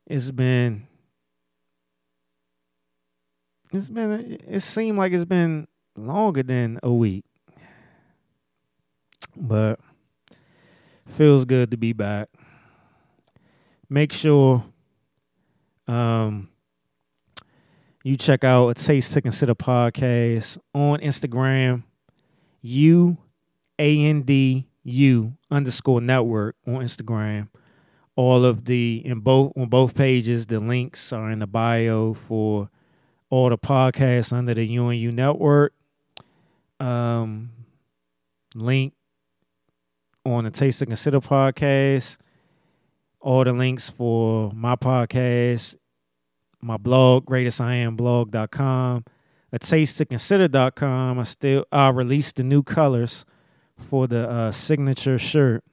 It's 0.06 0.30
been 0.30 0.86
it's 3.72 3.90
been 3.90 4.38
it 4.48 4.60
seemed 4.60 5.00
like 5.00 5.14
it's 5.14 5.26
been 5.26 5.68
longer 5.96 6.44
than 6.44 6.80
a 6.84 6.94
week. 6.94 7.26
But 9.36 9.80
feels 11.08 11.46
good 11.46 11.72
to 11.72 11.78
be 11.78 11.94
back. 11.94 12.30
Make 13.90 14.12
sure 14.12 14.66
um 15.88 16.50
you 18.04 18.18
check 18.18 18.44
out 18.44 18.68
a 18.68 18.74
Taste 18.74 19.14
to 19.14 19.22
Consider 19.22 19.56
podcast 19.56 20.58
on 20.74 21.00
Instagram, 21.00 21.84
U 22.62 23.18
A 23.80 24.06
N 24.06 24.24
D 24.24 24.68
U 24.84 25.34
underscore 25.50 26.02
network 26.02 26.56
on 26.68 26.76
Instagram. 26.76 27.48
All 28.16 28.46
of 28.46 28.66
the 28.66 29.02
in 29.06 29.22
both 29.22 29.54
on 29.56 29.70
both 29.70 29.96
pages, 29.96 30.46
the 30.46 30.60
links 30.60 31.14
are 31.14 31.32
in 31.32 31.40
the 31.40 31.48
bio 31.48 32.14
for 32.14 32.70
all 33.30 33.50
the 33.50 33.58
podcasts 33.58 34.32
under 34.34 34.54
the 34.54 34.78
UNU 34.78 35.12
network. 35.12 35.74
Um, 36.80 37.52
link 38.54 38.94
on 40.26 40.46
the 40.46 40.52
Taste 40.52 40.80
to 40.80 40.86
Consider 40.86 41.20
podcast. 41.20 42.18
All 43.20 43.44
the 43.44 43.54
links 43.54 43.90
for 43.90 44.52
my 44.54 44.76
podcast, 44.76 45.78
my 46.62 46.78
blog, 46.78 47.26
greatestiamblog.com, 47.26 49.06
a 49.52 49.60
taste 49.60 49.98
to 49.98 50.06
consider.com. 50.06 51.20
I 51.20 51.24
still 51.24 51.66
I 51.72 51.90
released 51.90 52.36
the 52.38 52.44
new 52.44 52.64
colors 52.64 53.24
for 53.78 54.08
the 54.08 54.30
uh, 54.30 54.52
signature 54.52 55.18
shirt. 55.18 55.64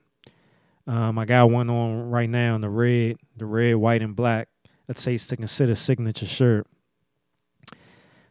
Um, 0.87 1.19
I 1.19 1.25
got 1.25 1.51
one 1.51 1.69
on 1.71 2.11
right 2.11 2.31
now 2.31 2.55
in 2.55 2.61
the 2.61 2.69
red, 2.69 3.17
the 3.37 3.47
red, 3.47 3.77
white, 3.77 4.03
and 4.03 4.15
black. 4.15 4.49
A 4.89 4.95
taste 4.95 5.31
to 5.31 5.37
consider 5.37 5.77
signature 5.77 6.27
shirt. 6.27 6.67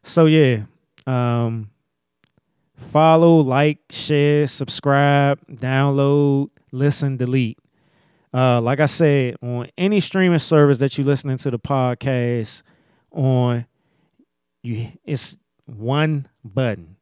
So 0.03 0.25
yeah, 0.25 0.63
um, 1.07 1.69
follow, 2.79 3.39
like, 3.39 3.79
share, 3.89 4.47
subscribe, 4.47 5.39
download, 5.47 6.49
listen, 6.71 7.17
delete. 7.17 7.59
Uh, 8.33 8.61
like 8.61 8.79
I 8.79 8.85
said, 8.85 9.35
on 9.41 9.69
any 9.77 9.99
streaming 9.99 10.39
service 10.39 10.77
that 10.79 10.97
you're 10.97 11.07
listening 11.07 11.37
to 11.37 11.51
the 11.51 11.59
podcast 11.59 12.63
on, 13.11 13.65
you 14.61 14.91
it's 15.03 15.35
one 15.65 16.27
button. 16.43 16.95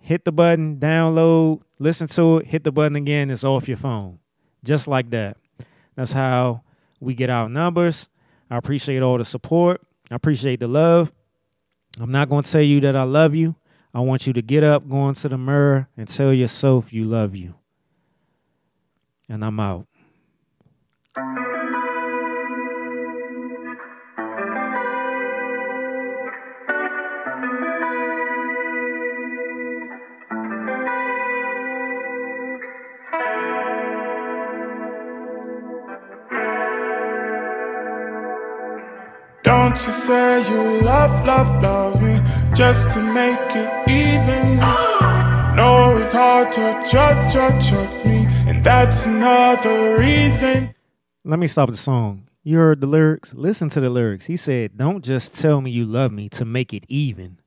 Hit 0.00 0.24
the 0.24 0.32
button, 0.32 0.78
download, 0.78 1.62
listen 1.78 2.08
to 2.08 2.38
it, 2.38 2.46
hit 2.46 2.64
the 2.64 2.72
button 2.72 2.96
again, 2.96 3.30
it's 3.30 3.44
off 3.44 3.68
your 3.68 3.76
phone. 3.76 4.18
Just 4.64 4.88
like 4.88 5.10
that. 5.10 5.36
That's 5.94 6.12
how 6.12 6.62
we 6.98 7.14
get 7.14 7.30
our 7.30 7.48
numbers. 7.48 8.08
I 8.50 8.56
appreciate 8.56 9.02
all 9.02 9.18
the 9.18 9.24
support. 9.24 9.80
I 10.10 10.16
appreciate 10.16 10.60
the 10.60 10.68
love. 10.68 11.12
I'm 12.00 12.10
not 12.10 12.28
going 12.28 12.42
to 12.42 12.50
tell 12.50 12.62
you 12.62 12.80
that 12.80 12.96
I 12.96 13.04
love 13.04 13.34
you. 13.34 13.54
I 13.94 14.00
want 14.00 14.26
you 14.26 14.32
to 14.32 14.42
get 14.42 14.64
up, 14.64 14.88
go 14.88 15.08
into 15.08 15.28
the 15.28 15.36
mirror, 15.36 15.88
and 15.96 16.08
tell 16.08 16.32
yourself 16.32 16.92
you 16.92 17.04
love 17.04 17.36
you. 17.36 17.54
And 19.28 19.44
I'm 19.44 19.60
out. 19.60 19.86
Don't 39.42 39.74
you 39.86 39.92
say 39.92 40.50
you 40.50 40.80
love, 40.80 41.26
love, 41.26 41.62
love 41.62 42.01
just 42.54 42.90
to 42.92 43.02
make 43.02 43.38
it 43.54 43.90
even. 43.90 44.58
No, 45.56 45.96
it's 45.98 46.12
hard 46.12 46.52
to 46.52 46.84
judge, 46.90 47.32
judge, 47.32 47.68
trust 47.68 48.04
me, 48.04 48.26
and 48.46 48.64
that's 48.64 49.06
another 49.06 49.98
reason. 49.98 50.74
Let 51.24 51.38
me 51.38 51.46
stop 51.46 51.70
the 51.70 51.76
song. 51.76 52.28
You 52.42 52.58
heard 52.58 52.80
the 52.80 52.86
lyrics? 52.86 53.32
Listen 53.34 53.68
to 53.70 53.80
the 53.80 53.90
lyrics. 53.90 54.26
He 54.26 54.36
said, 54.36 54.76
Don't 54.76 55.04
just 55.04 55.40
tell 55.40 55.60
me 55.60 55.70
you 55.70 55.86
love 55.86 56.10
me 56.10 56.28
to 56.30 56.44
make 56.44 56.74
it 56.74 56.84
even. 56.88 57.38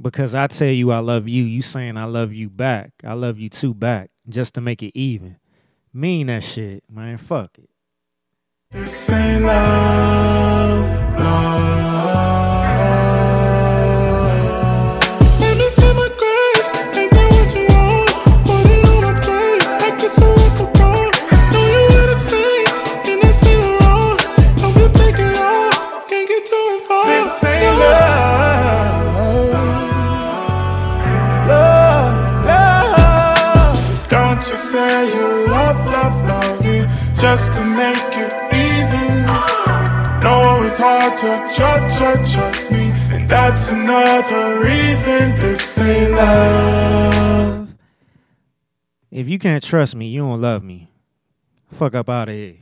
Because 0.00 0.34
I 0.34 0.46
tell 0.46 0.68
you 0.68 0.90
I 0.90 1.00
love 1.00 1.28
you, 1.28 1.44
you 1.44 1.62
saying 1.62 1.96
I 1.96 2.04
love 2.04 2.32
you 2.32 2.48
back. 2.48 2.92
I 3.04 3.12
love 3.12 3.38
you 3.38 3.50
too 3.50 3.74
back, 3.74 4.10
just 4.28 4.54
to 4.54 4.60
make 4.60 4.82
it 4.82 4.98
even. 4.98 5.36
Mean 5.92 6.28
that 6.28 6.42
shit, 6.42 6.84
man. 6.90 7.18
Fuck 7.18 7.58
it. 7.58 7.68
This 8.70 9.10
ain't 9.10 9.44
love, 9.44 10.86
love. 11.18 11.62
Just 37.22 37.54
to 37.54 37.64
make 37.64 38.18
it 38.18 38.32
even. 38.52 39.24
No, 40.24 40.60
it's 40.64 40.78
hard 40.78 41.16
to 41.18 41.48
judge, 41.56 41.96
judge, 41.96 42.32
trust 42.34 42.72
me, 42.72 42.90
and 43.12 43.28
that's 43.30 43.70
another 43.70 44.58
reason 44.58 45.30
this 45.38 45.78
ain't 45.78 46.10
love. 46.14 47.68
If 49.12 49.28
you 49.28 49.38
can't 49.38 49.62
trust 49.62 49.94
me, 49.94 50.08
you 50.08 50.22
don't 50.22 50.40
love 50.40 50.64
me. 50.64 50.90
Fuck 51.70 51.94
up 51.94 52.08
out 52.08 52.28
of 52.28 52.34
here. 52.34 52.56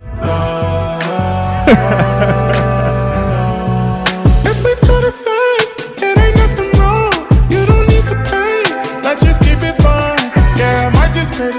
If 4.50 4.62
we 4.66 4.74
feel 4.86 5.00
the 5.00 5.10
same, 5.10 5.66
it 5.96 6.18
ain't 6.18 6.36
nothing 6.36 6.70
wrong. 6.78 7.14
You 7.50 7.64
don't 7.64 7.86
need 7.88 8.04
the 8.04 8.16
pain. 8.28 9.02
Let's 9.02 9.24
just 9.24 9.40
keep 9.40 9.62
it 9.62 9.74
fun. 9.82 10.18
Yeah, 10.58 10.88
I 10.88 10.90
might 10.94 11.14
just 11.14 11.32
pay 11.32 11.50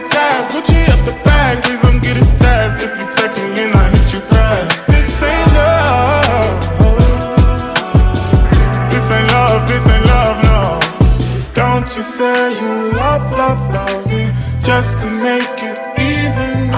say 12.18 12.50
you 12.62 12.74
love, 12.94 13.30
love, 13.32 13.62
love 13.74 14.08
me 14.08 14.32
just 14.64 15.02
to 15.02 15.10
make 15.10 15.58
it 15.72 15.78
even. 16.00 16.72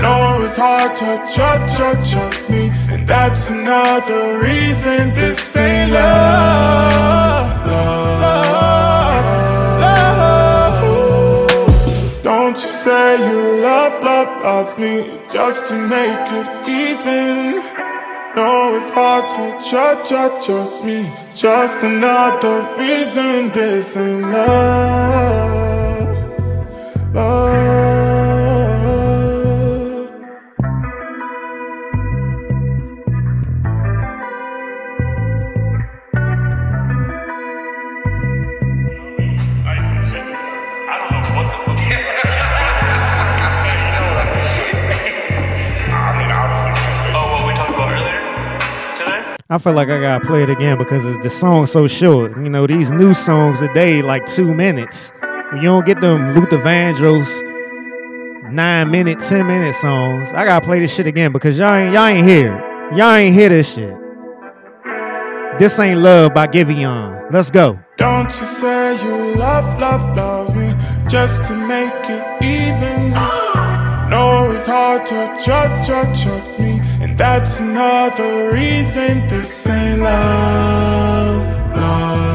No, 0.00 0.40
it's 0.40 0.56
hard 0.56 0.96
to 0.96 1.10
judge, 1.36 1.76
judge, 1.76 2.10
trust 2.10 2.48
me, 2.48 2.70
and 2.88 3.06
that's 3.06 3.50
another 3.50 4.38
reason 4.38 5.12
this 5.12 5.54
ain't 5.54 5.92
love. 5.92 7.66
Love, 7.66 8.20
love. 9.82 10.82
Don't 12.22 12.56
you 12.56 12.72
say 12.84 13.18
you 13.28 13.60
love, 13.60 14.02
love, 14.02 14.42
love 14.42 14.78
me 14.78 15.10
just 15.30 15.68
to 15.68 15.74
make 15.74 16.32
it 16.40 16.48
even. 16.66 17.67
No, 18.38 18.76
it's 18.76 18.88
hard 18.90 19.24
to 19.34 19.68
judge, 19.68 20.10
judge, 20.10 20.84
me. 20.84 21.10
Just 21.34 21.82
another 21.82 22.60
reason 22.78 23.48
this 23.48 23.96
ain't 23.96 24.30
love. 24.30 25.47
I 49.50 49.56
feel 49.56 49.72
like 49.72 49.88
I 49.88 49.98
gotta 49.98 50.22
play 50.26 50.42
it 50.42 50.50
again 50.50 50.76
because 50.76 51.06
it's, 51.06 51.18
the 51.22 51.30
song's 51.30 51.72
so 51.72 51.86
short. 51.86 52.32
You 52.32 52.50
know, 52.50 52.66
these 52.66 52.90
new 52.90 53.14
songs 53.14 53.60
today 53.60 54.02
like 54.02 54.26
two 54.26 54.52
minutes. 54.52 55.10
You 55.54 55.62
don't 55.62 55.86
get 55.86 56.02
them 56.02 56.34
Luther 56.34 56.58
Vandross 56.58 57.42
nine 58.52 58.90
minute, 58.90 59.20
ten 59.20 59.46
minute 59.46 59.74
songs. 59.74 60.28
I 60.34 60.44
gotta 60.44 60.62
play 60.66 60.80
this 60.80 60.94
shit 60.94 61.06
again 61.06 61.32
because 61.32 61.58
y'all 61.58 61.74
ain't 61.74 61.94
y'all 61.94 62.08
ain't 62.08 62.28
here. 62.28 62.58
Y'all 62.94 63.14
ain't 63.14 63.34
hear 63.34 63.48
this 63.48 63.72
shit. 63.72 63.96
This 65.58 65.78
ain't 65.78 66.00
love 66.00 66.34
by 66.34 66.46
Giveon. 66.46 67.32
Let's 67.32 67.50
go. 67.50 67.78
Don't 67.96 68.26
you 68.26 68.46
say 68.46 69.02
you 69.02 69.34
love, 69.34 69.78
love, 69.80 70.14
love 70.14 70.54
me 70.54 70.74
just 71.08 71.46
to 71.46 71.56
make 71.56 71.90
it. 72.10 72.17
It's 74.58 74.66
hard 74.66 75.06
to 75.06 75.38
judge, 75.40 75.86
judge, 75.86 76.20
trust 76.24 76.58
me, 76.58 76.80
and 77.00 77.16
that's 77.16 77.60
another 77.60 78.50
reason 78.50 79.28
this 79.28 79.68
ain't 79.68 80.02
love, 80.02 81.44
love. 81.76 82.27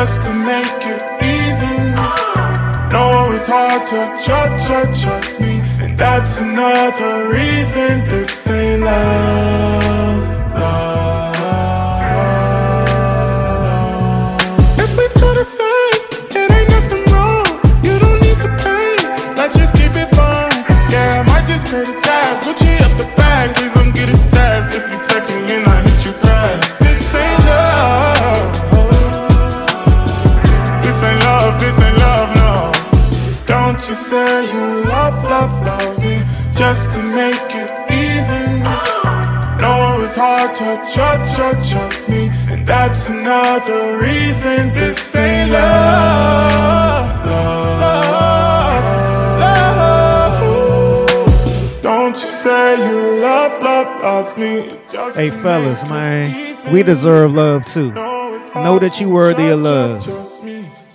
Just 0.00 0.22
to 0.24 0.32
make 0.32 0.82
it 0.94 1.02
even. 1.38 1.94
No, 2.90 3.32
it's 3.34 3.48
hard 3.48 3.86
to 3.88 4.00
judge, 4.26 4.56
judge, 4.66 5.02
trust 5.02 5.40
me, 5.42 5.60
and 5.82 5.98
that's 5.98 6.40
another 6.40 7.28
reason 7.28 8.00
this 8.08 8.48
ain't 8.48 8.82
love, 8.82 10.24
love. 10.54 11.36
If 14.78 14.90
we 14.96 15.06
feel 15.20 15.34
you 33.90 33.96
say 33.96 34.52
you 34.52 34.84
love, 34.84 35.24
love, 35.24 35.66
love 35.66 35.98
me 35.98 36.22
just 36.52 36.92
to 36.92 37.02
make 37.02 37.50
it 37.62 37.70
even. 37.90 38.62
No, 39.60 40.00
it's 40.00 40.14
hard 40.14 40.54
to 40.58 40.80
judge, 40.94 41.36
judge, 41.36 41.70
trust 41.72 42.08
me, 42.08 42.30
and 42.48 42.64
that's 42.64 43.08
another 43.08 43.98
reason 43.98 44.72
this 44.72 45.16
ain't 45.16 45.50
love, 45.50 47.26
love, 47.26 47.80
love. 50.30 51.82
Don't 51.82 52.14
you 52.14 52.30
say 52.44 52.78
you 52.88 53.20
love, 53.20 53.60
love, 53.60 54.02
love 54.04 54.38
me 54.38 54.70
just 54.88 55.18
Hey 55.18 55.30
fellas, 55.30 55.82
man, 55.88 56.56
we 56.72 56.84
deserve 56.84 57.34
love 57.34 57.66
too. 57.66 57.90
Know 57.90 58.78
that 58.78 59.00
you're 59.00 59.10
worthy 59.10 59.48
of 59.48 59.60
love. 59.60 60.06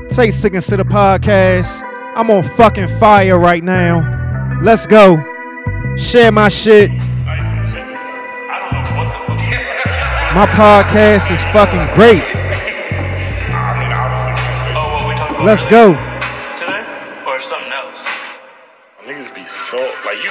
A 0.04 0.08
Taste 0.08 0.42
to 0.42 0.50
Consider 0.50 0.84
podcast. 0.84 1.82
I'm 2.14 2.30
on 2.30 2.44
fucking 2.50 2.86
fire 3.00 3.40
right 3.40 3.64
now. 3.64 4.60
Let's 4.62 4.86
go. 4.86 5.16
Share 5.96 6.30
my 6.30 6.48
shit. 6.48 6.92
My 10.32 10.46
podcast 10.54 11.28
is 11.32 11.42
fucking 11.46 11.88
great. 11.96 12.22
Let's 15.44 15.66
go. 15.66 16.11